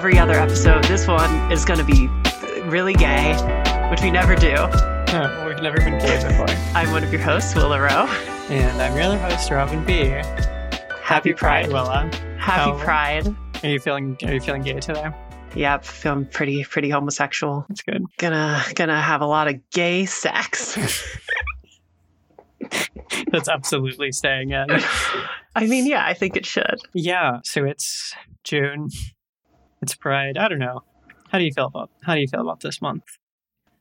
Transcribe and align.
every 0.00 0.18
other 0.18 0.32
episode, 0.32 0.82
this 0.84 1.06
one 1.06 1.52
is 1.52 1.62
going 1.62 1.78
to 1.78 1.84
be 1.84 2.06
really 2.70 2.94
gay, 2.94 3.34
which 3.90 4.00
we 4.00 4.10
never 4.10 4.34
do. 4.34 4.54
Huh, 5.10 5.44
we've 5.48 5.60
never 5.60 5.76
been 5.78 5.98
gay 5.98 6.22
before. 6.24 6.46
I'm 6.72 6.92
one 6.92 7.02
of 7.02 7.12
your 7.12 7.20
hosts, 7.20 7.52
Willa 7.56 7.80
Rowe. 7.80 8.06
And 8.48 8.80
I'm 8.80 8.94
your 8.94 9.02
other 9.02 9.18
host, 9.18 9.50
Robin 9.50 9.84
B. 9.84 10.04
Happy 11.02 11.32
Pride, 11.34 11.66
Willa. 11.66 12.08
Happy 12.38 12.70
How- 12.70 12.78
Pride. 12.78 13.34
Are 13.64 13.68
you 13.68 13.80
feeling 13.80 14.16
are 14.22 14.32
you 14.32 14.40
feeling 14.40 14.62
gay 14.62 14.78
today? 14.78 15.10
Yep, 15.56 15.84
feeling 15.84 16.26
pretty 16.26 16.62
pretty 16.62 16.90
homosexual. 16.90 17.66
That's 17.68 17.82
good. 17.82 18.04
Gonna 18.18 18.62
gonna 18.76 19.02
have 19.02 19.20
a 19.20 19.26
lot 19.26 19.48
of 19.48 19.56
gay 19.70 20.06
sex. 20.06 20.78
That's 23.32 23.48
absolutely 23.48 24.12
staying 24.12 24.52
in. 24.52 24.66
I 25.56 25.66
mean, 25.66 25.88
yeah, 25.88 26.06
I 26.06 26.14
think 26.14 26.36
it 26.36 26.46
should. 26.46 26.78
Yeah, 26.94 27.40
so 27.42 27.64
it's 27.64 28.14
June. 28.44 28.90
It's 29.82 29.94
Pride. 29.94 30.36
I 30.36 30.48
don't 30.48 30.58
know. 30.58 30.82
How 31.30 31.38
do 31.38 31.44
you 31.44 31.52
feel 31.52 31.66
about 31.66 31.90
how 32.02 32.14
do 32.14 32.20
you 32.20 32.28
feel 32.28 32.40
about 32.40 32.60
this 32.60 32.82
month? 32.82 33.04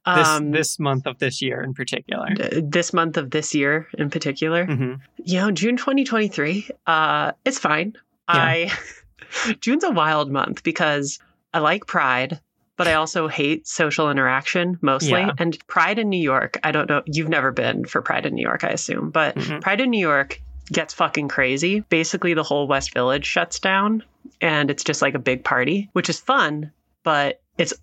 This 0.06 0.28
Um, 0.28 0.52
this 0.52 0.80
month 0.80 1.06
of 1.06 1.20
this 1.20 1.42
year 1.42 1.62
in 1.62 1.74
particular. 1.74 2.30
d- 2.34 2.62
this 2.64 2.94
month 2.94 3.18
of 3.18 3.32
this 3.32 3.54
year 3.54 3.88
in 3.98 4.10
particular. 4.10 4.66
hmm 4.66 4.94
you 5.22 5.38
know 5.38 5.52
june 5.52 5.76
2023 5.76 6.70
uh 6.88 7.34
it's 7.44 7.60
fine 7.60 7.94
i 8.30 8.72
june's 9.60 9.84
a 9.84 9.92
wild 9.92 10.32
month 10.32 10.64
because 10.64 11.20
i 11.54 11.60
like 11.60 11.86
pride 11.86 12.40
but 12.78 12.88
i 12.88 12.94
also 12.94 13.28
hate 13.28 13.68
social 13.68 14.10
interaction 14.10 14.80
mostly 14.82 15.20
Yeah. 15.20 15.32
and 15.38 15.58
pride 15.68 16.00
in 16.00 16.08
new 16.08 16.22
york 16.34 16.58
i 16.64 16.72
don't 16.72 16.88
know 16.90 17.04
you've 17.06 17.28
never 17.28 17.52
been 17.52 17.84
for 17.84 18.02
pride 18.02 18.26
in 18.26 18.34
new 18.34 18.42
york 18.42 18.64
i 18.64 18.70
assume 18.70 19.10
but 19.12 19.36
Mhm. 19.36 19.60
pride 19.62 19.82
in 19.82 19.90
new 19.90 20.00
york 20.00 20.42
gets 20.72 20.94
fucking 20.94 21.28
crazy 21.28 21.82
basically 21.90 22.34
the 22.34 22.44
whole 22.44 22.66
west 22.66 22.94
village 22.94 23.26
shuts 23.26 23.60
down 23.60 24.02
and 24.42 24.70
it's 24.72 24.84
just 24.84 25.02
like 25.02 25.14
a 25.16 25.20
big 25.20 25.44
party 25.44 25.90
which 25.94 26.10
is 26.10 26.20
fun 26.20 26.72
but 27.04 27.42
it's 27.58 27.74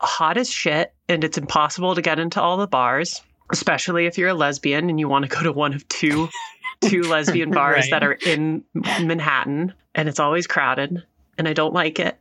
hot 0.00 0.36
as 0.36 0.50
shit 0.50 0.92
and 1.08 1.24
it's 1.24 1.38
impossible 1.38 1.94
to 1.94 2.02
get 2.02 2.18
into 2.18 2.40
all 2.40 2.56
the 2.56 2.66
bars 2.66 3.22
especially 3.52 4.06
if 4.06 4.18
you're 4.18 4.28
a 4.30 4.34
lesbian 4.34 4.90
and 4.90 4.98
you 5.00 5.08
want 5.08 5.24
to 5.24 5.28
go 5.28 5.42
to 5.42 5.52
one 5.52 5.72
of 5.72 5.86
two 5.88 6.28
two 6.82 7.02
lesbian 7.02 7.50
bars 7.50 7.84
Right. 7.84 7.90
that 7.90 8.02
are 8.04 8.12
in 8.26 8.62
Manhattan 8.74 9.72
and 9.94 10.08
it's 10.08 10.20
always 10.20 10.46
crowded 10.46 11.02
and 11.38 11.48
I 11.48 11.52
don't 11.52 11.72
like 11.74 11.98
it. 11.98 12.18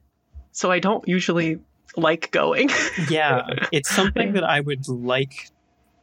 So 0.51 0.71
I 0.71 0.79
don't 0.79 1.05
usually 1.07 1.59
like 1.97 2.31
going. 2.31 2.69
Yeah, 3.09 3.41
it's 3.71 3.89
something 3.89 4.33
that 4.33 4.43
I 4.43 4.59
would 4.61 4.87
like 4.87 5.49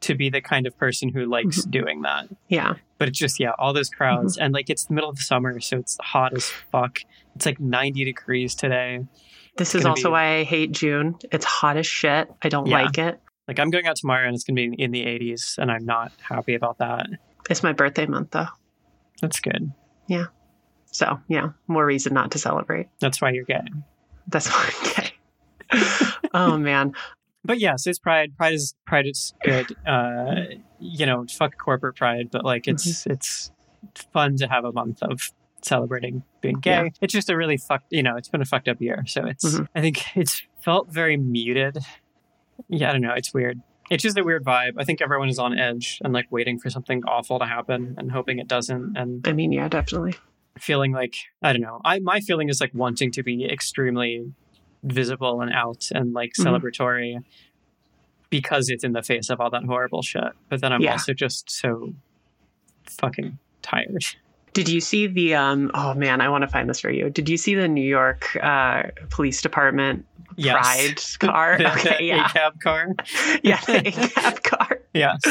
to 0.00 0.14
be 0.14 0.28
the 0.30 0.40
kind 0.40 0.66
of 0.66 0.76
person 0.76 1.08
who 1.08 1.24
likes 1.26 1.60
Mm-hmm. 1.60 1.70
doing 1.70 2.02
that. 2.02 2.28
yeah. 2.48 2.74
But 2.98 3.08
it's 3.08 3.18
just 3.18 3.40
yeah, 3.40 3.52
all 3.58 3.72
those 3.72 3.88
crowds 3.90 4.36
Mm-hmm. 4.36 4.44
and 4.44 4.54
like 4.54 4.68
it's 4.70 4.84
the 4.86 4.94
middle 4.94 5.08
of 5.10 5.16
the 5.16 5.22
summer, 5.22 5.58
so 5.60 5.78
it's 5.78 5.96
hot 6.02 6.34
as 6.34 6.46
fuck. 6.70 6.98
It's 7.36 7.46
like 7.46 7.60
90 7.60 8.04
degrees 8.04 8.54
today. 8.54 9.00
This 9.56 9.74
It's 9.74 9.82
is 9.82 9.86
also 9.86 10.08
be- 10.08 10.12
why 10.12 10.36
I 10.38 10.44
hate 10.44 10.72
June. 10.72 11.16
It's 11.30 11.44
hot 11.44 11.76
as 11.76 11.86
shit. 11.86 12.30
I 12.42 12.48
don't 12.48 12.66
Yeah. 12.66 12.82
like 12.82 12.98
it. 12.98 13.20
Like 13.48 13.58
I'm 13.58 13.70
going 13.70 13.86
out 13.86 13.96
tomorrow 13.96 14.26
and 14.26 14.34
it's 14.34 14.44
going 14.44 14.56
to 14.56 14.76
be 14.76 14.82
in 14.82 14.90
the 14.92 15.02
80s 15.04 15.58
and 15.58 15.70
I'm 15.70 15.84
not 15.84 16.12
happy 16.20 16.54
about 16.54 16.78
that. 16.78 17.06
It's 17.50 17.62
my 17.62 17.72
birthday 17.72 18.06
month 18.06 18.30
though. 18.30 18.46
That's 19.20 19.40
good. 19.40 19.72
Yeah. 20.06 20.26
So, 20.86 21.20
yeah, 21.28 21.50
more 21.68 21.84
reason 21.86 22.12
not 22.14 22.30
to 22.32 22.38
celebrate. 22.38 22.88
That's 23.00 23.20
why 23.20 23.30
you're 23.32 23.44
gay. 23.44 23.62
That's 24.28 24.48
why 24.50 24.70
I'm 24.78 24.92
gay. 24.94 25.78
oh 26.34 26.56
man. 26.58 26.94
But 27.44 27.58
yes, 27.58 27.86
it's 27.86 27.98
pride. 27.98 28.36
Pride 28.36 28.54
is 28.54 28.74
pride 28.86 29.06
is 29.06 29.34
good. 29.42 29.74
Uh, 29.86 30.34
you 30.78 31.06
know, 31.06 31.24
fuck 31.28 31.56
corporate 31.58 31.96
pride, 31.96 32.28
but 32.30 32.44
like 32.44 32.68
it's 32.68 32.86
Mm-hmm. 32.86 33.12
it's 33.12 33.50
fun 34.12 34.36
to 34.36 34.46
have 34.46 34.64
a 34.64 34.72
month 34.72 35.02
of 35.02 35.32
celebrating 35.62 36.22
being 36.40 36.56
gay. 36.60 36.70
Yeah. 36.70 36.88
It's 37.00 37.12
just 37.12 37.30
a 37.30 37.36
really 37.36 37.56
fucked, 37.56 37.86
you 37.90 38.02
know, 38.02 38.16
it's 38.16 38.28
been 38.28 38.42
a 38.42 38.44
fucked 38.44 38.68
up 38.68 38.80
year. 38.80 39.04
So 39.06 39.24
it's 39.26 39.44
Mhm. 39.44 39.68
I 39.74 39.80
think 39.80 40.16
it's 40.16 40.42
felt 40.60 40.92
very 40.92 41.16
muted. 41.16 41.78
Yeah, 42.68 42.90
I 42.90 42.92
don't 42.92 43.00
know, 43.02 43.14
it's 43.14 43.32
weird. 43.32 43.60
It's 43.90 44.02
just 44.02 44.16
a 44.18 44.24
weird 44.24 44.44
vibe. 44.44 44.72
I 44.78 44.84
think 44.84 45.00
everyone 45.02 45.28
is 45.28 45.38
on 45.38 45.58
edge 45.58 45.98
and 46.04 46.12
like 46.12 46.26
waiting 46.30 46.58
for 46.58 46.70
something 46.70 47.02
awful 47.04 47.38
to 47.38 47.44
happen 47.46 47.94
and 47.98 48.10
hoping 48.12 48.38
it 48.38 48.48
doesn't 48.48 48.96
and 48.96 49.26
I 49.26 49.32
mean, 49.32 49.52
yeah, 49.52 49.68
definitely. 49.68 50.14
feeling 50.58 50.92
like 50.92 51.14
I 51.42 51.52
don't 51.52 51.62
know. 51.62 51.80
I 51.84 51.98
my 52.00 52.20
feeling 52.20 52.48
is 52.48 52.60
like 52.60 52.72
wanting 52.74 53.10
to 53.12 53.22
be 53.22 53.44
extremely 53.44 54.32
visible 54.84 55.40
and 55.40 55.52
out 55.52 55.88
and 55.94 56.12
like 56.12 56.32
Mhm. 56.38 56.44
celebratory 56.44 57.16
because 58.30 58.68
it's 58.70 58.82
in 58.84 58.92
the 58.92 59.02
face 59.02 59.28
of 59.30 59.40
all 59.40 59.50
that 59.50 59.64
horrible 59.64 60.02
shit. 60.02 60.32
But 60.48 60.60
then 60.60 60.72
I'm 60.72 60.80
Yeah. 60.82 60.92
also 60.92 61.12
just 61.14 61.50
so 61.50 61.94
fucking 62.86 63.38
tired. 63.62 64.04
Did 64.52 64.68
you 64.68 64.80
see 64.80 65.06
the 65.06 65.34
um 65.34 65.70
oh 65.74 65.94
man, 65.94 66.20
I 66.20 66.28
want 66.28 66.42
to 66.42 66.48
find 66.48 66.68
this 66.68 66.80
for 66.80 66.90
you. 66.90 67.10
Did 67.10 67.28
you 67.28 67.36
see 67.36 67.54
the 67.54 67.68
New 67.68 67.86
York 67.86 68.36
uh 68.42 68.84
police 69.10 69.40
department 69.42 70.06
Yes. 70.36 71.16
pride 71.18 71.30
car? 71.30 71.58
The, 71.58 71.72
okay, 71.78 71.96
the 71.98 72.04
yeah. 72.04 72.28
cab 72.28 72.60
car. 72.60 72.88
yeah, 73.42 73.60
the 73.66 74.10
cab 74.14 74.42
car. 74.42 74.78
Yes. 74.94 75.22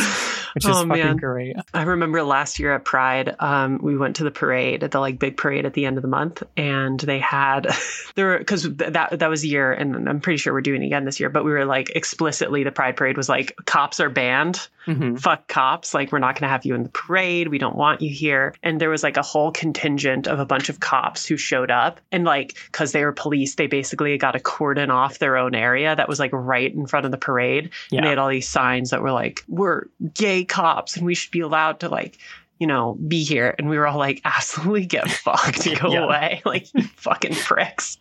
Which 0.54 0.66
is 0.66 0.70
Oh, 0.72 0.88
fucking 0.88 0.90
man. 1.04 1.18
great. 1.18 1.56
I 1.74 1.84
remember 1.84 2.24
last 2.24 2.60
year 2.60 2.74
at 2.74 2.84
Pride, 2.84 3.36
um, 3.40 3.80
we 3.82 3.98
went 3.98 4.18
to 4.18 4.24
the 4.24 4.32
parade, 4.32 4.84
at 4.84 4.92
the 4.92 5.00
like 5.00 5.18
big 5.20 5.38
parade 5.38 5.66
at 5.66 5.74
the 5.74 5.86
end 5.86 5.98
of 5.98 6.02
the 6.02 6.08
month, 6.10 6.44
and 6.58 7.00
they 7.00 7.20
had 7.20 7.68
there 8.16 8.28
were 8.28 8.38
because 8.40 8.64
that 8.76 9.20
that 9.20 9.30
was 9.30 9.42
the 9.42 9.48
year, 9.50 9.72
and 9.72 10.10
I'm 10.10 10.20
pretty 10.20 10.38
sure 10.38 10.54
we're 10.54 10.62
doing 10.62 10.84
it 10.84 10.88
again 10.88 11.06
this 11.06 11.20
year. 11.20 11.30
But 11.30 11.46
we 11.46 11.52
were 11.52 11.66
like 11.66 11.92
explicitly 11.96 12.64
the 12.64 12.72
Pride 12.72 12.98
parade 12.98 13.18
was 13.18 13.30
like 13.30 13.56
cops 13.66 14.00
are 14.00 14.10
banned, 14.10 14.68
hmm 14.86 15.16
fuck 15.16 15.48
cops, 15.48 15.94
like 15.94 16.12
we're 16.12 16.20
not 16.20 16.36
going 16.36 16.48
to 16.48 16.52
have 16.52 16.66
you 16.66 16.74
in 16.76 16.84
the 16.84 16.90
parade, 16.90 17.48
we 17.48 17.58
don't 17.58 17.76
want 17.76 18.02
you 18.02 18.14
here. 18.14 18.54
And 18.64 18.80
there 18.82 18.90
was 18.90 19.04
like 19.04 19.18
a 19.18 19.22
whole 19.22 19.52
contingent 19.52 20.28
of 20.28 20.40
a 20.40 20.46
bunch 20.46 20.70
of 20.70 20.80
cops 20.80 21.26
who 21.26 21.38
showed 21.38 21.70
up, 21.72 22.00
and 22.12 22.24
like 22.26 22.58
because 22.72 22.92
they 22.92 23.04
were 23.06 23.12
police, 23.12 23.56
they 23.56 23.68
basically 23.68 24.18
got 24.18 24.36
a 24.36 24.40
cordon 24.40 24.90
off 24.90 25.20
their 25.20 25.38
own 25.38 25.56
area 25.56 25.96
that 25.96 26.10
was 26.10 26.20
like 26.20 26.32
right 26.34 26.74
in 26.74 26.88
front 26.88 27.06
of 27.06 27.12
the 27.12 27.18
parade, 27.18 27.70
and 27.92 28.04
they 28.04 28.10
had 28.10 28.18
all 28.18 28.30
these 28.30 28.50
signs 28.50 28.90
that 28.90 29.02
were 29.02 29.12
like, 29.12 29.44
we're 29.48 29.86
gay 30.14 30.41
cops 30.46 30.96
and 30.98 31.06
we 31.06 31.16
should 31.16 31.32
be 31.32 31.40
allowed 31.42 31.80
to 31.82 31.90
like, 31.90 32.18
you 32.60 32.68
know, 32.68 32.96
be 33.08 33.24
here. 33.24 33.56
And 33.58 33.68
we 33.70 33.78
were 33.78 33.88
all 33.88 33.98
like, 33.98 34.22
absolutely 34.24 34.86
get 34.86 35.10
fucked. 35.12 35.66
Go 35.82 35.92
Yeah. 35.92 36.04
away. 36.06 36.42
Like, 36.46 36.68
you 36.74 36.84
fucking 36.84 37.36
pricks. 37.36 37.98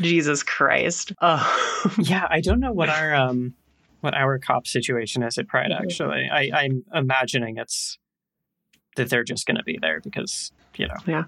Jesus 0.00 0.42
Christ. 0.42 1.12
Oh, 1.20 1.90
Yeah, 1.98 2.26
I 2.30 2.40
don't 2.40 2.60
know 2.60 2.72
what 2.72 2.88
our 2.88 3.14
um 3.14 3.54
what 4.00 4.14
our 4.14 4.38
cop 4.38 4.66
situation 4.66 5.22
is 5.22 5.38
at 5.38 5.48
Pride 5.48 5.72
actually. 5.72 6.28
I, 6.30 6.50
I'm 6.54 6.84
imagining 6.94 7.56
it's 7.58 7.98
that 8.96 9.08
they're 9.10 9.24
just 9.24 9.46
gonna 9.46 9.62
be 9.64 9.78
there 9.80 10.00
because, 10.00 10.52
you 10.76 10.86
know. 10.88 11.24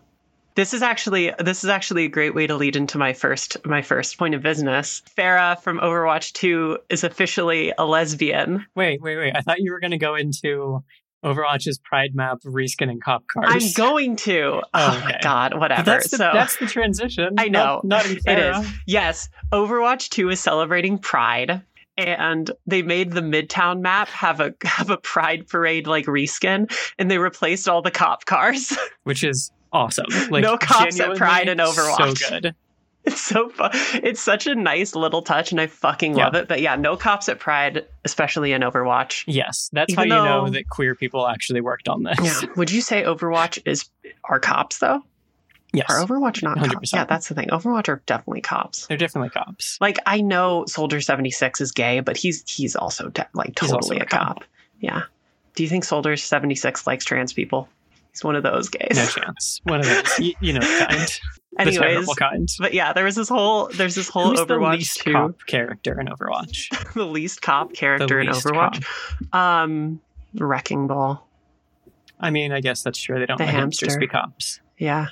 This 0.56 0.72
is 0.72 0.82
actually 0.82 1.32
this 1.38 1.64
is 1.64 1.70
actually 1.70 2.06
a 2.06 2.08
great 2.08 2.34
way 2.34 2.46
to 2.46 2.56
lead 2.56 2.76
into 2.76 2.96
my 2.96 3.12
first 3.12 3.58
my 3.66 3.82
first 3.82 4.16
point 4.18 4.34
of 4.34 4.42
business. 4.42 5.02
Pharah 5.16 5.60
from 5.60 5.78
Overwatch 5.78 6.32
2 6.32 6.78
is 6.88 7.04
officially 7.04 7.74
a 7.76 7.84
lesbian. 7.84 8.64
Wait, 8.74 9.02
wait, 9.02 9.18
wait. 9.18 9.36
I 9.36 9.42
thought 9.42 9.60
you 9.60 9.70
were 9.70 9.80
going 9.80 9.90
to 9.90 9.98
go 9.98 10.14
into 10.14 10.82
Overwatch's 11.22 11.78
Pride 11.78 12.14
map 12.14 12.38
reskinning 12.44 13.00
cop 13.02 13.24
cars. 13.26 13.48
I'm 13.50 13.72
going 13.72 14.16
to. 14.16 14.62
Oh, 14.72 15.00
my 15.00 15.10
okay. 15.10 15.18
god, 15.22 15.58
whatever. 15.58 15.82
That's 15.82 16.10
the, 16.10 16.16
so 16.16 16.30
that's 16.32 16.56
the 16.56 16.66
transition. 16.66 17.34
I 17.36 17.48
know. 17.48 17.82
Not, 17.84 18.06
not 18.06 18.10
in 18.10 18.18
It 18.24 18.66
Yes. 18.86 19.28
Overwatch 19.52 20.08
2 20.10 20.30
is 20.30 20.40
celebrating 20.40 20.98
Pride. 20.98 21.62
And 21.98 22.50
they 22.66 22.82
made 22.82 23.12
the 23.12 23.22
Midtown 23.22 23.80
map 23.80 24.08
have 24.08 24.40
a 24.40 24.54
have 24.64 24.90
a 24.90 24.98
Pride 24.98 25.48
parade 25.48 25.86
like 25.86 26.04
reskin, 26.04 26.70
and 26.98 27.10
they 27.10 27.16
replaced 27.16 27.68
all 27.68 27.80
the 27.80 27.90
cop 27.90 28.26
cars. 28.26 28.76
Which 29.04 29.24
is 29.24 29.50
awesome. 29.72 30.06
Like, 30.30 30.42
No 30.42 30.56
cops 30.58 30.98
at 31.00 31.16
Pride 31.16 31.48
and 31.48 31.60
Overwatch. 31.60 32.18
So 32.18 32.30
good. 32.30 32.54
it's 33.04 33.20
so 33.20 33.48
fun. 33.48 33.70
It's 33.94 34.20
such 34.20 34.46
a 34.46 34.54
nice 34.54 34.94
little 34.94 35.22
touch, 35.22 35.52
and 35.52 35.60
I 35.60 35.66
fucking 35.68 36.16
Yeah. 36.16 36.24
love 36.24 36.34
it. 36.34 36.48
But 36.48 36.60
yeah, 36.60 36.76
no 36.76 36.96
cops 36.96 37.28
at 37.28 37.38
Pride, 37.38 37.86
especially 38.04 38.52
in 38.52 38.62
Overwatch. 38.62 39.24
Yes, 39.26 39.70
that's 39.72 39.92
Even 39.92 40.10
how 40.10 40.16
you 40.16 40.24
know 40.24 40.48
that 40.50 40.68
queer 40.68 40.94
people 40.94 41.26
actually 41.28 41.60
worked 41.60 41.88
on 41.88 42.02
this. 42.02 42.18
Yeah. 42.42 42.48
Would 42.56 42.70
you 42.70 42.80
say 42.80 43.02
Overwatch 43.04 43.60
is 43.64 43.88
are 44.24 44.40
cops 44.40 44.78
though? 44.78 45.02
Yes, 45.72 45.86
Are 45.90 45.98
Overwatch 46.06 46.42
not 46.42 46.56
cops? 46.58 46.74
100%. 46.74 46.92
Yeah, 46.94 47.04
that's 47.04 47.28
the 47.28 47.34
thing. 47.34 47.48
Overwatch 47.48 47.88
are 47.88 48.02
definitely 48.06 48.40
cops. 48.40 48.86
they're 48.86 48.96
definitely 48.96 49.30
cops. 49.30 49.78
Like 49.80 49.98
I 50.06 50.20
know 50.22 50.64
Soldier 50.66 51.00
seventy 51.00 51.30
six 51.30 51.60
is 51.60 51.72
gay, 51.72 52.00
but 52.00 52.16
he's 52.16 52.42
he's 52.48 52.76
also 52.76 53.08
de- 53.10 53.28
like 53.34 53.58
He's 53.60 53.72
also 53.72 53.88
totally 53.90 54.00
a 54.00 54.04
a 54.04 54.06
cop. 54.06 54.44
Yeah. 54.80 55.02
Do 55.54 55.62
you 55.62 55.68
think 55.68 55.84
Soldier 55.84 56.16
seventy 56.16 56.54
six 56.54 56.86
likes 56.86 57.04
trans 57.04 57.32
people? 57.32 57.68
He's 58.16 58.24
one 58.24 58.34
of 58.34 58.42
those 58.42 58.70
gays. 58.70 58.96
No 58.96 59.04
chance. 59.04 59.60
One 59.64 59.80
of 59.80 59.86
those, 59.86 60.18
you, 60.18 60.32
you 60.40 60.52
know, 60.54 60.60
kind. 60.60 61.20
Anyways, 61.58 62.08
kind. 62.14 62.48
but 62.58 62.72
yeah, 62.72 62.94
there 62.94 63.04
was 63.04 63.14
this 63.14 63.28
whole 63.28 63.68
there's 63.68 63.94
this 63.94 64.08
whole 64.08 64.30
Who's 64.30 64.38
the 64.40 64.46
Overwatch 64.46 64.78
least 64.78 65.00
two, 65.00 65.12
cop 65.12 65.46
character 65.46 66.00
in 66.00 66.06
Overwatch? 66.06 66.92
the 66.94 67.04
least 67.04 67.42
cop 67.42 67.74
character 67.74 68.06
The 68.06 68.18
in 68.20 68.26
least 68.28 68.46
Overwatch. 68.46 68.84
Um, 69.34 70.00
Wrecking 70.34 70.86
Ball. 70.86 71.26
I 72.18 72.30
mean, 72.30 72.52
I 72.52 72.60
guess 72.60 72.82
that's 72.82 72.98
true. 72.98 73.18
They 73.18 73.26
don't 73.26 73.36
The 73.36 73.44
let 73.44 73.54
hamsters 73.54 73.98
be 73.98 74.06
cops. 74.06 74.60
Yeah. 74.78 75.08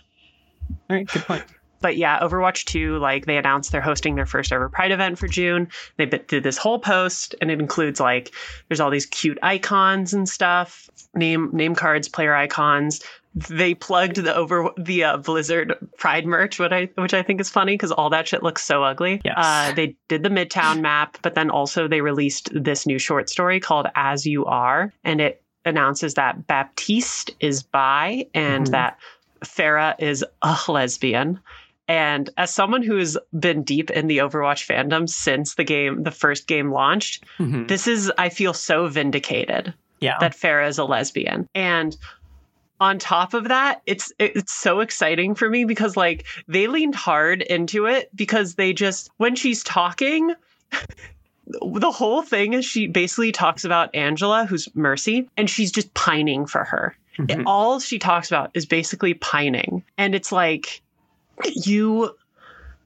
All 0.70 0.96
right, 0.96 1.06
good 1.06 1.24
point. 1.24 1.44
But 1.84 1.98
yeah, 1.98 2.18
Overwatch 2.20 2.64
2, 2.64 2.96
like 2.96 3.26
they 3.26 3.36
announced 3.36 3.70
they're 3.70 3.82
hosting 3.82 4.14
their 4.14 4.24
first 4.24 4.52
ever 4.52 4.70
Pride 4.70 4.90
event 4.90 5.18
for 5.18 5.28
June. 5.28 5.68
They 5.98 6.06
did 6.06 6.42
this 6.42 6.56
whole 6.56 6.78
post 6.78 7.34
and 7.42 7.50
it 7.50 7.60
includes 7.60 8.00
like 8.00 8.34
there's 8.68 8.80
all 8.80 8.88
these 8.88 9.04
cute 9.04 9.38
icons 9.42 10.14
and 10.14 10.26
stuff, 10.26 10.88
name 11.14 11.50
name 11.52 11.74
cards, 11.74 12.08
player 12.08 12.34
icons, 12.34 13.02
they 13.34 13.74
plugged 13.74 14.16
the 14.16 14.34
over 14.34 14.70
the 14.78 15.04
uh, 15.04 15.16
Blizzard 15.18 15.74
Pride 15.98 16.24
merch, 16.24 16.58
what 16.58 16.72
I 16.72 16.88
which 16.94 17.12
I 17.12 17.22
think 17.22 17.38
is 17.38 17.50
funny 17.50 17.74
because 17.74 17.92
all 17.92 18.08
that 18.08 18.28
shit 18.28 18.42
looks 18.42 18.64
so 18.64 18.82
ugly. 18.82 19.20
Yes. 19.22 19.34
Uh, 19.36 19.72
they 19.76 19.94
did 20.08 20.22
the 20.22 20.30
Midtown 20.30 20.80
map, 20.80 21.18
but 21.20 21.34
then 21.34 21.50
also 21.50 21.86
they 21.86 22.00
released 22.00 22.48
this 22.54 22.86
new 22.86 22.98
short 22.98 23.28
story 23.28 23.60
called 23.60 23.88
As 23.94 24.24
You 24.24 24.46
Are, 24.46 24.90
and 25.04 25.20
it 25.20 25.42
announces 25.66 26.14
that 26.14 26.46
Baptiste 26.46 27.32
is 27.40 27.62
bi 27.62 28.26
and 28.32 28.68
Mhm. 28.68 28.70
that 28.70 28.98
Pharah 29.44 29.94
is 29.98 30.24
a 30.42 30.56
lesbian. 30.68 31.40
And 31.86 32.30
as 32.36 32.54
someone 32.54 32.82
who 32.82 32.96
has 32.96 33.18
been 33.38 33.62
deep 33.62 33.90
in 33.90 34.06
the 34.06 34.18
Overwatch 34.18 34.66
fandom 34.66 35.08
since 35.08 35.54
the 35.54 35.64
game, 35.64 36.02
the 36.02 36.10
first 36.10 36.46
game 36.46 36.70
launched, 36.72 37.24
Mhm. 37.38 37.68
this 37.68 37.86
is 37.86 38.10
I 38.16 38.28
feel 38.30 38.54
so 38.54 38.86
vindicated 38.88 39.74
Yeah. 40.00 40.16
that 40.20 40.32
Pharah 40.36 40.68
is 40.68 40.78
a 40.78 40.84
lesbian. 40.84 41.46
And 41.54 41.96
on 42.80 42.98
top 42.98 43.34
of 43.34 43.48
that, 43.48 43.82
it's 43.86 44.12
it's 44.18 44.52
so 44.52 44.80
exciting 44.80 45.34
for 45.34 45.48
me 45.48 45.64
because 45.64 45.96
like 45.96 46.24
they 46.48 46.66
leaned 46.66 46.94
hard 46.94 47.42
into 47.42 47.86
it 47.86 48.08
because 48.14 48.54
they 48.54 48.72
just 48.72 49.10
when 49.18 49.36
she's 49.36 49.62
talking 49.62 50.32
the 51.46 51.90
whole 51.92 52.22
thing 52.22 52.54
is 52.54 52.64
she 52.64 52.86
basically 52.86 53.30
talks 53.30 53.64
about 53.64 53.94
Angela, 53.94 54.46
who's 54.46 54.68
Mercy, 54.74 55.28
and 55.36 55.48
she's 55.48 55.70
just 55.70 55.92
pining 55.94 56.46
for 56.46 56.64
her. 56.64 56.96
Mhm. 57.18 57.30
And 57.32 57.42
all 57.46 57.78
she 57.80 57.98
talks 57.98 58.30
about 58.30 58.50
is 58.54 58.64
basically 58.66 59.12
pining. 59.14 59.84
And 59.98 60.14
it's 60.14 60.32
like, 60.32 60.80
you, 61.54 62.16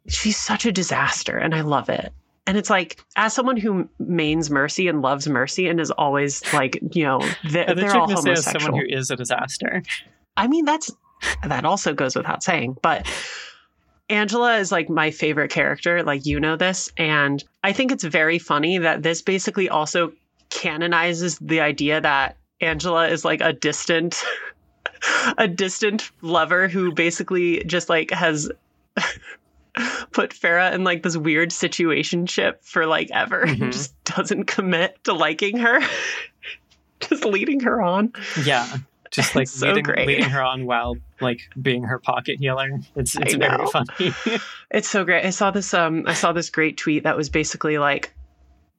she's 0.08 0.36
such 0.36 0.66
a 0.66 0.72
disaster, 0.72 1.36
and 1.36 1.54
I 1.54 1.62
love 1.62 1.88
it. 1.88 2.12
And 2.46 2.56
it's 2.56 2.70
like, 2.70 3.04
as 3.16 3.34
someone 3.34 3.58
who 3.58 3.88
mains 3.98 4.50
Mercy 4.50 4.88
and 4.88 5.02
loves 5.02 5.28
Mercy 5.28 5.68
and 5.68 5.78
is 5.78 5.90
always 5.90 6.42
like, 6.54 6.78
you 6.92 7.04
know, 7.04 7.20
they're, 7.50 7.68
I 7.68 7.74
they're 7.74 7.94
all 7.94 8.06
gonna 8.06 8.22
say 8.22 8.30
homosexual. 8.30 8.60
someone 8.60 8.80
who 8.80 8.86
is 8.88 9.10
a 9.10 9.16
disaster. 9.16 9.82
I 10.36 10.46
mean, 10.46 10.64
that's 10.64 10.90
that 11.46 11.64
also 11.64 11.92
goes 11.92 12.16
without 12.16 12.42
saying, 12.42 12.78
but 12.80 13.06
Angela 14.08 14.56
is 14.56 14.72
like 14.72 14.88
my 14.88 15.10
favorite 15.10 15.50
character. 15.50 16.02
Like, 16.02 16.24
you 16.24 16.40
know 16.40 16.56
this. 16.56 16.90
And 16.96 17.44
I 17.62 17.72
think 17.72 17.92
it's 17.92 18.04
very 18.04 18.38
funny 18.38 18.78
that 18.78 19.02
this 19.02 19.20
basically 19.20 19.68
also 19.68 20.12
canonizes 20.50 21.38
the 21.38 21.60
idea 21.60 22.00
that 22.00 22.36
Angela 22.60 23.08
is 23.08 23.24
like 23.24 23.40
a 23.40 23.52
distant, 23.52 24.22
a 25.38 25.46
distant 25.48 26.10
lover 26.22 26.68
who 26.68 26.92
basically 26.92 27.62
just 27.64 27.88
like 27.88 28.10
has 28.10 28.50
put 30.12 30.30
Pharah 30.30 30.72
in 30.72 30.84
like 30.84 31.02
this 31.02 31.16
weird 31.16 31.50
situationship 31.50 32.64
for 32.64 32.86
like 32.86 33.10
ever 33.12 33.42
and 33.42 33.58
Mhm. 33.60 33.72
just 33.72 34.04
doesn't 34.04 34.44
commit 34.44 35.02
to 35.04 35.12
liking 35.12 35.58
her, 35.58 35.80
just 37.00 37.24
leading 37.24 37.60
her 37.60 37.80
on. 37.80 38.12
Yeah. 38.44 38.66
Just 39.10 39.34
like 39.34 39.48
so 39.48 39.68
leading, 39.68 39.84
great. 39.84 40.06
leading 40.06 40.28
her 40.28 40.42
on 40.42 40.66
while 40.66 40.96
like 41.20 41.40
being 41.62 41.82
her 41.84 41.98
pocket 41.98 42.38
healer. 42.40 42.68
It's 42.94 43.16
it's 43.16 43.34
very 43.34 43.66
funny. 43.68 44.12
It's 44.70 44.88
so 44.88 45.02
great. 45.04 45.24
I 45.24 45.30
saw 45.30 45.50
this 45.50 45.72
um 45.72 46.04
I 46.06 46.12
saw 46.12 46.32
this 46.32 46.50
great 46.50 46.76
tweet 46.76 47.04
that 47.04 47.16
was 47.16 47.30
basically 47.30 47.78
like 47.78 48.12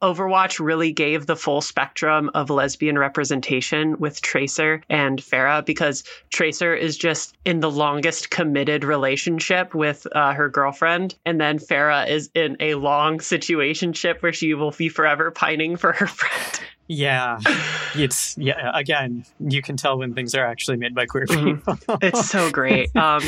Overwatch 0.01 0.60
really 0.63 0.92
gave 0.94 1.25
the 1.25 1.36
full 1.36 1.60
spectrum 1.62 2.30
of 2.34 2.50
lesbian 2.50 2.98
representation 2.98 3.98
with 4.00 4.22
Tracer 4.22 4.81
and 4.90 5.19
Pharah 5.19 5.66
because 5.66 6.04
Tracer 6.30 6.74
is 6.74 6.98
just 6.98 7.36
in 7.44 7.60
the 7.60 7.69
longest 7.69 8.30
committed 8.30 8.84
relationship 8.86 9.75
with 9.75 10.07
uh, 10.13 10.34
her 10.34 10.48
girlfriend, 10.50 11.16
and 11.25 11.40
then 11.42 11.60
Pharah 11.60 12.07
is 12.10 12.30
in 12.34 12.56
a 12.62 12.75
long 12.75 13.18
situationship 13.19 14.22
where 14.22 14.31
she 14.34 14.54
will 14.54 14.72
be 14.72 14.88
forever 14.88 15.31
pining 15.31 15.75
for 15.75 15.92
her 15.92 16.07
friend. 16.19 16.60
yeah. 16.88 17.40
It's 17.95 18.38
yeah, 18.38 18.69
again, 18.75 19.25
you 19.40 19.63
can 19.63 19.75
tell 19.75 19.98
when 19.98 20.13
things 20.13 20.36
are 20.36 20.45
actually 20.45 20.78
made 20.78 20.94
by 20.94 21.07
queer 21.07 21.25
Mhm. 21.25 21.56
people. 21.66 21.98
It's 22.04 22.30
so 22.30 22.52
great. 22.52 22.90
Um, 22.95 23.24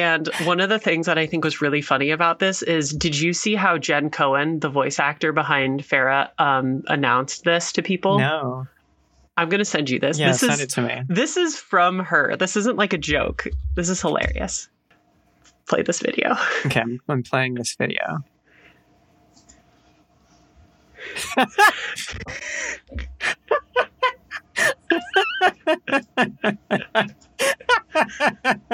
and 0.00 0.28
one 0.44 0.60
of 0.60 0.68
the 0.68 0.78
things 0.78 1.06
that 1.06 1.18
I 1.18 1.26
think 1.26 1.44
was 1.44 1.60
really 1.60 1.82
funny 1.82 2.10
about 2.10 2.38
this 2.38 2.62
is 2.62 2.90
did 2.90 3.18
you 3.18 3.32
see 3.32 3.54
how 3.54 3.76
Jen 3.78 4.10
Cohn, 4.10 4.60
the 4.60 4.68
voice 4.68 4.98
actor 4.98 5.32
behind 5.32 5.82
Pharah, 5.82 6.30
um, 6.38 6.82
announced 6.88 7.44
this 7.44 7.72
to 7.72 7.82
people? 7.82 8.18
no. 8.18 8.66
I'm 9.34 9.48
going 9.48 9.60
to 9.60 9.64
send 9.64 9.88
you 9.88 9.98
this. 9.98 10.18
Yeah, 10.18 10.28
this 10.28 10.40
send 10.40 10.52
is 10.52 10.60
it 10.60 10.70
to 10.70 10.82
me. 10.82 11.02
this 11.08 11.38
is 11.38 11.56
from 11.56 12.00
her. 12.00 12.36
This 12.36 12.54
isn't 12.54 12.76
like 12.76 12.92
a 12.92 12.98
joke. 12.98 13.48
This 13.76 13.88
is 13.88 13.98
hilarious. 13.98 14.68
Play 15.66 15.80
this 15.82 16.00
video. 16.00 16.36
Okay, 16.66 16.80
I'm, 16.80 17.00
I'm 17.08 17.22
playing 17.22 17.54
this 17.54 17.74
video. 17.74 18.18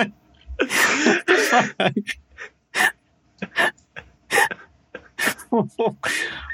oh 5.53 5.97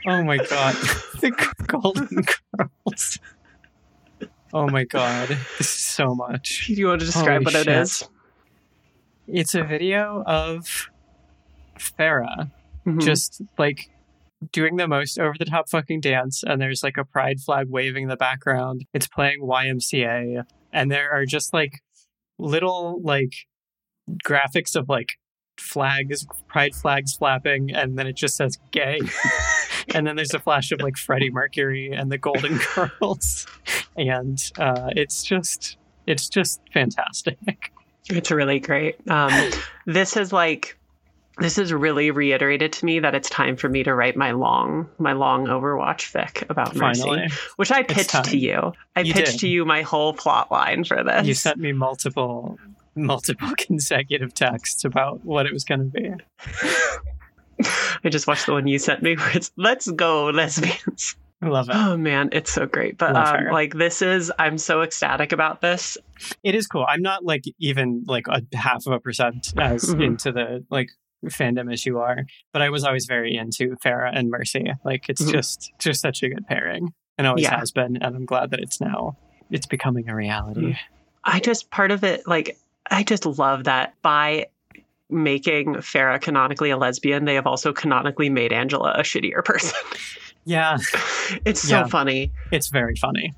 my 0.06 0.36
god. 0.38 0.74
The 1.20 1.30
golden 1.66 2.24
curls. 2.24 3.18
Oh 4.52 4.68
my 4.68 4.84
god. 4.84 5.28
This 5.58 5.74
is 5.74 5.80
so 5.82 6.14
much. 6.14 6.66
Do 6.68 6.74
you 6.74 6.86
want 6.88 7.00
to 7.00 7.06
describe 7.06 7.42
Holy 7.42 7.44
what 7.46 7.54
it 7.54 7.64
shit. 7.64 7.76
is? 7.76 8.08
It's 9.26 9.54
a 9.54 9.64
video 9.64 10.22
of 10.26 10.88
Pharah 11.78 12.50
Mhm. 12.86 13.00
just 13.02 13.40
like 13.58 13.90
doing 14.52 14.76
the 14.76 14.86
most 14.86 15.18
over 15.18 15.34
the 15.38 15.46
top 15.46 15.70
fucking 15.70 16.00
dance 16.02 16.44
and 16.46 16.60
there's 16.60 16.82
like 16.82 16.98
a 16.98 17.04
pride 17.04 17.40
flag 17.40 17.66
waving 17.70 18.02
in 18.02 18.08
the 18.10 18.16
background 18.16 18.84
it's 18.92 19.08
playing 19.08 19.40
ymca 19.40 20.44
and 20.70 20.90
there 20.90 21.10
are 21.10 21.24
just 21.24 21.54
like 21.54 21.80
little 22.38 23.00
like 23.02 23.32
graphics 24.24 24.76
of 24.76 24.88
like 24.88 25.10
flags 25.58 26.26
pride 26.48 26.74
flags 26.74 27.14
flapping 27.14 27.70
and 27.72 27.96
then 27.96 28.06
it 28.08 28.14
just 28.16 28.36
says 28.36 28.58
gay 28.72 28.98
and 29.94 30.04
then 30.06 30.16
there's 30.16 30.34
a 30.34 30.38
flash 30.40 30.72
of 30.72 30.80
like 30.80 30.96
freddie 30.96 31.30
mercury 31.30 31.92
and 31.92 32.10
the 32.10 32.18
golden 32.18 32.58
girls 32.74 33.46
and 33.96 34.50
uh 34.58 34.90
it's 34.96 35.22
just 35.22 35.76
it's 36.06 36.28
just 36.28 36.60
fantastic 36.72 37.38
It's 38.10 38.30
really 38.30 38.60
great. 38.60 38.96
Um, 39.08 39.32
this 39.86 40.16
is 40.18 40.30
like 40.32 40.78
this 41.38 41.56
is 41.56 41.72
really 41.72 42.10
reiterated 42.10 42.70
to 42.74 42.84
me 42.84 43.00
that 43.00 43.14
it's 43.14 43.30
time 43.30 43.56
for 43.56 43.68
me 43.68 43.82
to 43.84 43.94
write 43.94 44.14
my 44.16 44.32
long 44.32 44.88
my 44.98 45.12
long 45.14 45.46
Overwatch 45.46 46.12
fic 46.12 46.48
about 46.50 46.76
Mercy, 46.76 47.00
finally 47.00 47.28
which 47.56 47.70
I 47.72 47.82
pitched 47.82 48.24
to 48.26 48.36
you. 48.36 48.72
I 48.94 49.00
You 49.00 49.14
pitched 49.14 49.32
did. 49.32 49.40
to 49.40 49.48
you 49.48 49.64
my 49.64 49.80
whole 49.82 50.12
plot 50.12 50.52
line 50.52 50.84
for 50.84 51.02
this. 51.02 51.26
you 51.26 51.32
sent 51.32 51.56
me 51.58 51.72
multiple 51.72 52.58
multiple 53.06 53.50
consecutive 53.58 54.34
texts 54.34 54.84
about 54.84 55.24
what 55.24 55.46
it 55.46 55.52
was 55.52 55.64
going 55.64 55.80
to 55.80 55.86
be 55.86 56.10
I 58.04 58.08
just 58.10 58.26
watched 58.26 58.46
the 58.46 58.52
one 58.52 58.66
you 58.66 58.78
sent 58.78 59.02
me 59.02 59.16
where 59.16 59.36
it's 59.36 59.52
"Let's 59.56 59.90
go 59.90 60.26
lesbians." 60.26 61.16
i 61.42 61.46
love 61.48 61.68
it 61.68 61.74
Oh 61.76 61.96
man, 61.96 62.30
it's 62.32 62.52
so 62.52 62.64
great. 62.66 62.96
But 62.98 63.14
um, 63.16 63.46
like 63.52 63.74
this 63.74 64.00
is, 64.02 64.32
I'm 64.38 64.56
so 64.58 64.82
ecstatic 64.82 65.32
about 65.32 65.60
this. 65.60 65.96
it 66.42 66.54
is 66.54 66.66
cool 66.66 66.84
i'm 66.88 67.02
not 67.02 67.24
like 67.24 67.44
even 67.58 68.04
like 68.06 68.26
a 68.28 68.42
half 68.56 68.86
of 68.86 68.92
a 68.92 69.00
percent 69.00 69.52
as 69.58 69.84
Mhm. 69.84 70.04
into 70.04 70.32
the 70.32 70.64
like 70.70 70.90
fandom 71.26 71.72
as 71.72 71.86
you 71.86 71.98
are 71.98 72.24
but 72.52 72.60
i 72.62 72.68
was 72.70 72.84
always 72.84 73.06
very 73.06 73.34
into 73.36 73.76
pharah 73.84 74.10
and 74.14 74.28
mercy 74.30 74.66
like 74.84 75.08
it's 75.08 75.22
Mhm. 75.22 75.32
just 75.32 75.72
just 75.78 76.00
such 76.02 76.22
a 76.22 76.28
good 76.28 76.46
pairing 76.46 76.92
and 77.18 77.26
always 77.26 77.44
Yeah. 77.44 77.58
has 77.58 77.70
been 77.72 77.96
and 77.96 78.14
i'm 78.16 78.26
glad 78.26 78.50
that 78.50 78.60
it's 78.60 78.80
now 78.80 79.16
it's 79.50 79.66
becoming 79.66 80.08
a 80.08 80.14
reality 80.14 80.76
I 81.26 81.40
just 81.40 81.70
part 81.70 81.90
of 81.90 82.04
it, 82.04 82.26
like 82.28 82.58
I 82.90 83.02
just 83.02 83.26
love 83.26 83.64
that 83.64 83.94
by 84.02 84.46
making 85.10 85.74
Pharah 85.76 86.20
canonically 86.20 86.70
a 86.70 86.76
lesbian, 86.76 87.24
they 87.24 87.34
have 87.34 87.46
also 87.46 87.72
canonically 87.72 88.28
made 88.30 88.52
Angela 88.52 88.92
a 88.92 89.02
shittier 89.02 89.44
person. 89.44 89.78
yeah 90.46 90.76
it's 91.46 91.62
so 91.62 91.78
Yeah. 91.78 91.86
funny. 91.86 92.30
it's 92.52 92.68
very 92.68 92.94
funny 92.96 93.32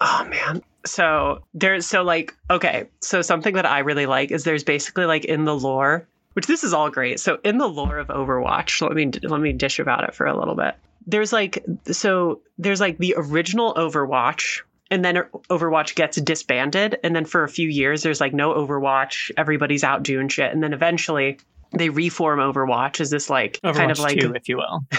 Oh 0.00 0.24
man. 0.30 0.62
So 0.86 1.42
there's 1.54 1.86
so 1.86 2.02
like 2.04 2.36
okay, 2.50 2.86
so 3.00 3.20
something 3.22 3.54
that 3.54 3.66
I 3.66 3.80
really 3.80 4.06
like 4.06 4.30
is 4.30 4.44
there's 4.44 4.62
basically 4.64 5.06
like 5.06 5.24
in 5.24 5.44
the 5.44 5.56
lore, 5.56 6.06
which 6.34 6.46
this 6.46 6.62
is 6.64 6.72
all 6.72 6.88
great. 6.90 7.18
So 7.20 7.38
in 7.44 7.58
the 7.58 7.66
lore 7.68 7.98
of 7.98 8.08
Overwatch, 8.08 8.80
let 8.80 8.92
me 8.92 9.10
let 9.28 9.40
me 9.40 9.52
dish 9.52 9.78
about 9.80 10.04
it 10.04 10.14
for 10.14 10.26
a 10.26 10.36
little 10.38 10.54
bit. 10.56 10.74
There's 11.06 11.32
like 11.32 11.64
so 11.86 12.40
there's 12.58 12.80
like 12.80 12.98
the 12.98 13.14
original 13.16 13.74
Overwatch 13.74 14.60
and 14.92 15.02
then 15.02 15.16
Overwatch 15.48 15.94
gets 15.94 16.20
disbanded. 16.20 16.98
And 17.02 17.16
then 17.16 17.24
for 17.24 17.44
a 17.44 17.48
few 17.48 17.66
years 17.66 18.02
there's 18.02 18.20
like 18.20 18.34
no 18.34 18.52
Overwatch, 18.52 19.30
everybody's 19.38 19.82
out 19.82 20.02
doing 20.02 20.28
shit. 20.28 20.52
And 20.52 20.62
then 20.62 20.74
eventually 20.74 21.38
they 21.72 21.88
reform 21.88 22.40
Overwatch 22.40 23.00
as 23.00 23.08
this 23.08 23.30
like 23.30 23.58
Overwatch 23.64 23.74
kind 23.74 23.90
of 23.90 23.98
like 23.98 24.20
2 24.20 24.34
if 24.34 24.48
you 24.48 24.58
will. 24.58 24.84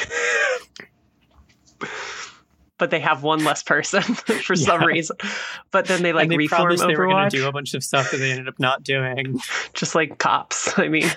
But 2.80 2.90
they 2.90 3.00
have 3.00 3.24
one 3.24 3.46
less 3.46 3.64
person 3.64 4.02
for 4.16 4.56
some 4.56 4.84
reason. 4.84 5.16
But 5.72 5.86
then 5.86 6.02
they 6.02 6.12
like 6.12 6.24
and 6.24 6.32
they 6.32 6.38
reform 6.38 6.64
promised 6.64 6.86
they 6.86 6.96
were 6.96 7.06
going 7.06 7.30
to 7.30 7.38
do 7.38 7.48
a 7.48 7.52
bunch 7.52 7.76
of 7.76 7.84
stuff 7.84 8.12
that 8.12 8.18
they 8.18 8.32
ended 8.32 8.50
up 8.50 8.60
not 8.60 8.84
doing. 8.84 9.40
Just 9.74 9.96
like 9.96 10.18
cops. 10.18 10.78
I 10.78 10.90
mean, 10.90 11.10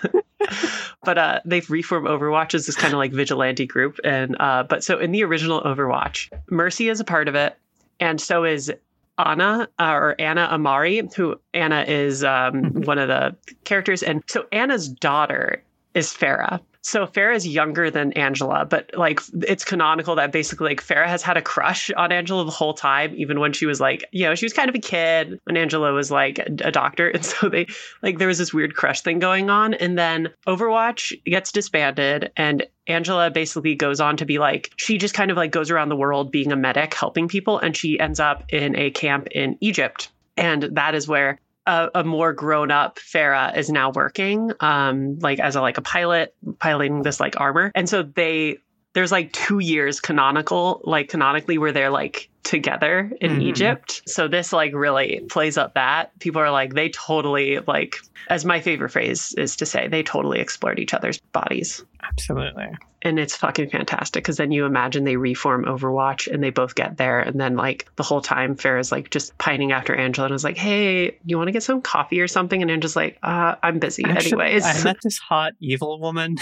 but 1.02 1.18
uh, 1.18 1.40
they've 1.44 1.68
reformed 1.68 2.06
Overwatch 2.06 2.54
as 2.54 2.66
this 2.66 2.76
kind 2.76 2.92
of 2.92 2.98
like 2.98 3.10
vigilante 3.10 3.66
group, 3.66 3.98
and 4.04 4.36
uh, 4.38 4.64
but 4.64 4.84
so 4.84 4.98
in 5.00 5.10
the 5.10 5.24
original 5.24 5.62
Overwatch, 5.62 6.30
Mercy 6.50 6.88
is 6.88 7.00
a 7.00 7.04
part 7.04 7.26
of 7.26 7.34
it, 7.34 7.58
and 8.00 8.20
so 8.20 8.44
is 8.44 8.72
Ana 9.18 9.68
uh, 9.78 9.92
or 9.92 10.20
Ana 10.20 10.48
Amari, 10.52 11.08
who 11.16 11.40
Ana 11.54 11.84
is 11.88 12.22
um, 12.22 12.82
one 12.82 12.98
of 12.98 13.08
the 13.08 13.34
characters. 13.64 14.02
And 14.02 14.22
so 14.26 14.46
Ana's 14.52 14.88
daughter 14.88 15.62
is 15.94 16.08
Pharah. 16.08 16.60
So 16.86 17.04
Pharah 17.04 17.34
is 17.34 17.48
younger 17.48 17.90
than 17.90 18.12
Angela, 18.12 18.64
but 18.64 18.92
like 18.94 19.18
it's 19.42 19.64
canonical 19.64 20.14
that 20.14 20.30
basically 20.30 20.68
like 20.68 20.86
Pharah 20.86 21.08
has 21.08 21.20
had 21.20 21.36
a 21.36 21.42
crush 21.42 21.90
on 21.96 22.12
Angela 22.12 22.44
the 22.44 22.52
whole 22.52 22.74
time, 22.74 23.12
even 23.16 23.40
when 23.40 23.52
she 23.52 23.66
was 23.66 23.80
like, 23.80 24.04
you 24.12 24.24
know, 24.24 24.36
she 24.36 24.44
was 24.44 24.52
kind 24.52 24.68
of 24.68 24.76
a 24.76 24.78
kid 24.78 25.40
when 25.42 25.56
Angela 25.56 25.92
was 25.92 26.12
like 26.12 26.38
a 26.38 26.70
doctor. 26.70 27.10
And 27.16 27.24
so 27.24 27.48
they 27.48 27.66
like 28.02 28.18
there 28.18 28.28
was 28.28 28.38
this 28.38 28.54
weird 28.54 28.76
crush 28.76 29.00
thing 29.00 29.18
going 29.18 29.50
on. 29.50 29.74
And 29.74 29.98
then 29.98 30.28
Overwatch 30.46 31.12
gets 31.24 31.50
disbanded 31.50 32.30
and 32.36 32.64
Angela 32.86 33.32
basically 33.32 33.74
goes 33.74 34.00
on 34.00 34.16
to 34.18 34.24
be 34.24 34.38
like, 34.38 34.70
she 34.76 34.96
just 34.96 35.14
kind 35.14 35.32
of 35.32 35.36
like 35.36 35.50
goes 35.50 35.72
around 35.72 35.88
the 35.88 35.96
world 35.96 36.30
being 36.30 36.52
a 36.52 36.56
medic, 36.56 36.94
helping 36.94 37.26
people, 37.26 37.58
and 37.58 37.76
she 37.76 37.98
ends 37.98 38.20
up 38.20 38.44
in 38.50 38.76
a 38.76 38.90
camp 38.92 39.26
in 39.32 39.58
Egypt. 39.60 40.12
And 40.36 40.64
that 40.72 40.94
is 40.94 41.08
where 41.08 41.40
a, 41.66 41.90
a 41.96 42.04
more 42.04 42.32
grown 42.32 42.70
up 42.70 42.98
Pharah 42.98 43.56
is 43.56 43.70
now 43.70 43.90
working, 43.90 44.52
um, 44.60 45.18
like 45.18 45.40
as 45.40 45.56
a 45.56 45.60
like 45.60 45.78
a 45.78 45.82
pilot, 45.82 46.34
piloting 46.58 47.02
this 47.02 47.20
like 47.20 47.40
armor. 47.40 47.72
And 47.74 47.88
so 47.88 48.02
they 48.02 48.58
there's 48.96 49.12
like 49.12 49.30
two 49.32 49.58
years 49.58 50.00
canonical, 50.00 50.80
like 50.84 51.08
canonically 51.10 51.58
where 51.58 51.70
they're 51.70 51.90
like 51.90 52.30
together 52.44 53.12
in 53.20 53.32
Mhm. 53.38 53.42
Egypt. 53.42 54.02
So 54.06 54.26
this 54.26 54.52
like 54.54 54.72
really 54.74 55.20
plays 55.28 55.58
up 55.58 55.74
that. 55.74 56.18
People 56.18 56.40
are 56.40 56.50
like, 56.50 56.72
they 56.74 56.88
totally 56.88 57.58
like 57.66 57.96
as 58.28 58.44
my 58.44 58.60
favorite 58.60 58.88
phrase 58.90 59.34
is 59.36 59.54
to 59.56 59.66
say, 59.66 59.86
they 59.86 60.02
totally 60.02 60.40
explored 60.40 60.78
each 60.80 60.94
other's 60.94 61.18
bodies. 61.32 61.84
Absolutely. 62.02 62.66
And 63.02 63.18
it's 63.20 63.36
fucking 63.36 63.68
fantastic 63.70 64.24
because 64.24 64.38
then 64.38 64.50
you 64.50 64.64
imagine 64.64 65.04
they 65.04 65.16
reform 65.16 65.64
Overwatch 65.64 66.26
and 66.32 66.42
they 66.42 66.50
both 66.50 66.74
get 66.74 66.96
there. 66.96 67.20
And 67.20 67.38
then, 67.38 67.54
like, 67.54 67.86
the 67.96 68.02
whole 68.02 68.20
time, 68.20 68.56
Pharah's 68.56 68.90
like 68.90 69.10
just 69.10 69.36
pining 69.38 69.70
after 69.70 69.94
Angela 69.94 70.26
and 70.26 70.34
is 70.34 70.42
like, 70.42 70.56
hey, 70.56 71.16
you 71.24 71.36
want 71.36 71.46
to 71.48 71.52
get 71.52 71.62
some 71.62 71.82
coffee 71.82 72.20
or 72.20 72.26
something? 72.26 72.62
And 72.62 72.70
Angela's 72.70 72.96
like, 72.96 73.18
uh, 73.22 73.54
I'm 73.62 73.78
busy. 73.78 74.04
Actually, 74.04 74.46
Anyways, 74.46 74.64
I 74.64 74.82
met 74.82 74.96
this 75.04 75.18
hot 75.18 75.52
evil 75.60 76.00
woman. 76.00 76.38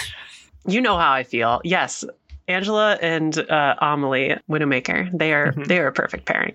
you 0.66 0.80
know 0.80 0.96
how 0.96 1.12
I 1.12 1.22
feel. 1.24 1.60
Yes. 1.64 2.02
Angela 2.48 2.98
and 3.00 3.36
uh, 3.38 3.74
Amelie 3.80 4.36
Widowmaker, 4.50 5.10
they 5.16 5.32
are 5.32 5.52
Mhm. 5.52 5.66
they 5.66 5.78
are 5.78 5.86
a 5.88 5.92
perfect 5.92 6.26
pairing. 6.26 6.54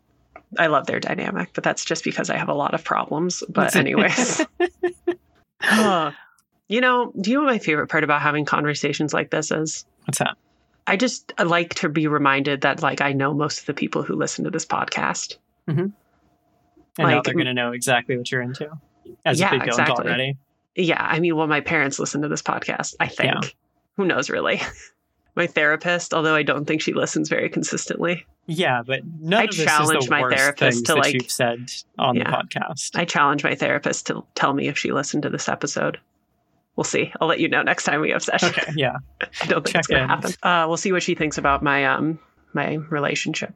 I 0.58 0.68
love 0.68 0.86
their 0.88 1.00
dynamic, 1.00 1.50
but 1.54 1.64
that's 1.64 1.86
just 1.86 2.04
because 2.04 2.30
I 2.30 2.38
have 2.38 2.50
a 2.50 2.54
lot 2.54 2.74
of 2.74 2.84
problems. 2.84 3.44
But 3.50 3.76
anyways, 3.76 4.42
you 6.68 6.82
know, 6.82 7.12
do 7.20 7.32
you 7.32 7.38
know 7.38 7.44
what 7.44 7.52
my 7.52 7.60
favorite 7.60 7.88
part 7.88 8.04
about 8.04 8.22
having 8.22 8.46
conversations 8.46 9.14
like 9.14 9.30
this 9.32 9.52
is? 9.52 9.86
What's 10.06 10.20
that? 10.20 10.38
I 10.88 10.96
just 10.98 11.34
like 11.44 11.76
to 11.76 11.90
be 11.90 12.08
reminded 12.08 12.62
that 12.62 12.82
like 12.82 13.02
I 13.02 13.14
know 13.14 13.34
most 13.34 13.60
of 13.62 13.66
the 13.68 13.74
people 13.76 14.02
who 14.04 14.16
listen 14.16 14.44
to 14.46 14.52
this 14.52 14.66
podcast. 14.66 15.38
I 15.68 15.74
know 15.74 15.92
Like- 16.98 17.24
they're 17.24 17.34
going 17.36 17.46
to 17.46 17.54
know 17.54 17.72
exactly 17.72 18.18
what 18.18 18.32
you're 18.32 18.42
into. 18.42 18.70
As 19.26 19.40
Yeah, 19.40 19.48
if 19.48 19.52
they 19.52 19.58
don't 19.60 19.68
exactly. 19.70 20.06
already. 20.08 20.38
Yeah, 20.76 21.02
I 21.02 21.20
mean, 21.20 21.36
well, 21.36 21.48
my 21.48 21.62
parents 21.62 22.00
listen 22.00 22.22
to 22.24 22.28
this 22.28 22.42
podcast. 22.42 22.96
I 23.00 23.08
think. 23.08 23.34
Yeah. 23.44 23.50
Who 23.98 24.06
knows, 24.06 24.30
really? 24.30 24.62
my 25.40 25.48
therapist, 25.48 26.14
although 26.14 26.36
I 26.36 26.44
don't 26.44 26.66
think 26.66 26.82
she 26.82 26.94
listens 26.94 27.30
very 27.30 27.50
consistently. 27.50 28.26
Yeah, 28.46 28.84
but 28.86 29.02
none 29.20 29.40
I 29.42 29.44
of 29.46 29.50
this 29.50 29.60
is 29.60 29.66
challenge 29.66 30.06
the 30.06 30.12
my 30.12 30.22
worst 30.22 30.38
therapist 30.38 30.86
to, 30.86 30.96
like- 30.96 31.14
you've 31.16 31.32
said 31.32 31.72
on 31.98 32.16
Yeah. 32.16 32.26
the 32.30 32.38
podcast. 32.38 32.96
I 32.96 33.06
challenge 33.06 33.44
my 33.44 33.56
therapist 33.56 34.06
to 34.08 34.24
tell 34.36 34.54
me 34.54 34.68
if 34.68 34.78
she 34.78 34.92
listened 34.92 35.24
to 35.24 35.30
this 35.30 35.50
episode. 35.50 36.00
We'll 36.76 36.84
see. 36.84 37.12
I'll 37.20 37.28
let 37.28 37.40
you 37.40 37.50
know 37.50 37.62
next 37.64 37.84
time 37.86 38.00
we 38.02 38.12
have 38.12 38.24
session. 38.24 38.50
Okay, 38.50 38.72
yeah. 38.76 38.98
I 39.42 39.46
don't 39.48 39.64
think 39.64 39.74
Check 39.74 39.80
it's 39.80 39.88
gonna 39.88 40.04
in. 40.04 40.10
happen. 40.10 40.32
Uh, 40.44 40.66
we'll 40.68 40.78
see 40.78 40.92
what 40.92 41.04
she 41.04 41.16
thinks 41.16 41.38
about 41.38 41.62
my 41.64 41.86
um 41.86 42.20
my 42.54 42.76
relationship 42.90 43.54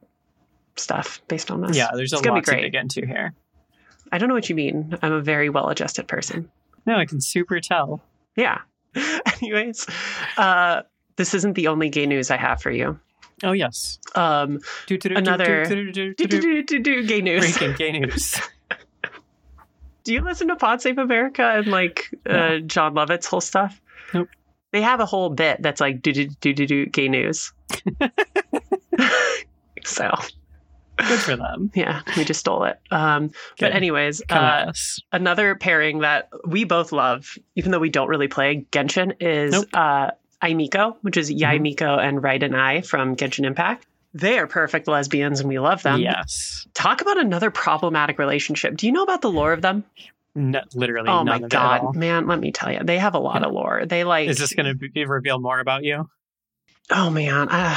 stuff 0.75 1.21
based 1.27 1.49
on 1.51 1.61
this. 1.61 1.77
Yeah, 1.77 1.89
there's 1.93 2.11
a 2.13 2.15
It's 2.17 2.21
gonna 2.21 2.33
be 2.35 2.37
lot 2.39 2.45
to 2.45 2.51
great. 2.51 2.61
dig 2.63 2.75
into 2.75 3.05
here. 3.05 3.33
I 4.11 4.17
don't 4.17 4.27
know 4.29 4.35
what 4.35 4.49
you 4.49 4.55
mean. 4.55 4.97
I'm 5.01 5.13
a 5.13 5.21
very 5.21 5.49
well 5.49 5.69
adjusted 5.69 6.07
person. 6.07 6.49
No, 6.85 6.95
I 6.97 7.05
can 7.05 7.21
super 7.21 7.59
tell. 7.59 8.01
Yeah. 8.35 8.59
Anyways, 9.41 9.87
uh, 10.37 10.81
this 11.15 11.33
isn't 11.33 11.53
the 11.53 11.67
only 11.67 11.89
gay 11.89 12.05
news 12.05 12.31
I 12.31 12.37
have 12.37 12.61
for 12.61 12.71
you. 12.71 12.99
Oh, 13.43 13.51
yes. 13.51 13.99
Um, 14.15 14.59
Another- 14.89 15.65
gay 15.65 17.21
news. 17.21 17.57
Breaking 17.57 17.75
gay 17.75 17.91
news. 17.99 18.39
Do 20.03 20.13
you 20.13 20.21
listen 20.21 20.49
to 20.49 20.55
Pod 20.55 20.81
Save 20.81 20.97
America 20.97 21.43
and 21.43 21.67
like 21.67 22.09
uh, 22.25 22.57
Jon 22.59 22.93
Lovett's 22.93 23.25
whole 23.25 23.41
stuff? 23.41 23.81
Nope. 24.13 24.27
They 24.71 24.81
have 24.81 24.99
a 24.99 25.05
whole 25.05 25.29
bit 25.29 25.61
that's 25.61 25.79
like 25.79 26.01
do 26.01 26.11
do 26.11 26.27
do 26.41 26.53
do 26.53 26.65
do 26.67 26.85
gay 26.87 27.07
news. 27.07 27.53
so 29.85 30.11
Good 30.97 31.19
for 31.19 31.35
them. 31.35 31.71
yeah, 31.73 32.01
we 32.15 32.23
just 32.23 32.39
stole 32.39 32.65
it. 32.65 32.79
Um, 32.91 33.31
but 33.59 33.73
anyways, 33.73 34.21
uh, 34.29 34.71
another 35.11 35.55
pairing 35.55 35.99
that 35.99 36.29
we 36.45 36.65
both 36.65 36.91
love, 36.91 37.35
even 37.55 37.71
though 37.71 37.79
we 37.79 37.89
don't 37.89 38.07
really 38.09 38.27
play 38.27 38.65
Genshin, 38.71 39.13
is 39.19 39.53
Nope. 39.53 39.65
uh, 39.73 40.11
Aimiko, 40.43 40.95
which 41.01 41.17
is 41.17 41.31
Yae 41.31 41.57
Mhm. 41.57 41.61
Miko 41.61 41.97
and 41.97 42.19
Raiden 42.21 42.53
Ei 42.53 42.81
from 42.81 43.15
Genshin 43.15 43.45
Impact. 43.45 43.85
They 44.13 44.37
are 44.37 44.45
perfect 44.47 44.87
lesbians 44.87 45.39
and 45.39 45.49
we 45.49 45.57
love 45.59 45.81
them. 45.83 45.99
yes. 45.99 46.67
Talk 46.73 47.01
about 47.01 47.17
another 47.17 47.49
problematic 47.49 48.19
relationship. 48.19 48.77
Do 48.77 48.85
you 48.85 48.91
know 48.91 49.03
about 49.03 49.21
the 49.21 49.31
lore 49.31 49.53
of 49.53 49.61
them? 49.61 49.83
No, 50.35 50.61
literally 50.75 51.09
oh 51.09 51.23
none 51.23 51.25
my 51.25 51.35
of 51.37 51.43
it 51.43 51.53
at 51.53 51.59
all. 51.61 51.79
god, 51.93 51.95
man, 51.95 52.27
let 52.27 52.39
me 52.39 52.51
tell 52.51 52.71
you. 52.71 52.79
They 52.83 52.97
have 52.99 53.15
a 53.15 53.19
lot 53.19 53.41
Yeah. 53.41 53.47
of 53.47 53.53
lore. 53.53 53.85
They 53.85 54.03
like 54.03 54.29
Is 54.29 54.37
this 54.39 54.53
going 54.53 54.65
to 54.65 54.75
be, 54.89 55.05
reveal 55.05 55.39
more 55.39 55.59
about 55.59 55.83
you? 55.83 56.09
Oh 56.91 57.09
man, 57.09 57.47
uh, 57.49 57.75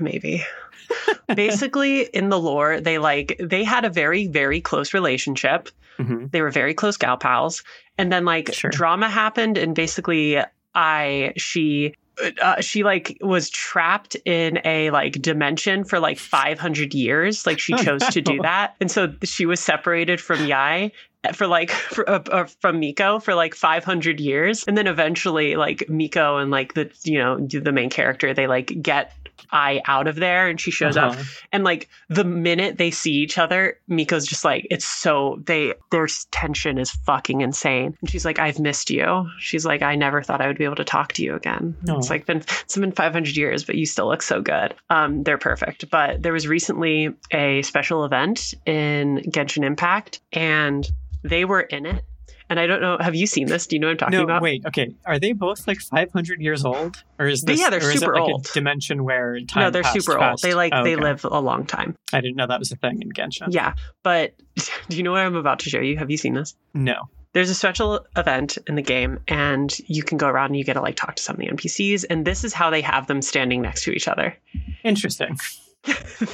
maybe. 0.00 0.44
Basically, 1.34 2.02
in 2.02 2.28
the 2.28 2.38
lore, 2.38 2.80
they 2.80 2.98
like 2.98 3.36
they 3.40 3.64
had 3.64 3.84
a 3.84 3.90
very 3.90 4.26
very 4.26 4.60
close 4.60 4.92
relationship. 4.94 5.68
hmm 5.98 6.26
They 6.30 6.42
were 6.42 6.50
very 6.50 6.74
close 6.74 6.96
gal 6.96 7.16
pals, 7.16 7.62
and 7.98 8.12
then 8.12 8.24
like 8.24 8.52
Sure. 8.52 8.70
drama 8.70 9.08
happened, 9.08 9.56
and 9.58 9.74
basically, 9.74 10.38
I 10.74 11.32
she. 11.36 11.94
Uh, 12.42 12.60
she 12.60 12.84
like 12.84 13.16
was 13.22 13.48
trapped 13.48 14.16
in 14.26 14.60
a 14.66 14.90
like 14.90 15.14
dimension 15.22 15.82
for 15.82 15.98
like 15.98 16.18
500 16.18 16.92
years. 16.92 17.46
Like 17.46 17.58
she 17.58 17.74
chose 17.78 18.02
to 18.08 18.20
do 18.20 18.38
that. 18.42 18.76
And 18.82 18.90
so 18.90 19.14
she 19.24 19.46
was 19.46 19.60
separated 19.60 20.20
from 20.20 20.40
yae 20.40 20.92
for 21.32 21.46
like 21.46 21.70
for, 21.94 22.08
uh, 22.08 22.22
uh, 22.30 22.44
from 22.60 22.80
miko 22.80 23.18
for 23.18 23.34
like 23.34 23.54
500 23.54 24.20
years. 24.20 24.64
And 24.68 24.76
then 24.76 24.86
eventually 24.86 25.56
like 25.56 25.88
miko 25.88 26.36
and 26.36 26.50
like 26.50 26.74
the 26.74 26.90
you 27.02 27.18
know 27.18 27.38
the 27.38 27.72
main 27.72 27.88
character 27.88 28.34
they 28.34 28.46
like 28.46 28.82
get 28.82 29.12
I 29.50 29.82
out 29.86 30.06
of 30.06 30.16
there 30.16 30.48
and 30.48 30.60
she 30.60 30.70
shows 30.70 30.96
up. 30.96 31.12
Uh-huh. 31.12 31.22
and 31.52 31.64
like 31.64 31.88
the 32.08 32.24
minute 32.24 32.78
they 32.78 32.90
see 32.90 33.12
each 33.12 33.38
other 33.38 33.78
Miko's 33.88 34.26
just 34.26 34.44
like 34.44 34.66
it's 34.70 34.84
so 34.84 35.40
they 35.44 35.74
their 35.90 36.06
tension 36.30 36.78
is 36.78 36.90
fucking 36.90 37.40
insane. 37.40 37.96
And 38.00 38.10
she's 38.10 38.24
like 38.24 38.38
I've 38.38 38.58
missed 38.58 38.90
you. 38.90 39.28
She's 39.38 39.66
like 39.66 39.82
I 39.82 39.94
never 39.96 40.22
thought 40.22 40.40
I 40.40 40.46
would 40.46 40.58
be 40.58 40.64
able 40.64 40.76
to 40.76 40.84
talk 40.84 41.12
to 41.14 41.22
you 41.22 41.34
again. 41.34 41.76
No. 41.82 41.98
it's 41.98 42.10
like 42.10 42.26
been 42.26 42.38
it's 42.38 42.76
been 42.76 42.92
500 42.92 43.36
years 43.36 43.64
but 43.64 43.74
you 43.74 43.86
still 43.86 44.06
look 44.08 44.22
so 44.22 44.40
good. 44.40 44.74
Um 44.90 45.22
they're 45.22 45.38
perfect. 45.38 45.90
But 45.90 46.22
there 46.22 46.32
was 46.32 46.46
recently 46.46 47.14
a 47.30 47.62
special 47.62 48.04
event 48.04 48.54
in 48.66 49.22
Genshin 49.28 49.64
Impact 49.64 50.20
and 50.32 50.90
they 51.22 51.44
were 51.44 51.60
in 51.60 51.86
it 51.86 52.04
and 52.50 52.58
I 52.60 52.66
don't 52.66 52.80
know 52.80 52.96
have 53.00 53.14
you 53.14 53.26
seen 53.26 53.46
this 53.46 53.66
do 53.66 53.76
you 53.76 53.80
know 53.80 53.86
what 53.88 53.92
I'm 53.92 53.98
talking 53.98 54.18
No, 54.18 54.24
about 54.24 54.42
wait. 54.42 54.64
Okay, 54.66 54.94
are 55.06 55.18
they 55.18 55.32
both 55.32 55.66
like 55.66 55.80
500 55.80 56.40
years 56.40 56.64
old, 56.64 57.02
or 57.18 57.26
is 57.26 57.42
this? 57.42 57.60
yeah, 57.60 57.70
they're 57.70 57.80
or 57.80 57.90
is 57.90 57.96
it 57.96 58.00
super 58.00 58.14
like 58.14 58.22
old. 58.22 58.46
A 58.48 58.52
dimension 58.52 59.04
where 59.04 59.40
time 59.40 59.62
no 59.64 59.70
they're 59.70 59.82
passed 59.82 60.00
super 60.04 60.22
old 60.22 60.40
they 60.42 60.54
like 60.54 60.72
Oh, 60.74 60.84
they 60.84 60.94
okay. 60.94 61.02
live 61.02 61.24
a 61.24 61.40
long 61.40 61.66
time 61.66 61.96
I 62.12 62.20
didn't 62.20 62.36
know 62.36 62.46
that 62.46 62.58
was 62.58 62.72
a 62.72 62.76
thing 62.76 63.00
in 63.02 63.10
Genshin. 63.12 63.48
Yeah, 63.50 63.74
but 64.02 64.34
do 64.88 64.96
you 64.96 65.02
know 65.02 65.12
what 65.12 65.20
I'm 65.20 65.36
about 65.36 65.60
to 65.60 65.70
show 65.70 65.80
you? 65.80 65.96
Have 65.98 66.10
you 66.10 66.16
seen 66.16 66.34
this? 66.34 66.54
No. 66.74 67.08
There's 67.34 67.48
a 67.48 67.54
special 67.54 68.04
event 68.14 68.58
in 68.66 68.74
the 68.74 68.82
game, 68.82 69.18
and 69.26 69.74
you 69.86 70.02
can 70.02 70.18
go 70.18 70.28
around 70.28 70.48
and 70.48 70.56
you 70.56 70.64
get 70.64 70.74
to 70.74 70.82
like 70.82 70.96
talk 70.96 71.16
to 71.16 71.22
some 71.22 71.36
of 71.36 71.40
the 71.40 71.46
NPCs, 71.48 72.04
and 72.10 72.26
this 72.26 72.44
is 72.44 72.52
how 72.52 72.68
they 72.68 72.82
have 72.82 73.06
them 73.06 73.22
standing 73.22 73.62
next 73.62 73.84
to 73.84 73.92
each 73.92 74.06
other. 74.06 74.36
Interesting. 74.84 75.38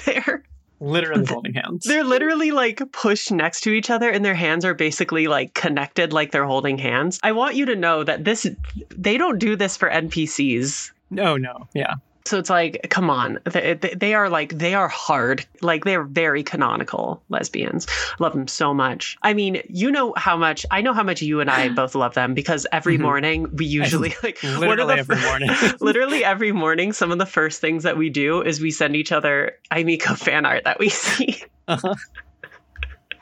they're 0.07 0.43
Literally 0.81 1.27
holding 1.27 1.55
hands. 1.55 1.85
they're 1.85 2.05
literally 2.05 2.53
like 2.53 2.81
pushed 2.93 3.33
next 3.33 3.63
to 3.63 3.71
each 3.71 3.91
other, 3.91 4.09
and 4.11 4.25
their 4.25 4.35
hands 4.35 4.65
are 4.65 4.75
basically 4.75 5.27
like 5.27 5.55
connected, 5.55 6.13
like 6.13 6.31
they're 6.31 6.45
holding 6.45 6.79
hands. 6.79 7.19
I 7.23 7.33
want 7.33 7.57
you 7.57 7.67
to 7.67 7.77
know 7.77 8.05
that 8.05 8.25
this 8.25 8.47
they 8.91 9.19
don't 9.19 9.39
do 9.39 9.57
this 9.57 9.77
for 9.77 9.91
NPCs. 9.91 10.93
No, 11.11 11.37
no. 11.37 11.69
Yeah. 11.75 11.95
So 12.29 12.39
it's 12.39 12.51
like, 12.51 12.87
come 12.91 13.09
on, 13.11 13.39
they, 13.45 13.75
they- 13.75 14.15
are 14.15 14.29
like 14.29 14.51
they 14.59 14.75
are 14.75 14.89
hard, 14.89 15.47
like 15.63 15.85
they're 15.85 16.03
very 16.05 16.43
canonical 16.43 17.23
lesbians. 17.31 17.87
Love 18.19 18.33
them 18.35 18.47
so 18.49 18.75
much. 18.75 19.17
I 19.23 19.33
mean, 19.35 19.63
you 19.69 19.91
know 19.91 20.13
how 20.17 20.37
much 20.37 20.67
I 20.71 20.83
know 20.83 20.93
how 20.93 21.03
much 21.03 21.23
you 21.23 21.41
and 21.41 21.51
I 21.51 21.69
both 21.75 21.95
love 21.95 22.15
them 22.15 22.35
because 22.35 22.67
every 22.71 22.99
Mhm. 22.99 23.03
morning 23.03 23.57
we 23.57 23.65
usually 23.67 24.15
like 24.23 24.43
Literally 24.43 24.95
the 24.97 25.01
every 25.01 25.21
morning. 25.23 25.51
literally 25.81 26.25
every 26.25 26.53
morning. 26.53 26.93
Some 26.93 27.13
of 27.13 27.19
the 27.19 27.27
first 27.27 27.61
things 27.61 27.85
that 27.85 27.97
we 27.97 28.11
do 28.11 28.43
is 28.43 28.61
we 28.61 28.71
send 28.71 28.95
each 28.97 29.11
other 29.13 29.53
Imiko 29.73 30.17
fan 30.19 30.45
art 30.45 30.65
that 30.65 30.79
we 30.79 30.89
see. 30.91 31.43
Uh-huh. 31.67 31.95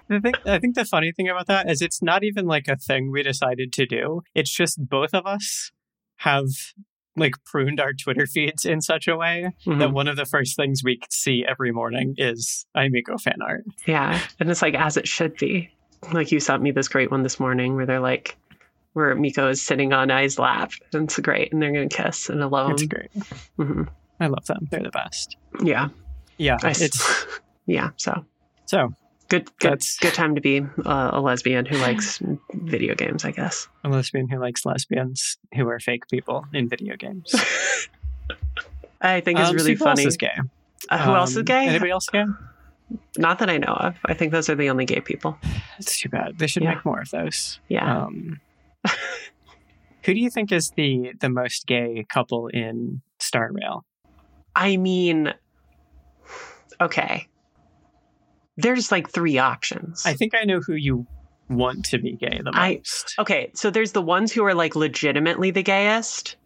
I 0.09 0.21
think 0.21 0.37
I 0.47 0.59
think 0.59 0.75
the 0.77 0.85
funny 0.85 1.13
thing 1.13 1.29
about 1.29 1.47
that 1.49 1.69
is 1.71 1.83
it's 1.83 2.03
not 2.03 2.23
even 2.25 2.47
like 2.47 2.69
a 2.69 2.77
thing 2.77 3.11
we 3.11 3.23
decided 3.23 3.73
to 3.75 3.87
do. 3.87 4.23
It's 4.35 4.55
just 4.55 4.79
both 4.89 5.13
of 5.15 5.27
us 5.27 5.73
have 6.21 6.47
like 7.17 7.33
pruned 7.45 7.81
our 7.81 7.93
Twitter 7.93 8.27
feeds 8.27 8.65
in 8.65 8.81
such 8.81 9.09
a 9.09 9.17
way 9.17 9.51
Mhm. 9.67 9.79
that 9.79 9.93
one 9.93 10.07
of 10.09 10.17
the 10.17 10.27
first 10.27 10.55
things 10.57 10.83
we 10.85 11.01
see 11.11 11.45
every 11.49 11.73
morning 11.73 12.15
is 12.19 12.67
Aimiko 12.77 13.21
fan 13.21 13.39
art. 13.43 13.65
Yeah. 13.87 14.21
And 14.39 14.51
it's 14.51 14.63
like 14.63 14.75
as 14.75 14.97
it 14.97 15.09
should 15.09 15.37
be. 15.37 15.71
Like 16.13 16.31
you 16.31 16.41
sent 16.41 16.63
me 16.63 16.71
this 16.73 16.89
great 16.89 17.11
one 17.11 17.23
this 17.23 17.41
morning 17.41 17.75
where 17.75 17.87
they're 17.87 18.01
like, 18.01 18.37
where 18.93 19.15
Miko 19.15 19.49
is 19.49 19.61
sitting 19.63 19.93
on 19.93 20.11
Ei's 20.11 20.39
lap. 20.39 20.73
And 20.93 21.05
it's 21.05 21.19
great. 21.19 21.53
And 21.53 21.61
they're 21.63 21.73
going 21.73 21.89
to 21.89 21.97
kiss 22.03 22.29
and 22.29 22.43
I 22.43 22.47
love 22.47 22.71
It's 22.73 22.83
great. 22.85 23.11
hmm 23.57 23.83
I 24.21 24.27
love 24.29 24.47
them. 24.47 24.69
They're 24.71 24.83
the 24.83 24.91
best. 24.91 25.37
Yeah. 25.63 25.89
Yeah, 26.39 26.57
I 26.63 26.71
it's 26.71 27.27
yeah. 27.67 27.91
So 27.97 28.25
so 28.67 28.95
good, 29.29 29.45
good, 29.59 29.71
That's- 29.73 29.97
good 30.01 30.15
time 30.15 30.35
to 30.35 30.41
be 30.41 30.61
uh, 30.85 31.11
a 31.13 31.21
lesbian 31.21 31.67
who 31.67 31.77
likes 31.79 32.21
video 32.53 32.95
games, 32.95 33.25
I 33.25 33.31
guess. 33.33 33.69
a 33.85 33.89
lesbian 33.89 34.29
who 34.29 34.39
likes 34.39 34.65
lesbians 34.67 35.39
who 35.55 35.69
are 35.69 35.79
fake 35.81 36.09
people 36.09 36.45
in 36.53 36.69
video 36.69 36.97
games. 36.97 37.35
I 39.01 39.21
think 39.21 39.39
it's 39.39 39.51
Um, 39.51 39.57
really 39.57 39.77
so 39.77 39.85
who 39.85 39.91
else 39.91 39.99
funny. 40.01 40.07
is 40.09 40.17
gay? 40.17 40.37
Uh, 40.91 40.99
who 40.99 41.15
else 41.15 41.31
is 41.33 41.39
Um, 41.39 41.45
gay? 41.45 41.67
Anybody 41.69 41.91
else 41.91 42.09
gay? 42.09 42.25
Not 43.19 43.39
that 43.41 43.51
I 43.51 43.59
know 43.59 43.73
of. 43.75 43.97
I 44.05 44.15
think 44.15 44.33
those 44.33 44.49
are 44.49 44.55
the 44.55 44.71
only 44.71 44.85
gay 44.85 45.01
people. 45.01 45.37
It's 45.79 45.99
too 46.01 46.09
bad. 46.09 46.39
They 46.39 46.47
should 46.47 46.63
Yeah. 46.63 46.75
make 46.75 46.85
more 46.85 47.01
of 47.01 47.11
those. 47.11 47.61
Yeah. 47.69 48.05
Um, 48.05 48.41
who 50.05 50.15
do 50.15 50.21
you 50.21 50.31
think 50.31 50.53
is 50.53 50.71
the 50.71 51.13
the 51.21 51.29
most 51.29 51.67
gay 51.67 52.07
couple 52.09 52.47
in 52.49 53.03
Star 53.19 53.51
Rail? 53.53 53.85
I 54.55 54.77
mean, 54.77 55.35
okay. 56.81 57.27
There's 58.57 58.91
like 58.93 59.11
three 59.11 59.39
options. 59.39 60.05
I 60.07 60.15
think 60.15 60.35
I 60.35 60.45
know 60.45 60.61
who 60.61 60.75
you 60.75 61.07
want 61.49 61.85
to 61.87 61.99
be 61.99 62.13
gay 62.13 62.41
the 62.43 62.51
I- 62.55 62.77
most. 62.77 63.15
okay, 63.19 63.51
so 63.55 63.71
there's 63.71 63.93
the 63.93 64.03
ones 64.03 64.33
who 64.33 64.45
are 64.45 64.55
like 64.55 64.75
legitimately 64.75 65.51
the 65.53 65.63
gayest. 65.63 66.37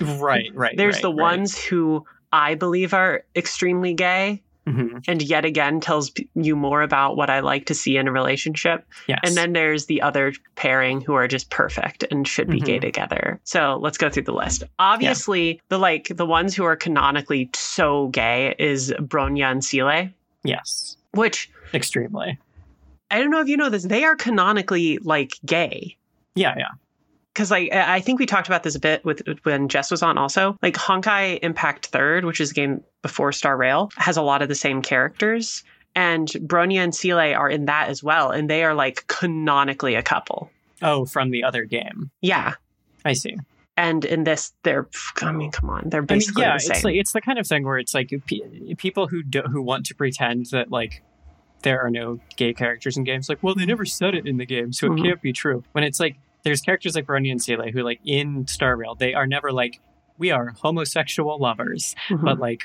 right, 0.00 0.50
right. 0.54 0.76
There's 0.76 0.96
right, 0.96 1.02
the 1.02 1.08
right. 1.12 1.22
ones 1.38 1.58
who 1.58 2.04
I 2.32 2.54
believe 2.54 2.92
are 2.94 3.24
extremely 3.34 3.94
gay 3.94 4.42
Mhm. 4.66 5.04
and 5.06 5.22
yet 5.22 5.44
again 5.44 5.78
tells 5.80 6.10
you 6.34 6.56
more 6.56 6.82
about 6.82 7.16
what 7.16 7.30
I 7.30 7.38
like 7.40 7.66
to 7.66 7.74
see 7.74 7.96
in 7.96 8.08
a 8.08 8.12
relationship. 8.12 8.84
Yes. 9.06 9.20
And 9.22 9.36
then 9.36 9.52
there's 9.52 9.86
the 9.86 10.02
other 10.02 10.32
pairing 10.56 11.00
who 11.00 11.14
are 11.14 11.28
just 11.28 11.50
perfect 11.50 12.04
and 12.10 12.26
should 12.26 12.50
be 12.50 12.58
gay 12.60 12.78
Mhm. 12.78 12.82
together. 12.82 13.40
So 13.44 13.78
let's 13.80 13.96
go 13.96 14.10
through 14.10 14.24
the 14.24 14.32
list. 14.34 14.64
Obviously, 14.80 15.60
the 15.68 15.78
like 15.78 16.08
the 16.08 16.26
ones 16.26 16.54
who 16.56 16.64
are 16.64 16.74
canonically 16.76 17.48
so 17.54 18.08
gay 18.08 18.54
is 18.58 18.92
Bronya 18.98 19.50
and 19.52 19.64
Seele, 19.64 20.10
yes, 20.42 20.96
which 21.16 21.50
extremely. 21.74 22.38
I 23.10 23.18
don't 23.20 23.30
know 23.30 23.40
if 23.40 23.48
you 23.48 23.56
know 23.56 23.70
this, 23.70 23.84
they 23.84 24.04
are 24.04 24.16
canonically 24.16 24.98
like 24.98 25.38
gay. 25.44 25.96
Yeah, 26.34 26.54
yeah. 26.56 26.70
Because 27.32 27.50
like 27.50 27.72
I 27.72 27.96
I 27.96 28.00
think 28.00 28.18
we 28.18 28.26
talked 28.26 28.46
about 28.46 28.62
this 28.62 28.74
a 28.74 28.80
bit 28.80 29.04
with 29.04 29.22
when 29.42 29.68
Jess 29.68 29.90
was 29.90 30.02
on 30.02 30.18
also. 30.18 30.56
Like 30.62 30.74
Honkai 30.74 31.38
Impact 31.42 31.86
Third, 31.86 32.24
which 32.24 32.40
is 32.40 32.50
a 32.50 32.54
game 32.54 32.82
before 33.02 33.32
Star 33.32 33.56
Rail, 33.56 33.90
has 33.96 34.16
a 34.16 34.22
lot 34.22 34.42
of 34.42 34.48
the 34.48 34.54
same 34.54 34.82
characters. 34.82 35.64
And 35.94 36.28
Bronya 36.28 36.78
and 36.84 36.94
Seele 36.94 37.34
are 37.34 37.48
in 37.48 37.64
that 37.66 37.88
as 37.88 38.02
well. 38.02 38.30
And 38.30 38.50
they 38.50 38.64
are 38.64 38.74
like 38.74 39.06
canonically 39.06 39.94
a 39.94 40.02
couple. 40.02 40.50
Oh, 40.82 41.06
from 41.06 41.30
the 41.30 41.42
other 41.42 41.64
game. 41.64 42.10
Yeah. 42.20 42.54
I 43.04 43.14
see. 43.14 43.36
And 43.78 44.04
in 44.04 44.24
this, 44.24 44.52
they're 44.62 44.88
I 45.22 45.32
mean, 45.32 45.50
come 45.50 45.70
on, 45.70 45.88
they're 45.88 46.00
I 46.00 46.02
mean, 46.02 46.06
basically 46.06 46.42
yeah, 46.42 46.54
the 46.54 46.60
same. 46.60 46.76
it's 46.76 46.84
like 46.84 46.96
it's 46.96 47.12
the 47.12 47.20
kind 47.20 47.38
of 47.38 47.46
thing 47.46 47.64
where 47.64 47.78
it's 47.78 47.94
like 47.94 48.10
pe- 48.26 48.74
people 48.76 49.06
who 49.06 49.22
do, 49.22 49.42
who 49.42 49.60
want 49.62 49.86
to 49.86 49.94
pretend 49.94 50.46
that 50.46 50.70
like 50.70 51.02
there 51.66 51.84
are 51.84 51.90
no 51.90 52.20
gay 52.36 52.54
characters 52.54 52.96
in 52.96 53.02
games. 53.02 53.28
Like, 53.28 53.42
well, 53.42 53.56
they 53.56 53.66
never 53.66 53.84
said 53.84 54.14
it 54.14 54.24
in 54.24 54.36
the 54.36 54.46
game, 54.46 54.72
so 54.72 54.86
it 54.86 54.90
Mhm. 54.90 55.02
can't 55.04 55.20
be 55.20 55.32
true. 55.32 55.64
When 55.72 55.82
it's 55.82 55.98
like 55.98 56.16
there's 56.44 56.60
characters 56.60 56.94
like 56.94 57.06
Bronya 57.06 57.32
and 57.32 57.42
Seele 57.42 57.72
who 57.72 57.82
like 57.82 57.98
in 58.04 58.46
Star 58.46 58.76
Rail 58.76 58.94
they 58.94 59.14
are 59.14 59.26
never 59.26 59.50
like 59.52 59.80
we 60.16 60.30
are 60.30 60.54
homosexual 60.62 61.38
lovers, 61.38 61.94
Mhm. 62.08 62.22
but 62.24 62.38
like 62.38 62.62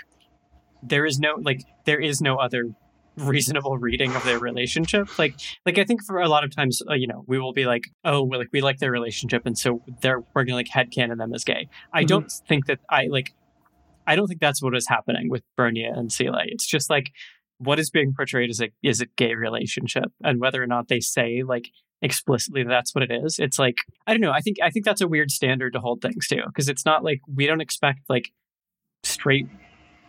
there 0.84 1.06
is 1.06 1.20
no 1.20 1.32
like 1.42 1.62
there 1.86 2.00
is 2.00 2.22
no 2.22 2.36
other 2.38 2.76
reasonable 3.18 3.78
reading 3.78 4.16
of 4.16 4.24
their 4.24 4.40
relationship 4.40 5.20
like 5.20 5.34
like 5.66 5.78
i 5.78 5.84
think 5.84 6.02
for 6.06 6.22
a 6.22 6.30
lot 6.30 6.46
of 6.46 6.56
times 6.56 6.82
uh, 6.90 6.94
you 6.94 7.06
know 7.06 7.26
we 7.28 7.38
will 7.38 7.52
be 7.52 7.66
like 7.66 7.84
oh 8.06 8.24
like 8.24 8.48
we 8.54 8.62
like 8.62 8.78
their 8.80 8.90
relationship 8.90 9.46
and 9.46 9.58
so 9.58 9.82
they're 10.02 10.22
we're 10.34 10.46
gonna 10.46 10.56
like 10.56 10.70
headcanon 10.70 11.18
them 11.18 11.34
as 11.34 11.44
gay 11.44 11.68
i 11.94 12.04
Mhm. 12.04 12.08
don't 12.08 12.32
think 12.48 12.68
that 12.68 12.80
i 12.90 13.08
like 13.08 13.34
i 14.08 14.16
don't 14.16 14.28
think 14.28 14.40
that's 14.40 14.62
what 14.64 14.74
is 14.76 14.88
happening 14.88 15.30
with 15.30 15.44
Bronya 15.60 15.92
and 15.96 16.10
Seele. 16.12 16.40
it's 16.46 16.66
just 16.66 16.90
like 16.90 17.12
what 17.64 17.80
is 17.80 17.90
being 17.90 18.14
portrayed 18.14 18.50
as 18.50 18.62
a 18.62 18.70
is 18.82 19.02
a 19.02 19.06
gay 19.18 19.36
relationship 19.36 20.12
and 20.24 20.40
whether 20.40 20.62
or 20.62 20.68
not 20.68 20.88
they 20.88 21.00
say 21.00 21.44
like 21.44 21.70
explicitly 22.02 22.64
that 22.64 22.70
that's 22.70 22.96
what 22.96 23.04
it 23.04 23.12
is 23.12 23.38
it's 23.40 23.60
like 23.60 23.76
i 24.08 24.12
don't 24.12 24.22
know 24.22 24.32
i 24.32 24.40
think 24.42 24.58
i 24.64 24.70
think 24.72 24.84
that's 24.86 25.02
a 25.02 25.08
weird 25.08 25.30
standard 25.30 25.74
to 25.74 25.80
hold 25.80 26.02
things 26.02 26.28
to 26.28 26.42
because 26.48 26.68
it's 26.68 26.86
not 26.86 27.04
like 27.04 27.22
we 27.34 27.46
don't 27.46 27.62
expect 27.62 28.00
like 28.10 28.32
straight 29.04 29.48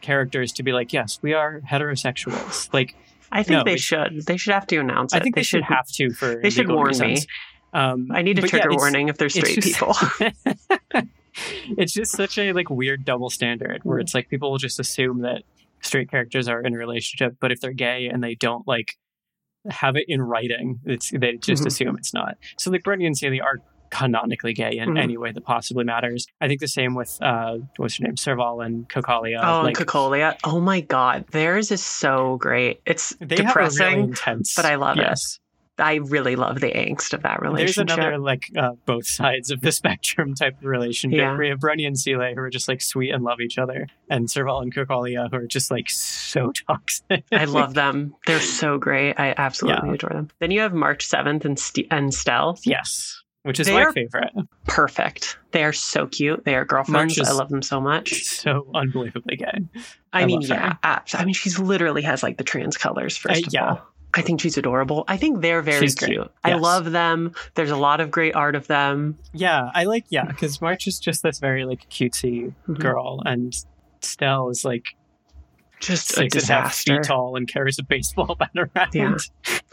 characters 0.01 0.53
to 0.53 0.63
be 0.63 0.73
like 0.73 0.93
yes 0.93 1.19
we 1.23 1.35
are 1.35 1.61
heterosexuals 1.71 2.73
like 2.73 2.95
I 3.35 3.43
think 3.43 3.59
no, 3.61 3.65
they 3.65 3.79
should. 3.79 4.27
They 4.27 4.37
should 4.37 4.53
have 4.53 4.67
to 4.67 4.77
announce 4.77 5.15
it. 5.15 5.17
i 5.17 5.21
think 5.21 5.35
they, 5.35 5.43
should 5.43 5.63
have 5.65 5.87
to 5.95 6.11
for 6.11 6.37
They 6.43 6.51
should 6.51 6.69
warn 6.71 6.89
reasons. 6.89 7.21
me. 7.23 7.27
um 7.81 8.09
I 8.13 8.21
need 8.21 8.39
a 8.39 8.43
but 8.43 8.53
yeah, 8.53 8.61
trigger 8.61 8.77
warning 8.77 9.09
if 9.09 9.17
they're 9.17 9.31
straight 9.31 9.55
just- 9.63 9.79
people. 9.79 9.95
it's 11.79 11.93
just 11.95 12.13
such 12.13 12.37
a 12.39 12.53
like 12.53 12.69
weird 12.69 13.05
double 13.05 13.31
standard 13.31 13.81
where 13.85 13.99
it's 13.99 14.15
like 14.15 14.29
people 14.29 14.51
will 14.51 14.59
just 14.59 14.79
assume 14.79 15.23
that 15.23 15.43
straight 15.83 16.11
characters 16.11 16.49
are 16.49 16.61
in 16.63 16.75
a 16.75 16.79
relationship 16.79 17.37
but 17.41 17.51
if 17.53 17.61
they're 17.61 17.73
gay 17.73 18.07
and 18.07 18.23
they 18.23 18.35
don't 18.35 18.67
like 18.67 18.97
have 19.71 19.97
it 19.97 20.05
in 20.09 20.21
writing 20.21 20.81
it's 20.85 21.11
they 21.11 21.37
just 21.37 21.63
Mhm. 21.63 21.67
assume 21.67 21.97
it's 21.99 22.13
not 22.15 22.37
so 22.59 22.71
like 22.71 22.83
Bronya 22.83 23.07
and 23.07 23.17
Seele 23.17 23.41
are 23.43 23.59
canonically 23.91 24.55
gay 24.55 24.79
in 24.79 24.91
Mhm. 24.95 24.99
any 24.99 25.17
way 25.19 25.33
that 25.33 25.45
possibly 25.45 25.85
matters 25.85 26.27
i 26.41 26.49
think 26.49 26.61
the 26.61 26.67
same 26.67 26.95
with 26.95 27.19
uh 27.21 27.59
what's 27.77 27.99
her 27.99 28.05
name 28.05 28.17
serval 28.17 28.61
and 28.63 28.89
Cocolia. 28.89 29.39
oh, 29.45 29.63
like 29.63 29.79
and 29.79 29.87
Cocolia. 29.87 30.37
Oh 30.45 30.61
my 30.61 30.81
god, 30.81 31.27
theirs 31.31 31.71
is 31.71 31.85
so 31.85 32.39
great. 32.39 32.81
It's 32.87 33.11
they 33.21 33.37
have 33.37 33.45
a 33.45 33.47
depressing, 33.49 33.87
really 33.87 34.01
intense 34.09 34.55
but 34.55 34.65
I 34.65 34.77
love 34.77 34.97
it. 34.99 35.03
yes 35.03 35.39
I 35.83 35.97
really 35.97 36.37
love 36.37 36.61
the 36.61 36.71
angst 36.71 37.13
of 37.13 37.23
that 37.25 37.43
relationship. 37.43 37.89
There's 37.89 37.99
another 37.99 38.19
like 38.19 38.45
uh, 38.57 38.71
both 38.87 39.07
sides 39.07 39.51
of 39.51 39.61
the 39.61 39.73
spectrum 39.81 40.35
type 40.35 40.57
of 40.59 40.65
relationship. 40.65 41.19
Yeah. 41.19 41.37
We 41.37 41.49
have 41.49 41.59
Bronya 41.59 41.87
and 41.89 41.99
Seele 41.99 42.33
who 42.35 42.41
are 42.41 42.51
just 42.51 42.69
like 42.69 42.81
sweet 42.81 43.11
and 43.11 43.23
love 43.25 43.41
each 43.41 43.59
other, 43.59 43.89
and 44.09 44.31
Serval 44.31 44.61
and 44.61 44.75
Cocolia 44.75 45.29
who 45.31 45.37
are 45.37 45.47
just 45.47 45.71
like 45.71 45.91
so 45.91 46.53
toxic. 46.67 47.25
I 47.33 47.45
love 47.47 47.75
them. 47.75 48.15
They're 48.27 48.41
so 48.41 48.79
great. 48.79 49.15
I 49.19 49.35
absolutely 49.37 49.89
Yeah. 49.91 49.95
adore 49.95 50.11
them. 50.11 50.29
Then 50.39 50.51
you 50.53 50.61
have 50.61 50.73
March 50.73 51.07
7th 51.09 51.45
and, 51.45 51.59
St- 51.59 51.89
and 51.91 52.11
Stelle. 52.13 52.59
yes, 52.65 53.21
which 53.43 53.59
is 53.59 53.67
They 53.67 53.75
my 53.75 53.91
favorite. 53.93 54.31
Perfect. 54.67 55.37
They 55.51 55.65
are 55.65 55.73
so 55.73 56.07
cute. 56.07 56.45
They 56.45 56.55
are 56.55 56.65
girlfriends. 56.65 57.19
I 57.19 57.33
love 57.33 57.49
them 57.49 57.63
so 57.63 57.81
much. 57.81 58.25
So 58.25 58.71
unbelievably 58.75 59.37
gay. 59.37 59.59
I, 60.13 60.23
I 60.23 60.27
mean, 60.27 60.41
love 60.41 60.49
her. 60.51 60.79
yeah. 60.85 60.99
I 61.15 61.25
mean, 61.25 61.35
she's 61.35 61.59
literally 61.59 62.03
has 62.03 62.23
like 62.23 62.39
the 62.39 62.45
trans 62.45 62.77
colors, 62.77 63.17
first 63.17 63.45
Uh, 63.45 63.47
of 63.49 63.53
yeah. 63.53 63.69
all. 63.71 63.87
I 64.15 64.21
think 64.23 64.41
she's 64.41 64.59
adorable. 64.59 65.05
I 65.09 65.17
think 65.17 65.41
they're 65.41 65.63
very 65.63 65.81
She's 65.81 65.95
great. 65.95 66.11
cute. 66.13 66.31
I 66.45 66.55
love 66.55 66.93
them. 66.93 67.33
There's 67.55 67.71
a 67.71 67.77
lot 67.77 68.01
of 68.01 68.11
great 68.11 68.35
art 68.35 68.55
of 68.55 68.67
them. 68.67 69.19
Yeah, 69.33 69.71
I 69.75 69.85
like 69.85 70.05
yeah 70.11 70.25
because 70.25 70.61
March 70.61 70.87
is 70.87 70.99
just 70.99 71.23
this 71.23 71.39
very 71.39 71.65
like 71.65 71.89
cutesy 71.89 72.53
Mhm. 72.69 72.79
girl, 72.79 73.23
and 73.25 73.55
Stelle 74.03 74.51
is 74.51 74.65
like 74.65 74.97
Just 75.81 76.11
a 76.11 76.15
six 76.15 76.35
and 76.37 76.51
a 76.51 76.53
half 76.53 76.65
disaster. 76.73 76.95
feet 76.97 77.03
tall 77.05 77.37
and 77.37 77.49
carries 77.49 77.79
a 77.79 77.83
baseball 77.85 78.35
bat 78.39 78.51
around. 78.57 78.95
Yeah. 78.95 79.17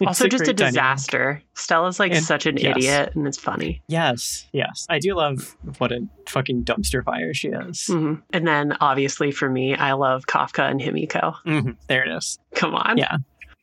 It's 0.02 0.08
Also, 0.08 0.28
just 0.30 0.44
a 0.44 0.46
great 0.46 0.56
dynamic. 0.56 0.74
disaster. 0.76 1.42
Stella's 1.56 2.00
like 2.00 2.14
And- 2.14 2.24
such 2.24 2.46
an 2.46 2.56
yes. 2.56 2.78
idiot, 2.78 3.12
and 3.16 3.28
it's 3.28 3.38
funny. 3.38 3.82
Yes, 3.90 4.48
yes, 4.54 4.88
I 4.90 4.98
do 5.00 5.14
love 5.14 5.58
what 5.80 5.92
a 5.92 6.08
fucking 6.26 6.64
dumpster 6.64 7.04
fire 7.04 7.34
she 7.34 7.50
is. 7.50 7.88
hmm 7.88 8.14
And 8.32 8.48
then, 8.48 8.78
obviously, 8.80 9.32
for 9.32 9.50
me, 9.50 9.76
I 9.76 9.92
love 9.92 10.26
Kafka 10.26 10.72
and 10.72 10.80
Himeko. 10.80 11.36
Mhm, 11.46 11.76
There 11.88 12.06
it 12.06 12.16
is. 12.16 12.40
Come 12.56 12.76
on. 12.76 12.98
Yeah. 12.98 13.18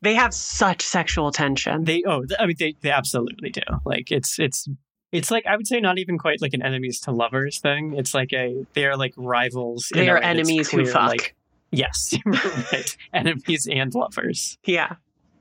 They 0.07 0.15
have 0.15 0.33
such 0.33 0.83
sexual 0.83 1.33
tension. 1.33 1.83
They 1.83 2.05
oh, 2.07 2.25
I 2.39 2.47
mean 2.47 2.55
they 2.61 2.77
they 2.81 2.93
absolutely 2.93 3.51
do. 3.51 3.63
Like 3.85 4.13
it's 4.13 4.39
it's 4.39 4.69
it's 5.11 5.33
like 5.33 5.45
I 5.47 5.57
would 5.57 5.67
say 5.67 5.81
not 5.81 5.99
even 5.99 6.17
quite 6.17 6.41
like 6.41 6.55
an 6.55 6.63
enemies 6.63 7.01
to 7.01 7.11
lovers 7.11 7.59
thing. 7.59 7.93
It's 7.95 8.15
like 8.15 8.33
a 8.33 8.65
they 8.75 8.85
are 8.87 8.97
like 8.97 9.15
rivals. 9.17 9.91
They 9.93 10.09
are 10.09 10.19
enemies 10.19 10.71
who 10.71 10.87
fuck. 10.87 11.09
Like, 11.09 11.35
yes, 11.73 12.15
right. 12.25 12.97
enemies 13.13 13.67
and 13.69 13.93
lovers. 13.97 14.59
yeah. 14.63 14.95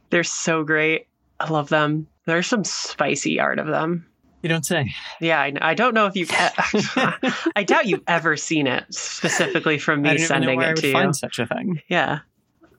They're 0.10 0.24
so 0.24 0.64
great. 0.64 1.06
I 1.40 1.52
love 1.52 1.70
them. 1.70 2.08
There's 2.26 2.48
some 2.48 2.64
spicy 2.64 3.40
art 3.40 3.60
of 3.60 3.68
them. 3.68 4.08
You 4.42 4.50
don't 4.50 4.66
say. 4.66 4.92
Yeah, 5.22 5.40
I, 5.40 5.54
I 5.62 5.74
don't 5.76 5.94
know 5.94 6.08
if 6.08 6.16
you've. 6.16 6.32
e- 6.32 6.34
I 7.56 7.64
doubt 7.64 7.86
you've 7.86 8.04
ever 8.08 8.36
seen 8.36 8.66
it 8.66 8.92
specifically 8.92 9.78
from 9.78 10.02
me 10.02 10.10
don't 10.10 10.16
even 10.16 10.24
know 10.24 10.28
sending 10.28 10.62
it 10.64 10.76
to 10.78 10.88
you. 10.88 10.94
find 10.94 11.16
such 11.16 11.38
a 11.38 11.46
thing. 11.46 11.84
Yeah, 11.88 12.22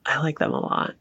I 0.05 0.19
like 0.19 0.39
them 0.39 0.51
a 0.51 0.59
lot. 0.59 0.93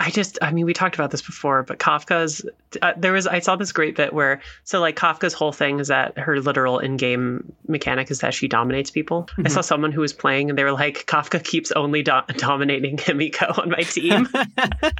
I 0.00 0.10
just, 0.10 0.38
I 0.42 0.50
mean, 0.50 0.66
we 0.66 0.72
talked 0.74 0.96
about 0.96 1.12
this 1.12 1.22
before, 1.22 1.62
but 1.62 1.78
Kafka's, 1.78 2.44
uh, 2.82 2.94
there 2.96 3.12
was, 3.12 3.28
I 3.28 3.38
saw 3.38 3.54
this 3.54 3.70
great 3.70 3.94
bit 3.94 4.12
where, 4.12 4.40
so 4.64 4.80
like 4.80 4.96
Kafka's 4.96 5.32
whole 5.34 5.52
thing 5.52 5.78
is 5.78 5.86
that 5.86 6.18
her 6.18 6.40
literal 6.40 6.80
in 6.80 6.96
game 6.96 7.52
mechanic 7.68 8.10
is 8.10 8.18
that 8.18 8.34
she 8.34 8.48
dominates 8.48 8.90
people. 8.90 9.28
I 9.38 9.42
Mhm. 9.42 9.50
saw 9.52 9.60
someone 9.60 9.92
who 9.92 10.00
was 10.00 10.12
playing 10.12 10.50
and 10.50 10.58
they 10.58 10.64
were 10.64 10.72
like, 10.72 11.06
Kafka 11.06 11.42
keeps 11.44 11.70
only 11.72 12.02
do- 12.02 12.20
dominating 12.38 12.96
Himeko 12.96 13.56
on 13.56 13.70
my 13.70 13.82
team. 13.84 14.26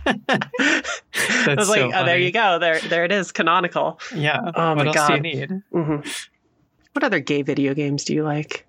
I 0.06 1.54
was 1.56 1.68
like, 1.68 1.80
so 1.80 1.90
oh, 1.92 2.04
there 2.04 2.18
you 2.18 2.30
go. 2.30 2.58
There, 2.60 2.78
there 2.80 3.04
it 3.04 3.12
is, 3.12 3.32
canonical. 3.32 4.00
yeah. 4.14 4.38
Oh 4.54 4.74
what 4.76 4.86
my 4.86 4.92
else 4.94 4.94
do 5.08 5.14
you 5.14 5.18
God. 5.18 5.22
need? 5.22 5.62
hmm 5.72 5.96
What 6.92 7.02
other 7.04 7.18
gay 7.18 7.42
video 7.42 7.74
games 7.74 8.04
do 8.04 8.14
you 8.14 8.22
like? 8.22 8.66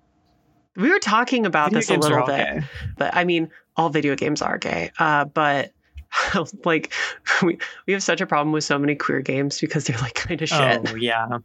We 0.76 0.90
were 0.90 0.98
talking 0.98 1.46
about 1.46 1.70
Video 1.70 1.78
this 1.80 1.90
a 1.90 1.96
little 1.98 2.26
bit, 2.26 2.36
gay. 2.36 2.60
but 2.98 3.14
I 3.16 3.24
mean, 3.24 3.50
all 3.76 3.88
video 3.90 4.14
games 4.16 4.42
are 4.42 4.58
gay. 4.58 4.90
Uh, 4.98 5.24
but 5.24 5.72
like, 6.64 6.92
we 7.42 7.58
we 7.86 7.92
have 7.92 8.02
such 8.02 8.20
a 8.20 8.26
problem 8.26 8.52
with 8.52 8.64
so 8.64 8.78
many 8.78 8.94
queer 8.94 9.20
games 9.20 9.60
because 9.60 9.84
they're 9.84 9.98
like 9.98 10.14
kind 10.14 10.40
of 10.42 10.48
shit. 10.48 10.90
Oh 10.90 10.94
yeah. 10.96 11.38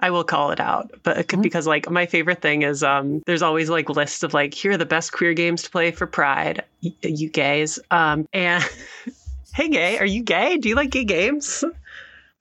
I 0.00 0.10
will 0.10 0.24
call 0.24 0.50
it 0.50 0.60
out, 0.60 0.90
but 1.02 1.16
it 1.18 1.28
could- 1.28 1.38
Mhm. 1.38 1.44
because 1.44 1.66
like 1.66 1.88
my 1.88 2.04
favorite 2.04 2.42
thing 2.42 2.62
is 2.62 2.82
um, 2.82 3.22
there's 3.26 3.42
always 3.42 3.70
like 3.70 3.88
lists 3.88 4.22
of 4.22 4.34
like 4.34 4.52
here 4.52 4.72
are 4.72 4.76
the 4.76 4.84
best 4.84 5.12
queer 5.12 5.32
games 5.34 5.62
to 5.62 5.70
play 5.70 5.92
for 5.92 6.06
Pride, 6.06 6.62
y- 6.82 6.92
you 7.02 7.30
gays. 7.30 7.78
Um, 7.90 8.26
and 8.32 8.62
hey, 9.54 9.68
gay, 9.68 9.98
are 9.98 10.04
you 10.06 10.22
gay? 10.22 10.58
Do 10.58 10.68
you 10.68 10.74
like 10.74 10.90
gay 10.90 11.04
games? 11.04 11.64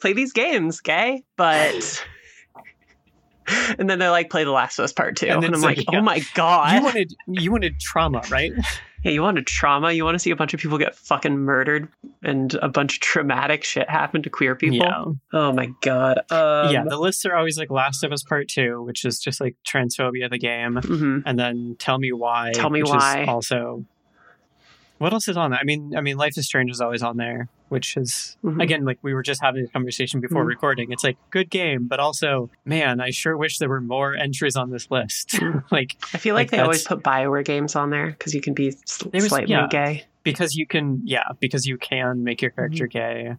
Play 0.01 0.13
these 0.13 0.33
games, 0.33 0.81
gay. 0.81 1.23
But 1.37 2.03
and 3.77 3.89
then 3.89 3.99
they're 3.99 4.11
like 4.11 4.29
play 4.29 4.43
The 4.43 4.51
Last 4.51 4.79
of 4.79 4.83
Us 4.85 4.91
Part 4.93 5.15
Two, 5.17 5.27
And 5.27 5.43
and, 5.43 5.45
I'm 5.45 5.53
it's 5.53 5.63
like, 5.63 5.77
like, 5.77 5.87
oh 5.93 6.01
my 6.01 6.21
god, 6.33 6.75
You 6.75 6.83
wanted 6.83 7.13
you 7.27 7.51
wanted 7.51 7.79
trauma, 7.79 8.23
right? 8.29 8.51
Yeah, 9.03 9.11
you 9.11 9.21
want 9.21 9.37
a 9.37 9.41
trauma? 9.41 9.91
You 9.91 10.05
want 10.05 10.15
to 10.15 10.19
see 10.19 10.31
a 10.31 10.35
bunch 10.35 10.53
of 10.53 10.59
people 10.59 10.77
get 10.77 10.95
fucking 10.95 11.37
murdered 11.37 11.89
and 12.23 12.53
a 12.55 12.69
bunch 12.69 12.95
of 12.95 12.99
traumatic 13.01 13.63
shit 13.63 13.89
happen 13.89 14.23
to 14.23 14.29
queer 14.29 14.55
people? 14.55 14.77
Yeah. 14.77 15.03
Oh 15.33 15.51
my 15.51 15.69
god. 15.81 16.19
Um, 16.31 16.71
yeah, 16.71 16.83
the 16.87 16.97
lists 16.97 17.25
are 17.25 17.35
always 17.35 17.57
like 17.57 17.69
Last 17.69 18.03
of 18.03 18.11
Us 18.11 18.23
Part 18.23 18.47
Two, 18.47 18.81
which 18.83 19.03
is 19.03 19.19
just 19.19 19.41
like 19.41 19.55
transphobia 19.67 20.29
the 20.29 20.37
game, 20.37 20.75
mhm. 20.75 21.23
and 21.25 21.37
then 21.37 21.75
Tell 21.79 21.99
Me 21.99 22.11
Why. 22.13 22.51
Tell 22.53 22.69
Me 22.69 22.81
Why. 22.81 23.23
Is 23.23 23.29
also, 23.29 23.85
what 25.03 25.13
else 25.13 25.27
is 25.27 25.37
on 25.37 25.51
there? 25.51 25.59
I 25.59 25.63
mean, 25.63 25.93
I 25.95 26.01
mean, 26.01 26.17
Life 26.17 26.37
is 26.37 26.45
Strange 26.45 26.71
is 26.71 26.81
always 26.81 27.03
on 27.03 27.17
there, 27.17 27.49
which 27.69 27.95
is 27.97 28.37
Mhm. 28.43 28.61
again 28.63 28.85
like 28.85 28.99
we 29.01 29.13
were 29.13 29.21
just 29.23 29.41
having 29.41 29.65
a 29.65 29.67
conversation 29.67 30.19
before 30.21 30.43
Mhm. 30.43 30.47
recording. 30.47 30.91
It's 30.91 31.03
like 31.03 31.17
good 31.29 31.49
game, 31.49 31.87
but 31.87 31.99
also, 31.99 32.49
man, 32.65 32.99
I 33.01 33.11
sure 33.11 33.37
wish 33.37 33.57
there 33.59 33.69
were 33.69 33.81
more 33.81 34.15
entries 34.15 34.55
on 34.55 34.71
this 34.71 34.89
list. 34.89 35.39
Like 35.71 35.95
I 36.13 36.17
feel 36.17 36.33
like, 36.35 36.45
Like, 36.45 36.51
they 36.51 36.59
always 36.59 36.83
put 36.83 37.03
Bioware 37.03 37.45
games 37.45 37.75
on 37.75 37.89
there 37.91 38.07
because 38.07 38.33
you 38.33 38.41
can 38.41 38.53
be 38.53 38.69
s- 38.69 38.97
There 39.11 39.21
was- 39.21 39.27
slightly 39.29 39.51
yeah. 39.53 39.67
gay. 39.69 40.05
because 40.23 40.55
you 40.55 40.65
can, 40.65 41.01
yeah, 41.03 41.23
because 41.41 41.65
you 41.65 41.77
can 41.77 42.23
make 42.23 42.41
your 42.41 42.51
character 42.51 42.87
gay. 42.87 43.35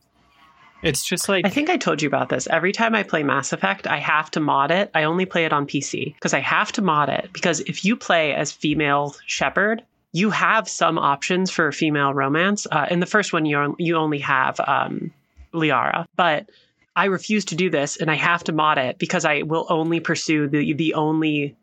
It's 0.82 1.02
just 1.02 1.30
like 1.30 1.46
I 1.46 1.48
think 1.48 1.70
I 1.70 1.78
told 1.78 2.02
you 2.02 2.08
about 2.08 2.28
this. 2.28 2.46
Every 2.48 2.70
time 2.72 2.94
I 2.94 3.02
play 3.02 3.22
Mass 3.22 3.54
Effect, 3.54 3.86
I 3.86 3.96
have 3.98 4.30
to 4.32 4.40
mod 4.40 4.70
it. 4.70 4.90
I 4.94 5.04
only 5.04 5.24
play 5.24 5.46
it 5.46 5.52
on 5.52 5.66
PC 5.66 6.12
because 6.14 6.34
I 6.34 6.40
have 6.40 6.72
to 6.72 6.82
mod 6.82 7.08
it. 7.08 7.30
Because 7.32 7.60
if 7.60 7.86
you 7.86 7.96
play 7.96 8.34
as 8.34 8.52
female 8.52 9.14
Shepard, 9.26 9.82
you 10.14 10.30
have 10.30 10.68
some 10.68 10.96
options 10.98 11.50
for 11.50 11.70
female 11.72 12.14
romance. 12.14 12.66
Uh, 12.70 12.86
in 12.88 13.00
the 13.00 13.06
first 13.06 13.32
one, 13.32 13.44
you 13.44 13.56
on- 13.58 13.74
you 13.78 13.96
only 13.96 14.20
have 14.20 14.58
um, 14.60 15.12
Liara, 15.52 16.06
but 16.16 16.48
I 16.96 17.06
refuse 17.06 17.44
to 17.46 17.56
do 17.56 17.68
this, 17.68 17.96
and 17.96 18.08
I 18.10 18.14
have 18.14 18.44
to 18.44 18.52
mod 18.52 18.78
it 18.78 18.98
because 18.98 19.24
I 19.24 19.42
will 19.42 19.66
only 19.68 19.98
pursue 20.00 20.48
the 20.48 20.72
the 20.74 20.94
only 20.94 21.56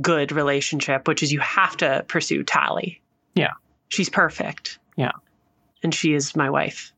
good 0.00 0.32
relationship, 0.32 1.06
which 1.06 1.22
is 1.22 1.30
you 1.32 1.40
have 1.40 1.76
to 1.78 2.04
pursue 2.08 2.42
Tali. 2.44 3.00
Yeah. 3.34 3.52
she's 3.88 4.08
perfect. 4.08 4.78
Yeah. 4.96 5.12
and 5.82 5.94
she 5.94 6.12
is 6.14 6.34
my 6.34 6.50
wife. 6.50 6.92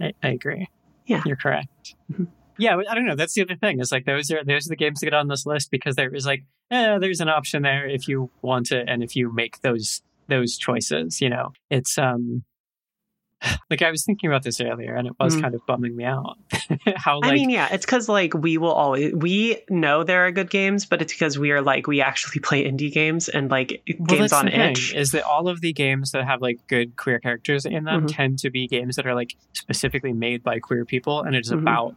I, 0.00 0.12
I 0.22 0.28
agree. 0.28 0.68
Yeah. 1.06 1.22
you're 1.26 1.36
correct. 1.36 1.94
Mhm. 2.12 2.28
Yeah, 2.56 2.76
I 2.88 2.94
don't 2.94 3.04
know. 3.06 3.16
That's 3.16 3.34
the 3.34 3.42
other 3.42 3.56
thing. 3.56 3.80
Is 3.80 3.90
like 3.90 4.04
those 4.06 4.30
are 4.30 4.44
those 4.44 4.66
are 4.66 4.70
the 4.70 4.76
games 4.76 5.00
that 5.00 5.06
get 5.06 5.14
on 5.14 5.26
this 5.28 5.44
list 5.46 5.70
because 5.72 5.96
there 5.96 6.14
is 6.14 6.24
like, 6.24 6.44
eh, 6.70 6.98
there's 6.98 7.20
an 7.20 7.28
option 7.28 7.62
there 7.62 7.86
if 7.88 8.06
you 8.06 8.30
want 8.42 8.70
it 8.70 8.88
and 8.88 9.02
if 9.02 9.16
you 9.16 9.32
make 9.32 9.60
those 9.62 10.02
those 10.28 10.56
choices. 10.58 11.20
You 11.20 11.30
know, 11.30 11.52
it's 11.70 11.98
um, 11.98 12.44
like 13.70 13.82
I 13.82 13.90
was 13.90 14.04
thinking 14.04 14.28
about 14.30 14.42
this 14.42 14.60
earlier 14.60 14.94
and 14.94 15.06
it 15.06 15.12
was 15.20 15.36
Mhm. 15.36 15.42
kind 15.42 15.54
of 15.54 15.60
bumming 15.66 15.94
me 15.96 16.04
out. 16.04 16.36
How 16.96 17.20
like 17.20 17.30
I 17.32 17.34
mean, 17.34 17.50
yeah, 17.50 17.68
it's 17.72 17.84
because 17.84 18.08
like 18.08 18.32
we 18.34 18.56
will 18.58 18.72
always 18.72 19.12
we 19.14 19.58
know 19.68 20.02
there 20.04 20.26
are 20.26 20.30
good 20.32 20.50
games, 20.50 20.86
but 20.86 21.02
it's 21.02 21.12
because 21.12 21.38
we 21.38 21.50
are 21.50 21.60
like 21.60 21.86
we 21.86 22.00
actually 22.00 22.40
play 22.40 22.64
indie 22.64 22.92
games 22.92 23.28
and 23.28 23.50
like 23.50 23.82
Well, 23.98 24.18
games 24.18 24.32
on 24.32 24.48
itch. 24.48 24.94
is 24.94 25.10
that 25.12 25.24
all 25.24 25.48
of 25.48 25.60
the 25.60 25.72
games 25.72 26.12
that 26.12 26.24
have 26.24 26.40
like 26.40 26.58
good 26.68 26.96
queer 26.96 27.18
characters 27.18 27.66
in 27.66 27.84
them 27.84 28.06
Mhm. 28.06 28.14
tend 28.14 28.38
to 28.40 28.50
be 28.50 28.66
games 28.66 28.96
that 28.96 29.06
are 29.06 29.14
like 29.14 29.34
specifically 29.52 30.12
made 30.12 30.42
by 30.42 30.58
queer 30.58 30.84
people 30.84 31.22
and 31.22 31.36
it's 31.36 31.50
Mhm. 31.50 31.60
about 31.60 31.94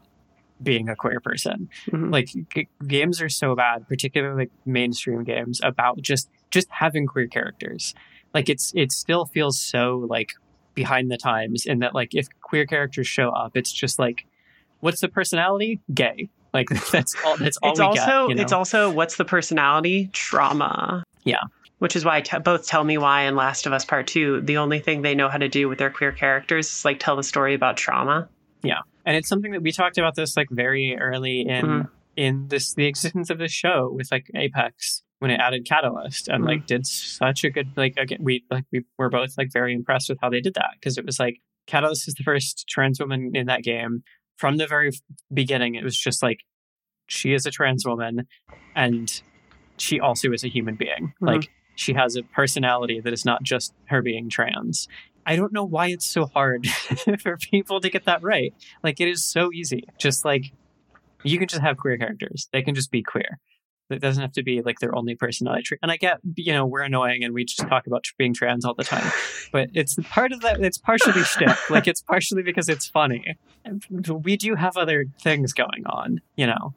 being 0.61 0.89
a 0.89 0.95
queer 0.95 1.19
person 1.19 1.69
Mhm. 1.91 2.11
like 2.11 2.29
g- 2.55 2.67
games 2.87 3.21
are 3.21 3.29
so 3.29 3.55
bad 3.55 3.87
particularly 3.87 4.45
like 4.45 4.51
mainstream 4.65 5.23
games 5.23 5.61
about 5.63 6.01
just 6.01 6.29
just 6.49 6.67
having 6.71 7.05
queer 7.05 7.27
characters 7.27 7.93
like 8.33 8.49
it's 8.49 8.71
it 8.75 8.91
still 8.91 9.25
feels 9.25 9.59
so 9.59 10.05
like 10.09 10.33
behind 10.73 11.09
the 11.11 11.17
times 11.17 11.65
in 11.65 11.79
that 11.79 11.95
like 11.95 12.13
if 12.13 12.27
queer 12.41 12.65
characters 12.65 13.07
show 13.07 13.29
up 13.29 13.57
it's 13.57 13.71
just 13.71 13.97
like 13.97 14.25
what's 14.81 15.01
the 15.01 15.07
personality 15.07 15.79
gay 15.93 16.29
like 16.53 16.67
that's 16.91 17.15
all 17.25 17.37
that's 17.37 17.57
all 17.57 17.71
it's 17.71 17.79
we 17.79 17.85
also 17.85 17.97
get, 17.99 18.29
you 18.29 18.35
know? 18.35 18.41
it's 18.41 18.51
also 18.51 18.91
what's 18.91 19.17
the 19.17 19.25
personality 19.25 20.09
trauma. 20.13 21.03
Yeah. 21.23 21.41
Which 21.79 21.95
is 21.95 22.03
why 22.05 22.21
te- 22.21 22.39
both 22.39 22.65
Tell 22.65 22.83
Me 22.83 22.97
Why 22.97 23.23
and 23.23 23.35
Last 23.35 23.67
of 23.67 23.73
Us 23.73 23.85
Part 23.85 24.07
Two, 24.07 24.41
the 24.41 24.57
only 24.57 24.79
thing 24.79 25.03
they 25.03 25.13
know 25.13 25.29
how 25.29 25.37
to 25.37 25.47
do 25.49 25.69
with 25.69 25.77
their 25.77 25.91
queer 25.91 26.11
characters 26.11 26.67
is 26.67 26.85
like 26.85 26.99
tell 26.99 27.15
the 27.15 27.21
story 27.21 27.53
about 27.53 27.77
trauma. 27.77 28.27
Yeah, 28.63 28.79
and 29.05 29.15
it's 29.15 29.29
something 29.29 29.51
that 29.51 29.61
we 29.61 29.71
talked 29.71 29.99
about 29.99 30.15
this 30.15 30.35
like 30.35 30.47
very 30.49 30.97
early 30.97 31.41
in 31.41 31.65
Mhm. 31.65 31.89
in 32.15 32.47
this 32.47 32.73
the 32.73 32.85
existence 32.87 33.29
of 33.29 33.37
this 33.37 33.51
show 33.51 33.91
with 33.93 34.11
like 34.11 34.31
apex 34.33 35.03
when 35.19 35.31
it 35.31 35.39
added 35.39 35.65
catalyst 35.65 36.27
and 36.27 36.43
Mhm. 36.43 36.47
like 36.47 36.65
did 36.67 36.85
such 36.85 37.43
a 37.43 37.49
good 37.49 37.69
like 37.75 37.95
again 37.97 38.19
we 38.21 38.43
like 38.51 38.65
we 38.71 38.83
were 38.97 39.09
both 39.09 39.37
like 39.37 39.51
very 39.51 39.73
impressed 39.73 40.09
with 40.09 40.19
how 40.21 40.29
they 40.29 40.41
did 40.41 40.53
that 40.55 40.71
because 40.79 40.97
it 40.97 41.05
was 41.05 41.19
like 41.19 41.37
catalyst 41.65 42.07
is 42.07 42.13
the 42.15 42.23
first 42.23 42.65
trans 42.69 42.99
woman 42.99 43.31
in 43.35 43.47
that 43.47 43.63
game 43.63 44.03
from 44.37 44.57
the 44.57 44.67
very 44.67 44.91
beginning 45.33 45.75
it 45.75 45.83
was 45.83 45.97
just 45.97 46.21
like 46.21 46.41
she 47.07 47.33
is 47.33 47.45
a 47.45 47.51
trans 47.51 47.85
woman 47.85 48.27
and 48.75 49.21
she 49.77 49.99
also 49.99 50.31
is 50.31 50.43
a 50.43 50.47
human 50.49 50.75
being 50.75 51.13
Mhm. 51.21 51.27
like 51.27 51.49
she 51.75 51.93
has 51.93 52.15
a 52.15 52.23
personality 52.23 52.99
that 53.01 53.13
is 53.13 53.25
not 53.25 53.43
just 53.43 53.73
her 53.85 54.01
being 54.01 54.29
trans 54.29 54.87
I 55.29 55.35
don't 55.35 55.51
know 55.51 55.65
why 55.65 55.87
it's 55.87 56.05
so 56.05 56.25
hard 56.27 56.65
for 57.21 57.35
people 57.35 57.81
to 57.81 57.89
get 57.89 58.05
that 58.05 58.23
right. 58.23 58.53
Like 58.81 59.01
it 59.01 59.09
is 59.09 59.25
so 59.25 59.51
easy. 59.51 59.83
Just 59.99 60.23
like 60.23 60.53
you 61.23 61.37
can 61.37 61.49
just 61.49 61.61
have 61.61 61.75
queer 61.75 61.97
characters. 61.97 62.47
They 62.53 62.61
can 62.61 62.75
just 62.75 62.91
be 62.91 63.03
queer. 63.03 63.37
It 63.89 64.01
doesn't 64.01 64.21
have 64.21 64.33
to 64.33 64.43
be 64.43 64.61
like 64.61 64.79
their 64.79 64.95
only 64.95 65.15
personality 65.15 65.63
trait. 65.63 65.79
And 65.81 65.91
I 65.91 65.97
get, 65.97 66.19
you 66.35 66.53
know, 66.53 66.65
we're 66.65 66.81
annoying 66.81 67.23
and 67.23 67.33
we 67.33 67.45
just 67.45 67.67
talk 67.67 67.87
about 67.87 68.05
being 68.17 68.33
trans 68.33 68.65
all 68.65 68.73
the 68.73 68.83
time. 68.83 69.11
But 69.51 69.69
it's 69.73 69.95
part 70.09 70.33
of 70.33 70.41
that. 70.41 70.61
It's 70.61 70.77
partially 70.77 71.23
shtick. 71.23 71.49
Like 71.69 71.87
it's 71.87 72.01
partially 72.01 72.43
because 72.43 72.69
it's 72.69 72.87
funny. 72.87 73.37
We 74.09 74.37
do 74.37 74.55
have 74.55 74.77
other 74.77 75.05
things 75.21 75.53
going 75.53 75.85
on, 75.85 76.21
you 76.35 76.47
know. 76.47 76.73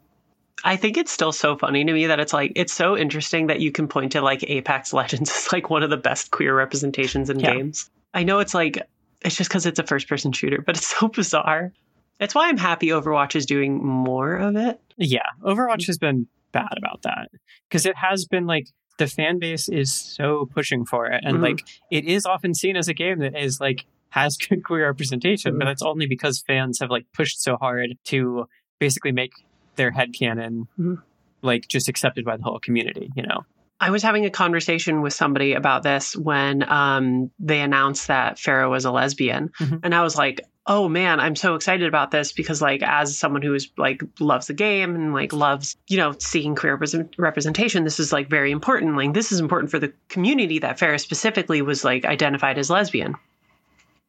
I 0.64 0.76
think 0.76 0.96
it's 0.96 1.10
still 1.10 1.32
so 1.32 1.56
funny 1.56 1.84
to 1.84 1.92
me 1.92 2.06
that 2.06 2.20
it's 2.20 2.32
like 2.32 2.52
it's 2.54 2.72
so 2.72 2.96
interesting 2.96 3.46
that 3.46 3.60
you 3.60 3.72
can 3.72 3.88
point 3.88 4.12
to 4.12 4.20
like 4.20 4.48
Apex 4.48 4.92
Legends 5.00 5.30
as 5.30 5.52
like 5.52 5.70
one 5.70 5.82
of 5.82 5.90
the 5.90 5.96
best 5.96 6.30
queer 6.30 6.54
representations 6.54 7.30
in 7.30 7.40
Yeah. 7.40 7.54
games. 7.54 7.90
I 8.14 8.24
know 8.24 8.40
it's 8.40 8.54
like 8.54 8.82
it's 9.22 9.36
just 9.36 9.50
because 9.50 9.66
it's 9.66 9.78
a 9.78 9.86
first 9.86 10.08
person 10.08 10.32
shooter, 10.32 10.62
but 10.64 10.76
it's 10.76 10.86
so 10.86 11.08
bizarre. 11.08 11.72
That's 12.18 12.34
why 12.34 12.48
I'm 12.48 12.58
happy 12.58 12.88
Overwatch 12.88 13.34
is 13.34 13.46
doing 13.46 13.82
more 13.82 14.36
of 14.36 14.56
it. 14.56 14.80
Yeah, 14.96 15.20
Overwatch 15.42 15.82
mm. 15.82 15.86
has 15.86 15.98
been 15.98 16.26
bad 16.52 16.74
about 16.76 17.02
that 17.02 17.28
because 17.68 17.86
it 17.86 17.96
has 17.96 18.24
been 18.26 18.46
like 18.46 18.66
the 18.98 19.06
fan 19.06 19.38
base 19.38 19.68
is 19.68 19.92
so 19.92 20.48
pushing 20.54 20.84
for 20.84 21.06
it, 21.06 21.22
and 21.24 21.38
Mhm. 21.38 21.42
like 21.42 21.62
it 21.90 22.04
is 22.04 22.26
often 22.26 22.54
seen 22.54 22.76
as 22.76 22.88
a 22.88 22.94
game 22.94 23.18
that 23.20 23.34
is 23.38 23.60
like 23.60 23.86
has 24.10 24.36
good 24.48 24.62
queer 24.64 24.86
representation, 24.86 25.56
but 25.58 25.64
Mhm. 25.64 25.68
that's 25.68 25.82
only 25.82 26.06
because 26.06 26.42
fans 26.46 26.80
have 26.80 26.90
like 26.90 27.06
pushed 27.14 27.40
so 27.42 27.56
hard 27.56 27.90
to 28.06 28.46
basically 28.78 29.12
make 29.12 29.32
their 29.76 29.90
headcanon 29.92 30.66
Mhm. 30.78 30.98
like 31.42 31.66
just 31.68 31.88
accepted 31.88 32.24
by 32.24 32.36
the 32.36 32.42
whole 32.42 32.58
community. 32.58 33.10
You 33.16 33.22
know? 33.22 33.40
I 33.82 33.90
was 33.90 34.02
having 34.02 34.26
a 34.26 34.30
conversation 34.30 35.00
with 35.00 35.14
somebody 35.14 35.54
about 35.54 35.82
this 35.82 36.14
when 36.14 36.70
um, 36.70 37.30
they 37.38 37.60
announced 37.62 38.08
that 38.08 38.36
Pharah 38.36 38.68
was 38.68 38.84
a 38.84 38.90
lesbian, 38.90 39.48
Mhm. 39.58 39.80
and 39.82 39.94
I 39.94 40.02
was 40.02 40.16
like, 40.16 40.42
"Oh 40.70 40.88
man, 40.88 41.18
I'm 41.18 41.34
so 41.34 41.56
excited 41.56 41.88
about 41.88 42.12
this 42.12 42.30
because, 42.30 42.62
like, 42.62 42.80
as 42.80 43.18
someone 43.18 43.42
who 43.42 43.52
is 43.54 43.68
like 43.76 44.04
loves 44.20 44.46
the 44.46 44.54
game 44.54 44.94
and 44.94 45.12
like 45.12 45.32
loves, 45.32 45.76
you 45.88 45.96
know, 45.96 46.14
seeing 46.20 46.54
queer 46.54 46.78
representation, 47.18 47.82
this 47.82 47.98
is 47.98 48.12
like 48.12 48.30
very 48.30 48.52
important. 48.52 48.96
Like, 48.96 49.12
this 49.12 49.32
is 49.32 49.40
important 49.40 49.72
for 49.72 49.80
the 49.80 49.92
community 50.08 50.60
that 50.60 50.78
Pharah 50.78 51.00
specifically 51.00 51.60
was 51.60 51.84
like 51.84 52.04
identified 52.04 52.56
as 52.56 52.70
lesbian." 52.70 53.16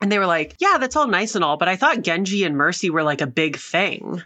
And 0.01 0.11
they 0.11 0.19
were 0.19 0.27
like, 0.27 0.55
"Yeah, 0.59 0.77
that's 0.79 0.95
all 0.95 1.07
nice 1.07 1.33
and 1.33 1.43
all, 1.43 1.57
but 1.57 1.67
I 1.67 1.77
thought 1.77 2.03
Genji 2.03 2.43
and 2.43 2.55
Mercy 2.55 2.91
were 2.91 3.03
like 3.03 3.21
a 3.21 3.27
big 3.27 3.57
thing." 3.57 4.21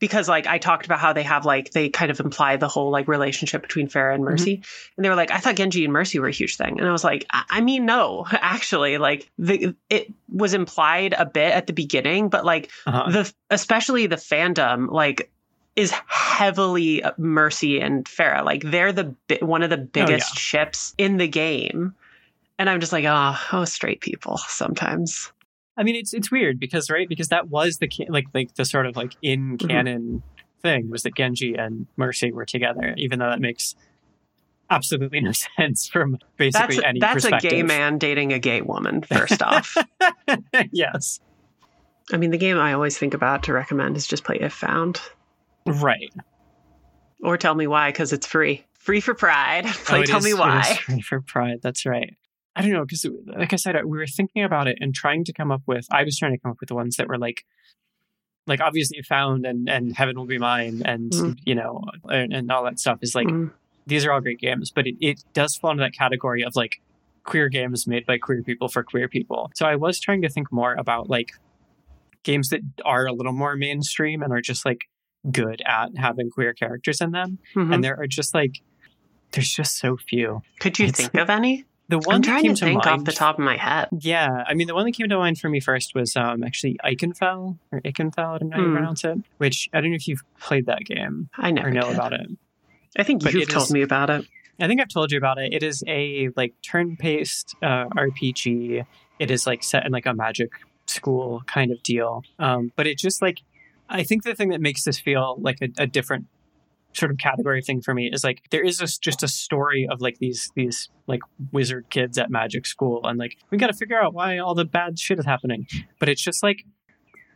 Because 0.00 0.28
like 0.28 0.46
I 0.48 0.58
talked 0.58 0.86
about 0.86 0.98
how 0.98 1.12
they 1.12 1.22
have 1.22 1.44
like 1.44 1.70
they 1.70 1.88
kind 1.90 2.10
of 2.10 2.18
imply 2.18 2.56
the 2.56 2.66
whole 2.66 2.90
like 2.90 3.06
relationship 3.06 3.62
between 3.62 3.86
Pharah 3.86 4.14
and 4.14 4.24
Mercy, 4.24 4.62
and 4.96 5.04
they 5.04 5.08
were 5.08 5.14
like, 5.14 5.30
I 5.30 5.38
thought 5.38 5.54
Genji 5.54 5.84
and 5.84 5.92
Mercy 5.92 6.18
were 6.18 6.26
a 6.28 6.32
huge 6.32 6.56
thing. 6.56 6.80
And 6.80 6.88
I 6.88 6.92
was 6.92 7.04
like, 7.04 7.26
I, 7.30 7.44
I 7.50 7.60
mean, 7.60 7.86
no, 7.86 8.26
actually, 8.32 8.98
like 8.98 9.30
the, 9.38 9.76
it 9.88 10.12
was 10.32 10.54
implied 10.54 11.14
a 11.16 11.26
bit 11.26 11.52
at 11.52 11.66
the 11.68 11.72
beginning, 11.72 12.30
but 12.30 12.44
like 12.44 12.70
Uh-huh. 12.86 13.10
the, 13.10 13.32
especially 13.50 14.06
the 14.08 14.16
fandom, 14.16 14.90
like 14.90 15.30
is 15.76 15.92
heavily 16.08 17.02
Mercy 17.16 17.80
and 17.80 18.04
Pharah. 18.04 18.44
Like 18.44 18.62
they're 18.64 18.92
the, 18.92 19.14
bi- 19.28 19.38
one 19.40 19.62
of 19.62 19.70
the 19.70 19.76
biggest 19.76 20.34
ships 20.36 20.94
in 20.98 21.16
the 21.18 21.28
game. 21.28 21.94
And 22.58 22.68
I'm 22.68 22.80
just 22.80 22.92
like, 22.92 23.04
oh, 23.06 23.36
oh, 23.52 23.64
straight 23.64 24.00
people 24.00 24.38
sometimes. 24.48 25.32
I 25.80 25.82
mean, 25.82 25.96
it's 25.96 26.12
it's 26.12 26.30
weird 26.30 26.60
because 26.60 26.90
right 26.90 27.08
because 27.08 27.28
that 27.28 27.48
was 27.48 27.78
the 27.78 27.88
like 28.10 28.26
like 28.34 28.54
the 28.54 28.66
sort 28.66 28.84
of 28.84 28.96
like 28.96 29.16
in 29.22 29.56
mm-hmm. 29.56 29.66
canon 29.66 30.22
thing 30.60 30.90
was 30.90 31.04
that 31.04 31.14
Genji 31.14 31.54
and 31.54 31.86
Mercy 31.96 32.32
were 32.32 32.44
together, 32.44 32.92
even 32.98 33.18
though 33.18 33.30
that 33.30 33.40
makes 33.40 33.74
absolutely 34.68 35.20
no 35.20 35.32
sense 35.56 35.88
from 35.88 36.18
basically 36.36 36.76
That's 36.76 36.86
any 36.86 37.00
that's 37.00 37.24
a 37.24 37.38
gay 37.38 37.62
man 37.62 37.96
dating 37.96 38.34
a 38.34 38.38
gay 38.38 38.60
woman. 38.60 39.00
First 39.10 39.42
off, 39.42 39.74
yes, 40.70 41.18
I 42.12 42.18
mean 42.18 42.30
the 42.30 42.36
game 42.36 42.58
I 42.58 42.74
always 42.74 42.98
think 42.98 43.14
about 43.14 43.44
to 43.44 43.54
recommend 43.54 43.96
is 43.96 44.06
just 44.06 44.22
play 44.22 44.36
If 44.38 44.52
Found, 44.52 45.00
right. 45.64 46.12
or 47.22 47.38
tell 47.38 47.54
me 47.54 47.66
why 47.66 47.88
because 47.88 48.12
it's 48.12 48.26
free, 48.26 48.66
free 48.74 49.00
for 49.00 49.14
Pride. 49.14 49.64
Play 49.86 50.00
Oh, 50.00 50.04
Tell 50.04 50.18
is- 50.18 50.24
Me 50.26 50.34
Why. 50.34 50.62
free 50.84 51.00
for 51.00 51.22
Pride. 51.22 51.60
That's 51.62 51.86
right. 51.86 52.14
I 52.56 52.62
don't 52.62 52.72
know 52.72 52.84
because, 52.84 53.06
like 53.26 53.52
I 53.52 53.56
said, 53.56 53.76
we 53.84 53.96
were 53.98 54.06
thinking 54.06 54.42
about 54.44 54.66
it 54.68 54.78
and 54.80 54.94
trying 54.94 55.24
to 55.24 55.32
come 55.32 55.50
up 55.52 55.62
with. 55.66 55.86
I 55.90 56.02
was 56.02 56.18
trying 56.18 56.32
to 56.32 56.38
come 56.38 56.50
up 56.52 56.58
with 56.60 56.68
the 56.68 56.74
ones 56.74 56.96
that 56.96 57.06
were 57.08 57.18
like, 57.18 57.44
like 58.46 58.60
obviously 58.60 59.00
found 59.02 59.46
and 59.46 59.68
and 59.68 59.94
Heaven 59.96 60.16
Will 60.16 60.26
Be 60.26 60.38
Mine 60.38 60.82
and 60.84 61.12
Mhm. 61.12 61.38
you 61.44 61.54
know 61.54 61.84
and, 62.08 62.32
and 62.32 62.50
all 62.50 62.64
that 62.64 62.80
stuff 62.80 62.98
is 63.02 63.14
like 63.14 63.28
Mm. 63.28 63.52
these 63.86 64.04
are 64.04 64.12
all 64.12 64.20
great 64.20 64.40
games, 64.40 64.70
but 64.72 64.86
it, 64.86 64.96
it 65.00 65.22
does 65.32 65.56
fall 65.56 65.70
into 65.70 65.82
that 65.82 65.92
category 65.94 66.42
of 66.42 66.56
like 66.56 66.80
queer 67.22 67.48
games 67.48 67.86
made 67.86 68.04
by 68.06 68.18
queer 68.18 68.42
people 68.42 68.68
for 68.68 68.82
queer 68.82 69.06
people. 69.08 69.50
So 69.54 69.66
I 69.66 69.76
was 69.76 70.00
trying 70.00 70.22
to 70.22 70.28
think 70.28 70.50
more 70.50 70.74
about 70.74 71.08
like 71.08 71.32
games 72.24 72.48
that 72.48 72.60
are 72.84 73.06
a 73.06 73.12
little 73.12 73.32
more 73.32 73.56
mainstream 73.56 74.22
and 74.22 74.32
are 74.32 74.40
just 74.40 74.64
like 74.64 74.80
good 75.30 75.62
at 75.66 75.96
having 75.96 76.30
queer 76.30 76.52
characters 76.54 77.00
in 77.00 77.12
them. 77.12 77.38
Mhm. 77.54 77.74
And 77.74 77.84
there 77.84 77.98
are 78.00 78.06
just 78.08 78.34
like 78.34 78.60
there's 79.32 79.52
just 79.54 79.76
so 79.78 79.96
few. 79.96 80.42
Could 80.58 80.78
you 80.80 80.86
it's- 80.86 81.00
think 81.08 81.14
of 81.14 81.30
any? 81.30 81.64
The 81.90 81.98
one 81.98 82.16
I'm 82.16 82.20
that 82.22 82.26
trying 82.28 82.42
came 82.44 82.54
to 82.54 82.64
think 82.64 82.84
mind, 82.84 83.00
off 83.00 83.04
the 83.04 83.12
top 83.12 83.38
of 83.38 83.44
my 83.44 83.56
head. 83.56 83.88
Yeah, 84.00 84.44
I 84.46 84.54
mean 84.54 84.66
the 84.68 84.74
one 84.74 84.84
that 84.86 84.92
came 84.92 85.08
to 85.08 85.16
mind 85.18 85.38
for 85.38 85.48
me 85.48 85.60
first 85.60 85.94
was 85.94 86.16
um 86.16 86.42
actually 86.42 86.76
Ikenfell 86.84 87.58
or 87.72 87.80
Ikenfell, 87.80 88.34
I 88.34 88.38
don't 88.38 88.48
know 88.50 88.56
how 88.56 88.62
you 88.62 88.68
Hmm. 88.68 88.74
pronounce 88.76 89.04
it. 89.04 89.18
Which 89.38 89.68
I 89.72 89.80
don't 89.80 89.90
know 89.90 89.96
if 89.96 90.06
you've 90.08 90.22
played 90.40 90.66
that 90.66 90.84
game 90.84 91.28
I 91.36 91.50
never 91.50 91.68
or 91.68 91.70
know 91.72 91.82
did. 91.88 91.94
about 91.94 92.12
it. 92.12 92.28
I 92.98 93.02
think 93.02 93.22
but 93.22 93.32
you've 93.34 93.48
told 93.48 93.64
is- 93.66 93.72
me 93.72 93.82
about 93.82 94.08
it. 94.10 94.24
I 94.60 94.66
think 94.68 94.80
I've 94.80 94.88
told 94.88 95.10
you 95.10 95.16
about 95.18 95.38
it. 95.38 95.52
It 95.54 95.62
is 95.62 95.82
a 95.86 96.28
like 96.36 96.52
turn-based 96.62 97.54
uh, 97.62 97.86
RPG. 97.86 98.84
It 99.18 99.30
is 99.30 99.46
like 99.46 99.62
set 99.62 99.86
in 99.86 99.92
like 99.92 100.06
a 100.06 100.12
magic 100.14 100.50
school 100.86 101.42
kind 101.46 101.70
of 101.72 101.82
deal. 101.82 102.22
Um, 102.38 102.72
but 102.76 102.86
it 102.86 102.98
just 102.98 103.22
like 103.22 103.40
I 103.88 104.02
think 104.04 104.22
the 104.22 104.34
thing 104.34 104.50
that 104.50 104.60
makes 104.60 104.84
this 104.84 104.98
feel 105.00 105.36
like 105.40 105.58
a, 105.62 105.68
a 105.78 105.86
different 105.86 106.26
sort 106.92 107.10
of 107.10 107.18
category 107.18 107.62
thing 107.62 107.80
for 107.80 107.94
me 107.94 108.10
is 108.12 108.24
like 108.24 108.42
there 108.50 108.62
is 108.64 108.78
this, 108.78 108.98
just 108.98 109.22
a 109.22 109.28
story 109.28 109.86
of 109.90 110.00
like 110.00 110.18
these 110.18 110.50
these 110.56 110.88
like 111.06 111.20
wizard 111.52 111.86
kids 111.90 112.18
at 112.18 112.30
magic 112.30 112.66
school 112.66 113.00
and 113.04 113.18
like 113.18 113.36
we 113.50 113.58
got 113.58 113.68
to 113.68 113.72
figure 113.72 114.00
out 114.00 114.12
why 114.14 114.38
all 114.38 114.54
the 114.54 114.64
bad 114.64 114.98
shit 114.98 115.18
is 115.18 115.24
happening. 115.24 115.66
But 115.98 116.08
it's 116.08 116.22
just 116.22 116.42
like 116.42 116.64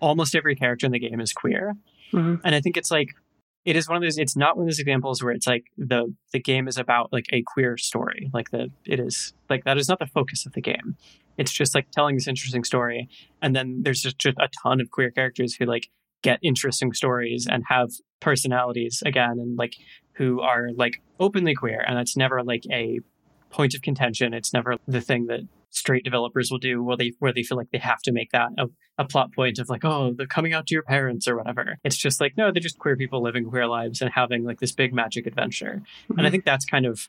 almost 0.01 0.35
every 0.35 0.57
character 0.57 0.87
in 0.87 0.93
the 0.93 0.99
game 0.99 1.21
is 1.21 1.33
queer 1.33 1.75
Mhm. 2.13 2.41
and 2.45 2.55
I 2.55 2.61
think 2.61 2.77
it's 2.77 2.91
like 2.91 3.09
it 3.65 3.77
is 3.77 3.89
one 3.89 3.97
of 3.97 4.03
those. 4.03 4.19
It's 4.19 4.37
not 4.37 4.57
one 4.59 4.65
of 4.65 4.69
those 4.69 4.79
examples 4.79 5.23
where 5.23 5.33
it's 5.33 5.47
like 5.47 5.65
the 5.79 6.15
the 6.33 6.39
game 6.41 6.69
is 6.69 6.77
about 6.77 7.13
like 7.13 7.27
a 7.33 7.43
queer 7.47 7.79
story. 7.79 8.29
Like 8.35 8.51
the 8.51 8.71
it 8.85 9.01
is 9.01 9.33
like 9.49 9.65
that 9.65 9.79
is 9.79 9.89
not 9.89 10.01
the 10.01 10.07
focus 10.07 10.45
of 10.45 10.53
the 10.53 10.61
game. 10.61 10.97
It's 11.39 11.51
just 11.51 11.75
like 11.75 11.91
telling 11.91 12.15
this 12.15 12.29
interesting 12.29 12.63
story, 12.63 13.09
and 13.41 13.57
then 13.57 13.81
there's 13.83 14.03
just, 14.03 14.19
just 14.19 14.37
a 14.39 14.49
ton 14.63 14.81
of 14.83 14.91
queer 14.91 15.11
characters 15.11 15.55
who 15.55 15.65
like 15.65 15.89
get 16.23 16.39
interesting 16.43 16.93
stories 16.93 17.47
and 17.51 17.65
have 17.69 17.89
personalities 18.25 19.03
again, 19.07 19.37
and 19.39 19.57
like 19.57 19.75
who 20.15 20.41
are 20.41 20.69
like 20.75 21.01
openly 21.21 21.55
queer, 21.55 21.85
and 21.87 21.99
it's 21.99 22.17
never 22.17 22.43
like 22.43 22.65
a 22.73 23.01
point 23.51 23.75
of 23.75 23.83
contention. 23.83 24.35
It's 24.35 24.53
never 24.53 24.77
the 24.89 25.01
thing 25.01 25.27
that 25.27 25.41
straight 25.71 26.05
developers 26.05 26.51
will 26.51 26.59
do 26.59 26.83
where 26.83 26.97
they 26.97 27.13
where 27.19 27.33
they 27.33 27.43
feel 27.43 27.59
like 27.59 27.71
they 27.73 27.79
have 27.79 28.01
to 28.03 28.13
make 28.13 28.31
that 28.31 28.49
a, 28.59 28.67
a 28.99 29.05
plot 29.05 29.33
point 29.35 29.59
of 29.59 29.69
like 29.69 29.85
oh 29.85 30.13
they're 30.17 30.27
coming 30.39 30.53
out 30.53 30.67
to 30.69 30.75
your 30.75 30.85
parents 30.85 31.27
or 31.27 31.37
whatever 31.37 31.79
it's 31.83 31.97
just 31.97 32.21
like 32.21 32.37
no 32.37 32.53
they're 32.53 32.61
just 32.69 32.79
queer 32.79 32.97
people 32.97 33.21
living 33.21 33.45
queer 33.51 33.67
lives 33.67 34.01
and 34.01 34.13
having 34.15 34.45
like 34.45 34.61
this 34.61 34.71
big 34.71 34.95
magic 34.95 35.27
adventure 35.27 35.83
and 36.11 36.21
i 36.21 36.29
Mhm. 36.29 36.31
think 36.31 36.45
that's 36.45 36.65
kind 36.65 36.87
of 36.87 37.09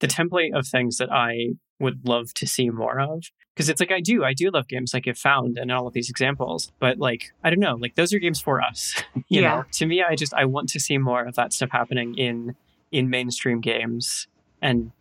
the 0.00 0.06
template 0.06 0.52
of 0.54 0.66
things 0.66 0.98
that 0.98 1.10
i 1.10 1.54
would 1.80 2.06
love 2.06 2.34
to 2.34 2.46
see 2.46 2.68
more 2.68 3.00
of 3.00 3.24
because 3.54 3.68
it's 3.68 3.80
like 3.80 3.92
i 3.92 4.00
do 4.00 4.24
i 4.24 4.32
do 4.34 4.50
love 4.50 4.66
games 4.68 4.92
like 4.92 5.06
if 5.06 5.16
found 5.16 5.56
and 5.58 5.70
all 5.70 5.86
of 5.86 5.92
these 5.94 6.10
examples 6.10 6.72
but 6.80 6.98
like 6.98 7.32
i 7.44 7.50
don't 7.50 7.60
know 7.60 7.76
like 7.76 7.94
those 7.94 8.12
are 8.12 8.18
games 8.18 8.40
for 8.40 8.60
us 8.60 8.94
you 9.28 9.40
Yeah. 9.42 9.56
know 9.56 9.64
to 9.72 9.86
me 9.86 10.02
i 10.02 10.14
just 10.16 10.34
i 10.34 10.44
want 10.44 10.68
to 10.70 10.80
see 10.80 10.98
more 10.98 11.24
of 11.24 11.34
that 11.36 11.52
stuff 11.52 11.70
happening 11.70 12.16
in 12.18 12.56
in 12.92 13.08
mainstream 13.10 13.60
games 13.60 14.26
and 14.62 14.92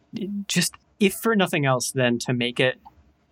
just 0.48 0.74
if 1.00 1.14
for 1.16 1.36
nothing 1.36 1.66
else 1.66 1.92
then 1.92 2.20
to 2.20 2.34
make 2.34 2.60
it 2.60 2.78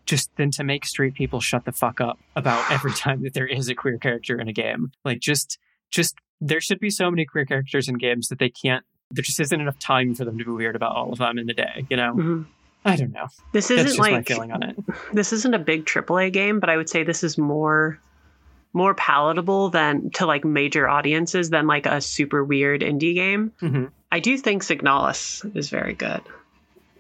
just 0.05 0.29
then 0.36 0.49
to 0.51 0.63
make 0.63 0.86
straight 0.86 1.13
people 1.13 1.39
shut 1.39 1.63
the 1.65 1.71
fuck 1.71 2.01
up 2.01 2.19
about 2.36 2.69
every 2.75 2.91
time 2.93 3.21
that 3.23 3.34
there 3.34 3.47
is 3.47 3.69
a 3.69 3.75
queer 3.75 3.97
character 3.97 4.39
in 4.39 4.47
a 4.47 4.53
game 4.53 4.91
like 5.05 5.19
just 5.19 5.57
just 5.91 6.15
there 6.39 6.60
should 6.62 6.79
be 6.79 6.89
so 6.89 7.12
many 7.12 7.23
queer 7.25 7.45
characters 7.45 7.88
in 7.88 7.95
games 7.95 8.27
that 8.29 8.39
they 8.39 8.49
can't 8.49 8.84
there 9.12 9.21
just 9.23 9.39
isn't 9.39 9.60
enough 9.62 9.77
time 9.77 10.15
for 10.15 10.23
them 10.25 10.38
to 10.38 10.45
be 10.45 10.51
weird 10.51 10.75
about 10.75 10.95
all 10.95 11.12
of 11.12 11.19
them 11.19 11.38
in 11.38 11.45
the 11.45 11.53
day 11.53 11.86
you 11.89 11.97
know 11.97 12.13
Mhm. 12.15 12.45
I 12.86 12.96
don't 12.96 13.12
know. 13.12 13.28
This 13.52 13.70
isn't 13.72 13.86
just 13.88 14.00
my 14.00 14.12
like 14.12 14.28
feeling 14.28 14.52
on 14.52 14.63
it. 14.63 14.76
this 15.13 15.34
isn't 15.34 15.54
a 15.54 15.60
big 15.60 15.86
AAA 15.86 16.32
game, 16.34 16.60
but 16.60 16.70
I 16.70 16.78
would 16.78 16.89
say 16.89 17.04
this 17.04 17.24
is 17.24 17.38
more 17.38 18.00
more 18.74 18.94
palatable 18.96 19.70
than 19.70 20.10
to 20.12 20.26
like 20.26 20.46
major 20.46 20.88
audiences 20.88 21.50
than 21.50 21.67
like 21.67 21.86
a 21.86 22.00
super 22.02 22.44
weird 22.44 22.82
indie 22.82 23.13
game. 23.15 23.52
hmm 23.60 23.86
I 24.12 24.20
do 24.20 24.38
think 24.38 24.63
Signalis 24.63 25.56
is 25.56 25.70
very 25.70 25.94
good. 25.94 26.22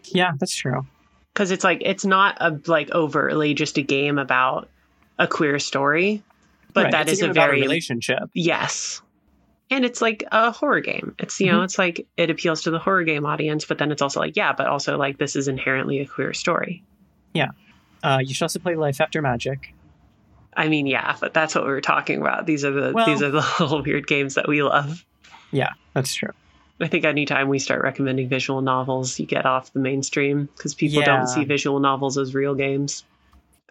Yeah 0.05 0.31
that's 0.39 0.55
true. 0.55 0.85
Because 1.33 1.51
it's 1.51 1.63
like 1.63 1.81
it's 1.83 2.05
not 2.05 2.37
a 2.39 2.59
like 2.67 2.91
overtly 2.91 3.53
just 3.53 3.77
a 3.77 3.81
game 3.81 4.17
about 4.19 4.69
a 5.17 5.27
queer 5.27 5.59
story, 5.59 6.23
but 6.73 6.85
Right, 6.85 6.91
that 6.91 7.01
it's 7.09 7.19
is 7.19 7.21
a 7.21 7.31
about 7.31 7.47
very 7.47 7.61
relationship. 7.61 8.29
Yes. 8.33 9.01
And 9.71 9.85
it's 9.85 10.01
like 10.01 10.23
a 10.31 10.51
horror 10.51 10.81
game. 10.81 11.15
It's 11.17 11.39
you 11.39 11.47
Mm-hmm. 11.47 11.55
know, 11.57 11.63
it's 11.63 11.77
like 11.79 12.05
it 12.17 12.29
appeals 12.29 12.63
to 12.63 12.71
the 12.71 12.77
horror 12.79 13.03
game 13.03 13.25
audience, 13.25 13.65
but 13.65 13.77
then 13.79 13.91
it's 13.91 14.01
also 14.01 14.19
like 14.19 14.35
yeah, 14.35 14.53
but 14.53 14.67
also 14.67 14.97
like 14.97 15.17
this 15.17 15.35
is 15.35 15.47
inherently 15.47 15.99
a 15.99 16.05
queer 16.05 16.33
story. 16.33 16.83
Yeah, 17.33 17.51
uh, 18.03 18.19
you 18.23 18.33
should 18.33 18.43
also 18.43 18.59
play 18.59 18.75
life 18.75 18.99
after 19.01 19.21
magic 19.21 19.73
I 20.53 20.67
mean, 20.67 20.85
yeah, 20.85 21.15
but 21.21 21.33
that's 21.33 21.55
what 21.55 21.63
we 21.63 21.69
were 21.69 21.79
talking 21.79 22.19
about. 22.19 22.45
These 22.45 22.65
are 22.65 22.71
the 22.71 22.91
Well- 22.93 23.05
these 23.05 23.23
are 23.23 23.31
the 23.31 23.37
little 23.61 23.81
weird 23.81 24.05
games 24.05 24.35
that 24.35 24.47
we 24.49 24.61
love. 24.61 25.05
Yeah, 25.51 25.69
that's 25.93 26.13
true 26.13 26.31
I 26.81 26.87
think 26.87 27.05
anytime 27.05 27.47
we 27.47 27.59
start 27.59 27.83
recommending 27.83 28.27
visual 28.27 28.61
novels, 28.61 29.19
you 29.19 29.25
get 29.27 29.45
off 29.45 29.71
the 29.71 29.79
mainstream 29.79 30.49
because 30.57 30.73
people 30.73 30.99
Yeah. 30.99 31.05
don't 31.05 31.27
see 31.27 31.45
visual 31.45 31.79
novels 31.79 32.17
as 32.17 32.33
real 32.33 32.55
games. 32.55 33.05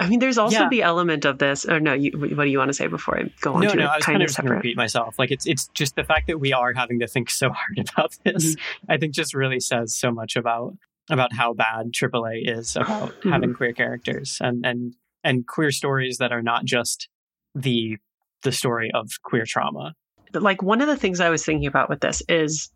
I 0.01 0.09
mean, 0.09 0.19
there's 0.19 0.39
also 0.39 0.61
Yeah. 0.61 0.69
the 0.71 0.83
element 0.83 1.25
of 1.25 1.39
this. 1.39 1.65
Or 1.67 1.79
no, 1.79 1.93
you, 1.93 2.11
what 2.19 2.45
do 2.45 2.51
you 2.51 2.59
want 2.59 2.71
to 2.71 2.75
say 2.75 2.87
before 2.87 3.19
I 3.19 3.31
go 3.43 3.55
on 3.55 3.61
no, 3.61 3.71
to 3.71 3.77
no, 3.77 3.85
I 3.87 3.97
was 3.97 4.05
kind, 4.05 4.23
of 4.23 4.27
just 4.29 4.37
going 4.39 4.45
to 4.47 4.49
separate? 4.49 4.57
repeat 4.57 4.77
myself. 4.77 5.19
Like 5.19 5.31
it's 5.31 5.47
it's 5.47 5.69
just 5.69 5.95
the 5.97 6.05
fact 6.05 6.27
that 6.29 6.41
we 6.41 6.53
are 6.53 6.73
having 6.73 6.99
to 7.01 7.07
think 7.07 7.31
so 7.31 7.51
hard 7.53 7.89
about 7.95 8.17
this. 8.25 8.55
Mm-hmm. 8.57 8.91
I 8.93 8.97
think 8.99 9.15
just 9.15 9.35
really 9.35 9.61
says 9.61 9.97
so 9.97 10.11
much 10.11 10.37
about 10.37 10.75
about 11.11 11.33
how 11.33 11.53
bad 11.53 11.93
AAA 11.93 12.49
is 12.49 12.77
about 12.77 13.13
Mhm. 13.23 13.31
having 13.33 13.55
queer 13.55 13.73
characters 13.73 14.39
and 14.41 14.65
and 14.65 14.95
and 15.23 15.47
queer 15.47 15.71
stories 15.71 16.19
that 16.19 16.33
are 16.33 16.43
not 16.43 16.65
just 16.65 17.09
the 17.55 17.99
the 18.43 18.53
story 18.53 18.91
of 18.95 19.11
queer 19.23 19.45
trauma. 19.47 19.95
Like 20.33 20.63
one 20.63 20.81
of 20.81 20.87
the 20.87 20.97
things 20.97 21.21
I 21.21 21.29
was 21.31 21.45
thinking 21.45 21.67
about 21.67 21.91
with 21.91 22.01
this 22.01 22.23
is, 22.29 22.71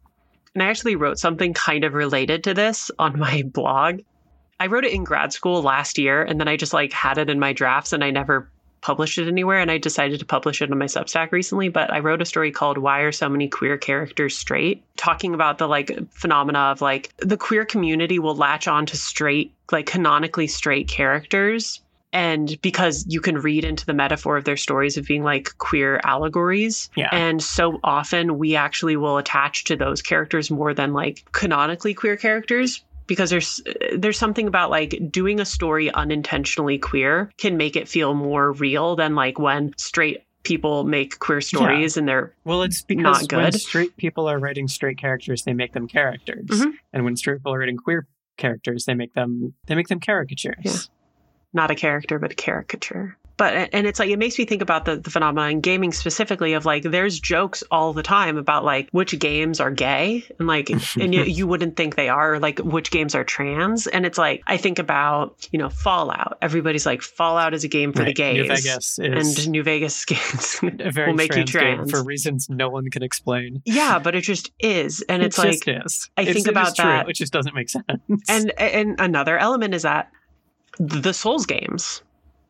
and 0.55 0.63
I 0.63 0.67
actually 0.67 0.97
wrote 0.97 1.19
something 1.19 1.55
kind 1.55 1.85
of 1.85 1.95
related 1.95 2.45
to 2.45 2.53
this 2.55 2.91
on 2.99 3.19
my 3.19 3.43
blog. 3.47 4.01
I 4.61 4.67
wrote 4.67 4.85
it 4.85 4.93
in 4.93 5.05
grad 5.05 5.33
school 5.33 5.63
last 5.63 5.99
year, 5.99 6.23
and 6.23 6.41
then 6.41 6.49
I 6.49 6.57
just 6.57 6.73
like 6.73 6.93
had 6.93 7.19
it 7.19 7.31
in 7.31 7.39
my 7.39 7.53
drafts, 7.53 7.93
and 7.93 8.05
I 8.05 8.11
never 8.11 8.49
published 8.81 9.17
it 9.19 9.27
anywhere. 9.29 9.59
And 9.61 9.71
I 9.71 9.79
decided 9.79 10.21
to 10.21 10.27
publish 10.27 10.61
it 10.61 10.71
on 10.71 10.79
my 10.79 10.85
Substack 10.85 11.33
recently. 11.33 11.71
But 11.71 11.93
I 11.93 12.01
wrote 12.01 12.21
a 12.23 12.27
story 12.27 12.51
called 12.53 12.79
"Why 12.79 13.01
Are 13.01 13.13
So 13.13 13.29
Many 13.29 13.49
Queer 13.49 13.79
Characters 13.79 14.37
Straight?" 14.37 14.83
talking 14.97 15.35
about 15.35 15.59
the 15.59 15.67
like 15.67 15.91
phenomena 16.11 16.59
of 16.59 16.81
like 16.81 17.13
the 17.19 17.37
queer 17.37 17.65
community 17.65 18.19
will 18.19 18.37
latch 18.37 18.69
on 18.69 18.87
to 18.87 18.97
straight, 18.97 19.53
like 19.73 19.87
canonically 19.87 20.47
straight 20.47 20.89
characters 20.89 21.81
and 22.15 22.57
because 22.63 23.05
you 23.09 23.21
can 23.21 23.37
read 23.39 23.65
into 23.65 23.85
the 23.85 23.93
metaphor 23.93 24.37
of 24.37 24.45
their 24.45 24.57
stories 24.57 24.97
of 24.97 25.05
being 25.05 25.25
like 25.25 25.51
queer 25.59 26.01
allegories 26.05 26.89
Yeah. 26.95 27.09
and 27.11 27.43
so 27.43 27.81
often 27.83 28.39
we 28.39 28.55
actually 28.55 28.97
will 28.97 29.19
attach 29.19 29.65
to 29.65 29.75
those 29.77 30.01
characters 30.01 30.49
more 30.51 30.73
than 30.73 30.93
like 30.93 31.25
canonically 31.33 31.93
queer 31.93 32.17
characters 32.17 32.83
because 33.07 33.31
there's 33.31 33.61
there's 33.97 34.19
something 34.19 34.47
about 34.47 34.71
like 34.71 34.99
doing 35.11 35.41
a 35.41 35.45
story 35.45 35.91
unintentionally 35.93 36.79
queer 36.79 37.31
can 37.39 37.57
make 37.57 37.77
it 37.77 37.89
feel 37.89 38.15
more 38.15 38.53
real 38.53 38.97
than 38.97 39.15
like 39.15 39.39
when 39.39 39.73
straight 39.77 40.23
people 40.43 40.85
make 40.85 41.19
queer 41.21 41.41
stories 41.41 41.97
and 41.97 42.07
they're 42.07 42.35
Well, 42.45 42.63
it's 42.63 42.83
because 42.83 43.23
Not 43.23 43.33
when 43.33 43.51
good. 43.51 43.61
straight 43.61 43.97
people 43.97 44.29
are 44.29 44.39
writing 44.39 44.69
straight 44.69 44.99
characters, 44.99 45.45
they 45.45 45.55
make 45.55 45.73
them 45.73 45.89
characters, 45.89 46.47
Mhm. 46.49 46.73
and 46.93 47.05
when 47.05 47.17
straight 47.17 47.37
people 47.39 47.55
are 47.55 47.59
writing 47.59 47.79
queer 47.79 48.07
characters, 48.37 48.85
they 48.85 48.95
make 48.95 49.15
them 49.15 49.55
they 49.67 49.75
make 49.75 49.89
them 49.89 50.01
caricatures. 50.01 50.55
Yeah. 50.63 50.73
not 51.53 51.71
a 51.71 51.75
character 51.75 52.19
but 52.19 52.33
a 52.33 52.35
caricature 52.35 53.17
but 53.37 53.69
and 53.73 53.87
it's 53.87 53.99
like 53.99 54.11
it 54.11 54.19
makes 54.19 54.39
me 54.39 54.45
think 54.45 54.63
about 54.63 54.85
the, 54.85 54.97
the 54.97 55.11
phenomenon 55.11 55.51
in 55.51 55.61
gaming 55.61 55.93
specifically 55.93 56.53
of 56.53 56.65
like 56.65 56.83
there's 56.85 57.19
jokes 57.19 57.63
all 57.71 57.93
the 57.93 58.03
time 58.03 58.37
about 58.37 58.65
like 58.65 58.89
which 58.93 59.19
games 59.19 59.61
are 59.61 59.71
gay 59.71 60.25
and 60.39 60.47
like 60.47 60.71
and 60.97 61.13
you, 61.15 61.25
you 61.25 61.47
wouldn't 61.47 61.77
think 61.77 61.97
they 61.97 62.09
are 62.09 62.39
like 62.39 62.59
which 62.61 62.91
games 62.91 63.15
are 63.15 63.25
trans 63.25 63.87
and 63.89 64.07
it's 64.07 64.19
like 64.19 64.43
i 64.47 64.57
think 64.57 64.79
about 64.79 65.49
you 65.51 65.59
know 65.59 65.69
fallout 65.69 66.39
everybody's 66.43 66.87
like 66.87 67.03
fallout 67.03 67.53
is 67.55 67.65
a 67.65 67.69
game 67.69 67.93
for 67.93 68.05
the 68.05 68.13
gays 68.13 68.37
New 68.37 68.49
Vegas 68.49 68.99
is 68.99 69.39
and 69.39 69.51
new 69.51 69.63
vegas 69.63 70.05
games 70.05 70.61
will 70.63 71.15
make 71.15 71.35
you 71.35 71.45
trans 71.45 71.53
game 71.53 71.77
trans. 71.77 71.91
for 71.91 72.05
reasons 72.05 72.49
no 72.49 72.69
one 72.69 72.89
can 72.91 73.03
explain. 73.03 73.61
yeah 73.65 73.99
but 73.99 74.15
it 74.15 74.21
just 74.21 74.53
is 74.61 75.03
and 75.09 75.23
It 75.23 75.27
it's 75.27 75.39
like 75.39 75.67
is. 75.67 76.09
I 76.17 76.23
It's- 76.23 76.35
think 76.37 76.47
about 76.47 76.77
true. 76.77 76.85
that. 76.85 77.09
It 77.09 77.15
just 77.17 77.33
doesn't 77.33 77.55
make 77.55 77.69
sense. 77.69 77.85
and 78.29 78.53
and 78.59 78.95
another 79.01 79.37
element 79.39 79.75
is 79.75 79.83
that 79.83 80.11
the 80.79 81.13
souls 81.13 81.47
games 81.47 82.03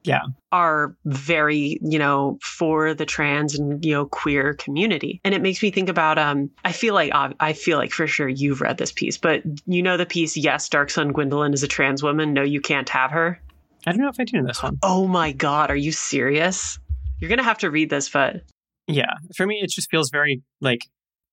Yeah. 0.04 0.20
are 0.52 0.94
very 1.06 1.78
you 1.82 1.98
know 1.98 2.38
for 2.42 2.92
the 2.94 3.06
trans 3.06 3.58
and 3.58 3.82
you 3.84 3.92
know 3.94 4.06
queer 4.06 4.54
community 4.54 5.20
and 5.24 5.34
it 5.34 5.40
makes 5.42 5.62
me 5.62 5.70
think 5.70 5.88
about 5.88 6.18
um 6.18 6.50
i 6.64 6.72
feel 6.72 6.92
like 6.94 7.10
uh, 7.14 7.30
i 7.40 7.52
feel 7.54 7.78
like 7.78 7.90
for 7.90 8.06
sure 8.06 8.28
you've 8.28 8.60
read 8.60 8.76
this 8.78 8.92
piece 8.92 9.16
but 9.16 9.42
you 9.66 9.82
know 9.82 9.96
the 9.96 10.04
piece 10.06 10.36
yes 10.36 10.68
dark 10.68 10.90
sun 10.90 11.12
gwyndolin 11.12 11.54
is 11.54 11.62
a 11.62 11.68
trans 11.68 12.02
woman 12.02 12.34
no 12.34 12.42
you 12.42 12.60
can't 12.60 12.88
have 12.90 13.10
her 13.10 13.40
I 13.86 13.92
don't 13.92 14.00
know 14.00 14.08
if 14.08 14.18
I 14.20 14.24
do 14.24 14.38
know 14.40 14.46
this 14.46 14.62
one. 14.62 14.78
oh 14.82 15.06
my 15.06 15.32
god 15.32 15.70
are 15.70 15.76
you 15.76 15.92
serious 15.92 16.78
you're 17.18 17.28
gonna 17.30 17.42
have 17.42 17.58
to 17.58 17.70
read 17.70 17.88
this 17.90 18.08
but 18.08 18.42
Yeah. 18.86 19.14
For 19.36 19.46
me, 19.46 19.60
it 19.62 19.70
just 19.70 19.90
feels 19.90 20.10
very 20.10 20.42
like 20.60 20.80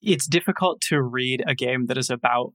it's 0.01 0.25
difficult 0.27 0.79
to 0.89 1.01
read 1.01 1.43
a 1.45 1.53
game 1.55 1.87
that 1.87 1.97
is 1.97 2.09
about 2.09 2.53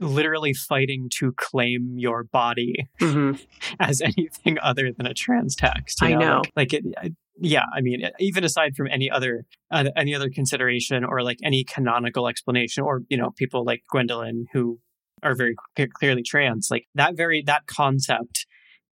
literally 0.00 0.54
fighting 0.54 1.08
to 1.18 1.32
claim 1.36 1.94
your 1.96 2.24
body 2.24 2.86
Mhm. 3.00 3.40
as 3.80 4.00
anything 4.00 4.58
other 4.60 4.92
than 4.92 5.06
a 5.06 5.14
trans 5.14 5.54
text. 5.56 6.00
you 6.02 6.08
I 6.08 6.14
know. 6.14 6.36
Like, 6.38 6.52
like 6.56 6.72
it, 6.74 6.84
I, 6.96 7.10
yeah, 7.40 7.64
I 7.74 7.80
mean, 7.80 8.08
even 8.18 8.42
aside 8.44 8.74
from 8.76 8.88
any 8.88 9.10
other 9.10 9.44
uh, 9.70 9.84
any 9.96 10.14
other 10.14 10.28
consideration 10.30 11.04
or 11.04 11.22
like 11.22 11.38
any 11.42 11.64
canonical 11.64 12.26
explanation, 12.28 12.82
or 12.82 13.02
you 13.08 13.16
know, 13.16 13.30
people 13.36 13.64
like 13.64 13.82
Gwyndolin 13.92 14.44
who 14.52 14.80
are 15.22 15.34
very 15.34 15.54
c- 15.76 15.86
clearly 15.86 16.22
trans, 16.22 16.68
like 16.70 16.86
that 16.94 17.16
very 17.16 17.42
that 17.46 17.66
concept 17.66 18.46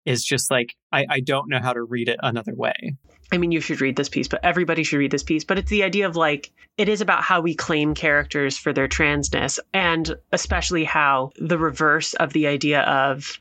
is 0.06 0.24
just 0.24 0.50
like 0.50 0.74
I, 0.92 1.06
I 1.08 1.20
don't 1.20 1.48
know 1.48 1.60
how 1.60 1.72
to 1.72 1.82
read 1.82 2.08
it 2.08 2.18
another 2.22 2.54
way. 2.54 2.96
I 3.32 3.38
mean, 3.38 3.50
you 3.50 3.60
should 3.60 3.80
read 3.80 3.96
this 3.96 4.08
piece, 4.08 4.28
but 4.28 4.44
everybody 4.44 4.84
should 4.84 4.98
read 4.98 5.10
this 5.10 5.24
piece. 5.24 5.42
But 5.42 5.58
it's 5.58 5.70
the 5.70 5.82
idea 5.82 6.06
of 6.06 6.14
like, 6.14 6.52
it 6.78 6.88
is 6.88 7.00
about 7.00 7.22
how 7.22 7.40
we 7.40 7.54
claim 7.54 7.92
characters 7.92 8.56
for 8.56 8.72
their 8.72 8.86
transness, 8.86 9.58
and 9.74 10.14
especially 10.32 10.84
how 10.84 11.32
the 11.36 11.58
reverse 11.58 12.14
of 12.14 12.32
the 12.32 12.46
idea 12.46 12.82
of 12.82 13.40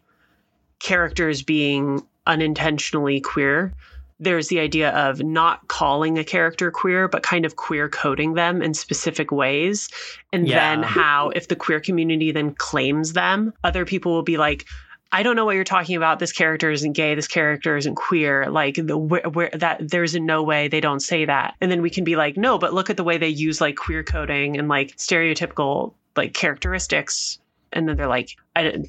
characters 0.80 1.43
being 1.43 2.01
unintentionally 2.25 3.21
queer. 3.21 3.73
There's 4.19 4.47
the 4.47 4.60
idea 4.60 4.89
of 4.91 5.21
not 5.21 5.67
calling 5.67 6.17
a 6.17 6.23
character 6.23 6.71
queer, 6.71 7.08
but 7.08 7.21
kind 7.21 7.45
of 7.45 7.58
queer 7.58 7.89
coding 7.89 8.34
them 8.34 8.62
in 8.62 8.73
specific 8.73 9.32
ways. 9.32 9.89
And 10.34 10.47
Yeah. 10.47 10.56
then 10.56 10.84
how, 10.84 11.30
if 11.30 11.47
the 11.47 11.56
queer 11.56 11.80
community 11.80 12.32
then 12.32 12.56
claims 12.56 13.13
them, 13.13 13.54
other 13.63 13.86
people 13.86 14.13
will 14.13 14.23
be 14.23 14.38
like, 14.38 14.65
I 15.11 15.23
don't 15.23 15.35
know 15.35 15.45
what 15.45 15.55
you're 15.55 15.63
talking 15.63 15.95
about. 15.95 16.19
This 16.19 16.31
character 16.31 16.71
isn't 16.71 16.93
gay. 16.93 17.15
This 17.15 17.27
character 17.27 17.77
isn't 17.77 17.95
queer. 17.95 18.49
Like 18.49 18.75
the 18.75 18.97
where, 18.97 19.21
where 19.29 19.49
that 19.53 19.89
there's 19.89 20.15
in 20.15 20.25
no 20.25 20.43
way 20.43 20.67
they 20.67 20.81
don't 20.81 20.99
say 20.99 21.25
that. 21.25 21.55
And 21.61 21.71
then 21.71 21.81
we 21.81 21.89
can 21.89 22.03
be 22.03 22.15
like, 22.15 22.37
no, 22.37 22.57
but 22.57 22.73
look 22.73 22.89
at 22.89 22.97
the 22.97 23.03
way 23.03 23.17
they 23.17 23.29
use 23.29 23.61
like 23.61 23.77
queer 23.77 24.03
coding 24.03 24.57
and 24.57 24.67
like 24.67 24.95
stereotypical 24.97 25.93
like 26.15 26.33
characteristics. 26.33 27.39
And 27.71 27.87
then 27.87 27.97
they're 27.97 28.07
like, 28.07 28.31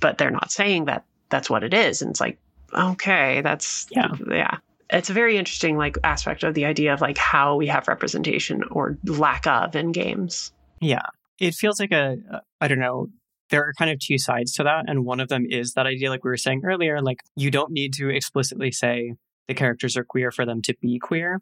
but 0.00 0.18
they're 0.18 0.31
not 0.31 0.50
saying 0.50 0.87
that 0.87 1.05
that's 1.29 1.50
what 1.50 1.62
it 1.62 1.74
is. 1.74 2.02
And 2.02 2.11
it's 2.11 2.20
like, 2.20 2.38
okay, 2.74 3.40
that's 3.42 3.87
Yeah. 3.90 4.09
yeah. 4.29 4.59
It's 4.90 5.11
a 5.11 5.12
very 5.12 5.37
interesting 5.37 5.76
like 5.76 5.98
aspect 6.05 6.44
of 6.44 6.55
the 6.55 6.64
idea 6.64 6.92
of 6.94 7.00
like 7.00 7.18
how 7.18 7.57
we 7.57 7.66
have 7.66 7.88
representation 7.88 8.62
or 8.70 8.96
lack 9.05 9.46
of 9.46 9.74
in 9.74 9.92
games. 9.92 10.52
Yeah. 10.81 11.07
It 11.38 11.55
feels 11.55 11.79
like 11.81 11.92
a 11.92 12.42
I 12.61 12.68
don't 12.68 12.79
know, 12.79 13.11
there 13.50 13.62
are 13.62 13.72
kind 13.78 13.90
of 13.90 13.98
two 13.98 14.18
sides 14.18 14.52
to 14.54 14.64
that. 14.64 14.85
And 14.88 15.04
one 15.04 15.20
of 15.20 15.28
them 15.28 15.44
is 15.48 15.72
that 15.74 15.87
idea, 15.87 16.11
like 16.11 16.24
we 16.24 16.30
were 16.30 16.37
saying 16.37 16.62
earlier, 16.64 17.00
like 17.00 17.20
you 17.37 17.50
don't 17.50 17.70
need 17.72 17.92
to 17.94 18.09
explicitly 18.11 18.72
say 18.72 19.12
the 19.48 19.54
characters 19.54 19.96
are 19.96 20.04
queer 20.04 20.30
for 20.30 20.44
them 20.44 20.62
to 20.62 20.74
be 20.80 20.98
queer. 20.98 21.40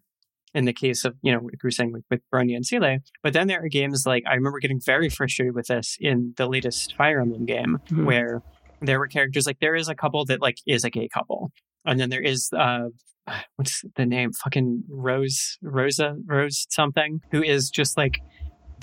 In 0.54 0.66
the 0.66 0.72
case 0.72 1.04
of, 1.04 1.16
you 1.22 1.32
know, 1.32 1.38
like 1.38 1.54
we 1.62 1.66
were 1.66 1.70
saying 1.72 1.90
with, 1.92 2.04
with 2.10 2.20
Bronya 2.32 2.54
and 2.54 2.64
Seele. 2.64 2.98
But 3.24 3.32
then 3.32 3.48
there 3.48 3.64
are 3.64 3.68
games 3.68 4.04
like, 4.06 4.22
I 4.24 4.34
remember 4.34 4.60
getting 4.60 4.80
very 4.80 5.08
frustrated 5.08 5.52
with 5.54 5.66
this 5.66 5.96
in 6.00 6.32
the 6.36 6.46
latest 6.46 6.94
Fire 6.94 7.20
Emblem 7.20 7.44
game, 7.44 7.78
Mhm. 7.88 8.04
where 8.04 8.40
there 8.80 9.00
were 9.00 9.08
characters 9.08 9.46
like, 9.46 9.58
there 9.60 9.74
is 9.74 9.88
a 9.88 9.96
couple 9.96 10.24
that 10.26 10.40
like 10.40 10.58
is 10.66 10.84
a 10.84 10.90
gay 10.90 11.08
couple. 11.12 11.50
And 11.84 11.98
then 11.98 12.08
there 12.10 12.22
is, 12.22 12.50
uh, 12.56 12.90
what's 13.56 13.82
the 13.96 14.06
name? 14.06 14.30
Fucking 14.44 14.84
Rose, 14.88 15.58
Rosa, 15.60 16.14
Rose 16.24 16.66
something, 16.70 17.20
who 17.32 17.42
is 17.42 17.68
just 17.70 17.96
like 17.96 18.20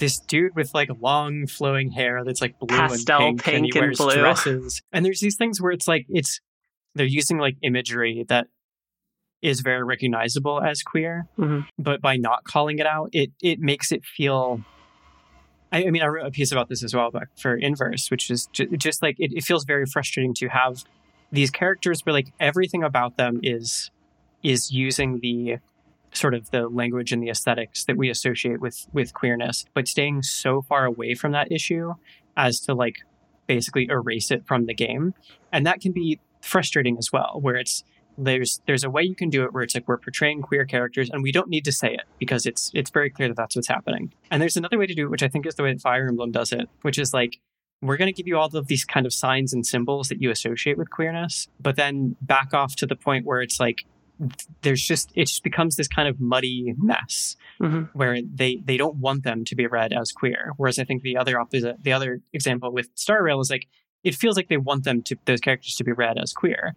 this 0.01 0.19
dude 0.19 0.53
with 0.55 0.73
like 0.73 0.89
long 0.99 1.47
flowing 1.47 1.91
hair 1.91 2.25
that's 2.25 2.41
like 2.41 2.59
blue 2.59 2.67
Pastel 2.67 3.21
and 3.27 3.39
pink, 3.39 3.55
and 3.55 3.63
pink 3.63 3.73
he 3.75 3.79
and 3.79 3.95
blue. 3.97 4.13
dresses. 4.15 4.81
And 4.91 5.05
there's 5.05 5.21
these 5.21 5.37
things 5.37 5.61
where 5.61 5.71
it's 5.71 5.87
like 5.87 6.05
it's 6.09 6.41
they're 6.95 7.05
using 7.05 7.37
like 7.37 7.55
imagery 7.61 8.25
that 8.27 8.47
is 9.41 9.61
very 9.61 9.83
recognizable 9.83 10.61
as 10.61 10.83
queer, 10.83 11.27
Mhm. 11.37 11.65
but 11.79 12.01
by 12.01 12.17
not 12.17 12.43
calling 12.43 12.79
it 12.79 12.85
out, 12.85 13.09
it 13.13 13.31
it 13.41 13.59
makes 13.59 13.91
it 13.93 14.03
feel. 14.03 14.61
I, 15.71 15.85
I 15.85 15.89
mean, 15.89 16.01
I 16.01 16.07
wrote 16.07 16.25
a 16.27 16.31
piece 16.31 16.51
about 16.51 16.67
this 16.67 16.83
as 16.83 16.93
well, 16.93 17.09
but 17.11 17.29
for 17.39 17.55
Inverse, 17.55 18.11
which 18.11 18.29
is 18.29 18.47
ju- 18.51 18.67
just 18.77 19.01
like 19.01 19.15
it, 19.19 19.31
it 19.33 19.43
feels 19.43 19.63
very 19.63 19.85
frustrating 19.85 20.33
to 20.35 20.49
have 20.49 20.83
these 21.31 21.49
characters 21.49 22.05
where 22.05 22.11
like 22.11 22.33
everything 22.39 22.83
about 22.83 23.15
them 23.17 23.39
is 23.41 23.89
is 24.43 24.71
using 24.71 25.19
the 25.21 25.57
sort 26.13 26.33
of 26.33 26.51
the 26.51 26.67
language 26.67 27.11
and 27.11 27.21
the 27.21 27.29
aesthetics 27.29 27.85
that 27.85 27.97
we 27.97 28.09
associate 28.09 28.59
with 28.59 28.87
with 28.93 29.13
queerness, 29.13 29.65
but 29.73 29.87
staying 29.87 30.23
so 30.23 30.61
far 30.61 30.85
away 30.85 31.15
from 31.15 31.31
that 31.31 31.51
issue 31.51 31.93
as 32.37 32.59
to 32.61 32.73
like 32.73 32.97
basically 33.47 33.87
erase 33.89 34.31
it 34.31 34.45
from 34.45 34.65
the 34.65 34.73
game, 34.73 35.13
and 35.51 35.65
that 35.65 35.81
can 35.81 35.91
be 35.91 36.19
frustrating 36.41 36.97
as 36.97 37.11
well. 37.11 37.39
Where 37.41 37.55
it's 37.55 37.83
there's 38.17 38.61
there's 38.67 38.83
a 38.83 38.89
way 38.89 39.03
you 39.03 39.15
can 39.15 39.29
do 39.29 39.43
it 39.43 39.53
where 39.53 39.63
it's 39.63 39.75
like 39.75 39.87
we're 39.87 39.97
portraying 39.97 40.41
queer 40.41 40.65
characters 40.65 41.09
and 41.09 41.23
we 41.23 41.31
don't 41.31 41.49
need 41.49 41.65
to 41.65 41.71
say 41.71 41.93
it 41.93 42.03
because 42.19 42.45
it's 42.45 42.71
it's 42.73 42.89
very 42.89 43.09
clear 43.09 43.27
that 43.27 43.37
that's 43.37 43.55
what's 43.55 43.67
happening. 43.67 44.13
And 44.29 44.41
there's 44.41 44.57
another 44.57 44.77
way 44.77 44.87
to 44.87 44.93
do 44.93 45.05
it, 45.05 45.09
which 45.09 45.23
I 45.23 45.27
think 45.27 45.45
is 45.45 45.55
the 45.55 45.63
way 45.63 45.73
that 45.73 45.81
Fire 45.81 46.07
Emblem 46.07 46.31
does 46.31 46.51
it, 46.51 46.69
which 46.81 46.99
is 46.99 47.13
like 47.13 47.39
we're 47.81 47.97
going 47.97 48.13
to 48.13 48.15
give 48.15 48.27
you 48.27 48.37
all 48.37 48.55
of 48.55 48.67
these 48.67 48.85
kind 48.85 49.05
of 49.05 49.13
signs 49.13 49.53
and 49.53 49.65
symbols 49.65 50.09
that 50.09 50.21
you 50.21 50.29
associate 50.29 50.77
with 50.77 50.91
queerness, 50.91 51.47
but 51.59 51.75
then 51.75 52.15
back 52.21 52.53
off 52.53 52.75
to 52.75 52.85
the 52.85 52.95
point 52.95 53.25
where 53.25 53.41
it's 53.41 53.59
like 53.59 53.85
there's 54.61 54.81
just 54.85 55.11
it 55.15 55.25
just 55.25 55.43
becomes 55.43 55.75
this 55.75 55.87
kind 55.87 56.07
of 56.07 56.19
muddy 56.19 56.73
mess 56.77 57.35
Mhm. 57.59 57.89
where 57.93 58.19
they 58.21 58.57
they 58.63 58.77
don't 58.77 58.97
want 58.97 59.23
them 59.23 59.43
to 59.45 59.55
be 59.55 59.67
read 59.67 59.93
as 59.93 60.11
queer. 60.11 60.53
Whereas 60.57 60.77
I 60.79 60.83
think 60.83 61.01
the 61.03 61.17
other 61.17 61.39
opposite, 61.39 61.83
the 61.83 61.93
other 61.93 62.21
example 62.33 62.71
with 62.71 62.89
Star 62.95 63.23
Rail 63.23 63.39
is 63.39 63.49
like 63.49 63.67
it 64.03 64.15
feels 64.15 64.35
like 64.35 64.47
they 64.49 64.57
want 64.57 64.83
them 64.83 65.01
to 65.03 65.15
those 65.25 65.41
characters 65.41 65.75
to 65.75 65.83
be 65.83 65.91
read 65.91 66.17
as 66.17 66.33
queer. 66.33 66.75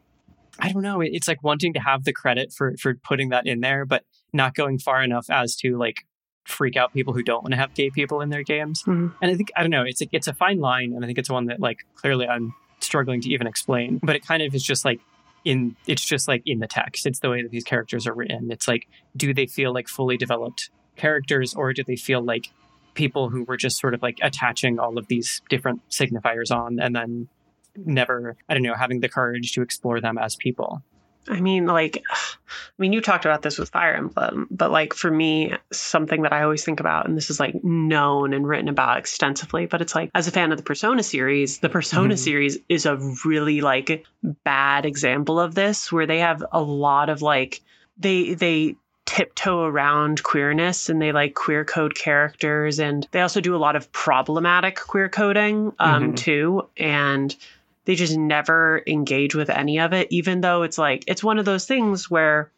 I 0.59 0.71
don't 0.73 0.83
know. 0.83 1.01
It's 1.01 1.27
like 1.27 1.43
wanting 1.43 1.73
to 1.75 1.81
have 1.81 2.05
the 2.05 2.13
credit 2.13 2.53
for 2.53 2.75
for 2.79 2.95
putting 2.95 3.31
that 3.31 3.47
in 3.47 3.61
there, 3.61 3.85
but 3.85 4.05
not 4.33 4.55
going 4.55 4.79
far 4.79 5.03
enough 5.03 5.29
as 5.31 5.57
to 5.57 5.77
like 5.79 6.07
freak 6.47 6.77
out 6.77 6.93
people 6.93 7.15
who 7.15 7.23
don't 7.23 7.43
want 7.43 7.53
to 7.53 7.57
have 7.57 7.73
gay 7.75 7.91
people 7.91 8.21
in 8.21 8.29
their 8.29 8.43
games. 8.43 8.83
Mhm. 8.85 9.15
And 9.23 9.31
I 9.31 9.35
think 9.35 9.51
I 9.57 9.63
don't 9.63 9.71
know. 9.71 9.83
It's 9.85 10.03
a, 10.03 10.07
it's 10.13 10.29
a 10.29 10.35
fine 10.35 10.59
line, 10.61 10.93
and 10.95 11.03
I 11.05 11.07
think 11.07 11.19
it's 11.19 11.31
one 11.31 11.47
that 11.47 11.61
like 11.61 11.79
clearly 11.95 12.27
I'm 12.29 12.55
struggling 12.81 13.21
to 13.23 13.29
even 13.31 13.47
explain. 13.47 13.99
But 14.03 14.15
it 14.17 14.27
kind 14.27 14.43
of 14.43 14.55
is 14.55 14.63
just 14.63 14.85
like 14.85 15.01
in 15.45 15.77
it's 15.87 16.05
just 16.05 16.29
like 16.29 16.43
in 16.47 16.59
the 16.59 16.67
text. 16.67 17.07
It's 17.07 17.21
the 17.21 17.31
way 17.31 17.43
that 17.43 17.51
these 17.51 17.65
characters 17.65 18.07
are 18.07 18.15
written. 18.15 18.51
It's 18.51 18.69
like 18.69 18.89
do 19.17 19.35
they 19.35 19.47
feel 19.47 19.73
like 19.73 19.89
fully 19.89 20.17
developed 20.17 20.71
characters, 20.97 21.55
or 21.55 21.73
do 21.73 21.85
they 21.85 21.97
feel 21.97 22.23
like 22.23 22.51
people 22.95 23.29
who 23.29 23.45
were 23.45 23.57
just 23.57 23.79
sort 23.79 23.95
of 23.95 24.03
like 24.03 24.19
attaching 24.23 24.79
all 24.79 24.99
of 24.99 25.09
these 25.09 25.43
different 25.49 25.87
signifiers 25.91 26.55
on, 26.55 26.81
and 26.81 26.95
then 26.95 27.29
never 27.77 28.37
I 28.49 28.55
don't 28.55 28.63
know 28.63 28.75
having 28.75 29.01
the 29.01 29.09
courage 29.09 29.53
to 29.53 29.63
explore 29.63 30.01
them 30.01 30.19
as 30.19 30.37
people. 30.37 30.83
I 31.29 31.41
mean, 31.41 31.67
like, 31.67 32.03
I 32.11 32.73
mean, 32.79 32.93
you 32.93 33.01
talked 33.01 33.25
about 33.25 33.43
this 33.43 33.59
with 33.59 33.71
Fire 33.71 33.95
Emblem, 33.95 34.47
but 34.51 34.71
like 34.71 34.95
for 34.95 35.11
me, 35.11 35.55
something 35.73 36.23
that 36.23 36.33
I 36.33 36.43
always 36.43 36.65
think 36.65 36.81
about, 36.81 37.07
and 37.07 37.17
this 37.17 37.31
is 37.31 37.41
like 37.41 37.63
known 37.65 38.33
and 38.35 38.47
written 38.47 38.69
about 38.69 38.99
extensively, 38.99 39.67
but 39.67 39.81
it's 39.81 39.95
like 39.95 40.11
as 40.15 40.27
a 40.29 40.31
fan 40.33 40.51
of 40.53 40.59
the 40.59 40.65
Persona 40.65 41.03
series, 41.03 41.59
the 41.59 41.69
Persona 41.69 42.15
Mhm. 42.15 42.19
series 42.19 42.59
is 42.69 42.87
a 42.87 42.97
really 43.25 43.61
like 43.61 44.05
bad 44.45 44.85
example 44.87 45.39
of 45.41 45.55
this, 45.55 45.91
where 45.93 46.07
they 46.07 46.19
have 46.19 46.45
a 46.53 46.61
lot 46.61 47.09
of 47.09 47.23
like 47.23 47.61
they 47.99 48.35
they 48.35 48.77
tiptoe 49.07 49.63
around 49.65 50.23
queerness 50.23 50.89
and 50.89 51.01
they 51.01 51.13
like 51.13 51.35
queer 51.35 51.63
code 51.65 51.95
characters 51.95 52.79
and 52.81 53.07
they 53.13 53.21
also 53.21 53.39
do 53.41 53.55
a 53.55 53.59
lot 53.59 53.77
of 53.77 53.93
problematic 53.93 54.77
queer 54.81 55.11
coding 55.11 55.73
um 55.79 56.13
Mhm. 56.13 56.17
too 56.17 56.69
and 56.79 57.37
they 57.85 57.95
just 57.95 58.17
never 58.17 58.83
engage 58.87 59.35
with 59.35 59.51
any 59.51 59.79
of 59.79 59.93
it 59.93 60.09
even 60.11 60.41
though 60.41 60.63
it's 60.63 60.79
like 60.79 61.05
it's 61.07 61.25
one 61.25 61.39
of 61.39 61.45
those 61.45 61.67
things 61.67 62.11
where 62.11 62.51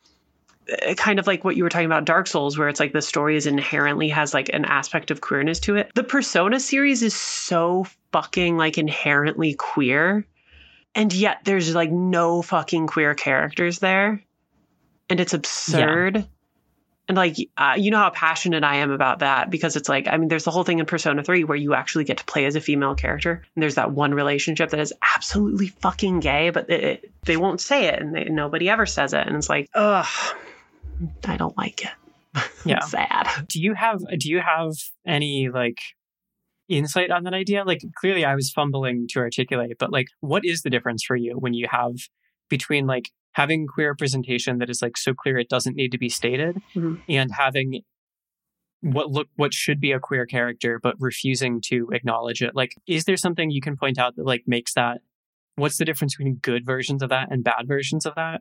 uh, 0.87 0.95
kind 0.95 1.19
of 1.19 1.27
like 1.27 1.45
what 1.45 1.57
you 1.57 1.63
were 1.63 1.69
talking 1.69 1.87
about 1.87 2.05
dark 2.05 2.27
souls 2.27 2.59
where 2.59 2.69
it's 2.69 2.81
like 2.81 2.93
the 2.93 3.03
story 3.03 3.37
is 3.37 3.47
inherently 3.47 4.09
has 4.09 4.35
like 4.35 4.51
an 4.53 4.65
aspect 4.65 5.11
of 5.11 5.21
queerness 5.21 5.61
to 5.61 5.77
it 5.77 5.91
the 5.95 6.05
persona 6.05 6.59
series 6.61 7.03
is 7.03 7.15
so 7.15 7.87
fucking 8.13 8.57
like 8.57 8.79
inherently 8.79 9.55
queer 9.55 10.27
and 10.95 11.13
yet 11.13 11.39
there's 11.45 11.75
like 11.75 11.91
no 11.91 12.43
fucking 12.43 12.87
queer 12.87 13.15
characters 13.15 13.79
there 13.79 14.23
and 15.09 15.21
it's 15.21 15.35
absurd. 15.35 16.27
And 17.09 17.17
like, 17.17 17.37
uh, 17.57 17.75
you 17.79 17.93
know 17.93 17.99
how 17.99 18.11
passionate 18.11 18.65
I 18.65 18.77
am 18.77 18.91
about 18.91 19.21
that 19.21 19.49
because 19.49 19.77
it's 19.77 19.89
like, 19.89 20.09
I 20.09 20.17
mean, 20.17 20.29
there's 20.29 20.45
the 20.45 20.51
whole 20.51 20.65
thing 20.65 20.81
in 20.81 20.87
Persona 20.87 21.23
3 21.23 21.45
where 21.45 21.57
you 21.57 21.73
actually 21.75 22.05
get 22.05 22.19
to 22.19 22.25
play 22.25 22.47
as 22.47 22.57
a 22.57 22.61
female 22.61 22.97
character. 22.97 23.43
And 23.55 23.63
there's 23.63 23.77
that 23.77 23.93
one 23.93 24.13
relationship 24.13 24.71
that 24.71 24.81
is 24.81 24.93
absolutely 25.15 25.69
fucking 25.69 26.19
gay, 26.19 26.51
but 26.51 26.69
it, 26.69 26.85
it, 26.85 27.11
they 27.25 27.37
won't 27.37 27.61
say 27.61 27.87
it 27.87 28.01
and 28.01 28.15
they, 28.15 28.25
nobody 28.25 28.69
ever 28.69 28.87
says 28.87 29.13
it. 29.13 29.25
And 29.25 29.37
it's 29.37 29.49
like, 29.49 29.71
ugh, 29.75 30.07
I 31.25 31.37
don't 31.37 31.57
like 31.57 31.85
it. 31.85 31.91
Yeah. 32.67 32.81
sad. 32.81 33.47
Do 33.49 33.63
you 33.63 33.75
have 33.75 34.01
do 34.19 34.29
you 34.29 34.41
have 34.41 34.73
any 35.07 35.49
like 35.49 35.79
insight 36.69 37.11
on 37.11 37.23
that 37.25 37.33
idea? 37.33 37.65
Like 37.65 37.81
clearly 37.95 38.25
I 38.25 38.35
was 38.35 38.51
fumbling 38.51 39.07
to 39.11 39.21
articulate, 39.21 39.77
but 39.79 39.93
like 39.93 40.09
what 40.21 40.45
is 40.45 40.63
the 40.63 40.69
difference 40.69 41.05
for 41.05 41.17
you 41.17 41.39
when 41.39 41.55
you 41.55 41.69
have 41.71 41.95
between 42.51 42.87
like 42.87 43.11
having 43.37 43.67
queer 43.67 43.91
representation 43.91 44.59
that 44.59 44.71
is 44.71 44.81
like 44.83 44.97
so 44.97 45.13
clear 45.13 45.37
it 45.39 45.49
doesn't 45.49 45.77
need 45.77 45.93
to 45.93 45.99
be 45.99 46.09
stated 46.09 46.57
Mhm. 46.75 47.01
and 47.09 47.31
having 47.33 47.83
what 48.83 49.11
look 49.11 49.29
what 49.37 49.53
should 49.55 49.81
be 49.81 49.93
a 49.93 49.99
queer 50.01 50.27
character 50.27 50.79
but 50.83 50.95
refusing 51.01 51.61
to 51.61 51.89
acknowledge 51.93 52.43
it 52.43 52.55
like 52.55 52.75
is 52.87 53.05
there 53.05 53.17
something 53.17 53.51
you 53.51 53.61
can 53.61 53.77
point 53.77 53.99
out 53.99 54.15
that 54.17 54.27
like 54.27 54.45
makes 54.47 54.75
that 54.75 55.01
what's 55.57 55.79
the 55.79 55.85
difference 55.85 56.15
between 56.17 56.37
good 56.37 56.65
versions 56.65 57.03
of 57.03 57.09
that 57.09 57.29
and 57.31 57.43
bad 57.43 57.67
versions 57.67 58.05
of 58.07 58.15
that 58.15 58.41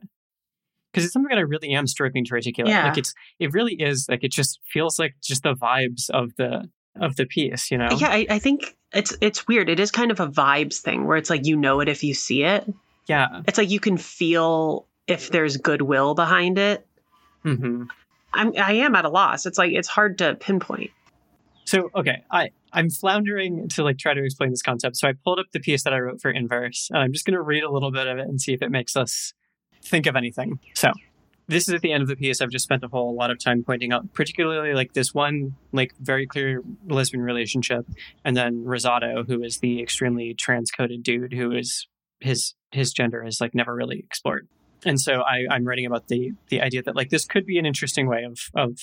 because 0.92 1.04
it's 1.04 1.12
something 1.12 1.30
that 1.30 1.38
i 1.38 1.42
really 1.42 1.70
am 1.72 1.86
struggling 1.86 2.24
to 2.24 2.32
articulate 2.32 2.70
Yeah. 2.72 2.86
like 2.88 2.98
it's 2.98 3.14
it 3.38 3.52
really 3.52 3.74
is 3.74 4.06
like 4.08 4.22
it 4.24 4.30
just 4.30 4.60
feels 4.70 4.98
like 4.98 5.14
just 5.22 5.42
the 5.42 5.54
vibes 5.54 6.10
of 6.10 6.36
the 6.36 6.68
of 7.00 7.16
the 7.16 7.26
piece 7.26 7.70
you 7.70 7.78
know 7.78 7.88
Yeah, 7.98 8.08
I, 8.08 8.26
I 8.30 8.38
think 8.38 8.76
it's 8.92 9.16
it's 9.20 9.46
weird. 9.48 9.68
It 9.68 9.80
is 9.80 9.90
kind 9.90 10.10
of 10.10 10.20
a 10.20 10.28
vibes 10.28 10.76
thing 10.80 11.06
where 11.06 11.16
it's 11.18 11.28
like 11.28 11.44
you 11.44 11.56
know 11.56 11.80
it 11.80 11.88
if 11.88 12.02
you 12.04 12.14
see 12.14 12.44
it. 12.44 12.64
Yeah 13.06 13.42
It's 13.46 13.58
like 13.58 13.70
you 13.70 13.80
can 13.80 13.96
feel 13.96 14.86
if 15.06 15.30
there's 15.30 15.56
goodwill 15.56 16.14
behind 16.14 16.58
it. 16.58 16.86
hmm 17.42 17.84
I'm 18.32 18.52
I 18.58 18.72
am 18.74 18.94
at 18.94 19.04
a 19.04 19.08
loss. 19.08 19.46
It's 19.46 19.58
like 19.58 19.72
it's 19.72 19.88
hard 19.88 20.18
to 20.18 20.34
pinpoint. 20.34 20.90
So 21.64 21.90
okay, 21.94 22.22
I 22.30 22.50
I'm 22.72 22.90
floundering 22.90 23.68
to 23.70 23.82
like 23.82 23.98
try 23.98 24.14
to 24.14 24.22
explain 24.24 24.50
this 24.50 24.62
concept. 24.62 24.96
So 24.96 25.08
I 25.08 25.12
pulled 25.24 25.38
up 25.38 25.46
the 25.52 25.60
piece 25.60 25.82
that 25.84 25.92
I 25.92 25.98
wrote 25.98 26.20
for 26.20 26.30
Inverse, 26.30 26.90
and 26.90 26.98
I'm 26.98 27.12
just 27.12 27.24
going 27.24 27.34
to 27.34 27.42
read 27.42 27.64
a 27.64 27.70
little 27.70 27.90
bit 27.90 28.06
of 28.06 28.18
it 28.18 28.28
and 28.28 28.40
see 28.40 28.52
if 28.52 28.62
it 28.62 28.70
makes 28.70 28.96
us 28.96 29.32
think 29.82 30.06
of 30.06 30.16
anything. 30.16 30.60
So 30.74 30.92
this 31.48 31.68
is 31.68 31.74
at 31.74 31.80
the 31.80 31.92
end 31.92 32.02
of 32.02 32.08
the 32.08 32.16
piece. 32.16 32.40
I've 32.40 32.50
just 32.50 32.64
spent 32.64 32.84
a 32.84 32.88
whole 32.88 33.14
lot 33.14 33.30
of 33.30 33.38
time 33.38 33.64
pointing 33.64 33.92
out, 33.92 34.12
particularly 34.12 34.74
like 34.74 34.92
this 34.92 35.14
one 35.14 35.56
like 35.72 35.92
very 35.98 36.26
clear 36.26 36.62
lesbian 36.88 37.22
relationship, 37.22 37.86
and 38.24 38.36
then 38.36 38.64
Rosado, 38.64 39.26
who 39.26 39.42
is 39.42 39.58
the 39.58 39.80
extremely 39.80 40.34
transcoded 40.34 41.02
dude 41.02 41.32
who 41.32 41.52
is 41.52 41.88
his 42.20 42.54
his 42.76 42.92
gender 42.92 43.24
is 43.24 43.40
like 43.40 43.54
never 43.54 43.74
really 43.74 43.98
explored. 43.98 44.46
And 44.84 45.00
so 45.00 45.22
I, 45.22 45.46
I'm 45.50 45.64
writing 45.64 45.86
about 45.86 46.08
the 46.08 46.32
the 46.48 46.60
idea 46.60 46.82
that 46.82 46.94
like 46.94 47.10
this 47.10 47.24
could 47.24 47.46
be 47.46 47.58
an 47.58 47.66
interesting 47.66 48.06
way 48.08 48.24
of 48.24 48.38
of 48.54 48.78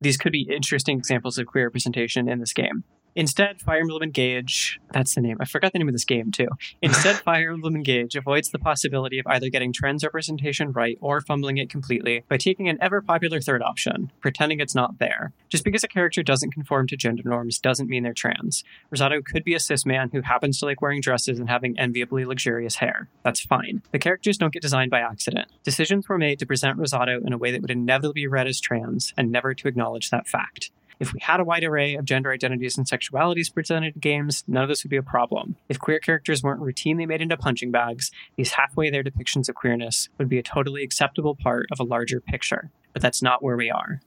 these 0.00 0.16
could 0.16 0.32
be 0.32 0.48
interesting 0.50 0.98
examples 0.98 1.38
of 1.38 1.46
queer 1.46 1.64
representation 1.64 2.28
in 2.28 2.38
this 2.38 2.52
game. 2.52 2.84
Instead, 3.16 3.60
Fire 3.60 3.80
Emblem 3.80 4.02
Engage, 4.02 4.80
that's 4.92 5.14
the 5.14 5.20
name. 5.20 5.36
I 5.40 5.44
forgot 5.44 5.72
the 5.72 5.78
name 5.78 5.88
of 5.88 5.94
this 5.94 6.04
game 6.04 6.30
too. 6.30 6.48
Instead, 6.80 7.16
Fire 7.24 7.52
Emblem 7.52 7.74
Engage 7.74 8.14
avoids 8.14 8.50
the 8.50 8.58
possibility 8.58 9.18
of 9.18 9.26
either 9.26 9.48
getting 9.48 9.72
trans 9.72 10.04
representation 10.04 10.72
right 10.72 10.96
or 11.00 11.20
fumbling 11.20 11.58
it 11.58 11.70
completely 11.70 12.24
by 12.28 12.36
taking 12.36 12.68
an 12.68 12.78
ever 12.80 13.02
popular 13.02 13.40
third 13.40 13.62
option, 13.62 14.12
pretending 14.20 14.60
it's 14.60 14.74
not 14.74 14.98
there. 14.98 15.32
Just 15.48 15.64
because 15.64 15.82
a 15.82 15.88
character 15.88 16.22
doesn't 16.22 16.52
conform 16.52 16.86
to 16.88 16.96
gender 16.96 17.22
norms 17.24 17.58
doesn't 17.58 17.88
mean 17.88 18.04
they're 18.04 18.14
trans. 18.14 18.62
Rosado 18.94 19.24
could 19.24 19.44
be 19.44 19.54
a 19.54 19.60
cis 19.60 19.84
man 19.84 20.10
who 20.12 20.22
happens 20.22 20.60
to 20.60 20.66
like 20.66 20.80
wearing 20.80 21.00
dresses 21.00 21.38
and 21.38 21.48
having 21.48 21.78
enviably 21.78 22.24
luxurious 22.24 22.76
hair. 22.76 23.08
That's 23.24 23.40
fine. 23.40 23.82
The 23.92 23.98
characters 23.98 24.38
don't 24.38 24.52
get 24.52 24.62
designed 24.62 24.90
by 24.90 25.00
accident. 25.00 25.48
Decisions 25.64 26.08
were 26.08 26.18
made 26.18 26.38
to 26.38 26.46
present 26.46 26.78
Rosado 26.78 27.24
in 27.26 27.32
a 27.32 27.38
way 27.38 27.50
that 27.50 27.62
would 27.62 27.70
inevitably 27.70 28.20
be 28.22 28.26
read 28.26 28.46
as 28.46 28.60
trans 28.60 29.14
and 29.16 29.30
never 29.30 29.54
to 29.54 29.68
acknowledge 29.68 30.10
that 30.10 30.28
fact. 30.28 30.70
If 31.00 31.14
we 31.14 31.20
had 31.20 31.40
a 31.40 31.44
wide 31.44 31.64
array 31.64 31.94
of 31.94 32.04
gender 32.04 32.30
identities 32.30 32.76
and 32.76 32.86
sexualities 32.86 33.52
presented 33.52 33.94
in 33.94 34.00
games, 34.00 34.44
none 34.46 34.62
of 34.62 34.68
this 34.68 34.84
would 34.84 34.90
be 34.90 34.98
a 34.98 35.02
problem. 35.02 35.56
If 35.68 35.78
queer 35.78 35.98
characters 35.98 36.42
weren't 36.42 36.60
routinely 36.60 37.08
made 37.08 37.22
into 37.22 37.38
punching 37.38 37.70
bags, 37.70 38.10
these 38.36 38.52
halfway 38.52 38.90
there 38.90 39.02
depictions 39.02 39.48
of 39.48 39.54
queerness 39.54 40.10
would 40.18 40.28
be 40.28 40.38
a 40.38 40.42
totally 40.42 40.84
acceptable 40.84 41.34
part 41.34 41.66
of 41.72 41.80
a 41.80 41.84
larger 41.84 42.20
picture. 42.20 42.70
But 42.92 43.00
that's 43.00 43.22
not 43.22 43.42
where 43.42 43.56
we 43.56 43.70
are. 43.70 44.02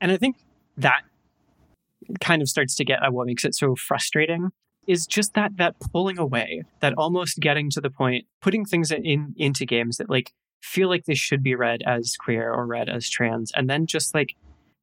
And 0.00 0.10
I 0.10 0.16
think 0.16 0.36
that 0.78 1.02
kind 2.20 2.40
of 2.40 2.48
starts 2.48 2.74
to 2.76 2.84
get 2.84 3.02
at 3.02 3.12
what 3.12 3.26
makes 3.26 3.44
it 3.44 3.54
so 3.54 3.76
frustrating 3.76 4.50
is 4.86 5.06
just 5.06 5.34
that 5.34 5.58
that 5.58 5.78
pulling 5.92 6.18
away, 6.18 6.62
that 6.80 6.94
almost 6.94 7.40
getting 7.40 7.70
to 7.70 7.80
the 7.80 7.90
point, 7.90 8.26
putting 8.40 8.64
things 8.64 8.90
in 8.90 9.34
into 9.36 9.64
games 9.64 9.98
that 9.98 10.10
like 10.10 10.32
feel 10.60 10.88
like 10.88 11.04
they 11.04 11.14
should 11.14 11.42
be 11.42 11.54
read 11.54 11.82
as 11.86 12.16
queer 12.16 12.52
or 12.52 12.66
read 12.66 12.88
as 12.88 13.08
trans, 13.08 13.52
and 13.54 13.68
then 13.68 13.86
just 13.86 14.14
like 14.14 14.34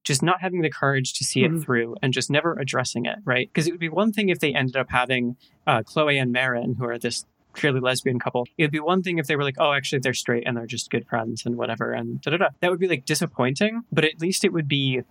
just 0.03 0.23
not 0.23 0.41
having 0.41 0.61
the 0.61 0.69
courage 0.69 1.13
to 1.13 1.23
see 1.23 1.41
Mhm. 1.41 1.57
it 1.57 1.63
through 1.63 1.95
and 2.01 2.13
just 2.13 2.29
never 2.31 2.53
addressing 2.53 3.05
it, 3.05 3.19
right? 3.25 3.49
Because 3.51 3.67
it 3.67 3.71
would 3.71 3.79
be 3.79 3.89
one 3.89 4.11
thing 4.11 4.29
if 4.29 4.39
they 4.39 4.53
ended 4.53 4.75
up 4.75 4.87
having 4.89 5.35
uh, 5.67 5.83
Chloe 5.83 6.17
and 6.17 6.31
Marin, 6.31 6.75
who 6.75 6.85
are 6.85 6.97
this 6.97 7.25
clearly 7.53 7.79
lesbian 7.79 8.17
couple. 8.19 8.45
It 8.57 8.63
would 8.63 8.71
be 8.71 8.79
one 8.79 9.03
thing 9.03 9.17
if 9.19 9.27
they 9.27 9.35
were 9.35 9.43
like, 9.43 9.57
oh, 9.59 9.73
actually, 9.73 9.99
they're 9.99 10.13
straight 10.13 10.43
and 10.47 10.55
they're 10.57 10.65
just 10.65 10.89
good 10.89 11.05
friends 11.07 11.45
and 11.45 11.57
whatever, 11.57 11.91
and 11.91 12.21
da 12.21 12.31
da 12.31 12.37
da. 12.37 12.47
That 12.61 12.71
would 12.71 12.79
be 12.79 12.87
like 12.87 13.05
disappointing, 13.05 13.83
but 13.91 14.03
at 14.05 14.19
least 14.19 14.43
it 14.45 14.53
would 14.53 14.67
be, 14.67 15.01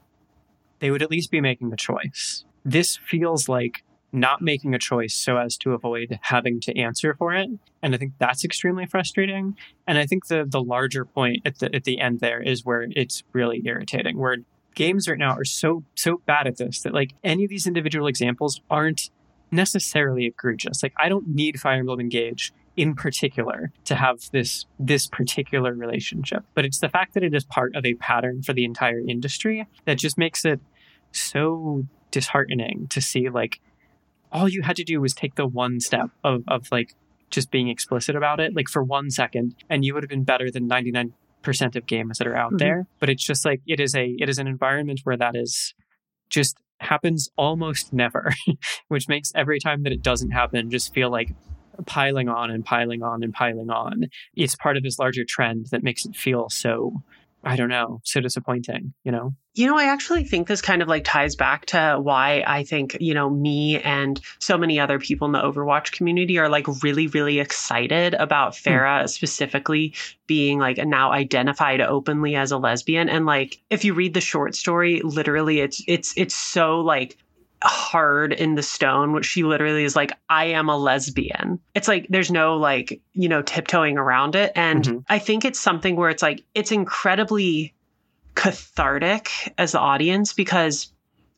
they 0.81 0.91
would 0.91 1.03
at 1.03 1.11
least 1.11 1.31
be 1.31 1.41
making 1.41 1.73
a 1.73 1.77
choice. 1.77 2.45
This 2.65 2.97
feels 2.97 3.49
like 3.49 3.83
not 4.11 4.41
making 4.41 4.75
a 4.75 4.79
choice 4.79 5.15
so 5.15 5.37
as 5.37 5.57
to 5.59 5.75
avoid 5.75 6.19
having 6.23 6.61
to 6.61 6.77
answer 6.79 7.15
for 7.15 7.35
it. 7.35 7.51
And 7.83 7.95
I 7.95 7.99
think 7.99 8.15
that's 8.19 8.45
extremely 8.45 8.87
frustrating. 8.87 9.55
And 9.87 9.99
I 9.99 10.07
think 10.07 10.29
the 10.29 10.45
the 10.49 10.63
larger 10.63 11.05
point 11.05 11.43
at 11.45 11.59
the 11.59 11.75
at 11.75 11.85
the 11.85 12.01
end 12.01 12.21
there 12.21 12.41
is 12.41 12.65
where 12.65 12.87
it's 12.97 13.23
really 13.33 13.61
irritating, 13.67 14.17
where 14.17 14.39
games 14.79 15.09
right 15.09 15.19
now 15.19 15.33
are 15.33 15.45
so 15.45 15.83
so 15.97 16.23
bad 16.25 16.47
at 16.47 16.57
this 16.57 16.83
that 16.83 16.95
like 16.95 17.13
any 17.25 17.43
of 17.43 17.51
these 17.51 17.67
individual 17.67 18.07
examples 18.07 18.61
aren't 18.71 19.11
necessarily 19.51 20.27
egregious. 20.27 20.85
Like 20.85 20.95
I 20.97 21.09
don't 21.09 21.27
need 21.27 21.61
Fire 21.61 21.81
Emblem 21.81 21.99
Engage 21.99 22.53
in 22.77 22.95
particular 22.95 23.73
to 23.87 23.97
have 23.97 24.31
this 24.31 24.67
this 24.79 25.09
particular 25.09 25.75
relationship, 25.75 26.45
but 26.55 26.65
it's 26.65 26.79
the 26.79 26.89
fact 26.89 27.15
that 27.15 27.25
it 27.25 27.35
is 27.35 27.45
part 27.45 27.75
of 27.75 27.85
a 27.85 27.95
pattern 27.95 28.41
for 28.43 28.53
the 28.53 28.65
entire 28.65 29.01
industry 29.01 29.67
that 29.85 29.99
just 29.99 30.17
makes 30.17 30.45
it 30.45 30.61
so 31.11 31.85
disheartening 32.13 32.87
to 32.89 33.01
see 33.01 33.29
like 33.29 33.61
all 34.31 34.49
you 34.49 34.63
had 34.63 34.77
to 34.77 34.85
do 34.85 35.01
was 35.01 35.13
take 35.13 35.35
the 35.35 35.47
one 35.47 35.81
step 35.81 36.11
of 36.23 36.45
of 36.47 36.71
like 36.71 36.95
just 37.31 37.51
being 37.51 37.69
explicit 37.69 38.15
about 38.15 38.39
it 38.39 38.55
like 38.55 38.69
for 38.69 38.83
one 38.83 39.11
second 39.11 39.57
and 39.69 39.85
you 39.85 39.93
would 39.93 40.03
have 40.05 40.09
been 40.09 40.25
better 40.25 40.51
than 40.51 40.69
99% 40.69 41.13
of 41.77 41.87
games 41.87 42.19
that 42.19 42.27
are 42.27 42.37
out 42.37 42.53
Mhm. 42.53 42.59
there 42.59 42.87
but 43.01 43.09
it's 43.09 43.25
just 43.25 43.45
like 43.45 43.61
it 43.67 43.81
is 43.81 43.95
a 43.95 44.15
it 44.19 44.29
is 44.29 44.39
an 44.39 44.47
environment 44.47 45.01
where 45.05 45.17
that 45.17 45.35
is 45.35 45.75
just 46.31 46.57
happens 46.81 47.29
almost 47.37 47.93
never 47.93 48.33
which 48.89 49.09
makes 49.09 49.33
every 49.35 49.59
time 49.59 49.83
that 49.85 49.93
it 49.93 50.03
doesn't 50.03 50.31
happen 50.31 50.71
just 50.71 50.93
feel 50.93 51.11
like 51.11 51.31
piling 51.87 52.29
on 52.29 52.51
and 52.51 52.65
piling 52.65 53.03
on 53.03 53.23
and 53.23 53.33
piling 53.33 53.71
on 53.71 54.05
it's 54.35 54.55
part 54.57 54.77
of 54.77 54.83
this 54.83 54.99
larger 54.99 55.25
trend 55.27 55.67
that 55.71 55.83
makes 55.83 56.05
it 56.05 56.15
feel 56.15 56.49
so 56.51 57.03
i 57.45 57.57
don't 57.57 57.69
know 57.69 58.01
so 58.05 58.21
disappointing 58.21 58.93
you 59.05 59.13
know 59.13 59.35
You 59.59 59.67
know, 59.67 59.77
I 59.77 59.87
actually 59.87 60.23
think 60.23 60.47
this 60.47 60.63
kind 60.63 60.83
of 60.83 60.89
like 60.89 61.03
ties 61.03 61.35
back 61.35 61.67
to 61.67 61.99
why 62.01 62.45
I 62.47 62.63
think, 62.63 62.97
you 63.01 63.13
know, 63.13 63.29
me 63.29 63.81
and 63.81 64.21
so 64.39 64.57
many 64.57 64.79
other 64.79 65.01
people 65.01 65.27
in 65.27 65.33
the 65.33 65.41
Overwatch 65.41 65.91
community 65.91 66.39
are 66.39 66.49
like 66.49 66.69
really, 66.85 67.09
really 67.09 67.41
excited 67.41 68.15
about 68.15 68.57
hmm. 68.57 68.69
Pharah 68.69 69.09
specifically 69.09 69.95
being 70.29 70.61
like 70.61 70.77
now 70.79 71.11
identified 71.11 71.81
openly 71.81 72.37
as 72.37 72.53
a 72.53 72.57
lesbian. 72.57 73.09
And 73.09 73.27
like 73.27 73.61
if 73.69 73.85
you 73.85 73.95
read 73.95 74.15
the 74.15 74.21
short 74.21 74.55
story, 74.55 75.01
literally 75.03 75.59
it's 75.59 75.83
it's 75.89 76.15
it's 76.17 76.37
so 76.37 76.79
like 76.79 77.19
hard 77.63 78.33
in 78.33 78.55
the 78.55 78.63
stone 78.63 79.13
which 79.13 79.27
she 79.27 79.43
literally 79.43 79.83
is 79.85 79.97
like 79.97 80.13
i 80.29 80.45
am 80.45 80.69
a 80.69 80.77
lesbian. 80.77 81.59
It's 81.75 81.89
like 81.89 82.07
there's 82.09 82.31
no 82.31 82.57
like 82.57 83.01
you 83.15 83.29
know 83.29 83.43
tiptoeing 83.43 83.99
around 83.99 84.35
it. 84.37 84.53
And 84.55 84.85
Mhm. 84.85 85.05
i 85.09 85.19
think 85.19 85.45
it's 85.45 85.59
something 85.59 85.97
where 85.97 86.11
it's 86.11 86.23
like 86.23 86.45
it's 86.55 86.71
incredibly 86.73 87.75
cathartic 88.35 89.31
as 89.59 89.73
the 89.73 89.81
audience 89.81 90.33
because 90.33 90.93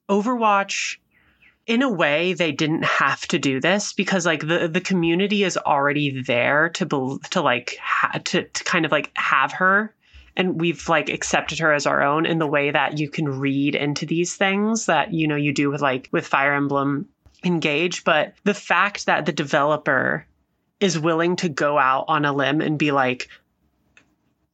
Overwatch 0.09 0.97
in 1.67 1.83
a 1.83 1.89
way 1.89 2.33
they 2.35 2.53
didn't 2.53 2.85
have 2.85 3.21
to 3.29 3.39
do 3.39 3.61
this 3.61 3.93
because 3.93 4.27
like 4.27 4.47
the 4.47 4.69
the 4.69 4.81
community 4.81 5.45
is 5.45 5.57
already 5.57 6.23
there 6.23 6.69
to 6.71 6.85
bel 6.85 7.19
to 7.31 7.41
like 7.41 7.77
ha- 7.81 8.21
to, 8.25 8.43
to 8.45 8.65
kind 8.65 8.85
of 8.85 8.93
like 8.93 9.11
have 9.15 9.53
her 9.53 9.95
and 10.41 10.59
we've 10.59 10.89
like 10.89 11.11
accepted 11.11 11.59
her 11.59 11.71
as 11.71 11.85
our 11.85 12.03
own 12.03 12.25
in 12.25 12.39
the 12.39 12.47
way 12.47 12.71
that 12.71 12.99
you 12.99 13.11
can 13.11 13.29
read 13.29 13.75
into 13.75 14.07
these 14.07 14.37
things 14.37 14.87
that 14.87 15.13
you 15.13 15.29
know 15.29 15.37
you 15.37 15.53
do 15.53 15.71
with 15.71 15.83
like 15.83 16.09
with 16.13 16.27
Fire 16.27 16.55
Emblem 16.55 17.07
Engage. 17.45 18.05
But 18.05 18.33
the 18.45 18.55
fact 18.55 19.05
that 19.05 19.27
the 19.27 19.33
developer 19.33 20.27
is 20.81 20.99
willing 20.99 21.37
to 21.37 21.51
go 21.51 21.79
out 21.79 22.07
on 22.09 22.25
a 22.25 22.33
limb 22.33 22.63
and 22.63 22.79
be 22.79 22.91
like 22.91 23.29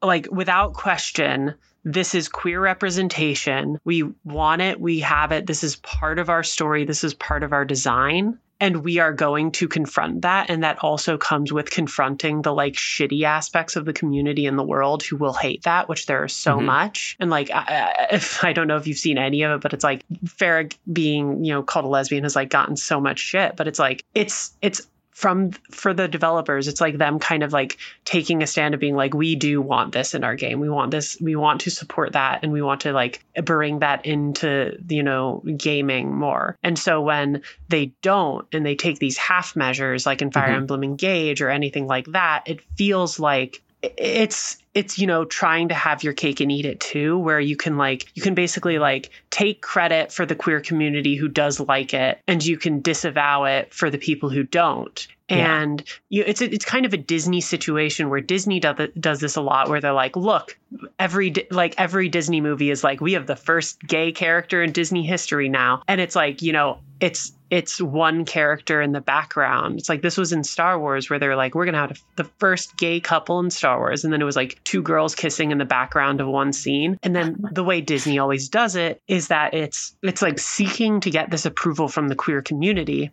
like 0.02 0.26
without 0.28 0.74
question 0.74 1.54
this 1.84 2.16
is 2.16 2.28
queer 2.28 2.60
representation. 2.60 3.78
We 3.84 4.02
want 4.24 4.62
it. 4.62 4.80
We 4.80 4.98
have 5.00 5.30
it. 5.30 5.46
This 5.46 5.62
is 5.62 5.76
part 5.76 6.18
of 6.18 6.28
our 6.28 6.42
story. 6.42 6.84
This 6.84 7.04
is 7.04 7.14
part 7.14 7.44
of 7.44 7.52
our 7.52 7.64
design 7.64 8.40
and 8.60 8.82
we 8.84 8.98
are 8.98 9.12
going 9.12 9.52
to 9.52 9.68
confront 9.68 10.22
that. 10.22 10.48
And 10.50 10.64
that 10.64 10.78
also 10.82 11.18
comes 11.18 11.52
with 11.52 11.70
confronting 11.70 12.42
the 12.42 12.52
like 12.54 12.74
shitty 12.74 13.22
aspects 13.24 13.76
of 13.76 13.84
the 13.84 13.92
community 13.92 14.46
in 14.46 14.56
the 14.56 14.62
world 14.64 15.02
who 15.02 15.16
will 15.16 15.34
hate 15.34 15.62
that 15.64 15.88
which 15.88 16.06
there 16.06 16.22
are 16.22 16.28
so 16.28 16.58
Mhm. 16.58 16.64
much. 16.64 17.16
And 17.20 17.30
like 17.30 17.50
I, 17.50 18.08
if 18.12 18.42
i 18.44 18.52
don't 18.52 18.66
know 18.68 18.76
if 18.76 18.86
you've 18.86 18.98
seen 18.98 19.18
any 19.18 19.42
of 19.42 19.52
it 19.52 19.60
but 19.60 19.72
it's 19.72 19.84
like 19.84 20.02
pharah 20.24 20.72
being 20.92 21.44
you 21.44 21.52
know 21.52 21.62
called 21.62 21.84
a 21.84 21.88
lesbian 21.88 22.22
has 22.24 22.36
like 22.36 22.48
gotten 22.50 22.76
so 22.76 23.00
much 23.00 23.18
shit. 23.18 23.56
But 23.56 23.68
it's 23.68 23.78
like 23.78 24.04
it's 24.14 24.52
it's 24.62 24.86
from 25.16 25.50
for 25.70 25.94
the 25.94 26.06
developers 26.06 26.68
it's 26.68 26.78
like 26.82 26.98
them 26.98 27.18
kind 27.18 27.42
of 27.42 27.50
like 27.50 27.78
taking 28.04 28.42
a 28.42 28.46
stand 28.46 28.74
of 28.74 28.80
being 28.80 28.94
like 28.94 29.14
we 29.14 29.34
do 29.34 29.62
want 29.62 29.92
this 29.94 30.14
in 30.14 30.22
our 30.22 30.36
game 30.36 30.60
we 30.60 30.68
want 30.68 30.90
this 30.90 31.16
we 31.22 31.34
want 31.34 31.58
to 31.62 31.70
support 31.70 32.12
that 32.12 32.40
and 32.42 32.52
we 32.52 32.60
want 32.60 32.82
to 32.82 32.92
like 32.92 33.24
bring 33.42 33.78
that 33.78 34.04
into 34.04 34.76
you 34.90 35.02
know 35.02 35.42
gaming 35.56 36.14
more 36.14 36.58
and 36.62 36.78
so 36.78 37.00
when 37.00 37.40
they 37.70 37.86
don't 38.02 38.46
and 38.52 38.66
they 38.66 38.74
take 38.74 38.98
these 38.98 39.16
half 39.16 39.56
measures 39.56 40.04
like 40.04 40.20
in 40.20 40.30
fire 40.30 40.50
Mhm. 40.52 40.56
emblem 40.56 40.84
engage 40.84 41.40
or 41.40 41.48
anything 41.48 41.86
like 41.86 42.04
that 42.12 42.42
it 42.44 42.60
feels 42.76 43.18
like 43.18 43.62
it's 43.82 44.56
it's 44.74 44.98
you 44.98 45.06
know 45.06 45.24
trying 45.24 45.68
to 45.68 45.74
have 45.74 46.02
your 46.02 46.12
cake 46.12 46.40
and 46.40 46.50
eat 46.50 46.64
it 46.64 46.80
too 46.80 47.18
where 47.18 47.38
you 47.40 47.56
can 47.56 47.76
like 47.76 48.06
you 48.14 48.22
can 48.22 48.34
basically 48.34 48.78
like 48.78 49.10
take 49.30 49.60
credit 49.60 50.10
for 50.10 50.24
the 50.26 50.34
queer 50.34 50.60
community 50.60 51.14
who 51.14 51.28
does 51.28 51.60
like 51.60 51.92
it 51.94 52.20
and 52.26 52.44
you 52.44 52.56
can 52.56 52.80
disavow 52.80 53.44
it 53.44 53.72
for 53.72 53.90
the 53.90 53.98
people 53.98 54.30
who 54.30 54.42
don't 54.42 55.06
Yeah. 55.28 55.60
and 55.62 55.84
you 56.08 56.24
it's 56.26 56.40
it's 56.40 56.64
kind 56.64 56.86
of 56.86 56.94
a 56.94 56.96
Disney 56.96 57.40
situation 57.42 58.08
where 58.08 58.20
Disney 58.20 58.60
does 58.60 58.88
does 58.98 59.20
this 59.20 59.36
a 59.36 59.42
lot 59.42 59.68
where 59.68 59.80
they're 59.80 59.92
like 59.92 60.16
look 60.16 60.58
every 60.98 61.32
like 61.50 61.74
every 61.78 62.08
Disney 62.08 62.40
movie 62.40 62.70
is 62.70 62.82
like 62.82 63.00
we 63.00 63.12
have 63.12 63.26
the 63.26 63.36
first 63.36 63.80
gay 63.82 64.10
character 64.10 64.62
in 64.62 64.72
Disney 64.72 65.04
history 65.04 65.48
now 65.50 65.82
and 65.86 66.00
it's 66.00 66.16
like 66.16 66.40
you 66.42 66.52
know 66.52 66.78
it's 66.98 67.32
it's 67.50 67.80
one 67.80 68.24
character 68.24 68.82
in 68.82 68.92
the 68.92 69.00
background 69.00 69.78
it's 69.78 69.88
like 69.88 70.02
this 70.02 70.16
was 70.16 70.32
in 70.32 70.42
Star 70.42 70.78
Wars 70.78 71.08
where 71.08 71.18
they're 71.18 71.36
like 71.36 71.54
we're 71.54 71.64
gonna 71.64 71.78
have 71.78 72.00
the 72.16 72.24
first 72.38 72.76
gay 72.76 72.98
couple 73.00 73.38
in 73.40 73.50
Star 73.50 73.78
Wars 73.78 74.02
and 74.04 74.12
then 74.12 74.20
it 74.20 74.24
was 74.24 74.36
like 74.36 74.58
two 74.64 74.82
girls 74.82 75.14
kissing 75.14 75.50
in 75.52 75.58
the 75.58 75.64
background 75.64 76.20
of 76.20 76.26
one 76.26 76.52
scene 76.52 76.98
and 77.02 77.14
then 77.14 77.36
the 77.52 77.64
way 77.64 77.80
Disney 77.80 78.18
always 78.18 78.48
does 78.48 78.74
it 78.76 79.00
is 79.08 79.28
that 79.28 79.54
it's 79.54 79.94
it's 80.02 80.22
like 80.22 80.38
seeking 80.38 81.00
to 81.00 81.10
get 81.10 81.30
this 81.30 81.46
approval 81.46 81.88
from 81.88 82.08
the 82.08 82.16
queer 82.16 82.42
community 82.42 83.10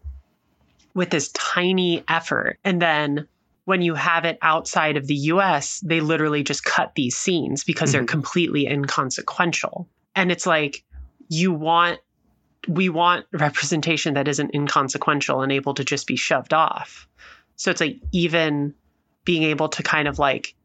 with 0.95 1.09
this 1.09 1.31
tiny 1.33 2.03
effort 2.07 2.57
and 2.63 2.81
then 2.81 3.27
when 3.65 3.81
you 3.81 3.93
have 3.95 4.25
it 4.25 4.37
outside 4.41 4.97
of 4.97 5.07
the 5.07 5.15
US, 5.15 5.79
they 5.85 6.01
literally 6.01 6.43
just 6.43 6.65
cut 6.65 6.91
these 6.95 7.15
scenes 7.15 7.63
because 7.63 7.93
they're 7.93 8.03
Mhm. 8.03 8.09
completely 8.09 8.67
inconsequential. 8.67 9.87
And 10.15 10.33
it's 10.33 10.45
like 10.45 10.83
you 11.29 11.53
want 11.53 11.99
we 12.67 12.89
want 12.89 13.25
representation 13.33 14.13
that 14.13 14.27
isn't 14.27 14.53
inconsequential 14.53 15.41
and 15.41 15.51
able 15.51 15.73
to 15.73 15.83
just 15.83 16.07
be 16.07 16.15
shoved 16.15 16.53
off. 16.53 17.07
So 17.55 17.71
it's 17.71 17.81
like 17.81 17.97
even 18.11 18.73
being 19.25 19.43
able 19.43 19.69
to 19.69 19.83
kind 19.83 20.07
of 20.07 20.19
like 20.19 20.55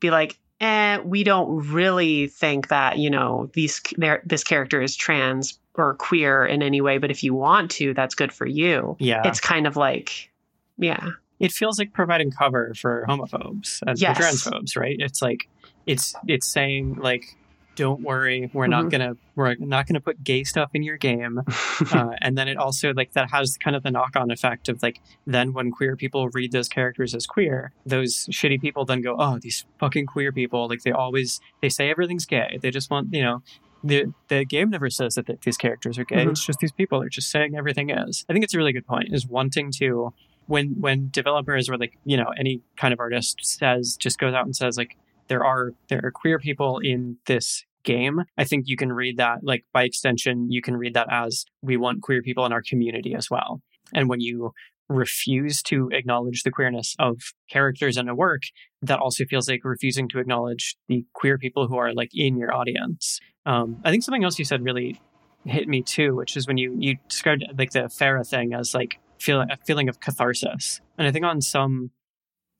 be 0.00 0.10
like, 0.10 0.38
eh, 0.60 0.98
we 0.98 1.24
don't 1.24 1.70
really 1.72 2.28
think 2.28 2.68
that, 2.68 2.98
you 2.98 3.10
know, 3.10 3.50
these 3.52 3.82
this 4.24 4.44
character 4.44 4.80
is 4.80 4.96
trans 4.96 5.58
or 5.74 5.94
queer 5.94 6.46
in 6.46 6.62
any 6.62 6.80
way, 6.80 6.98
but 6.98 7.10
if 7.10 7.24
you 7.24 7.34
want 7.34 7.70
to, 7.72 7.94
that's 7.94 8.14
good 8.14 8.32
for 8.32 8.46
you. 8.46 8.96
Yeah. 9.00 9.22
It's 9.26 9.40
kind 9.40 9.66
of 9.66 9.76
like 9.76 10.30
yeah. 10.78 11.10
it 11.40 11.52
feels 11.52 11.78
like 11.78 11.92
providing 11.92 12.30
cover 12.30 12.74
for 12.74 13.04
homophobes 13.08 13.82
and 13.86 13.98
Yes. 14.00 14.18
transphobes, 14.18 14.76
right? 14.76 14.96
It's 14.98 15.20
like 15.20 15.48
it's 15.86 16.14
it's 16.26 16.46
saying 16.46 16.94
like, 16.94 17.36
don't 17.76 18.02
worry, 18.02 18.50
we're 18.52 18.66
not 18.66 18.84
Mhm. 18.86 18.90
gonna 18.90 19.16
we're 19.36 19.54
not 19.58 19.86
gonna 19.86 20.00
put 20.00 20.22
gay 20.22 20.44
stuff 20.44 20.70
in 20.74 20.82
your 20.82 20.96
game. 20.96 21.40
uh, 21.92 22.10
and 22.20 22.38
then 22.38 22.46
it 22.48 22.56
also 22.56 22.92
like 22.94 23.12
that 23.12 23.30
has 23.30 23.56
kind 23.58 23.74
of 23.76 23.82
the 23.82 23.90
knock-on 23.90 24.30
effect 24.30 24.68
of 24.68 24.82
like 24.82 25.00
then 25.26 25.52
when 25.52 25.70
queer 25.70 25.96
people 25.96 26.28
read 26.30 26.52
those 26.52 26.68
characters 26.68 27.14
as 27.14 27.26
queer, 27.26 27.72
those 27.84 28.26
shitty 28.28 28.60
people 28.60 28.84
then 28.84 29.02
go, 29.02 29.16
oh, 29.18 29.38
these 29.40 29.64
fucking 29.80 30.06
queer 30.06 30.30
people, 30.32 30.68
like 30.68 30.82
they 30.82 30.92
always 30.92 31.40
they 31.62 31.68
say 31.68 31.90
everything's 31.90 32.26
gay. 32.26 32.58
They 32.62 32.70
just 32.70 32.90
want 32.90 33.12
you 33.12 33.22
know. 33.22 33.42
The, 33.86 34.14
the 34.28 34.46
game 34.46 34.70
never 34.70 34.88
says 34.88 35.16
that 35.16 35.26
th- 35.26 35.40
these 35.42 35.58
characters 35.58 35.98
are 35.98 36.06
gay. 36.06 36.24
Mhm. 36.24 36.30
It's 36.30 36.46
just 36.46 36.58
these 36.60 36.72
people 36.72 37.02
are 37.02 37.10
just 37.10 37.30
saying 37.30 37.54
everything 37.54 37.90
is. 37.90 38.24
I 38.30 38.32
think 38.32 38.42
it's 38.42 38.54
a 38.54 38.56
really 38.56 38.72
good 38.72 38.86
point. 38.86 39.08
Is 39.12 39.26
wanting 39.26 39.70
to 39.72 40.14
when 40.46 40.80
when 40.80 41.10
developers 41.10 41.68
or 41.68 41.76
like 41.76 41.98
you 42.06 42.16
know 42.16 42.32
any 42.38 42.62
kind 42.78 42.94
of 42.94 43.00
artist 43.00 43.40
says 43.42 43.96
just 43.98 44.18
goes 44.18 44.32
out 44.32 44.46
and 44.46 44.56
says 44.56 44.78
like 44.78 44.96
there 45.28 45.44
are 45.44 45.72
there 45.88 46.00
are 46.04 46.10
queer 46.10 46.38
people 46.38 46.78
in 46.78 47.16
this 47.26 47.64
game. 47.84 48.22
I 48.36 48.44
think 48.44 48.64
you 48.66 48.76
can 48.76 48.92
read 48.92 49.18
that 49.18 49.40
like 49.42 49.64
by 49.72 49.84
extension 49.84 50.50
you 50.50 50.62
can 50.62 50.76
read 50.76 50.94
that 50.94 51.08
as 51.10 51.44
we 51.62 51.76
want 51.76 52.02
queer 52.02 52.22
people 52.22 52.44
in 52.46 52.52
our 52.52 52.62
community 52.62 53.14
as 53.14 53.30
well. 53.30 53.60
And 53.92 54.08
when 54.08 54.20
you 54.20 54.52
refuse 54.88 55.62
to 55.62 55.88
acknowledge 55.92 56.42
the 56.42 56.50
queerness 56.50 56.94
of 56.98 57.16
characters 57.48 57.96
in 57.96 58.08
a 58.08 58.14
work 58.14 58.42
that 58.82 58.98
also 58.98 59.24
feels 59.24 59.48
like 59.48 59.64
refusing 59.64 60.08
to 60.10 60.18
acknowledge 60.18 60.76
the 60.88 61.04
queer 61.14 61.38
people 61.38 61.68
who 61.68 61.76
are 61.76 61.94
like 61.94 62.10
in 62.12 62.36
your 62.36 62.52
audience. 62.54 63.20
Um, 63.46 63.80
i 63.84 63.90
think 63.90 64.02
something 64.02 64.24
else 64.24 64.38
you 64.38 64.44
said 64.44 64.62
really 64.62 65.00
hit 65.44 65.68
me 65.68 65.82
too 65.82 66.14
which 66.14 66.36
is 66.36 66.46
when 66.46 66.56
you 66.56 66.74
you 66.78 66.96
described 67.08 67.44
like 67.58 67.72
the 67.72 67.80
Pharah 67.80 68.26
thing 68.26 68.54
as 68.54 68.74
like 68.74 68.98
feel 69.18 69.40
a 69.40 69.56
feeling 69.66 69.88
of 69.88 70.00
catharsis. 70.00 70.80
And 70.98 71.06
i 71.06 71.12
think 71.12 71.24
on 71.24 71.40
some 71.40 71.90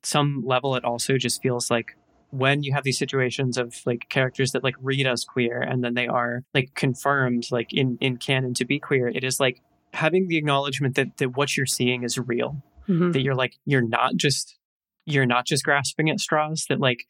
some 0.03 0.43
level 0.45 0.75
it 0.75 0.83
also 0.83 1.17
just 1.17 1.41
feels 1.41 1.69
like 1.69 1.95
when 2.37 2.63
you 2.63 2.73
have 2.73 2.83
these 2.83 2.97
situations 2.97 3.57
of 3.57 3.81
like 3.85 4.07
characters 4.09 4.51
that 4.51 4.63
like 4.63 4.75
read 4.81 5.05
as 5.07 5.23
queer 5.23 5.61
and 5.61 5.83
then 5.83 5.93
they 5.93 6.07
are 6.07 6.43
like 6.53 6.73
confirmed 6.75 7.47
like 7.51 7.71
in 7.71 7.97
in 8.01 8.17
canon 8.17 8.53
to 8.53 8.65
be 8.65 8.79
queer 8.79 9.07
it 9.07 9.23
is 9.23 9.39
like 9.39 9.61
having 9.93 10.27
the 10.27 10.37
acknowledgement 10.37 10.95
that 10.95 11.17
that 11.17 11.35
what 11.37 11.55
you're 11.55 11.65
seeing 11.65 12.03
is 12.03 12.17
real. 12.17 12.61
Mhm. 12.87 13.13
that 13.13 13.21
you're 13.21 13.33
like 13.35 13.53
you're 13.65 13.87
not 13.87 14.15
just 14.15 14.57
you're 15.05 15.25
not 15.25 15.45
just 15.47 15.63
grasping 15.63 16.09
at 16.09 16.19
straws 16.19 16.65
that 16.69 16.79
like 16.79 17.07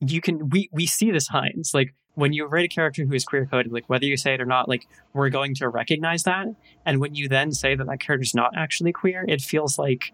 you 0.00 0.20
can 0.20 0.48
we 0.50 0.68
we 0.72 0.86
see 0.86 1.10
the 1.12 1.20
signs 1.20 1.72
like 1.74 1.94
when 2.14 2.32
you 2.32 2.44
write 2.46 2.64
a 2.64 2.68
character 2.68 3.04
who 3.04 3.14
is 3.14 3.24
queer 3.24 3.46
coded 3.46 3.70
like 3.72 3.88
whether 3.88 4.04
you 4.04 4.16
say 4.16 4.34
it 4.34 4.40
or 4.40 4.44
not 4.46 4.68
like 4.68 4.84
we're 5.12 5.30
going 5.30 5.54
to 5.54 5.68
recognize 5.68 6.24
that. 6.24 6.46
And 6.84 7.00
when 7.00 7.14
you 7.14 7.28
then 7.28 7.52
say 7.52 7.74
that 7.76 7.86
that 7.86 8.00
character's 8.00 8.34
not 8.34 8.52
actually 8.56 8.92
queer 8.92 9.24
it 9.28 9.40
feels 9.40 9.78
like 9.78 10.12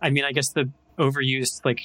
i 0.00 0.08
mean 0.10 0.24
i 0.24 0.32
guess 0.32 0.48
the 0.50 0.70
overused 0.98 1.62
like 1.64 1.82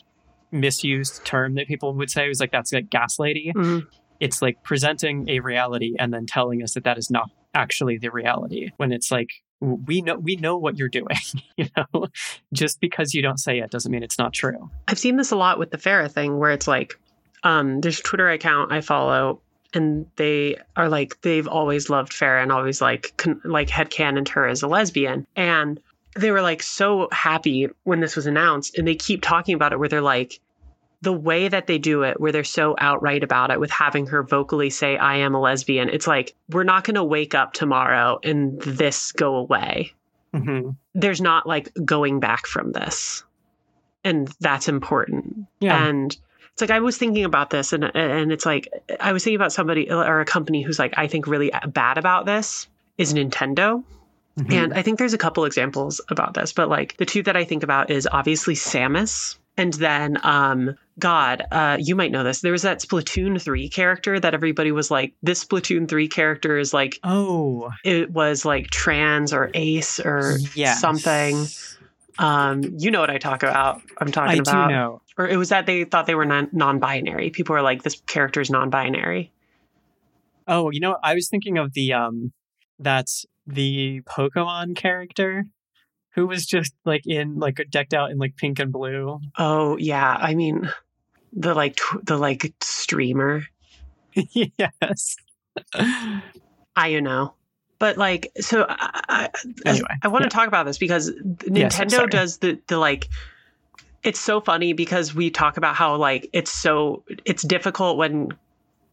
misused 0.52 1.24
term 1.26 1.56
that 1.56 1.68
people 1.68 1.94
would 1.94 2.10
say 2.10 2.28
was 2.28 2.40
like 2.40 2.52
that's 2.52 2.72
like 2.74 2.90
gaslighty 2.90 3.54
Mhm. 3.54 3.88
it's 4.20 4.42
like 4.42 4.62
presenting 4.64 5.30
a 5.30 5.40
reality 5.40 5.94
and 5.98 6.14
then 6.14 6.26
telling 6.26 6.62
us 6.62 6.74
that 6.74 6.84
that 6.84 6.98
is 6.98 7.10
not 7.10 7.30
actually 7.54 7.98
the 7.98 8.10
reality 8.12 8.70
when 8.78 8.92
it's 8.92 9.12
like 9.12 9.30
we 9.60 10.02
know 10.02 10.16
we 10.16 10.36
know 10.38 10.58
what 10.58 10.78
you're 10.78 10.90
doing 10.90 11.08
you 11.58 11.68
know 11.78 12.08
just 12.54 12.80
because 12.82 13.14
you 13.14 13.22
don't 13.22 13.40
say 13.40 13.60
it 13.60 13.70
doesn't 13.72 13.92
mean 13.92 14.04
it's 14.04 14.18
not 14.18 14.34
true 14.34 14.70
I've 14.88 15.00
seen 15.00 15.18
this 15.18 15.32
a 15.32 15.36
lot 15.36 15.60
with 15.60 15.72
the 15.72 15.78
Pharah 15.78 16.12
thing 16.12 16.38
where 16.40 16.52
it's 16.52 16.68
like, 16.68 17.00
um, 17.44 17.82
there's 17.82 18.00
a 18.00 18.04
Twitter 18.04 18.30
account 18.30 18.72
I 18.72 18.82
follow 18.82 19.42
and 19.74 20.06
they 20.18 20.58
are 20.76 20.90
like, 20.90 21.22
they've 21.22 21.48
always 21.48 21.90
loved 21.90 22.12
Pharah 22.12 22.44
and 22.44 22.52
always 22.52 22.82
like, 22.82 23.14
con- 23.18 23.40
like 23.46 23.70
headcanoned 23.70 24.28
her 24.30 24.46
as 24.48 24.64
a 24.64 24.68
lesbian. 24.68 25.26
And 25.36 25.80
they 26.16 26.32
were 26.32 26.42
like 26.42 26.62
so 26.64 27.08
happy 27.12 27.70
when 27.84 28.00
this 28.00 28.16
was 28.16 28.26
announced 28.26 28.78
and 28.78 28.88
they 28.88 28.96
keep 28.96 29.22
talking 29.22 29.56
about 29.56 29.74
it 29.74 29.80
where 29.80 29.90
they're 29.90 30.02
like, 30.02 30.40
the 31.04 31.14
way 31.14 31.48
that 31.48 31.66
they 31.66 31.80
do 31.80 32.04
it, 32.04 32.22
where 32.22 32.32
they're 32.32 32.44
so 32.44 32.76
outright 32.78 33.24
about 33.24 33.50
it 33.50 33.60
with 33.60 33.72
having 33.72 34.06
her 34.08 34.22
vocally 34.22 34.70
say, 34.70 34.98
I 34.98 35.18
am 35.18 35.34
a 35.34 35.42
lesbian, 35.42 35.90
it's 35.90 36.06
like, 36.06 36.36
we're 36.50 36.64
not 36.64 36.84
going 36.84 36.96
to 36.96 37.04
wake 37.04 37.34
up 37.34 37.54
tomorrow 37.54 38.20
and 38.24 38.62
this 38.62 39.12
go 39.12 39.36
away. 39.36 39.94
Hmm 40.32 40.72
there's 40.94 41.22
not 41.22 41.48
like 41.48 41.72
going 41.86 42.20
back 42.20 42.48
from 42.48 42.72
this. 42.72 43.24
And 44.04 44.28
that's 44.40 44.68
important. 44.68 45.46
Yeah. 45.60 45.86
And 45.88 46.16
it's 46.54 46.62
like 46.62 46.70
i 46.70 46.82
was 46.82 46.98
thinking 46.98 47.24
about 47.24 47.50
this 47.50 47.72
and 47.72 47.86
and 47.96 48.30
it's 48.30 48.46
like 48.46 48.68
i 49.00 49.14
was 49.14 49.24
thinking 49.24 49.38
about 49.38 49.54
somebody 49.54 49.90
or 49.90 50.20
a 50.20 50.26
company 50.26 50.62
who's 50.62 50.78
like 50.78 50.94
i 50.98 51.08
think 51.08 51.26
really 51.26 51.50
bad 51.68 51.98
about 51.98 52.26
this 52.26 52.68
is 52.98 53.14
nintendo 53.14 53.82
Mhm. 54.40 54.54
and 54.54 54.74
i 54.74 54.82
think 54.82 54.98
there's 54.98 55.14
a 55.14 55.18
couple 55.18 55.44
examples 55.46 56.00
about 56.10 56.34
this 56.34 56.54
but 56.54 56.70
like 56.70 56.96
the 56.98 57.06
two 57.06 57.22
that 57.24 57.36
i 57.36 57.44
think 57.44 57.64
about 57.64 57.90
is 57.90 58.08
obviously 58.12 58.56
samus 58.56 59.36
and 59.58 59.74
then 59.74 60.18
um 60.24 60.76
god 61.00 61.44
uh 61.52 61.76
you 61.80 61.96
might 61.96 62.12
know 62.12 62.24
this 62.24 62.40
there 62.40 62.54
was 62.54 62.62
that 62.62 62.80
splatoon 62.80 63.42
3 63.42 63.68
character 63.68 64.20
that 64.20 64.34
everybody 64.34 64.72
was 64.72 64.90
like 64.90 65.14
this 65.22 65.44
splatoon 65.44 65.88
3 65.90 66.08
character 66.08 66.58
is 66.58 66.74
like 66.74 66.98
oh 67.04 67.70
it 67.84 68.12
was 68.12 68.46
like 68.46 68.70
trans 68.70 69.34
or 69.34 69.52
ace 69.54 70.00
or 70.00 70.38
yes. 70.56 70.80
something. 70.80 71.46
Um, 72.20 72.62
you 72.78 72.92
know 72.92 73.00
what 73.00 73.10
I 73.10 73.18
talk 73.18 73.42
about. 73.42 73.82
I'm 73.98 74.12
talking 74.12 74.32
i 74.40 74.42
about. 74.42 74.68
do 74.68 74.74
know 74.74 75.02
Or 75.18 75.28
it 75.28 75.38
was 75.38 75.50
that 75.50 75.66
they 75.66 75.86
thought 75.86 76.06
they 76.06 76.14
were 76.14 76.26
non- 76.26 76.50
non-binary. 76.52 77.32
People 77.32 77.54
were 77.54 77.62
like, 77.64 77.82
this 77.84 78.00
character 78.06 78.42
is 78.42 78.50
non-binary. 78.50 79.32
oh 80.48 80.70
you 80.72 80.80
know 80.80 80.98
i 81.04 81.14
was 81.14 81.30
thinking 81.30 81.58
of 81.58 81.74
the 81.74 81.94
um 81.94 82.32
that's 82.80 83.26
the 83.54 84.02
pokemon 84.02 84.76
character 84.76 85.46
who 86.14 86.28
was 86.28 86.46
just 86.46 86.74
like 86.86 87.06
in 87.06 87.40
like 87.40 87.66
decked 87.70 87.94
out 87.94 88.12
in 88.12 88.18
like 88.18 88.36
pink 88.36 88.60
and 88.60 88.72
blue 88.72 89.20
Oh 89.38 89.78
yeah, 89.78 90.18
I 90.20 90.36
mean, 90.36 90.70
the 91.34 91.54
like 91.54 91.76
tw- 91.76 92.04
the 92.04 92.18
like 92.18 92.54
streamer. 92.62 93.44
yes 94.14 95.16
I 96.76 96.88
you 96.88 97.02
know. 97.02 97.34
But 97.80 97.98
like, 97.98 98.32
so 98.40 98.66
I, 98.70 99.00
I, 99.10 99.30
Anyway, 99.66 99.88
I 100.04 100.08
want 100.08 100.24
yeah. 100.24 100.30
to 100.30 100.36
talk 100.36 100.48
about 100.48 100.68
this 100.68 100.78
because 100.78 101.10
Nintendo 101.12 101.92
sorry. 101.92 102.10
does 102.10 102.38
the 102.38 102.60
the 102.68 102.78
like. 102.78 103.10
It's 104.04 104.20
so 104.20 104.42
funny 104.42 104.74
because 104.74 105.14
we 105.14 105.30
talk 105.30 105.58
about 105.58 105.76
how 105.76 105.96
like 105.96 106.30
it's 106.34 106.52
so 106.52 107.04
it's 107.26 107.44
difficult 107.44 107.98
when 107.98 108.30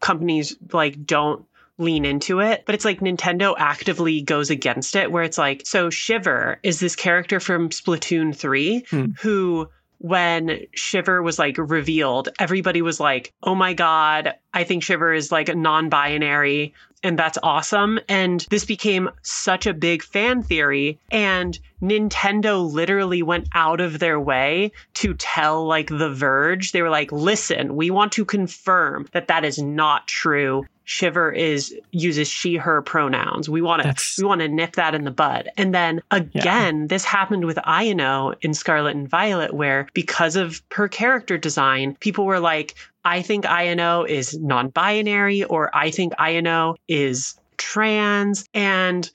companies 0.01 0.57
like 0.73 1.05
don't 1.07 1.45
lean 1.79 2.05
into 2.05 2.41
it 2.41 2.65
but 2.67 2.75
it's 2.75 2.85
like 2.85 3.01
Nintendo 3.01 3.55
actively 3.57 4.21
goes 4.21 4.51
against 4.51 4.97
it 4.97 5.11
where 5.11 5.23
it's 5.23 5.39
like 5.39 5.63
so 5.65 5.91
Shiver 5.91 6.59
is 6.63 6.81
this 6.81 6.97
character 6.97 7.41
from 7.41 7.71
Splatoon 7.71 8.35
3 8.35 8.85
Hmm. 8.91 9.07
who 9.21 9.69
when 10.01 10.61
Shiver 10.75 11.23
was 11.23 11.39
like 11.39 11.57
revealed 11.59 12.29
everybody 12.39 12.83
was 12.83 13.01
like 13.01 13.33
oh 13.43 13.55
my 13.55 13.75
god 13.75 14.35
I 14.53 14.65
think 14.65 14.83
Shiver 14.83 15.13
is 15.13 15.31
like 15.33 15.55
non-binary 15.55 16.75
and 17.05 17.17
that's 17.17 17.39
awesome. 17.45 18.01
And 18.09 18.45
this 18.51 18.65
became 18.65 19.09
such 19.23 19.69
a 19.69 19.73
big 19.75 20.03
fan 20.03 20.43
theory 20.43 20.99
and 21.13 21.57
Nintendo 21.81 22.69
literally 22.69 23.23
went 23.23 23.49
out 23.55 23.81
of 23.81 24.01
their 24.01 24.19
way 24.19 24.73
to 24.95 25.15
tell 25.15 25.65
like 25.65 25.87
The 25.87 26.11
Verge. 26.13 26.73
They 26.73 26.83
were 26.83 26.91
like 26.91 27.13
listen 27.13 27.77
we 27.77 27.91
want 27.91 28.13
to 28.13 28.25
confirm 28.25 29.07
that 29.13 29.29
that 29.29 29.45
is 29.45 29.59
not 29.61 30.09
true 30.09 30.65
Shiver 30.89 31.31
is 31.31 31.77
uses 31.91 32.29
she 32.29 32.57
her 32.57 32.81
pronouns. 32.81 33.47
We 33.47 33.61
want 33.61 33.83
to 33.83 33.95
we 34.17 34.27
want 34.27 34.41
to 34.41 34.49
nip 34.49 34.77
that 34.77 34.95
in 34.95 35.05
the 35.05 35.11
bud. 35.11 35.51
And 35.59 35.75
then 35.75 36.01
again 36.11 36.87
this 36.87 37.05
happened 37.05 37.45
with 37.45 37.59
Iono 37.59 38.35
in 38.41 38.55
Scarlet 38.55 38.97
and 38.97 39.07
Violet 39.07 39.53
where 39.53 39.87
because 39.93 40.35
of 40.35 40.63
her 40.73 40.89
character 40.89 41.37
design 41.37 41.95
people 42.01 42.25
were 42.25 42.41
like 42.41 42.75
I 43.05 43.21
think 43.21 43.45
Iono 43.45 44.09
is 44.09 44.39
non-binary 44.39 45.45
or 45.45 45.71
I 45.77 45.91
think 45.91 46.15
Iono 46.15 46.77
is 46.89 47.39
trans. 47.59 48.49
And 48.55 49.11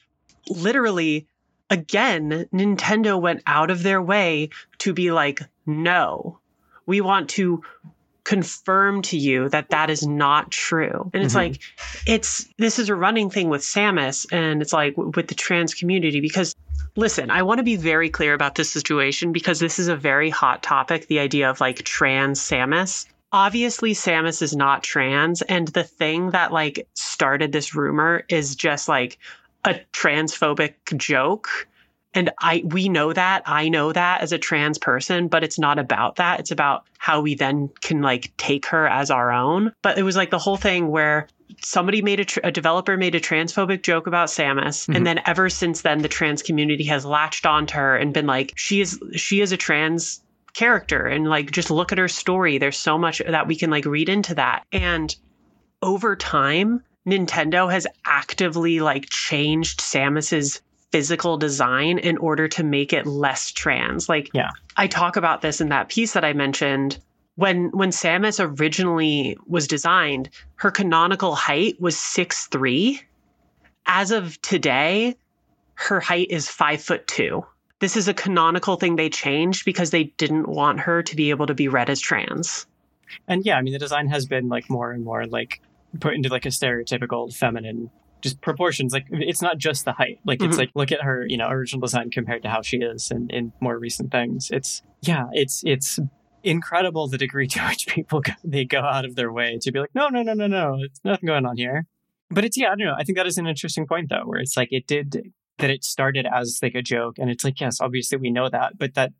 literally 0.49 1.25
again 1.71 2.47
Nintendo 2.53 3.19
went 3.19 3.41
out 3.47 3.71
of 3.71 3.81
their 3.81 3.99
way 4.01 4.49
to 4.77 4.93
be 4.93 5.11
like 5.11 5.41
no. 5.65 6.37
We 6.85 7.01
want 7.01 7.31
to 7.31 7.63
confirm 8.23 9.01
to 9.01 9.17
you 9.17 9.49
that 9.49 9.69
that 9.69 9.89
is 9.89 10.05
not 10.07 10.49
true 10.49 11.11
and 11.13 11.23
it's 11.23 11.33
Mhm. 11.33 11.37
like 11.37 11.59
it's 12.05 12.47
this 12.57 12.79
is 12.79 12.87
a 12.89 12.95
running 12.95 13.29
thing 13.29 13.49
with 13.49 13.61
Samus 13.61 14.25
and 14.31 14.61
it's 14.61 14.71
like 14.71 14.95
w- 14.95 15.11
with 15.15 15.27
the 15.27 15.35
trans 15.35 15.73
community 15.73 16.21
because 16.21 16.55
listen 16.95 17.29
I 17.29 17.41
want 17.41 17.57
to 17.57 17.63
be 17.63 17.75
very 17.75 18.09
clear 18.09 18.33
about 18.33 18.55
this 18.55 18.69
situation 18.71 19.33
because 19.33 19.59
this 19.59 19.77
is 19.77 19.89
a 19.89 19.95
very 19.95 20.29
hot 20.29 20.63
topic 20.63 21.07
the 21.07 21.19
idea 21.19 21.49
of 21.49 21.59
like 21.59 21.83
trans 21.83 22.39
Samus 22.39 23.05
obviously 23.33 23.93
Samus 23.93 24.41
is 24.41 24.55
not 24.55 24.83
trans 24.83 25.41
and 25.41 25.67
the 25.69 25.83
thing 25.83 26.29
that 26.31 26.53
like 26.53 26.87
started 26.93 27.51
this 27.51 27.75
rumor 27.75 28.23
is 28.29 28.55
just 28.55 28.87
like 28.87 29.17
a 29.65 29.79
transphobic 29.91 30.75
joke 30.95 31.67
and 32.13 32.29
I 32.39 32.63
we 32.65 32.89
know 32.89 33.13
that 33.13 33.43
I 33.45 33.69
know 33.69 33.91
that 33.91 34.21
as 34.21 34.31
a 34.31 34.37
trans 34.37 34.77
person 34.77 35.27
but 35.27 35.43
it's 35.43 35.59
not 35.59 35.79
about 35.79 36.15
that. 36.17 36.39
It's 36.39 36.51
about 36.51 36.85
how 36.97 37.21
we 37.21 37.35
then 37.35 37.69
can 37.81 38.01
like 38.01 38.31
take 38.37 38.65
her 38.67 38.87
as 38.87 39.11
our 39.11 39.31
own. 39.31 39.71
But 39.81 39.97
it 39.97 40.03
was 40.03 40.15
like 40.15 40.29
the 40.29 40.39
whole 40.39 40.57
thing 40.57 40.89
where 40.89 41.27
somebody 41.61 42.01
made 42.01 42.19
a, 42.19 42.25
tr- 42.25 42.39
a 42.43 42.51
developer 42.51 42.97
made 42.97 43.13
a 43.15 43.19
transphobic 43.19 43.83
joke 43.83 44.07
about 44.07 44.29
Samus 44.29 44.87
Mhm. 44.87 44.95
and 44.95 45.07
then 45.07 45.21
ever 45.25 45.49
since 45.49 45.81
then 45.81 46.01
the 46.01 46.07
trans 46.07 46.41
community 46.41 46.85
has 46.85 47.05
latched 47.05 47.45
onto 47.45 47.75
her 47.75 47.95
and 47.95 48.13
been 48.13 48.25
like 48.27 48.53
she 48.55 48.81
is 48.81 48.99
she 49.15 49.41
is 49.41 49.51
a 49.51 49.57
trans 49.57 50.21
character. 50.53 51.07
And 51.07 51.27
like 51.27 51.51
just 51.51 51.71
look 51.71 51.91
at 51.91 51.97
her 51.97 52.07
story. 52.07 52.57
There's 52.59 52.77
so 52.77 52.97
much 52.97 53.21
that 53.27 53.47
we 53.47 53.55
can 53.55 53.71
like 53.71 53.85
read 53.85 54.07
into 54.07 54.35
that. 54.35 54.63
And 54.71 55.15
over 55.81 56.15
time 56.15 56.83
Nintendo 57.07 57.69
has 57.71 57.85
actively 58.05 58.79
like 58.79 59.09
changed 59.09 59.81
Samus's 59.81 60.61
physical 60.93 61.37
design 61.37 61.97
in 61.97 62.17
order 62.17 62.47
to 62.47 62.63
make 62.63 62.93
it 62.93 63.07
less 63.07 63.51
trans 63.51 64.07
like 64.07 64.29
Yeah. 64.31 64.51
I 64.77 64.85
talk 64.85 65.15
about 65.17 65.41
this 65.41 65.59
in 65.59 65.69
that 65.69 65.89
piece 65.89 66.13
that 66.13 66.23
I 66.23 66.33
mentioned 66.33 66.99
when 67.35 67.71
when 67.71 67.89
Samus 67.89 68.39
originally 68.39 69.35
was 69.47 69.67
designed 69.67 70.29
her 70.57 70.69
canonical 70.69 71.33
height 71.33 71.81
was 71.81 71.97
six 71.97 72.45
three. 72.45 73.01
as 73.87 74.11
of 74.11 74.39
today 74.43 75.15
her 75.73 75.99
height 75.99 76.27
is 76.29 76.47
five 76.47 76.79
foot 76.79 77.07
two 77.07 77.43
this 77.79 77.97
is 77.97 78.07
a 78.07 78.13
canonical 78.13 78.75
thing 78.75 78.95
they 78.95 79.09
changed 79.09 79.65
because 79.65 79.89
they 79.89 80.03
didn't 80.21 80.47
want 80.47 80.79
her 80.79 81.01
to 81.01 81.15
be 81.15 81.31
able 81.31 81.47
to 81.47 81.55
be 81.55 81.67
read 81.67 81.89
as 81.89 81.99
trans. 81.99 82.67
and 83.27 83.43
yeah, 83.47 83.57
I 83.57 83.63
mean 83.63 83.73
the 83.73 83.79
design 83.79 84.09
has 84.09 84.27
been 84.27 84.47
like 84.47 84.69
more 84.69 84.91
and 84.91 85.03
more 85.03 85.25
like 85.25 85.59
put 85.99 86.13
into 86.13 86.29
like 86.29 86.45
a 86.45 86.49
stereotypical 86.49 87.33
feminine 87.35 87.89
just 88.23 88.41
proportions. 88.41 88.93
Like 88.93 89.05
it's 89.11 89.41
not 89.41 89.57
just 89.59 89.85
the 89.85 89.91
height. 89.93 90.19
Like 90.25 90.41
it's 90.41 90.55
Mhm. 90.55 90.59
like 90.59 90.71
look 90.73 90.91
at 90.91 91.01
her, 91.03 91.25
you 91.27 91.37
know, 91.37 91.49
original 91.49 91.81
design 91.81 92.09
compared 92.09 92.41
to 92.43 92.49
how 92.49 92.61
she 92.63 92.77
is 92.77 93.11
in, 93.11 93.29
in 93.29 93.53
more 93.59 93.77
recent 93.77 94.11
things. 94.11 94.49
It's 94.49 94.81
yeah, 95.01 95.25
it's 95.33 95.61
it's 95.65 95.99
incredible 96.43 97.07
the 97.07 97.17
degree 97.17 97.47
to 97.47 97.59
which 97.67 97.87
people 97.87 98.21
go, 98.21 98.33
they 98.43 98.65
go 98.65 98.79
out 98.81 99.05
of 99.05 99.15
their 99.15 99.31
way 99.31 99.57
to 99.61 99.71
be 99.71 99.79
like, 99.79 99.93
no, 99.93 100.07
no, 100.09 100.23
no, 100.23 100.33
no, 100.33 100.47
no, 100.47 100.77
it's 100.81 100.99
nothing 101.03 101.27
going 101.27 101.45
on 101.45 101.57
here. 101.57 101.85
But 102.31 102.45
it's 102.45 102.57
yeah, 102.57 102.67
I 102.67 102.75
don't 102.75 102.87
know. 102.87 102.95
I 102.97 103.03
think 103.03 103.17
that 103.17 103.27
is 103.27 103.37
an 103.37 103.45
interesting 103.47 103.85
point 103.85 104.09
though, 104.09 104.23
where 104.25 104.39
it's 104.39 104.57
like 104.57 104.69
it 104.71 104.87
did 104.87 105.31
that 105.59 105.69
it 105.69 105.83
started 105.83 106.25
as 106.25 106.59
like 106.63 106.73
a 106.75 106.81
joke, 106.81 107.19
and 107.19 107.29
it's 107.29 107.43
like 107.43 107.59
yes, 107.61 107.79
obviously 107.79 108.17
we 108.17 108.31
know 108.31 108.49
that, 108.49 108.77
but 108.79 108.95
that 108.95 109.11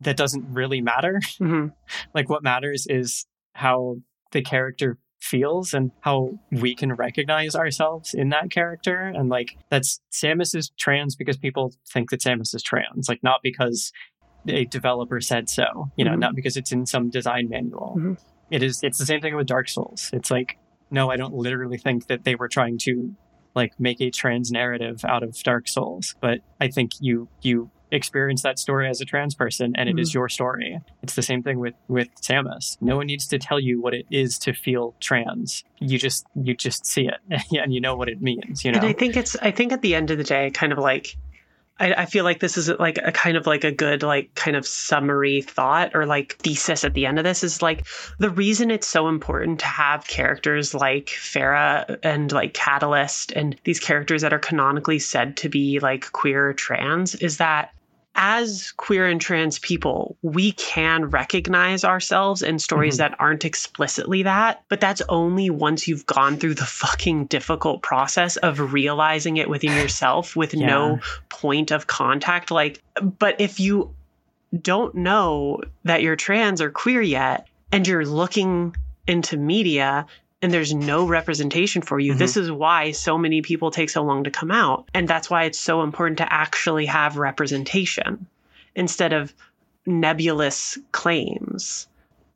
that 0.00 0.16
doesn't 0.16 0.44
really 0.52 0.80
matter. 0.80 1.20
Mhm. 1.40 1.72
Like 2.14 2.28
what 2.30 2.42
matters 2.42 2.86
is 2.88 3.26
how 3.54 3.96
the 4.32 4.42
character 4.42 4.98
feels 5.26 5.74
and 5.74 5.90
how 6.00 6.38
we 6.52 6.74
can 6.74 6.92
recognize 6.92 7.54
ourselves 7.54 8.14
in 8.14 8.28
that 8.30 8.50
character. 8.50 9.00
And 9.14 9.28
like 9.28 9.56
that's 9.70 10.00
Samus 10.12 10.54
is 10.54 10.70
trans 10.78 11.16
because 11.16 11.36
people 11.36 11.72
think 11.92 12.10
that 12.10 12.20
Samus 12.20 12.54
is 12.54 12.62
trans, 12.62 13.08
like 13.08 13.22
not 13.22 13.40
because 13.42 13.92
a 14.48 14.64
developer 14.66 15.20
said 15.20 15.48
so, 15.50 15.90
you 15.96 16.04
know, 16.04 16.12
Mhm. 16.12 16.20
not 16.20 16.34
because 16.36 16.56
it's 16.56 16.70
in 16.72 16.86
some 16.86 17.10
design 17.10 17.48
manual. 17.48 17.96
Mhm. 17.98 18.18
It 18.50 18.62
is 18.62 18.82
it's 18.82 18.98
the 18.98 19.06
same 19.06 19.20
thing 19.20 19.34
with 19.34 19.46
Dark 19.48 19.68
Souls. 19.68 20.10
It's 20.12 20.30
like, 20.30 20.58
no, 20.90 21.10
I 21.10 21.16
don't 21.16 21.34
literally 21.34 21.78
think 21.78 22.06
that 22.06 22.24
they 22.24 22.36
were 22.36 22.48
trying 22.48 22.78
to 22.82 23.14
like 23.56 23.72
make 23.80 24.00
a 24.00 24.10
trans 24.10 24.50
narrative 24.52 25.04
out 25.04 25.22
of 25.22 25.34
Dark 25.42 25.66
Souls, 25.66 26.14
but 26.20 26.40
I 26.60 26.68
think 26.68 26.92
you 27.00 27.28
you 27.42 27.70
experience 27.90 28.42
that 28.42 28.58
story 28.58 28.88
as 28.88 29.00
a 29.00 29.04
trans 29.04 29.34
person 29.34 29.72
and 29.76 29.88
it 29.88 29.98
is 29.98 30.10
mm-hmm. 30.10 30.18
your 30.18 30.28
story. 30.28 30.80
It's 31.02 31.14
the 31.14 31.22
same 31.22 31.42
thing 31.42 31.58
with 31.58 31.74
with 31.88 32.08
Samus. 32.20 32.76
No 32.80 32.96
one 32.96 33.06
needs 33.06 33.26
to 33.28 33.38
tell 33.38 33.60
you 33.60 33.80
what 33.80 33.94
it 33.94 34.06
is 34.10 34.38
to 34.40 34.52
feel 34.52 34.94
trans. 35.00 35.64
You 35.78 35.98
just 35.98 36.26
you 36.34 36.54
just 36.54 36.86
see 36.86 37.08
it 37.08 37.42
and 37.60 37.72
you 37.72 37.80
know 37.80 37.96
what 37.96 38.08
it 38.08 38.20
means, 38.20 38.64
you 38.64 38.72
know. 38.72 38.78
And 38.78 38.86
I 38.86 38.92
think 38.92 39.16
it's 39.16 39.36
I 39.36 39.50
think 39.50 39.72
at 39.72 39.82
the 39.82 39.94
end 39.94 40.10
of 40.10 40.18
the 40.18 40.24
day, 40.24 40.50
kind 40.50 40.72
of 40.72 40.78
like 40.78 41.16
I, 41.78 41.92
I 41.92 42.06
feel 42.06 42.24
like 42.24 42.40
this 42.40 42.56
is 42.56 42.68
like 42.68 42.98
a 43.02 43.12
kind 43.12 43.36
of 43.36 43.46
like 43.46 43.64
a 43.64 43.72
good 43.72 44.02
like 44.02 44.34
kind 44.34 44.56
of 44.56 44.66
summary 44.66 45.42
thought 45.42 45.94
or 45.94 46.06
like 46.06 46.36
thesis 46.38 46.84
at 46.84 46.94
the 46.94 47.06
end 47.06 47.18
of 47.18 47.24
this 47.24 47.44
is 47.44 47.60
like 47.60 47.86
the 48.18 48.30
reason 48.30 48.70
it's 48.70 48.86
so 48.86 49.08
important 49.08 49.60
to 49.60 49.66
have 49.66 50.06
characters 50.06 50.74
like 50.74 51.06
Pharah 51.06 51.98
and 52.02 52.32
like 52.32 52.54
Catalyst 52.54 53.32
and 53.32 53.56
these 53.64 53.80
characters 53.80 54.22
that 54.22 54.32
are 54.32 54.38
canonically 54.38 54.98
said 54.98 55.36
to 55.38 55.48
be 55.48 55.78
like 55.80 56.10
queer 56.12 56.48
or 56.48 56.54
trans 56.54 57.14
is 57.16 57.36
that 57.36 57.72
as 58.16 58.72
queer 58.78 59.06
and 59.06 59.20
trans 59.20 59.58
people, 59.58 60.16
we 60.22 60.52
can 60.52 61.04
recognize 61.06 61.84
ourselves 61.84 62.42
in 62.42 62.58
stories 62.58 62.94
Mhm. 62.94 62.98
that 62.98 63.14
aren't 63.18 63.44
explicitly 63.44 64.22
that, 64.24 64.62
but 64.68 64.80
that's 64.80 65.02
only 65.08 65.50
once 65.50 65.86
you've 65.86 66.06
gone 66.06 66.36
through 66.36 66.54
the 66.54 66.64
fucking 66.64 67.26
difficult 67.26 67.82
process 67.82 68.36
of 68.38 68.72
realizing 68.72 69.36
it 69.36 69.48
within 69.48 69.72
yourself 69.76 70.34
with 70.34 70.54
Yeah. 70.54 70.66
no 70.66 71.00
point 71.28 71.70
of 71.70 71.86
contact. 71.86 72.50
Like, 72.50 72.82
but 73.18 73.40
if 73.40 73.60
you 73.60 73.94
don't 74.62 74.94
know 74.94 75.60
that 75.84 76.02
you're 76.02 76.16
trans 76.16 76.60
or 76.60 76.70
queer 76.70 77.02
yet, 77.02 77.46
and 77.72 77.86
you're 77.86 78.06
looking 78.06 78.74
into 79.06 79.36
media 79.36 80.06
and 80.42 80.52
there's 80.52 80.74
no 80.74 81.06
representation 81.06 81.82
for 81.82 81.98
you. 81.98 82.14
Mhm. 82.14 82.18
This 82.18 82.36
is 82.36 82.50
why 82.52 82.90
so 82.92 83.16
many 83.16 83.40
people 83.42 83.70
take 83.70 83.88
so 83.90 84.02
long 84.02 84.24
to 84.24 84.30
come 84.30 84.50
out. 84.50 84.88
And 84.94 85.08
that's 85.08 85.30
why 85.30 85.44
it's 85.44 85.58
so 85.58 85.82
important 85.82 86.18
to 86.18 86.32
actually 86.32 86.86
have 86.86 87.16
representation 87.16 88.26
instead 88.74 89.12
of 89.12 89.34
nebulous 89.86 90.78
claims. 90.92 91.88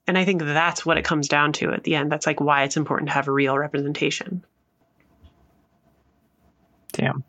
And 0.07 0.17
I 0.17 0.25
think 0.25 0.43
that's 0.43 0.85
what 0.87 0.97
it 0.99 1.05
comes 1.05 1.29
down 1.29 1.53
to 1.55 1.73
at 1.73 1.85
the 1.85 1.95
end. 1.95 2.11
That's 2.11 2.27
like 2.27 2.41
why 2.41 2.63
it's 2.63 2.77
important 2.77 3.09
to 3.11 3.15
have 3.15 3.29
a 3.29 3.33
real 3.33 3.57
representation. 3.59 4.45
Damn. 6.93 7.23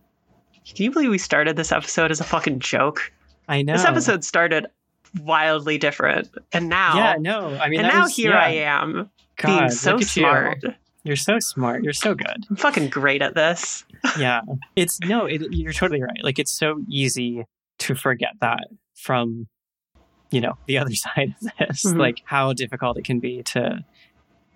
Can 0.65 0.83
you 0.85 0.91
believe 0.91 1.09
we 1.09 1.17
started 1.17 1.55
this 1.55 1.71
episode 1.71 2.11
as 2.11 2.19
a 2.19 2.23
fucking 2.23 2.59
joke? 2.59 3.11
I 3.47 3.61
know. 3.61 3.73
This 3.73 3.85
episode 3.85 4.23
started 4.23 4.67
wildly 5.21 5.77
different. 5.77 6.29
And 6.53 6.69
now 6.69 6.95
Yeah, 6.95 7.15
no. 7.19 7.57
I 7.59 7.67
mean 7.69 7.81
and 7.81 7.89
now 7.89 8.03
was- 8.03 8.15
here 8.15 8.31
yeah. 8.31 8.39
I 8.43 8.49
am 8.81 9.09
God, 9.41 9.59
being 9.59 9.71
so 9.71 9.95
at 9.95 9.99
you. 10.01 10.05
smart. 10.05 10.63
You're 11.03 11.15
so 11.15 11.39
smart. 11.39 11.83
You're 11.83 11.93
so 11.93 12.13
good. 12.13 12.45
I'm 12.49 12.55
fucking 12.55 12.89
great 12.89 13.21
at 13.21 13.33
this. 13.35 13.83
yeah 14.19 14.41
it's 14.75 14.99
no 15.01 15.25
it, 15.27 15.43
you're 15.51 15.73
totally 15.73 16.01
right 16.01 16.23
like 16.23 16.39
it's 16.39 16.51
so 16.51 16.81
easy 16.89 17.45
to 17.77 17.93
forget 17.93 18.31
that 18.41 18.67
from 18.95 19.47
you 20.31 20.41
know 20.41 20.57
the 20.65 20.79
other 20.79 20.95
side 21.05 21.35
of 21.39 21.67
this 21.69 21.85
Mhm. 21.85 21.99
like 21.99 22.21
how 22.25 22.51
difficult 22.53 22.97
it 22.97 23.03
can 23.05 23.19
be 23.19 23.43
to 23.43 23.85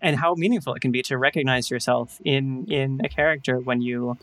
and 0.02 0.16
how 0.18 0.34
meaningful 0.34 0.74
it 0.74 0.80
can 0.82 0.92
be 0.92 1.04
to 1.04 1.16
recognize 1.18 1.70
yourself 1.70 2.20
in 2.26 2.66
in 2.72 3.02
a 3.04 3.10
character 3.10 3.60
when 3.60 3.82
you 3.82 4.18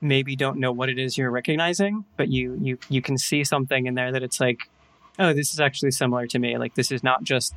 maybe 0.00 0.36
don't 0.36 0.58
know 0.58 0.70
what 0.72 0.88
it 0.88 0.98
is 1.00 1.18
you're 1.18 1.30
recognizing, 1.32 2.04
but 2.16 2.28
you 2.28 2.56
you 2.62 2.78
you 2.88 3.02
can 3.02 3.18
see 3.18 3.42
something 3.42 3.86
in 3.86 3.94
there 3.94 4.12
that 4.12 4.22
it's 4.22 4.40
like, 4.40 4.60
oh, 5.18 5.32
this 5.32 5.52
is 5.52 5.58
actually 5.60 5.90
similar 5.90 6.26
to 6.28 6.38
me. 6.38 6.56
Like 6.58 6.74
this 6.76 6.90
is 6.92 7.02
not 7.02 7.22
just 7.24 7.54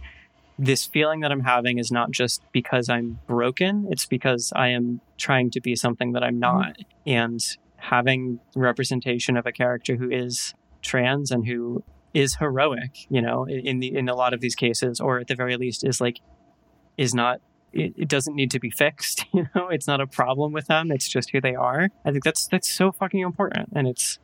this 0.59 0.85
feeling 0.85 1.21
that 1.21 1.31
I'm 1.31 1.41
having 1.41 1.79
is 1.79 1.91
not 1.91 2.11
just 2.11 2.41
because 2.51 2.89
I'm 2.89 3.19
broken, 3.27 3.87
it's 3.89 4.05
because 4.05 4.53
I 4.55 4.69
am 4.69 5.01
trying 5.17 5.49
to 5.51 5.61
be 5.61 5.75
something 5.75 6.13
that 6.13 6.23
I'm 6.23 6.39
mm-hmm. 6.39 6.59
not. 6.59 6.77
And 7.05 7.41
having 7.77 8.39
representation 8.55 9.35
of 9.35 9.45
a 9.45 9.51
character 9.51 9.95
who 9.95 10.09
is 10.09 10.53
trans 10.81 11.31
and 11.31 11.45
who 11.45 11.83
is 12.13 12.35
heroic, 12.35 12.91
you 13.09 13.21
know, 13.21 13.45
in 13.45 13.79
the 13.79 13.95
in 13.95 14.07
a 14.07 14.15
lot 14.15 14.33
of 14.33 14.41
these 14.41 14.55
cases, 14.55 14.99
or 14.99 15.19
at 15.19 15.27
the 15.27 15.35
very 15.35 15.57
least 15.57 15.83
is 15.83 15.99
like 15.99 16.19
is 16.97 17.13
not 17.13 17.41
it, 17.73 17.93
it, 17.97 18.07
doesn't 18.07 18.35
need 18.35 18.51
to 18.51 18.59
be 18.59 18.69
fixed, 18.69 19.25
you 19.33 19.47
know, 19.55 19.69
it's 19.69 19.87
not 19.87 19.99
a 19.99 20.05
problem 20.05 20.53
with 20.53 20.67
them, 20.67 20.91
it's 20.91 21.09
just 21.09 21.31
who 21.31 21.41
they 21.41 21.55
are. 21.55 21.89
I 22.05 22.11
think 22.11 22.23
that's 22.23 22.47
that's 22.47 22.69
so 22.71 22.91
fucking 22.91 23.19
important. 23.19 23.69
And 23.75 23.87
it's 23.87 24.19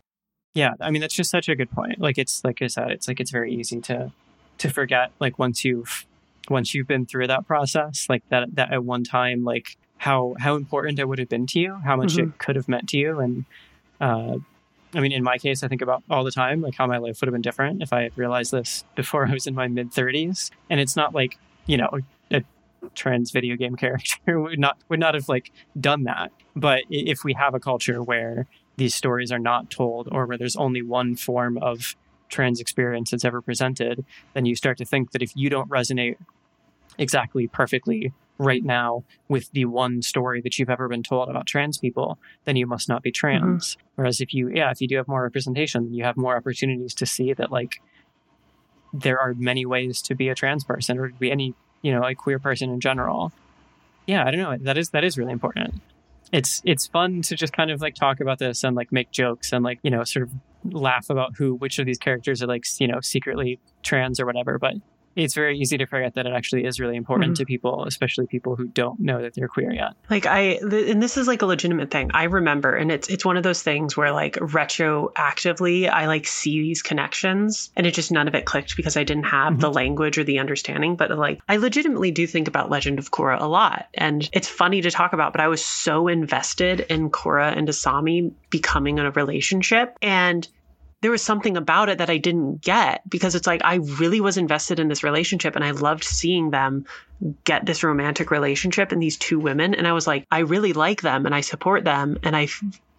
yeah, 0.54 0.74
I 0.80 0.92
mean 0.92 1.02
that's 1.02 1.16
just 1.16 1.32
such 1.32 1.50
a 1.50 1.56
good 1.56 1.72
point. 1.72 2.00
Like 2.00 2.18
it's 2.18 2.44
like 2.44 2.62
I 2.62 2.68
said, 2.68 2.92
it's 2.92 3.08
like 3.08 3.20
it's 3.20 3.32
very 3.32 3.54
easy 3.54 3.82
to 3.82 4.12
to 4.60 4.70
forget 4.70 5.12
like 5.20 5.40
once 5.40 5.66
you've 5.66 6.06
once 6.50 6.74
you've 6.74 6.88
been 6.88 7.06
through 7.06 7.28
that 7.28 7.48
process, 7.48 8.08
like 8.10 8.24
that 8.30 8.56
that 8.56 8.74
at 8.74 8.84
one 8.84 9.04
time, 9.04 9.44
like 9.44 9.78
how 9.98 10.36
how 10.40 10.56
important 10.56 11.00
it 11.00 11.08
would 11.08 11.20
have 11.20 11.30
been 11.30 11.48
to 11.48 11.60
you, 11.60 11.76
how 11.86 11.96
much 11.96 12.14
mm-hmm. 12.14 12.30
it 12.30 12.40
could 12.40 12.56
have 12.56 12.68
meant 12.68 12.90
to 12.90 12.98
you, 12.98 13.20
and 13.20 13.46
uh, 14.02 14.38
I 14.94 15.02
mean, 15.02 15.12
in 15.12 15.24
my 15.24 15.38
case, 15.38 15.64
I 15.64 15.68
think 15.68 15.82
about 15.82 16.04
all 16.10 16.24
the 16.24 16.32
time, 16.32 16.62
like 16.62 16.76
how 16.76 16.88
my 16.88 16.98
life 16.98 17.22
would 17.22 17.28
have 17.28 17.34
been 17.34 17.42
different 17.42 17.84
if 17.84 17.94
I 17.94 18.04
had 18.04 18.18
realized 18.18 18.52
this 18.52 18.84
before 18.96 19.28
I 19.28 19.34
was 19.34 19.48
in 19.48 19.56
my 19.56 19.68
mid 19.68 19.92
30s. 19.92 20.52
And 20.70 20.80
it's 20.80 20.96
not 20.96 21.14
like 21.14 21.38
you 21.66 21.78
know 21.78 22.00
a 22.32 22.44
trans 22.96 23.32
video 23.32 23.56
game 23.56 23.76
character 23.76 24.40
would 24.40 24.60
not 24.60 24.78
would 24.90 25.00
not 25.00 25.14
have 25.14 25.30
like 25.30 25.52
done 25.80 26.04
that. 26.04 26.32
But 26.56 26.84
if 26.90 27.24
we 27.24 27.34
have 27.34 27.54
a 27.54 27.60
culture 27.60 28.02
where 28.02 28.48
these 28.78 28.96
stories 28.96 29.32
are 29.32 29.40
not 29.40 29.70
told, 29.70 30.08
or 30.12 30.26
where 30.26 30.38
there's 30.38 30.56
only 30.56 30.82
one 30.82 31.16
form 31.16 31.58
of 31.58 31.96
trans 32.30 32.60
experience 32.60 33.12
that's 33.12 33.26
ever 33.26 33.42
presented, 33.42 34.06
then 34.34 34.46
you 34.46 34.56
start 34.56 34.78
to 34.78 34.86
think 34.86 35.12
that 35.12 35.22
if 35.22 35.36
you 35.36 35.50
don't 35.50 35.70
resonate 35.70 36.16
exactly 37.00 37.48
perfectly 37.48 38.14
right 38.38 38.64
now 38.64 39.04
with 39.28 39.52
the 39.52 39.66
one 39.66 40.02
story 40.02 40.42
that 40.42 40.58
you've 40.58 40.70
ever 40.70 40.88
been 40.88 41.04
told 41.04 41.30
about 41.30 41.46
trans 41.46 41.78
people, 41.78 42.18
then 42.46 42.56
you 42.56 42.66
must 42.66 42.88
not 42.88 43.04
be 43.04 43.12
trans. 43.12 43.76
Mm-hmm. 43.76 43.82
Whereas 43.96 44.22
if 44.22 44.34
you, 44.34 44.50
yeah, 44.50 44.72
if 44.72 44.82
you 44.82 44.88
do 44.88 44.96
have 44.96 45.08
more 45.08 45.24
representation, 45.24 45.94
you 45.94 46.06
have 46.06 46.16
more 46.16 46.38
opportunities 46.38 46.94
to 46.96 47.06
see 47.06 47.34
that 47.34 47.52
like 47.52 47.82
there 48.94 49.20
are 49.20 49.34
many 49.34 49.66
ways 49.66 50.02
to 50.04 50.16
be 50.16 50.30
a 50.30 50.36
trans 50.36 50.64
person 50.64 50.98
or 50.98 51.10
to 51.10 51.16
be 51.16 51.32
any, 51.32 51.54
you 51.82 51.92
know, 51.92 52.04
a 52.04 52.16
queer 52.16 52.40
person 52.40 52.70
in 52.70 52.80
general. 52.80 53.32
Yeah, 54.08 54.26
I 54.26 54.32
don't 54.32 54.40
know. 54.40 54.58
That 54.58 54.78
is 54.78 54.90
that 54.92 55.04
is 55.04 55.18
really 55.18 55.34
important. 55.34 55.82
It's 56.32 56.62
it's 56.64 56.88
fun 56.88 57.22
to 57.24 57.36
just 57.36 57.54
kind 57.54 57.72
of 57.72 57.82
like 57.82 57.96
talk 57.96 58.22
about 58.22 58.40
this 58.40 58.64
and 58.64 58.76
like 58.76 58.92
make 58.92 59.12
jokes 59.12 59.52
and 59.52 59.64
like, 59.64 59.80
you 59.84 59.92
know, 59.92 60.04
sort 60.06 60.24
of 60.24 60.32
laugh 60.74 61.10
about 61.10 61.36
who 61.38 61.56
which 61.56 61.78
of 61.78 61.86
these 61.86 61.98
characters 61.98 62.42
are 62.42 62.48
like, 62.48 62.66
you 62.80 62.88
know, 62.88 63.02
secretly 63.02 63.60
trans 63.84 64.20
or 64.20 64.26
whatever, 64.26 64.58
but 64.58 64.76
it's 65.24 65.36
very 65.36 65.58
easy 65.58 65.78
to 65.78 65.86
forget 65.86 66.16
that 66.16 66.26
it 66.26 66.34
actually 66.34 66.66
is 66.66 66.80
really 66.80 66.96
important 66.96 67.34
mm-hmm. 67.34 67.42
to 67.42 67.46
people, 67.46 67.86
especially 67.86 68.28
people 68.28 68.56
who 68.56 68.68
don't 68.68 69.00
know 69.00 69.22
that 69.22 69.34
they're 69.34 69.48
queer 69.48 69.72
yet. 69.72 69.94
Like 70.10 70.26
I, 70.26 70.58
th- 70.58 70.90
and 70.90 71.02
this 71.02 71.18
is 71.18 71.28
like 71.28 71.42
a 71.42 71.46
legitimate 71.46 71.92
thing. 71.92 72.12
I 72.14 72.24
remember, 72.24 72.76
and 72.76 72.92
it's 72.92 73.10
it's 73.10 73.26
one 73.26 73.38
of 73.38 73.44
those 73.44 73.62
things 73.62 73.96
where 73.96 74.12
like 74.12 74.36
retroactively, 74.36 75.90
I 75.90 76.08
like 76.08 76.28
see 76.28 76.62
these 76.62 76.82
connections, 76.82 77.72
and 77.76 77.86
it 77.86 77.94
just 77.94 78.12
none 78.12 78.28
of 78.28 78.36
it 78.36 78.46
clicked 78.46 78.76
because 78.76 78.98
I 78.98 79.04
didn't 79.04 79.26
have 79.26 79.54
mm-hmm. 79.54 79.62
the 79.62 79.72
language 79.72 80.18
or 80.18 80.24
the 80.24 80.40
understanding. 80.40 80.96
But 80.96 81.12
like, 81.18 81.42
I 81.48 81.58
legitimately 81.58 82.12
do 82.12 82.28
think 82.28 82.48
about 82.48 82.70
Legend 82.70 83.00
of 83.00 83.12
Korra 83.12 83.40
a 83.40 83.48
lot, 83.48 83.88
and 83.94 84.30
it's 84.34 84.48
funny 84.48 84.82
to 84.82 84.92
talk 84.92 85.14
about. 85.14 85.34
But 85.34 85.42
I 85.42 85.48
was 85.48 85.64
so 85.64 86.08
invested 86.08 86.82
in 86.82 87.10
Korra 87.10 87.56
and 87.56 87.68
Asami 87.68 88.32
becoming 88.50 88.98
in 88.98 89.06
a 89.06 89.12
relationship, 89.12 89.98
and 90.02 90.48
there 91.02 91.12
was 91.12 91.22
something 91.22 91.56
about 91.56 91.90
it 91.90 92.00
that 92.00 92.10
I 92.10 92.18
didn't 92.18 92.62
get 92.62 93.10
because 93.10 93.36
it's 93.36 93.48
like 93.48 93.62
I 93.64 93.76
really 93.76 94.20
was 94.20 94.38
invested 94.38 94.80
in 94.80 94.90
this 94.90 95.04
relationship 95.04 95.56
and 95.56 95.64
I 95.64 95.72
loved 95.72 96.04
seeing 96.04 96.52
them 96.52 96.86
get 97.44 97.66
this 97.66 97.84
romantic 97.84 98.32
relationship 98.32 98.92
and 98.92 99.02
these 99.02 99.18
two 99.18 99.40
women. 99.40 99.74
And 99.74 99.88
I 99.88 99.94
was 99.94 100.08
like 100.08 100.28
I 100.30 100.40
really 100.40 100.74
like 100.74 101.02
them 101.02 101.26
and 101.26 101.34
I 101.34 101.42
support 101.42 101.86
them. 101.86 102.20
And 102.24 102.36
I 102.36 102.48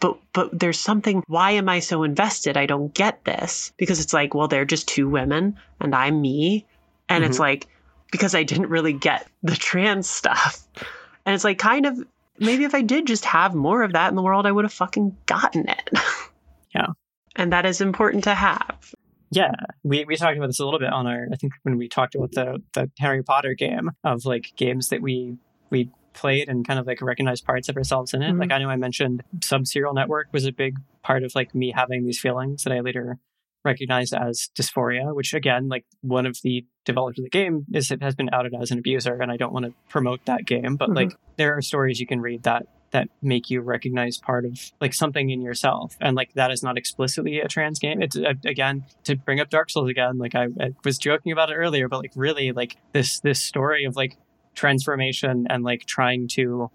but 0.01 0.19
but 0.33 0.59
there's 0.59 0.81
something 0.81 1.23
why 1.27 1.53
am 1.53 1.69
I 1.69 1.81
so 1.81 2.03
invested? 2.03 2.57
I 2.57 2.67
don't 2.67 2.93
get 2.95 3.25
this 3.25 3.73
because 3.77 4.01
it's 4.01 4.15
like 4.15 4.35
well 4.35 4.49
they're 4.49 4.65
just 4.65 4.89
two 4.89 5.09
women 5.09 5.59
and 5.79 5.95
I'm 5.95 6.23
me. 6.23 6.65
And 7.09 7.23
mm-hmm. 7.23 7.31
it's 7.31 7.39
like 7.39 7.69
because 8.11 8.35
I 8.35 8.45
didn't 8.45 8.71
really 8.71 8.95
get 8.95 9.29
the 9.43 9.57
trans 9.57 10.09
stuff. 10.09 10.67
And 11.27 11.35
it's 11.35 11.45
like 11.45 11.59
kind 11.59 11.85
of 11.85 12.03
maybe 12.39 12.65
if 12.65 12.75
I 12.75 12.81
did 12.81 13.07
just 13.07 13.27
have 13.27 13.55
more 13.55 13.83
of 13.83 13.93
that 13.93 14.09
in 14.09 14.15
the 14.15 14.23
world 14.23 14.47
I 14.47 14.53
would 14.53 14.65
have 14.65 14.73
fucking 14.73 15.17
gotten 15.27 15.69
it. 15.69 15.91
Yeah 16.73 16.93
and 17.41 17.53
that 17.53 17.65
is 17.65 17.81
important 17.81 18.25
to 18.25 18.35
have. 18.35 18.95
Yeah, 19.31 19.53
we, 19.83 20.05
we 20.05 20.17
talked 20.17 20.37
about 20.37 20.49
this 20.49 20.61
a 20.61 20.65
little 20.65 20.81
bit 20.81 20.93
on 20.93 21.07
our 21.07 21.27
I 21.33 21.37
think 21.37 21.55
when 21.63 21.79
we 21.79 21.89
talked 21.89 22.15
about 22.15 22.33
the 22.33 22.63
the 22.75 22.91
Harry 22.99 23.23
Potter 23.23 23.55
game 23.55 23.91
of 24.05 24.25
like 24.25 24.53
games 24.57 24.89
that 24.91 25.01
we 25.01 25.37
we 25.71 25.91
played 26.13 26.49
and 26.49 26.67
kind 26.67 26.79
of 26.79 26.87
like 26.87 27.01
recognized 27.01 27.45
parts 27.45 27.69
of 27.69 27.77
ourselves 27.77 28.13
in 28.13 28.23
it. 28.23 28.31
Mm-hmm. 28.31 28.41
Like 28.41 28.53
I 28.53 28.59
know 28.59 28.69
I 28.69 28.77
mentioned 28.77 29.23
Subserial 29.39 29.95
Network 29.95 30.29
was 30.33 30.45
a 30.45 30.53
big 30.53 30.79
part 31.03 31.23
of 31.23 31.35
like 31.35 31.55
me 31.55 31.73
having 31.75 32.05
these 32.05 32.21
feelings 32.21 32.65
that 32.65 32.73
I 32.73 32.81
later 32.81 33.19
recognized 33.65 34.15
as 34.15 34.49
dysphoria, 34.59 35.15
which 35.15 35.33
again, 35.33 35.69
like 35.69 35.85
one 36.01 36.27
of 36.27 36.39
the 36.43 36.67
developers 36.85 37.19
of 37.19 37.25
the 37.25 37.31
game 37.31 37.67
is 37.73 37.91
it 37.91 38.03
has 38.03 38.15
been 38.15 38.31
outed 38.33 38.55
as 38.55 38.71
an 38.71 38.79
abuser, 38.79 39.15
and 39.21 39.31
I 39.31 39.37
don't 39.37 39.53
want 39.53 39.67
to 39.67 39.73
promote 39.89 40.25
that 40.27 40.45
game, 40.45 40.77
but 40.77 40.87
mm-hmm. 40.87 40.97
like 40.97 41.13
there 41.37 41.57
are 41.57 41.63
stories 41.63 42.01
you 42.01 42.07
can 42.07 42.21
read 42.21 42.43
that 42.43 42.67
that 42.93 43.09
make 43.23 43.51
you 43.51 43.61
recognize 43.61 44.19
part 44.19 44.45
of 44.45 44.73
like 44.81 44.95
something 44.95 45.31
in 45.31 45.41
yourself. 45.41 45.97
And 46.01 46.17
like 46.17 46.33
that 46.35 46.51
is 46.51 46.63
not 46.63 46.77
explicitly 46.77 47.41
a 47.41 47.49
trans 47.49 47.79
game. 47.79 48.03
It's 48.03 48.17
uh, 48.17 48.35
again 48.45 48.85
to 49.05 49.17
bring 49.17 49.41
up 49.41 49.51
dark 49.51 49.71
souls 49.71 49.89
again 49.89 50.19
like 50.19 50.35
I, 50.35 50.49
I 50.61 50.75
was 50.85 50.99
joking 50.99 51.33
about 51.33 51.51
it 51.51 51.55
earlier 51.55 51.89
but 51.89 51.99
like 51.99 52.13
really 52.15 52.53
like 52.53 52.77
this 52.93 53.21
this 53.21 53.41
story 53.41 53.85
of 53.85 53.97
like 53.97 54.17
transformation 54.55 55.47
and 55.49 55.65
like 55.65 55.87
trying 55.87 56.29
to 56.29 56.71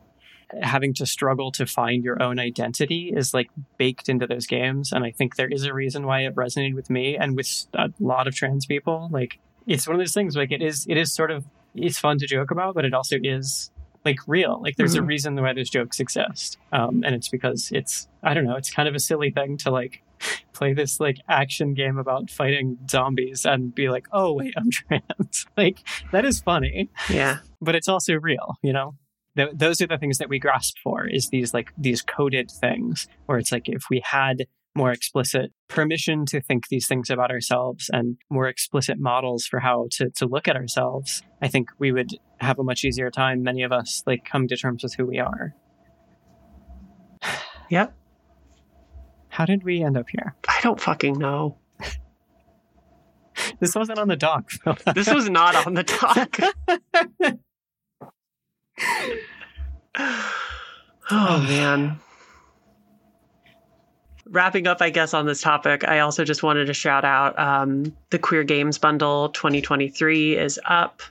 having 0.62 0.94
to 0.94 1.06
struggle 1.06 1.52
to 1.52 1.66
find 1.66 2.04
your 2.04 2.22
own 2.22 2.40
identity 2.40 3.12
is 3.16 3.34
like 3.34 3.50
baked 3.78 4.10
into 4.10 4.28
those 4.28 4.46
games. 4.48 4.92
And 4.92 5.04
i 5.04 5.12
think 5.12 5.36
there 5.36 5.48
is 5.48 5.64
a 5.64 5.74
reason 5.74 6.06
why 6.06 6.22
it 6.22 6.36
resonated 6.36 6.76
with 6.76 6.90
me 6.90 7.18
and 7.18 7.36
with 7.36 7.68
a 7.74 7.92
lot 8.00 8.28
of 8.28 8.36
trans 8.36 8.66
people. 8.66 9.10
Like 9.12 9.40
it's 9.68 9.88
one 9.88 9.96
of 9.96 10.00
those 10.00 10.14
things 10.14 10.36
like 10.36 10.52
it 10.52 10.62
is 10.62 10.86
it 10.88 10.98
is 10.98 11.14
sort 11.14 11.32
of 11.32 11.46
it's 11.74 12.00
fun 12.00 12.18
to 12.20 12.28
joke 12.28 12.52
about 12.52 12.76
but 12.76 12.86
it 12.86 12.94
also 12.94 13.18
is 13.22 13.72
like 14.06 14.20
real. 14.28 14.62
Like 14.62 14.76
there's 14.78 14.94
mm-hmm. 14.94 15.04
a 15.04 15.08
reason 15.08 15.36
why 15.36 15.54
those 15.54 15.70
jokes 15.70 16.00
exist, 16.00 16.58
um, 16.72 17.04
and 17.04 17.16
it's 17.16 17.28
because 17.28 17.72
it's 17.74 18.08
I 18.24 18.34
don't 18.34 18.46
know. 18.46 18.56
It's 18.56 18.72
kind 18.72 18.88
of 18.88 18.96
a 18.96 19.00
silly 19.00 19.32
thing 19.32 19.58
to 19.58 19.72
like 19.72 20.04
play 20.54 20.74
this 20.74 21.00
like 21.00 21.18
action 21.28 21.74
game 21.74 21.98
about 21.98 22.30
fighting 22.30 22.78
zombies 22.90 23.46
and 23.46 23.74
be 23.74 23.90
like, 23.90 24.08
oh 24.12 24.34
wait, 24.34 24.54
I'm 24.56 24.70
trans. 24.72 25.48
like 25.58 25.80
that 26.12 26.24
is 26.24 26.40
funny. 26.40 26.90
Yeah, 27.10 27.40
but 27.62 27.76
it's 27.76 27.88
also 27.88 28.14
real. 28.14 28.56
You 28.62 28.74
know. 28.74 28.96
Th- 29.38 29.50
those 29.54 29.82
are 29.82 29.88
the 29.88 29.98
things 29.98 30.18
that 30.20 30.30
we 30.30 30.40
grasp 30.40 30.78
for 30.82 31.06
is 31.06 31.28
these 31.28 31.54
like 31.54 31.74
these 31.78 32.02
coded 32.02 32.50
things 32.50 33.10
where 33.26 33.38
it's 33.38 33.52
like 33.52 33.68
if 33.68 33.90
we 33.90 34.00
had 34.00 34.48
more 34.76 34.92
explicit 34.92 35.52
permission 35.68 36.26
to 36.26 36.42
think 36.42 36.68
these 36.68 36.88
things 36.88 37.10
about 37.10 37.32
ourselves 37.32 37.90
and 37.92 38.18
more 38.30 38.48
explicit 38.48 39.00
models 39.00 39.46
for 39.46 39.60
how 39.60 39.88
to, 39.92 40.10
to 40.12 40.26
look 40.26 40.48
at 40.48 40.56
ourselves, 40.56 41.24
I 41.42 41.48
think 41.48 41.70
we 41.80 41.92
would 41.92 42.12
have 42.40 42.60
a 42.60 42.64
much 42.64 42.84
easier 42.84 43.10
time, 43.10 43.42
many 43.42 43.64
of 43.64 43.72
us, 43.72 44.04
like 44.06 44.26
come 44.26 44.48
to 44.48 44.58
terms 44.58 44.84
with 44.84 44.96
who 44.96 45.06
we 45.06 45.20
are. 45.20 45.56
Yep. 47.72 47.96
How 49.30 49.46
did 49.46 49.64
we 49.64 49.82
end 49.82 49.98
up 49.98 50.06
here? 50.08 50.36
I 50.48 50.60
don't 50.62 50.80
fucking 50.80 51.18
know. 51.18 51.58
this 53.60 53.74
wasn't 53.74 53.98
on 53.98 54.08
the 54.08 54.16
doc. 54.16 54.52
this 54.94 55.12
was 55.12 55.32
not 55.32 55.66
on 55.66 55.74
the 55.74 55.82
doc. 55.82 56.38
oh 61.10 61.46
man 61.50 62.00
wrapping 64.30 64.68
up, 64.68 64.82
I 64.82 64.90
guess, 64.90 65.14
on 65.14 65.26
this 65.26 65.42
topic, 65.42 65.88
I 65.88 66.00
also 66.00 66.24
just 66.24 66.44
wanted 66.44 66.66
to 66.66 66.74
shout 66.74 67.06
out 67.06 67.38
um, 67.38 67.96
the 68.10 68.20
Queer 68.20 68.44
Games 68.44 68.78
Bundle 68.78 69.30
2023 69.30 70.38
is 70.38 70.60
up. 70.66 71.02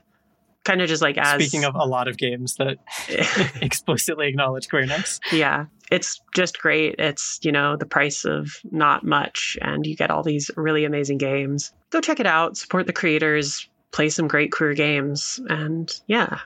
Kind 0.64 0.80
of 0.80 0.88
just 0.88 1.02
like 1.02 1.18
as. 1.18 1.42
Speaking 1.42 1.64
of 1.64 1.74
a 1.74 1.84
lot 1.84 2.08
of 2.08 2.16
games 2.16 2.56
that 2.56 2.78
explicitly 3.62 4.28
acknowledge 4.28 4.68
queerness. 4.68 5.20
Yeah, 5.30 5.66
it's 5.90 6.22
just 6.34 6.58
great. 6.58 6.94
It's, 6.98 7.38
you 7.42 7.52
know, 7.52 7.76
the 7.76 7.84
price 7.84 8.24
of 8.24 8.60
not 8.70 9.04
much, 9.04 9.58
and 9.60 9.86
you 9.86 9.94
get 9.94 10.10
all 10.10 10.22
these 10.22 10.50
really 10.56 10.86
amazing 10.86 11.18
games. 11.18 11.72
Go 11.90 12.00
check 12.00 12.18
it 12.18 12.26
out, 12.26 12.56
support 12.56 12.86
the 12.86 12.94
creators, 12.94 13.68
play 13.92 14.08
some 14.08 14.26
great 14.26 14.52
queer 14.52 14.72
games, 14.72 15.38
and 15.50 15.92
yeah, 16.06 16.38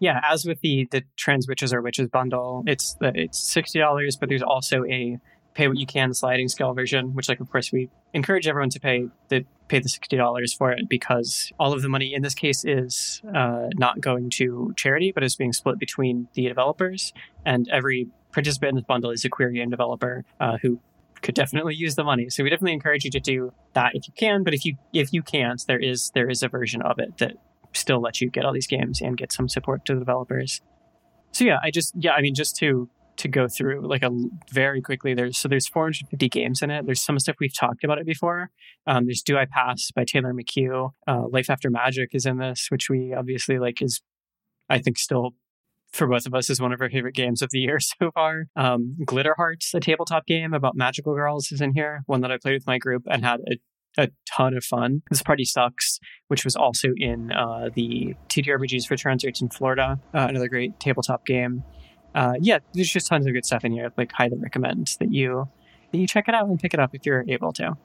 yeah, 0.00 0.20
as 0.24 0.46
with 0.46 0.60
the 0.62 0.88
the 0.90 1.04
trans 1.16 1.46
witches 1.46 1.74
or 1.74 1.82
witches 1.82 2.08
bundle, 2.08 2.64
it's 2.66 2.96
it's 3.02 3.38
sixty 3.38 3.78
dollars, 3.78 4.16
but 4.16 4.30
there's 4.30 4.42
also 4.42 4.84
a 4.86 5.20
pay 5.60 5.68
what 5.68 5.76
you 5.76 5.84
can 5.84 6.14
sliding 6.14 6.48
scale 6.48 6.72
version, 6.72 7.12
which 7.14 7.28
like 7.28 7.38
of 7.38 7.50
course 7.50 7.70
we 7.70 7.90
encourage 8.14 8.48
everyone 8.48 8.70
to 8.70 8.80
pay 8.80 9.06
the 9.28 9.44
pay 9.68 9.78
the 9.78 9.90
sixty 9.90 10.16
dollars 10.16 10.54
for 10.54 10.72
it 10.72 10.88
because 10.88 11.52
all 11.60 11.74
of 11.74 11.82
the 11.82 11.88
money 11.88 12.14
in 12.14 12.22
this 12.22 12.34
case 12.34 12.64
is 12.64 13.20
uh, 13.34 13.68
not 13.74 14.00
going 14.00 14.30
to 14.30 14.72
charity, 14.74 15.12
but 15.12 15.22
is 15.22 15.36
being 15.36 15.52
split 15.52 15.78
between 15.78 16.28
the 16.32 16.48
developers, 16.48 17.12
and 17.44 17.68
every 17.68 18.08
participant 18.32 18.70
in 18.70 18.76
this 18.76 18.84
bundle 18.86 19.10
is 19.10 19.22
a 19.26 19.28
queer 19.28 19.50
game 19.50 19.68
developer 19.68 20.24
uh, 20.40 20.56
who 20.62 20.80
could 21.20 21.34
definitely 21.34 21.74
use 21.74 21.94
the 21.94 22.04
money. 22.04 22.30
So 22.30 22.42
we 22.42 22.48
definitely 22.48 22.72
encourage 22.72 23.04
you 23.04 23.10
to 23.10 23.20
do 23.20 23.52
that 23.74 23.90
if 23.94 24.08
you 24.08 24.14
can. 24.16 24.42
But 24.44 24.54
if 24.54 24.64
you 24.64 24.76
if 24.94 25.12
you 25.12 25.22
can't, 25.22 25.62
there 25.66 25.78
is 25.78 26.10
there 26.14 26.30
is 26.30 26.42
a 26.42 26.48
version 26.48 26.80
of 26.80 26.98
it 26.98 27.18
that 27.18 27.34
still 27.74 28.00
lets 28.00 28.22
you 28.22 28.30
get 28.30 28.46
all 28.46 28.54
these 28.54 28.66
games 28.66 29.02
and 29.02 29.14
get 29.14 29.30
some 29.30 29.46
support 29.46 29.84
to 29.84 29.92
the 29.92 30.00
developers. 30.00 30.62
So 31.32 31.44
yeah, 31.44 31.58
I 31.62 31.70
just 31.70 31.92
yeah, 31.96 32.12
I 32.12 32.22
mean 32.22 32.34
just 32.34 32.56
to 32.56 32.88
to 33.20 33.28
go 33.28 33.48
through 33.48 33.86
like 33.86 34.02
a 34.02 34.10
very 34.50 34.80
quickly. 34.80 35.14
There's 35.14 35.36
so 35.38 35.48
there's 35.48 35.68
450 35.68 36.28
games 36.28 36.62
in 36.62 36.70
it. 36.70 36.86
There's 36.86 37.00
some 37.00 37.18
stuff 37.18 37.36
we've 37.38 37.56
talked 37.56 37.84
about 37.84 37.98
it 37.98 38.06
before. 38.06 38.50
Um, 38.86 39.06
there's 39.06 39.22
Do 39.22 39.36
I 39.36 39.44
Pass 39.44 39.90
by 39.94 40.04
Taylor 40.04 40.32
McHugh. 40.32 40.92
Uh, 41.06 41.28
Life 41.28 41.50
After 41.50 41.70
Magic 41.70 42.10
is 42.12 42.26
in 42.26 42.38
this, 42.38 42.66
which 42.70 42.88
we 42.88 43.14
obviously 43.14 43.58
like 43.58 43.82
is 43.82 44.00
I 44.68 44.78
think 44.78 44.98
still 44.98 45.34
for 45.92 46.06
both 46.06 46.24
of 46.24 46.34
us 46.34 46.48
is 46.48 46.60
one 46.60 46.72
of 46.72 46.80
our 46.80 46.88
favorite 46.88 47.14
games 47.14 47.42
of 47.42 47.50
the 47.50 47.58
year 47.58 47.78
so 47.80 48.10
far. 48.12 48.44
Um, 48.56 48.96
Glitter 49.04 49.34
Hearts, 49.36 49.74
a 49.74 49.80
tabletop 49.80 50.26
game 50.26 50.54
about 50.54 50.76
magical 50.76 51.14
girls, 51.14 51.52
is 51.52 51.60
in 51.60 51.74
here. 51.74 52.02
One 52.06 52.20
that 52.22 52.32
I 52.32 52.38
played 52.38 52.54
with 52.54 52.66
my 52.66 52.78
group 52.78 53.02
and 53.10 53.24
had 53.24 53.40
a 53.40 53.56
a 53.98 54.08
ton 54.24 54.56
of 54.56 54.64
fun. 54.64 55.02
This 55.10 55.20
Party 55.20 55.44
Sucks, 55.44 55.98
which 56.28 56.44
was 56.44 56.54
also 56.54 56.90
in 56.96 57.32
uh, 57.32 57.70
the 57.74 58.14
TTRPGs 58.28 58.86
for 58.86 58.96
Trans 58.96 59.24
Rights 59.24 59.40
in 59.40 59.48
Florida, 59.48 59.98
uh, 60.14 60.26
another 60.28 60.48
great 60.48 60.78
tabletop 60.78 61.26
game. 61.26 61.64
Uh, 62.14 62.34
yeah, 62.40 62.58
there's 62.72 62.90
just 62.90 63.06
tons 63.06 63.26
of 63.26 63.32
good 63.32 63.44
stuff 63.44 63.64
in 63.64 63.72
here. 63.72 63.92
Like, 63.96 64.12
highly 64.12 64.38
recommend 64.38 64.96
that 64.98 65.12
you 65.12 65.48
that 65.92 65.98
you 65.98 66.06
check 66.06 66.28
it 66.28 66.34
out 66.34 66.46
and 66.48 66.58
pick 66.58 66.74
it 66.74 66.80
up 66.80 66.94
if 66.94 67.04
you're 67.04 67.24
able 67.28 67.52
to. 67.54 67.76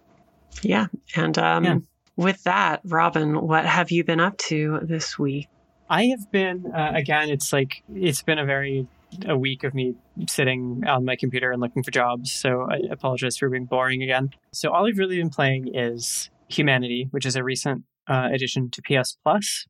Yeah, 0.61 0.87
and 1.15 1.37
um, 1.37 1.63
yeah. 1.63 1.77
with 2.15 2.43
that, 2.43 2.81
Robin, 2.85 3.41
what 3.41 3.65
have 3.65 3.91
you 3.91 4.03
been 4.03 4.19
up 4.19 4.37
to 4.37 4.79
this 4.83 5.19
week? 5.19 5.47
I 5.89 6.05
have 6.05 6.31
been 6.31 6.71
uh, 6.73 6.91
again. 6.95 7.29
It's 7.29 7.53
like 7.53 7.83
it's 7.93 8.23
been 8.23 8.39
a 8.39 8.45
very 8.45 8.87
a 9.27 9.37
week 9.37 9.63
of 9.63 9.73
me 9.73 9.95
sitting 10.27 10.83
on 10.85 11.05
my 11.05 11.15
computer 11.15 11.51
and 11.51 11.61
looking 11.61 11.83
for 11.83 11.91
jobs. 11.91 12.31
So 12.31 12.67
I 12.69 12.79
apologize 12.91 13.37
for 13.37 13.49
being 13.49 13.65
boring 13.65 14.03
again. 14.03 14.31
So 14.51 14.71
all 14.71 14.87
I've 14.87 14.97
really 14.97 15.17
been 15.17 15.29
playing 15.29 15.73
is 15.73 16.29
Humanity, 16.47 17.07
which 17.11 17.25
is 17.25 17.35
a 17.35 17.43
recent 17.43 17.83
uh, 18.07 18.29
addition 18.31 18.69
to 18.71 18.81
PS 18.81 19.17
Plus. 19.23 19.65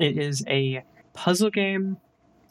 It 0.00 0.18
is 0.18 0.44
a 0.48 0.82
puzzle 1.12 1.50
game 1.50 1.98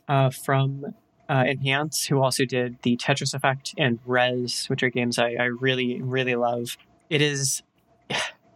uh, 0.07 0.29
from 0.29 0.93
uh, 1.29 1.43
Enhance, 1.45 2.05
who 2.07 2.21
also 2.21 2.45
did 2.45 2.77
the 2.83 2.97
Tetris 2.97 3.33
Effect 3.33 3.73
and 3.77 3.99
Rez, 4.05 4.65
which 4.67 4.83
are 4.83 4.89
games 4.89 5.19
I, 5.19 5.33
I 5.33 5.45
really, 5.45 6.01
really 6.01 6.35
love. 6.35 6.77
It 7.09 7.21
is 7.21 7.63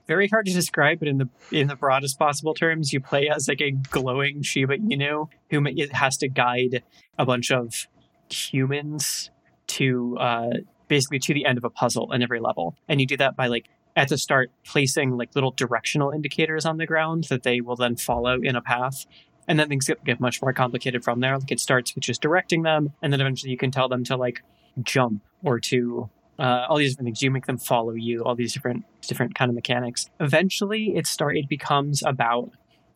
very 0.07 0.27
hard 0.27 0.45
to 0.45 0.53
describe, 0.53 0.99
but 0.99 1.07
in 1.07 1.17
the 1.17 1.29
in 1.51 1.67
the 1.67 1.75
broadest 1.75 2.17
possible 2.17 2.53
terms, 2.53 2.93
you 2.93 2.99
play 2.99 3.29
as 3.29 3.47
like 3.47 3.61
a 3.61 3.71
glowing 3.71 4.41
Shiba 4.41 4.77
Inu 4.77 5.29
who 5.49 5.65
has 5.91 6.17
to 6.17 6.29
guide 6.29 6.83
a 7.17 7.25
bunch 7.25 7.51
of 7.51 7.87
humans 8.29 9.29
to 9.67 10.17
uh, 10.19 10.49
basically 10.87 11.19
to 11.19 11.33
the 11.33 11.45
end 11.45 11.57
of 11.57 11.63
a 11.63 11.69
puzzle 11.69 12.11
in 12.13 12.21
every 12.21 12.39
level, 12.39 12.75
and 12.87 13.01
you 13.01 13.07
do 13.07 13.17
that 13.17 13.35
by 13.35 13.47
like 13.47 13.67
at 13.95 14.07
the 14.07 14.17
start 14.17 14.51
placing 14.65 15.17
like 15.17 15.35
little 15.35 15.51
directional 15.51 16.11
indicators 16.11 16.65
on 16.65 16.77
the 16.77 16.85
ground 16.85 17.25
that 17.25 17.43
they 17.43 17.59
will 17.59 17.75
then 17.75 17.95
follow 17.95 18.39
in 18.41 18.55
a 18.55 18.61
path. 18.61 19.05
And 19.51 19.59
then 19.59 19.67
things 19.67 19.85
get, 19.85 20.01
get 20.05 20.21
much 20.21 20.41
more 20.41 20.53
complicated 20.53 21.03
from 21.03 21.19
there. 21.19 21.37
Like 21.37 21.51
it 21.51 21.59
starts 21.59 21.93
with 21.93 22.05
just 22.05 22.21
directing 22.21 22.61
them, 22.61 22.93
and 23.01 23.11
then 23.11 23.19
eventually 23.19 23.51
you 23.51 23.57
can 23.57 23.69
tell 23.69 23.89
them 23.89 24.05
to 24.05 24.15
like 24.15 24.41
jump 24.81 25.21
or 25.43 25.59
to 25.59 26.09
uh, 26.39 26.67
all 26.69 26.77
these 26.77 26.93
different 26.93 27.07
things. 27.07 27.21
You 27.21 27.31
make 27.31 27.47
them 27.47 27.57
follow 27.57 27.91
you. 27.91 28.23
All 28.23 28.33
these 28.33 28.53
different 28.53 28.85
different 29.01 29.35
kind 29.35 29.49
of 29.49 29.55
mechanics. 29.55 30.09
Eventually, 30.21 30.95
it 30.95 31.05
start 31.05 31.35
it 31.35 31.49
becomes 31.49 32.01
about 32.01 32.51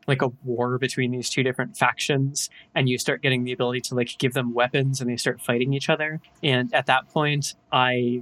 like 0.08 0.22
a 0.22 0.30
war 0.46 0.78
between 0.78 1.12
these 1.12 1.30
two 1.30 1.44
different 1.44 1.76
factions 1.76 2.50
and 2.74 2.88
you 2.88 2.98
start 2.98 3.22
getting 3.22 3.44
the 3.44 3.52
ability 3.52 3.82
to 3.82 3.96
like 3.96 4.18
give 4.18 4.32
them 4.32 4.54
weapons 4.54 5.02
and 5.02 5.10
they 5.10 5.18
start 5.18 5.42
fighting 5.42 5.74
each 5.74 5.90
other 5.90 6.22
and 6.44 6.72
at 6.76 6.86
that 6.86 7.10
point 7.10 7.56
i 7.72 8.22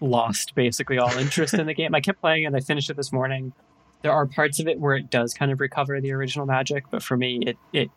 lost 0.00 0.54
basically 0.54 0.96
all 0.96 1.10
interest 1.18 1.54
in 1.54 1.66
the 1.66 1.74
game 1.80 1.92
i 1.92 2.00
kept 2.00 2.20
playing 2.20 2.46
and 2.46 2.54
i 2.54 2.60
finished 2.60 2.88
it 2.88 2.96
this 2.96 3.12
morning 3.12 3.52
there 4.02 4.12
are 4.12 4.26
parts 4.26 4.60
of 4.60 4.68
it 4.68 4.80
where 4.80 4.96
it 4.96 5.10
does 5.10 5.34
kind 5.34 5.50
of 5.50 5.60
recover 5.60 6.00
the 6.00 6.12
original 6.12 6.46
magic 6.46 6.84
but 6.90 7.02
for 7.02 7.16
me 7.16 7.40
it 7.46 7.56
it 7.72 7.90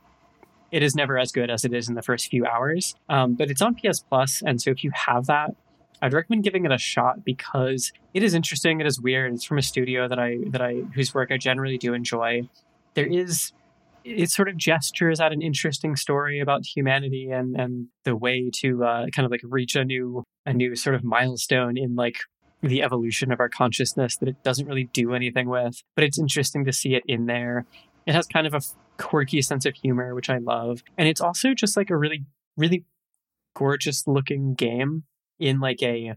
it 0.72 0.82
is 0.82 0.95
never 0.95 1.20
as 1.20 1.32
good 1.32 1.49
as 1.49 1.66
it 1.66 1.74
is 1.74 1.89
in 1.89 1.95
the 1.95 2.02
first 2.02 2.30
few 2.30 2.45
hours 2.45 2.95
um, 3.10 3.34
but 3.34 3.49
it's 3.49 3.62
on 3.62 3.76
ps 3.76 3.99
plus 3.99 4.41
and 4.45 4.62
so 4.62 4.72
if 4.72 4.84
you 4.84 4.91
have 4.93 5.26
that 5.26 5.56
I'd 6.02 6.14
recommend 6.14 6.43
giving 6.43 6.66
it 6.66 6.72
a 6.72 6.78
shot 6.78 7.24
because 7.24 7.91
it 8.14 8.24
is 8.24 8.34
interesting. 8.34 8.82
It 8.82 8.88
is 8.88 8.99
weird. 8.99 9.34
It's 9.34 9.45
from 9.45 9.60
a 9.60 9.62
studio 9.62 10.08
that 10.08 10.18
I 10.18 10.39
that 10.47 10.62
I 10.62 10.82
whose 10.95 11.14
work 11.14 11.32
I 11.32 11.38
generally 11.38 11.78
do 11.78 11.93
enjoy. 11.93 12.49
There 12.95 13.06
is 13.06 13.54
it 14.04 14.32
sort 14.32 14.49
of 14.49 14.58
gestures 14.58 15.20
at 15.20 15.32
an 15.32 15.43
interesting 15.43 15.95
story 15.95 16.39
about 16.39 16.66
humanity 16.66 17.30
and 17.30 17.56
and 17.56 17.88
the 18.04 18.16
way 18.16 18.49
to 18.56 18.84
uh, 18.84 19.06
kind 19.16 19.26
of 19.26 19.32
like 19.32 19.41
reach 19.43 19.76
a 19.76 19.86
new 19.86 20.24
a 20.45 20.54
new 20.54 20.76
sort 20.76 20.95
of 20.95 21.04
milestone 21.04 21.78
in 21.78 21.95
like 21.95 22.18
the 22.62 22.84
evolution 22.84 23.32
of 23.32 23.39
our 23.39 23.49
consciousness 23.49 24.18
that 24.18 24.30
it 24.30 24.43
doesn't 24.43 24.68
really 24.68 24.86
do 24.93 25.14
anything 25.14 25.49
with 25.49 25.84
but 25.95 26.03
it's 26.03 26.20
interesting 26.20 26.66
to 26.66 26.74
see 26.74 26.95
it 26.95 27.03
in 27.07 27.26
there. 27.26 27.66
It 28.05 28.14
has 28.14 28.28
kind 28.28 28.47
of 28.47 28.53
a 28.53 28.62
quirky 28.97 29.41
sense 29.41 29.66
of 29.66 29.74
humor 29.76 30.14
which 30.14 30.30
i 30.30 30.38
love. 30.38 30.84
And 30.97 31.07
it's 31.07 31.22
also 31.22 31.53
just 31.53 31.76
like 31.76 31.89
a 31.89 31.97
really 31.97 32.26
really 32.57 32.86
gorgeous 33.55 34.07
looking 34.07 34.53
game 34.53 35.03
in 35.39 35.59
like 35.59 35.82
a 35.82 36.16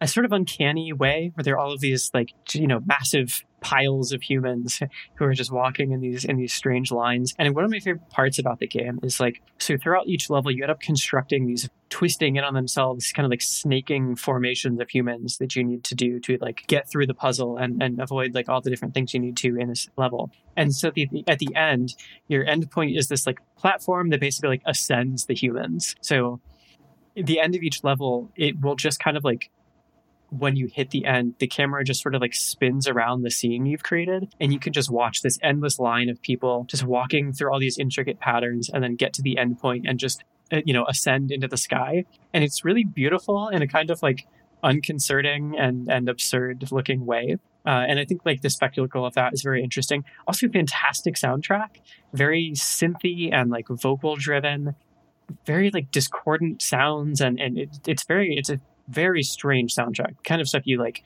a 0.00 0.06
sort 0.06 0.24
of 0.24 0.32
uncanny 0.32 0.92
way 0.92 1.32
where 1.34 1.42
there 1.42 1.54
are 1.54 1.58
all 1.58 1.72
of 1.72 1.80
these 1.80 2.10
like 2.14 2.32
you 2.52 2.66
know 2.66 2.80
massive 2.86 3.44
piles 3.60 4.12
of 4.12 4.22
humans 4.22 4.80
who 5.16 5.24
are 5.24 5.34
just 5.34 5.50
walking 5.50 5.92
in 5.92 6.00
these 6.00 6.24
in 6.24 6.36
these 6.36 6.52
strange 6.52 6.92
lines. 6.92 7.34
And 7.38 7.54
one 7.54 7.64
of 7.64 7.70
my 7.70 7.80
favorite 7.80 8.08
parts 8.10 8.38
about 8.38 8.60
the 8.60 8.66
game 8.66 9.00
is 9.02 9.18
like 9.18 9.42
so 9.58 9.76
throughout 9.76 10.06
each 10.06 10.30
level 10.30 10.50
you 10.50 10.62
end 10.62 10.70
up 10.70 10.80
constructing 10.80 11.46
these 11.46 11.68
twisting 11.90 12.36
in 12.36 12.44
on 12.44 12.54
themselves 12.54 13.12
kind 13.12 13.24
of 13.24 13.30
like 13.30 13.42
snaking 13.42 14.16
formations 14.16 14.80
of 14.80 14.90
humans 14.90 15.38
that 15.38 15.56
you 15.56 15.64
need 15.64 15.84
to 15.84 15.94
do 15.94 16.20
to 16.20 16.38
like 16.40 16.64
get 16.66 16.90
through 16.90 17.06
the 17.06 17.14
puzzle 17.14 17.56
and, 17.56 17.82
and 17.82 18.00
avoid 18.00 18.34
like 18.34 18.48
all 18.48 18.60
the 18.60 18.70
different 18.70 18.94
things 18.94 19.14
you 19.14 19.20
need 19.20 19.36
to 19.36 19.56
in 19.56 19.68
this 19.68 19.88
level. 19.96 20.30
And 20.56 20.74
so 20.74 20.90
the, 20.90 21.08
the, 21.10 21.24
at 21.26 21.38
the 21.38 21.54
end 21.54 21.94
your 22.28 22.44
end 22.44 22.70
point 22.70 22.96
is 22.96 23.08
this 23.08 23.26
like 23.26 23.38
platform 23.56 24.10
that 24.10 24.20
basically 24.20 24.50
like 24.50 24.62
ascends 24.66 25.26
the 25.26 25.34
humans. 25.34 25.94
So 26.00 26.40
the 27.14 27.40
end 27.40 27.54
of 27.54 27.62
each 27.62 27.82
level, 27.82 28.30
it 28.36 28.60
will 28.60 28.76
just 28.76 29.00
kind 29.00 29.16
of 29.16 29.24
like 29.24 29.50
when 30.30 30.56
you 30.56 30.66
hit 30.66 30.90
the 30.90 31.06
end, 31.06 31.34
the 31.38 31.46
camera 31.46 31.82
just 31.82 32.02
sort 32.02 32.14
of 32.14 32.20
like 32.20 32.34
spins 32.34 32.86
around 32.86 33.22
the 33.22 33.30
scene 33.30 33.64
you've 33.64 33.82
created, 33.82 34.34
and 34.38 34.52
you 34.52 34.58
can 34.58 34.72
just 34.72 34.90
watch 34.90 35.22
this 35.22 35.38
endless 35.42 35.78
line 35.78 36.08
of 36.10 36.20
people 36.20 36.66
just 36.68 36.84
walking 36.84 37.32
through 37.32 37.50
all 37.50 37.58
these 37.58 37.78
intricate 37.78 38.20
patterns 38.20 38.68
and 38.68 38.84
then 38.84 38.94
get 38.94 39.14
to 39.14 39.22
the 39.22 39.38
end 39.38 39.58
point 39.58 39.86
and 39.88 39.98
just, 39.98 40.22
you 40.64 40.72
know, 40.72 40.84
ascend 40.88 41.30
into 41.30 41.48
the 41.48 41.56
sky. 41.56 42.04
And 42.32 42.44
it's 42.44 42.64
really 42.64 42.84
beautiful 42.84 43.48
in 43.48 43.62
a 43.62 43.68
kind 43.68 43.90
of 43.90 44.02
like 44.02 44.26
unconcerting 44.62 45.56
and, 45.58 45.88
and 45.90 46.08
absurd 46.08 46.70
looking 46.72 47.06
way. 47.06 47.36
Uh, 47.66 47.84
and 47.86 47.98
I 47.98 48.04
think 48.04 48.22
like 48.24 48.40
the 48.40 48.50
spectacle 48.50 49.04
of 49.04 49.14
that 49.14 49.34
is 49.34 49.42
very 49.42 49.62
interesting. 49.62 50.04
Also, 50.26 50.48
fantastic 50.48 51.16
soundtrack, 51.16 51.80
very 52.12 52.52
synthy 52.54 53.32
and 53.32 53.50
like 53.50 53.68
vocal 53.68 54.16
driven 54.16 54.74
very 55.46 55.70
like 55.70 55.90
discordant 55.90 56.62
sounds 56.62 57.20
and 57.20 57.38
and 57.38 57.58
it, 57.58 57.68
it's 57.86 58.04
very 58.04 58.36
it's 58.36 58.50
a 58.50 58.60
very 58.88 59.22
strange 59.22 59.74
soundtrack 59.74 60.14
kind 60.24 60.40
of 60.40 60.48
stuff 60.48 60.62
you 60.64 60.78
like 60.78 61.02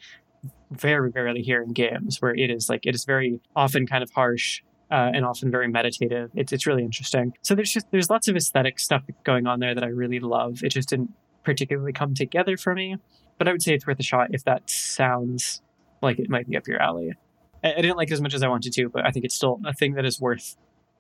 very 0.71 1.11
rarely 1.11 1.43
hear 1.43 1.63
in 1.63 1.73
games 1.73 2.21
where 2.21 2.35
it 2.35 2.51
is 2.51 2.69
like 2.69 2.87
it 2.87 2.95
is 2.95 3.05
very 3.05 3.41
often 3.57 3.87
kind 3.87 4.03
of 4.03 4.11
harsh 4.13 4.63
uh, 4.93 5.11
and 5.15 5.25
often 5.25 5.51
very 5.51 5.69
meditative. 5.69 6.31
It's, 6.35 6.53
it's 6.53 6.67
really 6.67 6.85
interesting. 6.85 7.33
So 7.43 7.55
there's 7.55 7.73
just 7.73 7.87
there's 7.91 8.11
lots 8.11 8.29
of 8.29 8.37
aesthetic 8.37 8.79
stuff 8.79 9.03
going 9.25 9.47
on 9.47 9.59
there 9.59 9.75
that 9.75 9.83
i 9.83 9.89
really 9.89 10.21
love. 10.21 10.63
It 10.63 10.69
just 10.69 10.91
didn't 10.91 11.13
particularly 11.43 11.93
come 11.93 12.15
together 12.15 12.57
for 12.57 12.73
me 12.73 12.97
but 13.39 13.49
i 13.49 13.51
would 13.51 13.61
say 13.61 13.75
it's 13.75 13.85
worth 13.85 13.99
a 13.99 14.05
shot 14.05 14.29
if 14.31 14.45
that 14.45 14.71
sounds 14.71 15.61
like 16.01 16.21
it 16.21 16.31
might 16.31 16.49
be 16.49 16.57
up 16.57 16.69
your 16.69 16.81
alley. 16.81 17.13
I, 17.65 17.73
I 17.73 17.81
didn't 17.81 17.97
like 17.97 18.09
it 18.09 18.15
as 18.15 18.21
much 18.21 18.35
as 18.35 18.45
i 18.45 18.49
wanted 18.49 18.73
to 18.75 18.89
but 18.89 19.05
i 19.05 19.11
think 19.11 19.25
it's 19.25 19.35
still 19.35 19.61
a 19.67 19.73
thing 19.73 19.95
that 19.95 20.05
is 20.05 20.21
worth 20.21 20.57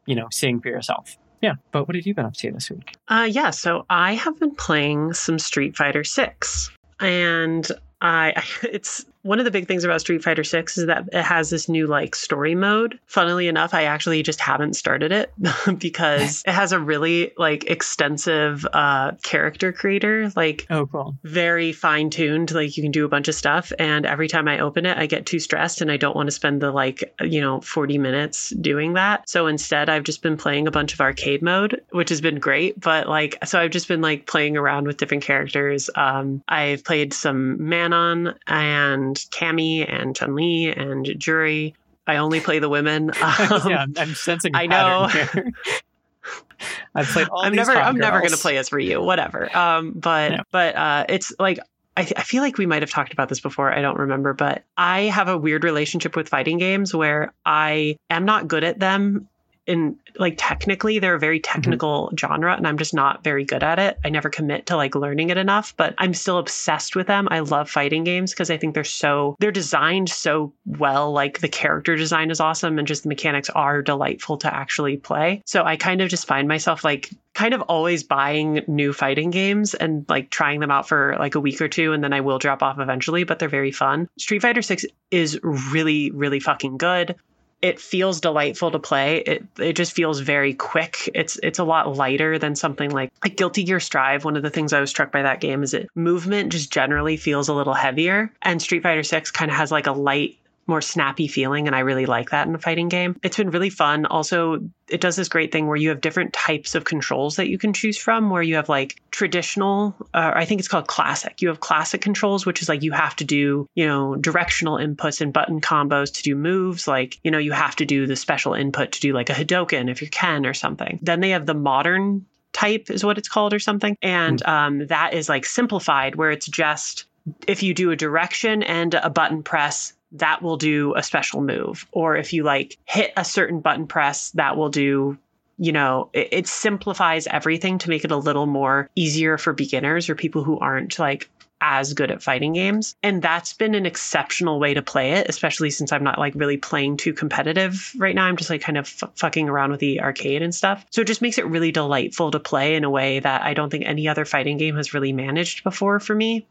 you 0.06 0.14
know 0.14 0.28
seeing 0.30 0.60
for 0.60 0.68
yourself. 0.68 1.16
Yeah, 1.40 1.54
but 1.72 1.88
what 1.88 1.96
have 1.96 2.06
you 2.06 2.14
been 2.14 2.26
up 2.26 2.34
to 2.34 2.52
this 2.52 2.70
week? 2.70 2.96
Uh, 3.08 3.28
yeah, 3.30 3.50
so 3.50 3.84
I 3.90 4.14
have 4.14 4.38
been 4.38 4.54
playing 4.54 5.12
some 5.12 5.40
Street 5.40 5.76
Fighter 5.76 6.04
Six, 6.04 6.70
and 7.00 7.66
I 8.00 8.42
it's 8.62 9.04
one 9.22 9.38
of 9.38 9.44
the 9.44 9.50
big 9.50 9.68
things 9.68 9.84
about 9.84 10.00
Street 10.00 10.22
Fighter 10.22 10.44
6 10.44 10.78
is 10.78 10.86
that 10.86 11.08
it 11.12 11.22
has 11.22 11.50
this 11.50 11.68
new 11.68 11.86
like 11.86 12.14
story 12.14 12.54
mode. 12.54 12.98
Funnily 13.06 13.46
enough, 13.46 13.72
I 13.72 13.84
actually 13.84 14.22
just 14.22 14.40
haven't 14.40 14.74
started 14.74 15.12
it 15.12 15.32
because 15.78 16.42
it 16.46 16.52
has 16.52 16.72
a 16.72 16.80
really 16.80 17.32
like 17.38 17.64
extensive 17.70 18.66
uh 18.72 19.12
character 19.22 19.72
creator, 19.72 20.32
like 20.34 20.66
oh 20.70 20.86
cool. 20.86 21.16
Very 21.22 21.72
fine-tuned, 21.72 22.52
like 22.52 22.76
you 22.76 22.82
can 22.82 22.92
do 22.92 23.04
a 23.04 23.08
bunch 23.08 23.28
of 23.28 23.34
stuff 23.34 23.72
and 23.78 24.06
every 24.06 24.28
time 24.28 24.48
I 24.48 24.58
open 24.58 24.86
it, 24.86 24.98
I 24.98 25.06
get 25.06 25.26
too 25.26 25.38
stressed 25.38 25.80
and 25.80 25.90
I 25.90 25.96
don't 25.96 26.16
want 26.16 26.26
to 26.26 26.32
spend 26.32 26.60
the 26.60 26.72
like, 26.72 27.14
you 27.20 27.40
know, 27.40 27.60
40 27.60 27.98
minutes 27.98 28.50
doing 28.50 28.94
that. 28.94 29.28
So 29.28 29.46
instead, 29.46 29.88
I've 29.88 30.04
just 30.04 30.22
been 30.22 30.36
playing 30.36 30.66
a 30.66 30.72
bunch 30.72 30.92
of 30.92 31.00
arcade 31.00 31.42
mode, 31.42 31.80
which 31.90 32.08
has 32.08 32.20
been 32.20 32.40
great, 32.40 32.80
but 32.80 33.08
like 33.08 33.38
so 33.44 33.60
I've 33.60 33.70
just 33.70 33.88
been 33.88 34.00
like 34.00 34.26
playing 34.26 34.56
around 34.56 34.86
with 34.86 34.96
different 34.96 35.22
characters. 35.22 35.88
Um 35.94 36.42
I've 36.48 36.84
played 36.84 37.14
some 37.14 37.68
Manon 37.68 38.34
and 38.48 39.11
and 39.12 39.30
Cammy 39.30 39.86
and 39.88 40.16
Chun 40.16 40.34
Li 40.34 40.72
and 40.72 41.14
Juri. 41.18 41.74
I 42.06 42.16
only 42.16 42.40
play 42.40 42.58
the 42.58 42.68
women. 42.68 43.10
Um, 43.10 43.14
yeah, 43.68 43.86
I'm, 43.96 44.14
sensing. 44.14 44.54
I 44.56 44.66
know. 44.66 45.08
I've 46.94 47.06
played 47.06 47.28
all. 47.28 47.44
I'm 47.44 47.54
never 47.54 47.72
I'm 47.72 47.96
never 47.96 48.20
gonna 48.20 48.36
play 48.36 48.56
as 48.56 48.72
Ryu, 48.72 49.02
whatever. 49.02 49.54
Um, 49.56 49.92
but 49.92 50.32
Yeah. 50.32 50.42
but 50.50 50.76
uh, 50.76 51.04
it's 51.08 51.32
like 51.38 51.58
I, 51.96 52.02
I 52.16 52.22
feel 52.22 52.42
like 52.42 52.58
we 52.58 52.66
might 52.66 52.82
have 52.82 52.90
talked 52.90 53.12
about 53.12 53.28
this 53.28 53.40
before. 53.40 53.72
I 53.72 53.82
don't 53.82 53.98
remember, 53.98 54.32
but 54.32 54.64
I 54.76 55.02
have 55.02 55.28
a 55.28 55.36
weird 55.36 55.64
relationship 55.64 56.16
with 56.16 56.28
fighting 56.28 56.58
games 56.58 56.94
where 56.94 57.32
I 57.44 57.96
am 58.10 58.24
not 58.24 58.48
good 58.48 58.64
at 58.64 58.78
them. 58.78 59.28
In 59.66 59.96
like 60.18 60.34
technically, 60.38 60.98
they're 60.98 61.14
a 61.14 61.20
very 61.20 61.38
mm-hmm. 61.40 61.52
technical 61.52 62.12
genre, 62.18 62.54
and 62.56 62.66
I'm 62.66 62.78
just 62.78 62.94
not 62.94 63.22
very 63.22 63.44
good 63.44 63.62
at 63.62 63.78
it. 63.78 63.98
I 64.04 64.08
never 64.08 64.28
commit 64.28 64.66
to 64.66 64.76
like 64.76 64.94
learning 64.94 65.30
it 65.30 65.36
enough, 65.36 65.76
but 65.76 65.94
I'm 65.98 66.14
still 66.14 66.38
obsessed 66.38 66.96
with 66.96 67.06
them. 67.06 67.28
I 67.30 67.40
love 67.40 67.70
fighting 67.70 68.04
games 68.04 68.32
because 68.32 68.50
I 68.50 68.56
think 68.56 68.74
they're 68.74 68.84
so 68.84 69.36
they're 69.38 69.52
designed 69.52 70.08
so 70.08 70.52
well. 70.66 71.12
Like 71.12 71.40
the 71.40 71.48
character 71.48 71.96
design 71.96 72.30
is 72.30 72.40
awesome, 72.40 72.78
and 72.78 72.88
just 72.88 73.04
the 73.04 73.08
mechanics 73.08 73.50
are 73.50 73.82
delightful 73.82 74.36
to 74.38 74.52
actually 74.52 74.96
play. 74.96 75.42
So 75.46 75.64
I 75.64 75.76
kind 75.76 76.00
of 76.00 76.08
just 76.08 76.26
find 76.26 76.48
myself 76.48 76.84
like 76.84 77.10
kind 77.34 77.54
of 77.54 77.62
always 77.62 78.02
buying 78.02 78.62
new 78.66 78.92
fighting 78.92 79.30
games 79.30 79.74
and 79.74 80.04
like 80.08 80.30
trying 80.30 80.60
them 80.60 80.70
out 80.70 80.86
for 80.86 81.16
like 81.18 81.34
a 81.34 81.40
week 81.40 81.60
or 81.60 81.68
two 81.68 81.92
and 81.92 82.04
then 82.04 82.12
I 82.12 82.20
will 82.20 82.38
drop 82.38 82.62
off 82.62 82.78
eventually, 82.78 83.24
but 83.24 83.38
they're 83.38 83.48
very 83.48 83.72
fun. 83.72 84.08
Street 84.18 84.42
Fighter 84.42 84.62
6 84.62 84.84
is 85.10 85.38
really 85.42 86.10
really 86.10 86.40
fucking 86.40 86.76
good. 86.76 87.16
It 87.62 87.80
feels 87.80 88.20
delightful 88.20 88.72
to 88.72 88.78
play. 88.78 89.18
It 89.18 89.44
it 89.58 89.74
just 89.74 89.92
feels 89.92 90.20
very 90.20 90.52
quick. 90.52 91.08
It's 91.14 91.38
it's 91.42 91.60
a 91.60 91.64
lot 91.64 91.96
lighter 91.96 92.38
than 92.38 92.56
something 92.56 92.90
like 92.90 93.12
like 93.24 93.36
Guilty 93.36 93.62
Gear 93.62 93.80
Strive. 93.80 94.24
One 94.24 94.36
of 94.36 94.42
the 94.42 94.50
things 94.50 94.72
I 94.72 94.80
was 94.80 94.90
struck 94.90 95.12
by 95.12 95.22
that 95.22 95.40
game 95.40 95.62
is 95.62 95.72
it 95.72 95.88
movement 95.94 96.52
just 96.52 96.72
generally 96.72 97.16
feels 97.16 97.48
a 97.48 97.54
little 97.54 97.74
heavier 97.74 98.32
and 98.42 98.60
Street 98.60 98.82
Fighter 98.82 99.02
6 99.02 99.30
kind 99.30 99.50
of 99.50 99.56
has 99.56 99.70
like 99.70 99.86
a 99.86 99.92
light 99.92 100.36
more 100.66 100.80
snappy 100.80 101.28
feeling 101.28 101.66
and 101.66 101.74
I 101.74 101.80
really 101.80 102.06
like 102.06 102.30
that 102.30 102.46
in 102.46 102.54
a 102.54 102.58
fighting 102.58 102.88
game. 102.88 103.18
It's 103.22 103.36
been 103.36 103.50
really 103.50 103.70
fun. 103.70 104.06
Also, 104.06 104.60
it 104.88 105.00
does 105.00 105.16
this 105.16 105.28
great 105.28 105.52
thing 105.52 105.66
where 105.66 105.76
you 105.76 105.88
have 105.88 106.00
different 106.00 106.32
types 106.32 106.74
of 106.74 106.84
controls 106.84 107.36
that 107.36 107.48
you 107.48 107.58
can 107.58 107.72
choose 107.72 107.98
from 107.98 108.30
where 108.30 108.42
you 108.42 108.56
have 108.56 108.68
like 108.68 109.00
traditional 109.10 109.94
uh, 110.14 110.32
I 110.34 110.44
think 110.44 110.60
it's 110.60 110.68
called 110.68 110.86
classic. 110.86 111.42
You 111.42 111.48
have 111.48 111.60
classic 111.60 112.00
controls 112.00 112.46
which 112.46 112.62
is 112.62 112.68
like 112.68 112.82
you 112.82 112.92
have 112.92 113.16
to 113.16 113.24
do, 113.24 113.66
you 113.74 113.86
know, 113.86 114.16
directional 114.16 114.76
inputs 114.76 115.20
and 115.20 115.32
button 115.32 115.60
combos 115.60 116.12
to 116.14 116.22
do 116.22 116.36
moves 116.36 116.86
like, 116.86 117.18
you 117.24 117.30
know, 117.30 117.38
you 117.38 117.52
have 117.52 117.76
to 117.76 117.84
do 117.84 118.06
the 118.06 118.16
special 118.16 118.54
input 118.54 118.92
to 118.92 119.00
do 119.00 119.12
like 119.12 119.30
a 119.30 119.34
Hadoken 119.34 119.90
if 119.90 120.00
you 120.02 120.08
can 120.08 120.46
or 120.46 120.54
something. 120.54 120.98
Then 121.02 121.20
they 121.20 121.30
have 121.30 121.46
the 121.46 121.54
modern 121.54 122.26
type 122.52 122.90
is 122.90 123.04
what 123.04 123.18
it's 123.18 123.28
called 123.28 123.54
or 123.54 123.58
something. 123.58 123.96
And 124.02 124.42
um, 124.46 124.86
that 124.86 125.14
is 125.14 125.28
like 125.28 125.44
simplified 125.44 126.16
where 126.16 126.30
it's 126.30 126.46
just 126.46 127.06
if 127.46 127.62
you 127.62 127.74
do 127.74 127.90
a 127.90 127.96
direction 127.96 128.62
and 128.62 128.94
a 128.94 129.10
button 129.10 129.42
press, 129.42 129.92
that 130.12 130.42
will 130.42 130.56
do 130.56 130.94
a 130.94 131.02
special 131.02 131.42
move. 131.42 131.86
Or 131.92 132.16
if 132.16 132.32
you 132.32 132.42
like 132.42 132.78
hit 132.84 133.12
a 133.16 133.24
certain 133.24 133.60
button 133.60 133.86
press, 133.86 134.30
that 134.32 134.56
will 134.56 134.68
do, 134.68 135.18
you 135.58 135.72
know, 135.72 136.10
it, 136.12 136.28
it 136.32 136.46
simplifies 136.46 137.26
everything 137.26 137.78
to 137.78 137.88
make 137.88 138.04
it 138.04 138.10
a 138.10 138.16
little 138.16 138.46
more 138.46 138.90
easier 138.94 139.38
for 139.38 139.52
beginners 139.52 140.08
or 140.08 140.14
people 140.14 140.44
who 140.44 140.58
aren't 140.58 140.98
like 140.98 141.28
as 141.62 141.94
good 141.94 142.10
at 142.10 142.22
fighting 142.22 142.52
games. 142.52 142.96
And 143.04 143.22
that's 143.22 143.52
been 143.52 143.76
an 143.76 143.86
exceptional 143.86 144.58
way 144.58 144.74
to 144.74 144.82
play 144.82 145.12
it, 145.12 145.28
especially 145.28 145.70
since 145.70 145.92
I'm 145.92 146.02
not 146.02 146.18
like 146.18 146.34
really 146.34 146.56
playing 146.56 146.96
too 146.96 147.12
competitive 147.12 147.92
right 147.96 148.16
now. 148.16 148.24
I'm 148.24 148.36
just 148.36 148.50
like 148.50 148.60
kind 148.60 148.76
of 148.76 148.86
f- 148.86 149.12
fucking 149.14 149.48
around 149.48 149.70
with 149.70 149.78
the 149.78 150.00
arcade 150.00 150.42
and 150.42 150.52
stuff. 150.52 150.84
So 150.90 151.02
it 151.02 151.06
just 151.06 151.22
makes 151.22 151.38
it 151.38 151.46
really 151.46 151.70
delightful 151.70 152.32
to 152.32 152.40
play 152.40 152.74
in 152.74 152.82
a 152.82 152.90
way 152.90 153.20
that 153.20 153.42
I 153.42 153.54
don't 153.54 153.70
think 153.70 153.84
any 153.86 154.08
other 154.08 154.24
fighting 154.24 154.58
game 154.58 154.74
has 154.74 154.92
really 154.92 155.12
managed 155.12 155.62
before 155.62 156.00
for 156.00 156.16
me. 156.16 156.46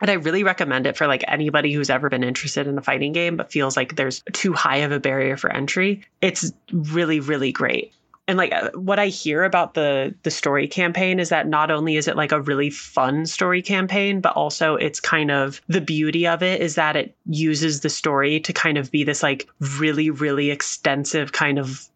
And 0.00 0.10
I 0.10 0.14
really 0.14 0.44
recommend 0.44 0.86
it 0.86 0.96
for 0.96 1.06
like 1.06 1.24
anybody 1.26 1.72
who's 1.72 1.90
ever 1.90 2.08
been 2.08 2.22
interested 2.22 2.66
in 2.66 2.78
a 2.78 2.82
fighting 2.82 3.12
game 3.12 3.36
but 3.36 3.50
feels 3.50 3.76
like 3.76 3.96
there's 3.96 4.22
too 4.32 4.52
high 4.52 4.78
of 4.78 4.92
a 4.92 5.00
barrier 5.00 5.36
for 5.36 5.52
entry. 5.52 6.02
It's 6.20 6.52
really 6.72 7.20
really 7.20 7.52
great. 7.52 7.92
And 8.28 8.36
like 8.36 8.52
uh, 8.52 8.70
what 8.74 8.98
I 8.98 9.06
hear 9.06 9.42
about 9.42 9.74
the 9.74 10.14
the 10.22 10.30
story 10.30 10.68
campaign 10.68 11.18
is 11.18 11.30
that 11.30 11.48
not 11.48 11.70
only 11.70 11.96
is 11.96 12.06
it 12.06 12.16
like 12.16 12.30
a 12.30 12.42
really 12.42 12.70
fun 12.70 13.26
story 13.26 13.62
campaign, 13.62 14.20
but 14.20 14.34
also 14.34 14.76
it's 14.76 15.00
kind 15.00 15.30
of 15.30 15.62
the 15.66 15.80
beauty 15.80 16.26
of 16.26 16.42
it 16.42 16.60
is 16.60 16.74
that 16.74 16.94
it 16.94 17.16
uses 17.26 17.80
the 17.80 17.88
story 17.88 18.38
to 18.40 18.52
kind 18.52 18.76
of 18.76 18.90
be 18.90 19.02
this 19.02 19.22
like 19.22 19.48
really 19.78 20.10
really 20.10 20.50
extensive 20.50 21.32
kind 21.32 21.58
of 21.58 21.88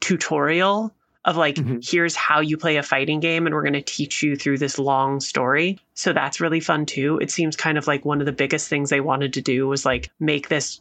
tutorial 0.00 0.92
of 1.26 1.36
like 1.36 1.56
Mhm. 1.56 1.86
here's 1.86 2.16
how 2.16 2.40
you 2.40 2.56
play 2.56 2.76
a 2.76 2.82
fighting 2.82 3.20
game 3.20 3.46
and 3.46 3.54
we're 3.54 3.62
going 3.62 3.74
to 3.74 3.82
teach 3.82 4.22
you 4.22 4.36
through 4.36 4.58
this 4.58 4.78
long 4.78 5.20
story. 5.20 5.78
So 5.94 6.12
that's 6.12 6.40
really 6.40 6.60
fun 6.60 6.86
too. 6.86 7.18
It 7.20 7.30
seems 7.30 7.56
kind 7.56 7.76
of 7.76 7.86
like 7.86 8.04
one 8.06 8.20
of 8.20 8.26
the 8.26 8.32
biggest 8.32 8.68
things 8.68 8.88
they 8.90 9.00
wanted 9.00 9.34
to 9.34 9.42
do 9.42 9.68
was 9.68 9.84
like 9.84 10.10
make 10.18 10.48
this 10.48 10.80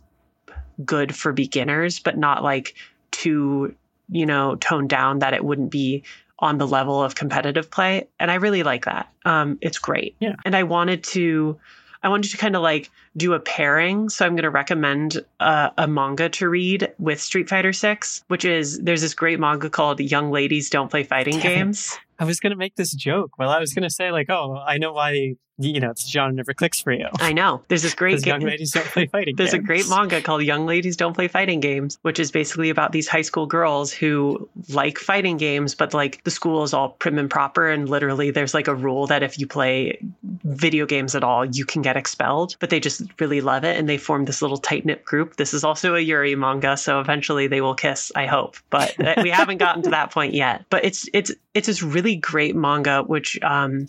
good 0.85 1.13
for 1.13 1.33
beginners 1.33 1.99
but 1.99 2.17
not 2.17 2.41
like 2.41 2.73
too 3.11 3.75
you 4.09 4.25
know 4.25 4.55
toned 4.55 4.89
down 4.89 5.19
that 5.19 5.33
it 5.33 5.43
wouldn't 5.43 5.69
be 5.71 6.03
on 6.39 6.57
the 6.57 6.65
level 6.67 7.03
of 7.03 7.15
competitive 7.15 7.69
play. 7.69 8.07
And 8.19 8.31
i 8.31 8.35
really 8.35 8.63
like 8.63 8.85
that. 8.85 9.09
Um 9.25 9.57
it's 9.61 9.77
great. 9.77 10.15
Yeah. 10.21 10.35
and 10.45 10.55
i 10.55 10.63
wanted 10.63 11.03
to 11.05 11.59
I 12.01 12.09
wanted 12.09 12.31
to 12.31 12.37
kind 12.37 12.55
of 12.55 12.61
like 12.61 12.89
do 13.17 13.33
a 13.33 13.39
pairing. 13.39 14.09
So 14.09 14.25
I'm 14.25 14.33
going 14.33 14.43
to 14.43 14.49
recommend 14.49 15.23
uh, 15.39 15.69
a 15.77 15.87
manga 15.87 16.29
to 16.29 16.49
read 16.49 16.93
with 16.97 17.19
Street 17.19 17.49
Fighter 17.49 17.73
6, 17.73 18.23
which 18.27 18.45
is 18.45 18.79
there's 18.79 19.01
this 19.01 19.13
great 19.13 19.39
manga 19.39 19.69
called 19.69 19.99
Young 19.99 20.31
Ladies 20.31 20.69
Don't 20.69 20.89
Play 20.89 21.03
Fighting 21.03 21.39
Damn. 21.39 21.41
Games. 21.41 21.97
I 22.19 22.25
was 22.25 22.41
gonna 22.41 22.57
make 22.57 22.75
this 22.75 22.91
joke. 22.91 23.31
Well, 23.39 23.49
I 23.49 23.59
was 23.59 23.73
gonna 23.73 23.89
say 23.89 24.11
like, 24.11 24.29
oh, 24.29 24.55
I 24.55 24.77
know 24.77 24.91
why 24.91 25.35
you 25.59 25.79
know 25.79 25.91
it's 25.91 26.09
genre 26.09 26.33
never 26.33 26.53
clicks 26.53 26.81
for 26.81 26.91
you. 26.91 27.07
I 27.19 27.33
know. 27.33 27.61
There's 27.67 27.83
this 27.83 27.93
great 27.93 28.09
Because 28.19 28.25
young 28.25 28.41
ladies 28.41 28.71
don't 28.71 28.85
play 28.87 29.05
fighting. 29.07 29.35
There's 29.37 29.53
a 29.53 29.59
great 29.59 29.87
manga 29.87 30.21
called 30.21 30.43
Young 30.43 30.65
Ladies 30.65 30.97
Don't 30.97 31.13
Play 31.13 31.27
Fighting 31.27 31.59
Games, 31.59 31.99
which 32.01 32.19
is 32.19 32.31
basically 32.31 32.69
about 32.69 32.91
these 32.91 33.07
high 33.07 33.21
school 33.21 33.45
girls 33.45 33.91
who 33.91 34.49
like 34.69 34.97
fighting 34.97 35.37
games, 35.37 35.75
but 35.75 35.93
like 35.93 36.23
the 36.23 36.31
school 36.31 36.63
is 36.63 36.73
all 36.73 36.89
prim 36.89 37.17
and 37.19 37.29
proper. 37.29 37.67
And 37.69 37.87
literally, 37.87 38.31
there's 38.31 38.53
like 38.53 38.67
a 38.67 38.75
rule 38.75 39.07
that 39.07 39.23
if 39.23 39.39
you 39.39 39.47
play 39.47 39.99
video 40.43 40.85
games 40.85 41.15
at 41.15 41.23
all, 41.23 41.45
you 41.45 41.65
can 41.65 41.81
get 41.81 41.97
expelled. 41.97 42.55
But 42.59 42.69
they 42.69 42.79
just 42.79 43.03
really 43.19 43.41
love 43.41 43.63
it. 43.63 43.77
And 43.77 43.87
they 43.87 43.97
form 43.97 44.25
this 44.25 44.41
little 44.41 44.57
tight 44.57 44.85
knit 44.85 45.05
group. 45.05 45.35
This 45.35 45.53
is 45.53 45.63
also 45.63 45.95
a 45.95 45.99
Yuri 45.99 46.35
manga. 46.35 46.77
So 46.77 46.99
eventually 46.99 47.47
they 47.47 47.61
will 47.61 47.75
kiss, 47.75 48.11
I 48.15 48.25
hope. 48.25 48.57
But 48.69 48.99
uh, 48.99 49.15
we 49.21 49.29
haven't 49.29 49.57
gotten 49.57 49.83
to 49.83 49.89
that 49.91 50.11
point 50.11 50.33
yet. 50.33 50.65
But 50.69 50.85
it's, 50.85 51.07
it's, 51.13 51.31
it's 51.53 51.67
this 51.67 51.83
really 51.83 52.15
great 52.15 52.55
manga, 52.55 53.03
which, 53.03 53.39
um, 53.43 53.87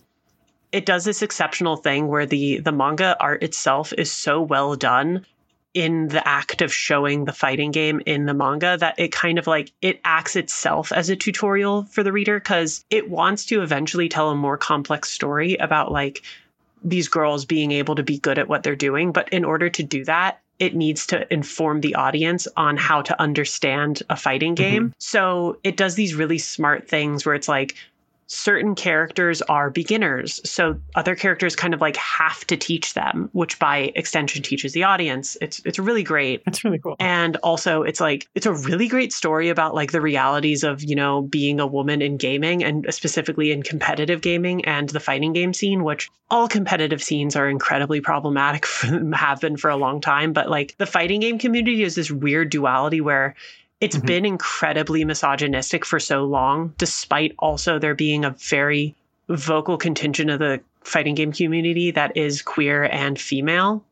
it 0.72 0.86
does 0.86 1.04
this 1.04 1.22
exceptional 1.22 1.76
thing 1.76 2.08
where 2.08 2.26
the 2.26 2.58
the 2.58 2.72
manga 2.72 3.16
art 3.20 3.42
itself 3.42 3.92
is 3.96 4.10
so 4.10 4.40
well 4.40 4.76
done 4.76 5.24
in 5.72 6.08
the 6.08 6.26
act 6.26 6.62
of 6.62 6.74
showing 6.74 7.24
the 7.24 7.32
fighting 7.32 7.70
game 7.70 8.02
in 8.04 8.26
the 8.26 8.34
manga 8.34 8.76
that 8.78 8.98
it 8.98 9.12
kind 9.12 9.38
of 9.38 9.46
like 9.46 9.72
it 9.82 10.00
acts 10.04 10.34
itself 10.34 10.90
as 10.92 11.08
a 11.08 11.16
tutorial 11.16 11.84
for 11.84 12.02
the 12.02 12.12
reader 12.12 12.40
because 12.40 12.84
it 12.90 13.08
wants 13.08 13.46
to 13.46 13.62
eventually 13.62 14.08
tell 14.08 14.30
a 14.30 14.34
more 14.34 14.56
complex 14.56 15.10
story 15.10 15.54
about 15.56 15.92
like 15.92 16.22
these 16.82 17.08
girls 17.08 17.44
being 17.44 17.70
able 17.70 17.94
to 17.94 18.02
be 18.02 18.18
good 18.18 18.38
at 18.38 18.48
what 18.48 18.62
they're 18.62 18.74
doing. 18.74 19.12
But 19.12 19.28
in 19.28 19.44
order 19.44 19.68
to 19.68 19.82
do 19.82 20.04
that 20.06 20.40
it 20.60 20.76
needs 20.76 21.06
to 21.06 21.32
inform 21.32 21.80
the 21.80 21.94
audience 21.94 22.46
on 22.56 22.76
how 22.76 23.00
to 23.00 23.20
understand 23.20 24.02
a 24.10 24.16
fighting 24.16 24.54
mm-hmm. 24.54 24.70
game. 24.70 24.94
So 24.98 25.58
it 25.64 25.76
does 25.76 25.94
these 25.94 26.14
really 26.14 26.38
smart 26.38 26.86
things 26.86 27.24
where 27.24 27.34
it's 27.34 27.48
like 27.48 27.74
certain 28.30 28.76
characters 28.76 29.42
are 29.42 29.70
beginners. 29.70 30.40
So 30.48 30.80
other 30.94 31.16
characters 31.16 31.56
kind 31.56 31.74
of 31.74 31.80
like 31.80 31.96
have 31.96 32.46
to 32.46 32.56
teach 32.56 32.94
them, 32.94 33.28
which 33.32 33.58
by 33.58 33.90
extension 33.96 34.40
teaches 34.42 34.72
the 34.72 34.84
audience. 34.84 35.36
It's 35.40 35.60
it's 35.64 35.80
really 35.80 36.04
great. 36.04 36.44
That's 36.44 36.62
really 36.64 36.78
cool. 36.78 36.94
And 37.00 37.36
also 37.38 37.82
it's 37.82 38.00
like 38.00 38.28
it's 38.36 38.46
a 38.46 38.52
really 38.52 38.86
great 38.86 39.12
story 39.12 39.48
about 39.48 39.74
like 39.74 39.90
the 39.90 40.00
realities 40.00 40.62
of, 40.62 40.80
you 40.84 40.94
know, 40.94 41.22
being 41.22 41.58
a 41.58 41.66
woman 41.66 42.02
in 42.02 42.18
gaming 42.18 42.62
and 42.62 42.86
specifically 42.94 43.50
in 43.50 43.64
competitive 43.64 44.20
gaming 44.20 44.64
and 44.64 44.88
the 44.90 45.00
fighting 45.00 45.32
game 45.32 45.52
scene, 45.52 45.82
which 45.82 46.08
all 46.30 46.46
competitive 46.46 47.02
scenes 47.02 47.34
are 47.34 47.48
incredibly 47.48 48.00
problematic 48.00 48.64
have 49.12 49.40
been 49.40 49.56
for 49.56 49.70
a 49.70 49.76
long 49.76 50.00
time, 50.00 50.32
but 50.32 50.48
like 50.48 50.76
the 50.78 50.86
fighting 50.86 51.20
game 51.20 51.38
community 51.38 51.82
is 51.82 51.96
this 51.96 52.12
weird 52.12 52.50
duality 52.50 53.00
where 53.00 53.34
it's 53.80 53.96
Mhm. 53.96 54.06
been 54.06 54.24
incredibly 54.26 55.04
misogynistic 55.04 55.84
for 55.84 55.98
so 56.00 56.24
long, 56.24 56.74
despite 56.78 57.34
also 57.38 57.78
there 57.78 57.94
being 57.94 58.24
a 58.24 58.30
very 58.48 58.94
vocal 59.28 59.76
contingent 59.76 60.30
of 60.30 60.38
the 60.38 60.60
fighting 60.82 61.14
game 61.14 61.32
community 61.32 61.90
that 61.92 62.16
is 62.16 62.42
queer 62.42 62.84
and 62.84 63.18
female. 63.20 63.84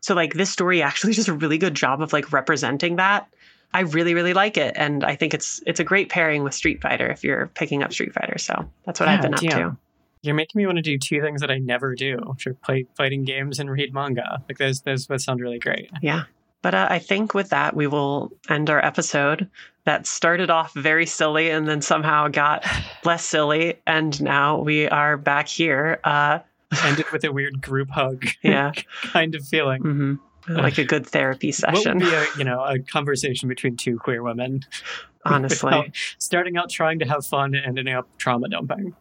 So 0.00 0.14
like 0.14 0.34
this 0.34 0.50
story 0.50 0.82
actually 0.82 1.12
does 1.14 1.28
a 1.28 1.32
really 1.34 1.58
good 1.58 1.74
job 1.74 2.02
of 2.02 2.12
like 2.12 2.32
representing 2.32 2.96
that. 2.96 3.26
I 3.74 3.80
really, 3.80 4.12
really 4.12 4.34
like 4.34 4.58
it. 4.58 4.74
And 4.76 5.02
I 5.02 5.14
think 5.16 5.32
it's 5.32 5.62
it's 5.66 5.80
a 5.80 5.84
great 5.84 6.08
pairing 6.10 6.42
with 6.44 6.52
Street 6.52 6.82
Fighter 6.82 7.08
if 7.10 7.24
you're 7.24 7.46
picking 7.54 7.82
up 7.82 7.92
Street 7.92 8.12
Fighter. 8.12 8.36
So 8.38 8.68
that's 8.84 9.00
what 9.00 9.08
I've 9.08 9.22
been 9.22 9.32
up 9.34 9.40
damn. 9.40 9.70
to. 9.72 9.76
You're 10.20 10.34
making 10.34 10.58
me 10.60 10.66
want 10.66 10.76
to 10.76 10.82
do 10.82 10.98
two 10.98 11.20
things 11.22 11.40
that 11.40 11.50
I 11.50 11.58
never 11.58 11.94
do, 11.94 12.18
which 12.26 12.46
are 12.46 12.54
play 12.54 12.86
fighting 12.96 13.24
games 13.24 13.58
and 13.58 13.70
read 13.70 13.92
manga. 13.94 14.42
Like 14.48 14.58
those, 14.58 14.82
those 14.82 15.08
would 15.08 15.20
sound 15.20 15.40
really 15.40 15.58
great. 15.58 15.90
Yeah. 16.02 16.24
But 16.62 16.74
uh, 16.74 16.86
I 16.90 16.98
think 17.00 17.34
with 17.34 17.50
that, 17.50 17.74
we 17.74 17.86
will 17.86 18.32
end 18.48 18.70
our 18.70 18.84
episode 18.84 19.50
that 19.84 20.06
started 20.06 20.48
off 20.48 20.72
very 20.74 21.06
silly 21.06 21.50
and 21.50 21.68
then 21.68 21.82
somehow 21.82 22.28
got 22.28 22.64
less 23.04 23.24
silly. 23.24 23.80
And 23.86 24.20
now 24.22 24.60
we 24.60 24.88
are 24.88 25.16
back 25.16 25.48
here. 25.48 26.00
Uh, 26.04 26.38
Ended 26.84 27.04
with 27.12 27.22
a 27.24 27.30
weird 27.32 27.60
group 27.60 27.90
hug 27.90 28.24
yeah. 28.42 28.72
kind 29.12 29.34
of 29.34 29.46
feeling. 29.46 29.82
hmm 29.82 30.14
Like 30.48 30.78
a 30.78 30.84
good 30.84 31.06
therapy 31.06 31.48
What 31.48 31.54
session. 31.56 31.98
would 31.98 32.04
be 32.04 32.14
a 32.14 32.24
you 32.38 32.44
know 32.44 32.64
a 32.64 32.78
conversation 32.78 33.48
between 33.48 33.76
two 33.76 33.98
queer 33.98 34.22
women? 34.22 34.60
honestly. 35.24 35.92
Starting 36.18 36.56
out 36.56 36.70
trying 36.70 36.98
to 37.00 37.04
have 37.04 37.26
fun 37.26 37.54
and 37.54 37.78
ending 37.78 37.94
up 37.94 38.08
trauma 38.18 38.48
dumping. 38.48 38.94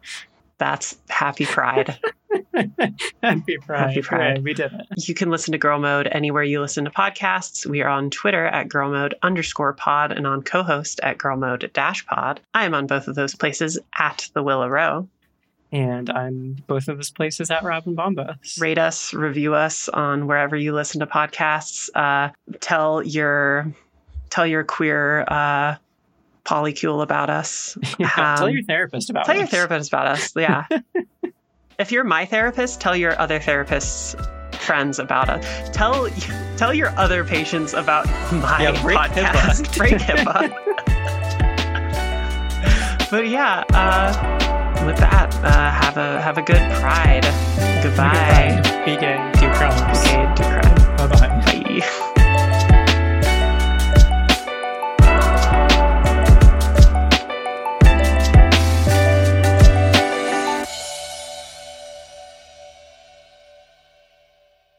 That's 0.62 0.96
happy 1.10 1.48
pride. 1.48 1.98
Happy 2.54 2.70
Pride. 2.78 2.94
Happy 3.24 3.58
Pride. 3.58 4.38
Hooray, 4.38 4.40
we 4.42 4.54
did 4.54 4.72
it. 4.72 5.08
You 5.08 5.16
can 5.16 5.32
listen 5.32 5.54
to 5.54 5.58
Girl 5.58 5.80
Mode 5.80 6.08
anywhere 6.12 6.44
you 6.44 6.62
listen 6.62 6.86
to 6.86 6.92
podcasts. 6.92 7.66
We 7.66 7.82
are 7.82 7.90
on 7.90 8.12
Twitter 8.12 8.46
at 8.46 8.70
Girl 8.70 8.92
Mode 8.92 9.16
underscore 9.24 9.74
pod 9.74 10.12
and 10.12 10.28
on 10.28 10.44
Cohost 10.44 11.00
at 11.02 11.18
Girl 11.18 11.36
Mode 11.36 11.72
dash 11.74 12.06
pod. 12.06 12.42
I 12.54 12.66
am 12.66 12.76
on 12.76 12.86
both 12.86 13.08
of 13.08 13.16
those 13.16 13.34
places 13.34 13.80
at 13.98 14.30
the 14.36 14.44
Willow 14.44 14.68
Row. 14.68 15.08
And 15.72 16.12
I'm 16.12 16.58
both 16.68 16.88
of 16.90 16.98
those 16.98 17.10
places 17.10 17.50
at 17.50 17.64
Robin 17.64 17.96
Bomba. 17.96 18.38
Rate 18.60 18.78
us, 18.78 19.16
review 19.16 19.56
us 19.56 19.90
on 19.90 20.28
wherever 20.28 20.56
you 20.56 20.76
listen 20.76 21.00
to 21.00 21.08
podcasts. 21.08 21.90
Uh, 21.96 22.34
tell 22.60 23.02
your 23.02 23.74
tell 24.30 24.46
your 24.46 24.64
queer 24.64 25.22
uh, 25.28 25.78
polycule 26.46 27.02
about 27.04 27.30
us. 27.30 27.78
Yeah, 28.00 28.10
tell 28.38 28.46
Um, 28.48 28.52
your 28.54 28.64
therapist 28.64 29.10
about 29.10 29.22
us. 29.22 29.28
Tell 29.28 29.38
your 29.38 29.48
therapist 29.48 29.90
about 29.90 30.08
us. 30.08 30.34
Yeah. 30.36 30.66
if 31.80 31.92
you're 31.92 32.04
my 32.04 32.26
therapist, 32.26 32.80
tell 32.82 32.96
your 32.96 33.20
other 33.20 33.40
therapists 33.40 34.16
friends 34.56 35.00
about 35.00 35.30
us. 35.30 35.70
Tell 35.74 36.08
tell 36.58 36.74
your 36.74 36.90
other 36.98 37.24
patients 37.24 37.74
about 37.74 38.06
my 38.34 38.62
Yeah, 38.64 38.82
break 38.82 38.98
podcast. 38.98 39.66
HIPAA. 39.66 39.78
break 39.78 39.94
HIPAA. 39.96 40.50
but 43.12 43.28
yeah, 43.28 43.64
uh, 43.74 44.86
with 44.86 44.98
that, 44.98 45.34
uh, 45.44 45.72
have 45.72 45.98
a 45.98 46.22
have 46.22 46.38
a 46.38 46.42
good 46.42 46.62
pride. 46.80 47.24
Goodbye. 47.84 48.62
Goodbye. 48.64 48.86
Be 48.86 48.96
gay. 48.98 49.18
Do 49.40 49.52
crimes. 49.54 50.00
Okay, 50.00 50.34
do 50.36 50.44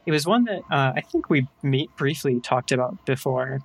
It 0.05 0.11
was 0.11 0.25
one 0.25 0.43
that 0.45 0.59
uh, 0.71 0.93
I 0.95 1.01
think 1.01 1.29
we 1.29 1.47
meet 1.61 1.95
briefly 1.95 2.39
talked 2.41 2.71
about 2.71 3.05
before 3.05 3.61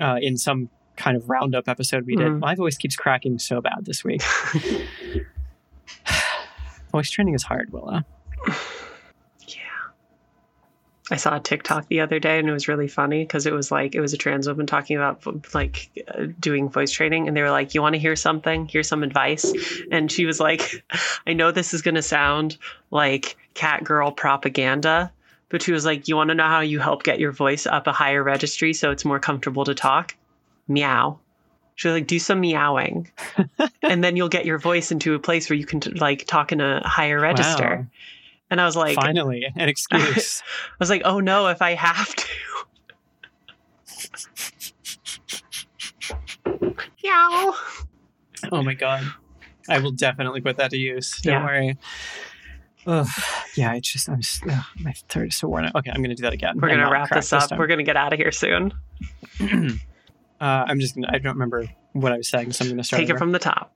uh, 0.00 0.16
in 0.20 0.36
some 0.36 0.68
kind 0.96 1.16
of 1.16 1.28
roundup 1.30 1.68
episode 1.68 2.04
we 2.06 2.16
did. 2.16 2.26
Mhm. 2.26 2.40
My 2.40 2.54
voice 2.56 2.76
keeps 2.76 2.96
cracking 2.96 3.38
so 3.38 3.60
bad 3.60 3.84
this 3.84 4.02
week. 4.04 4.22
voice 6.92 7.10
training 7.10 7.34
is 7.34 7.42
hard, 7.42 7.72
Willa. 7.72 8.04
Yeah. 9.46 9.54
I 11.10 11.16
saw 11.16 11.36
a 11.36 11.40
TikTok 11.40 11.86
the 11.88 12.00
other 12.00 12.18
day 12.18 12.38
and 12.38 12.48
it 12.48 12.52
was 12.52 12.66
really 12.68 12.88
funny 12.88 13.22
because 13.24 13.46
it 13.46 13.52
was 13.52 13.70
like, 13.70 13.94
it 13.94 14.00
was 14.00 14.12
a 14.12 14.16
trans 14.16 14.48
woman 14.48 14.66
talking 14.66 14.96
about 14.96 15.54
like 15.54 15.90
uh, 16.08 16.26
doing 16.40 16.68
voice 16.68 16.90
training. 16.90 17.28
And 17.28 17.36
they 17.36 17.42
were 17.42 17.50
like, 17.50 17.74
You 17.74 17.82
want 17.82 17.94
to 17.94 17.98
hear 18.00 18.16
something? 18.16 18.66
Here's 18.66 18.88
some 18.88 19.02
advice. 19.02 19.52
And 19.92 20.10
she 20.10 20.26
was 20.26 20.40
like, 20.40 20.84
I 21.26 21.32
know 21.32 21.52
this 21.52 21.72
is 21.72 21.82
going 21.82 21.94
to 21.94 22.02
sound 22.02 22.56
like 22.90 23.36
cat 23.54 23.84
girl 23.84 24.10
propaganda, 24.10 25.12
but 25.48 25.62
she 25.62 25.72
was 25.72 25.84
like, 25.84 26.08
You 26.08 26.16
want 26.16 26.28
to 26.28 26.34
know 26.34 26.46
how 26.46 26.60
you 26.60 26.78
help 26.80 27.02
get 27.02 27.18
your 27.20 27.32
voice 27.32 27.66
up 27.66 27.86
a 27.86 27.92
higher 27.92 28.22
registry 28.22 28.72
so 28.74 28.90
it's 28.90 29.04
more 29.04 29.18
comfortable 29.20 29.64
to 29.64 29.74
talk? 29.74 30.14
Meow. 30.68 31.18
She 31.74 31.88
was 31.88 31.94
like, 31.94 32.06
Do 32.06 32.18
some 32.18 32.40
meowing. 32.40 33.10
and 33.82 34.02
then 34.02 34.16
you'll 34.16 34.28
get 34.28 34.44
your 34.46 34.58
voice 34.58 34.90
into 34.92 35.14
a 35.14 35.18
place 35.18 35.48
where 35.48 35.56
you 35.56 35.64
can 35.66 35.80
t- 35.80 35.90
like 35.92 36.26
talk 36.26 36.52
in 36.52 36.60
a 36.60 36.86
higher 36.86 37.20
register. 37.20 37.76
Wow. 37.80 37.86
And 38.50 38.60
I 38.60 38.64
was 38.64 38.76
like, 38.76 38.94
Finally, 38.96 39.46
an 39.56 39.68
excuse. 39.68 40.42
I 40.42 40.74
was 40.78 40.90
like, 40.90 41.02
oh 41.04 41.20
no, 41.20 41.48
if 41.48 41.60
I 41.62 41.74
have 41.74 42.14
to. 42.14 42.26
Meow. 47.02 47.54
oh 48.52 48.62
my 48.62 48.74
god. 48.74 49.04
I 49.68 49.78
will 49.80 49.90
definitely 49.92 50.40
put 50.40 50.56
that 50.56 50.70
to 50.70 50.78
use. 50.78 51.20
Don't 51.22 51.34
Yeah. 51.34 51.44
worry. 51.44 51.78
Ugh. 52.86 53.06
Yeah, 53.56 53.74
it's 53.74 53.92
just, 53.92 54.08
I'm 54.08 54.20
just, 54.20 54.42
ugh, 54.48 54.64
my 54.80 54.92
throat 55.08 55.28
is 55.28 55.36
so 55.36 55.48
worn 55.48 55.66
out. 55.66 55.74
Okay, 55.74 55.90
I'm 55.90 55.98
going 55.98 56.10
to 56.10 56.14
do 56.14 56.22
that 56.22 56.32
again. 56.32 56.58
We're 56.60 56.68
gonna 56.68 56.90
wrap 56.90 57.10
this 57.10 57.32
up. 57.32 57.48
time. 57.48 57.58
We're 57.58 57.66
gonna 57.66 57.82
get 57.82 57.96
out 57.96 58.12
of 58.12 58.18
here 58.18 58.32
soon. 58.32 58.72
uh, 59.40 59.74
I'm 60.40 60.80
just 60.80 60.94
gonna, 60.94 61.08
I 61.10 61.18
don't 61.18 61.34
remember 61.34 61.66
what 61.92 62.12
I 62.12 62.16
was 62.16 62.28
saying, 62.28 62.52
so 62.52 62.64
I'm 62.64 62.68
going 62.70 62.78
to 62.78 62.84
start 62.84 63.00
Take 63.00 63.08
it 63.08 63.12
over. 63.12 63.18
from 63.18 63.32
the 63.32 63.38
top. 63.38 63.74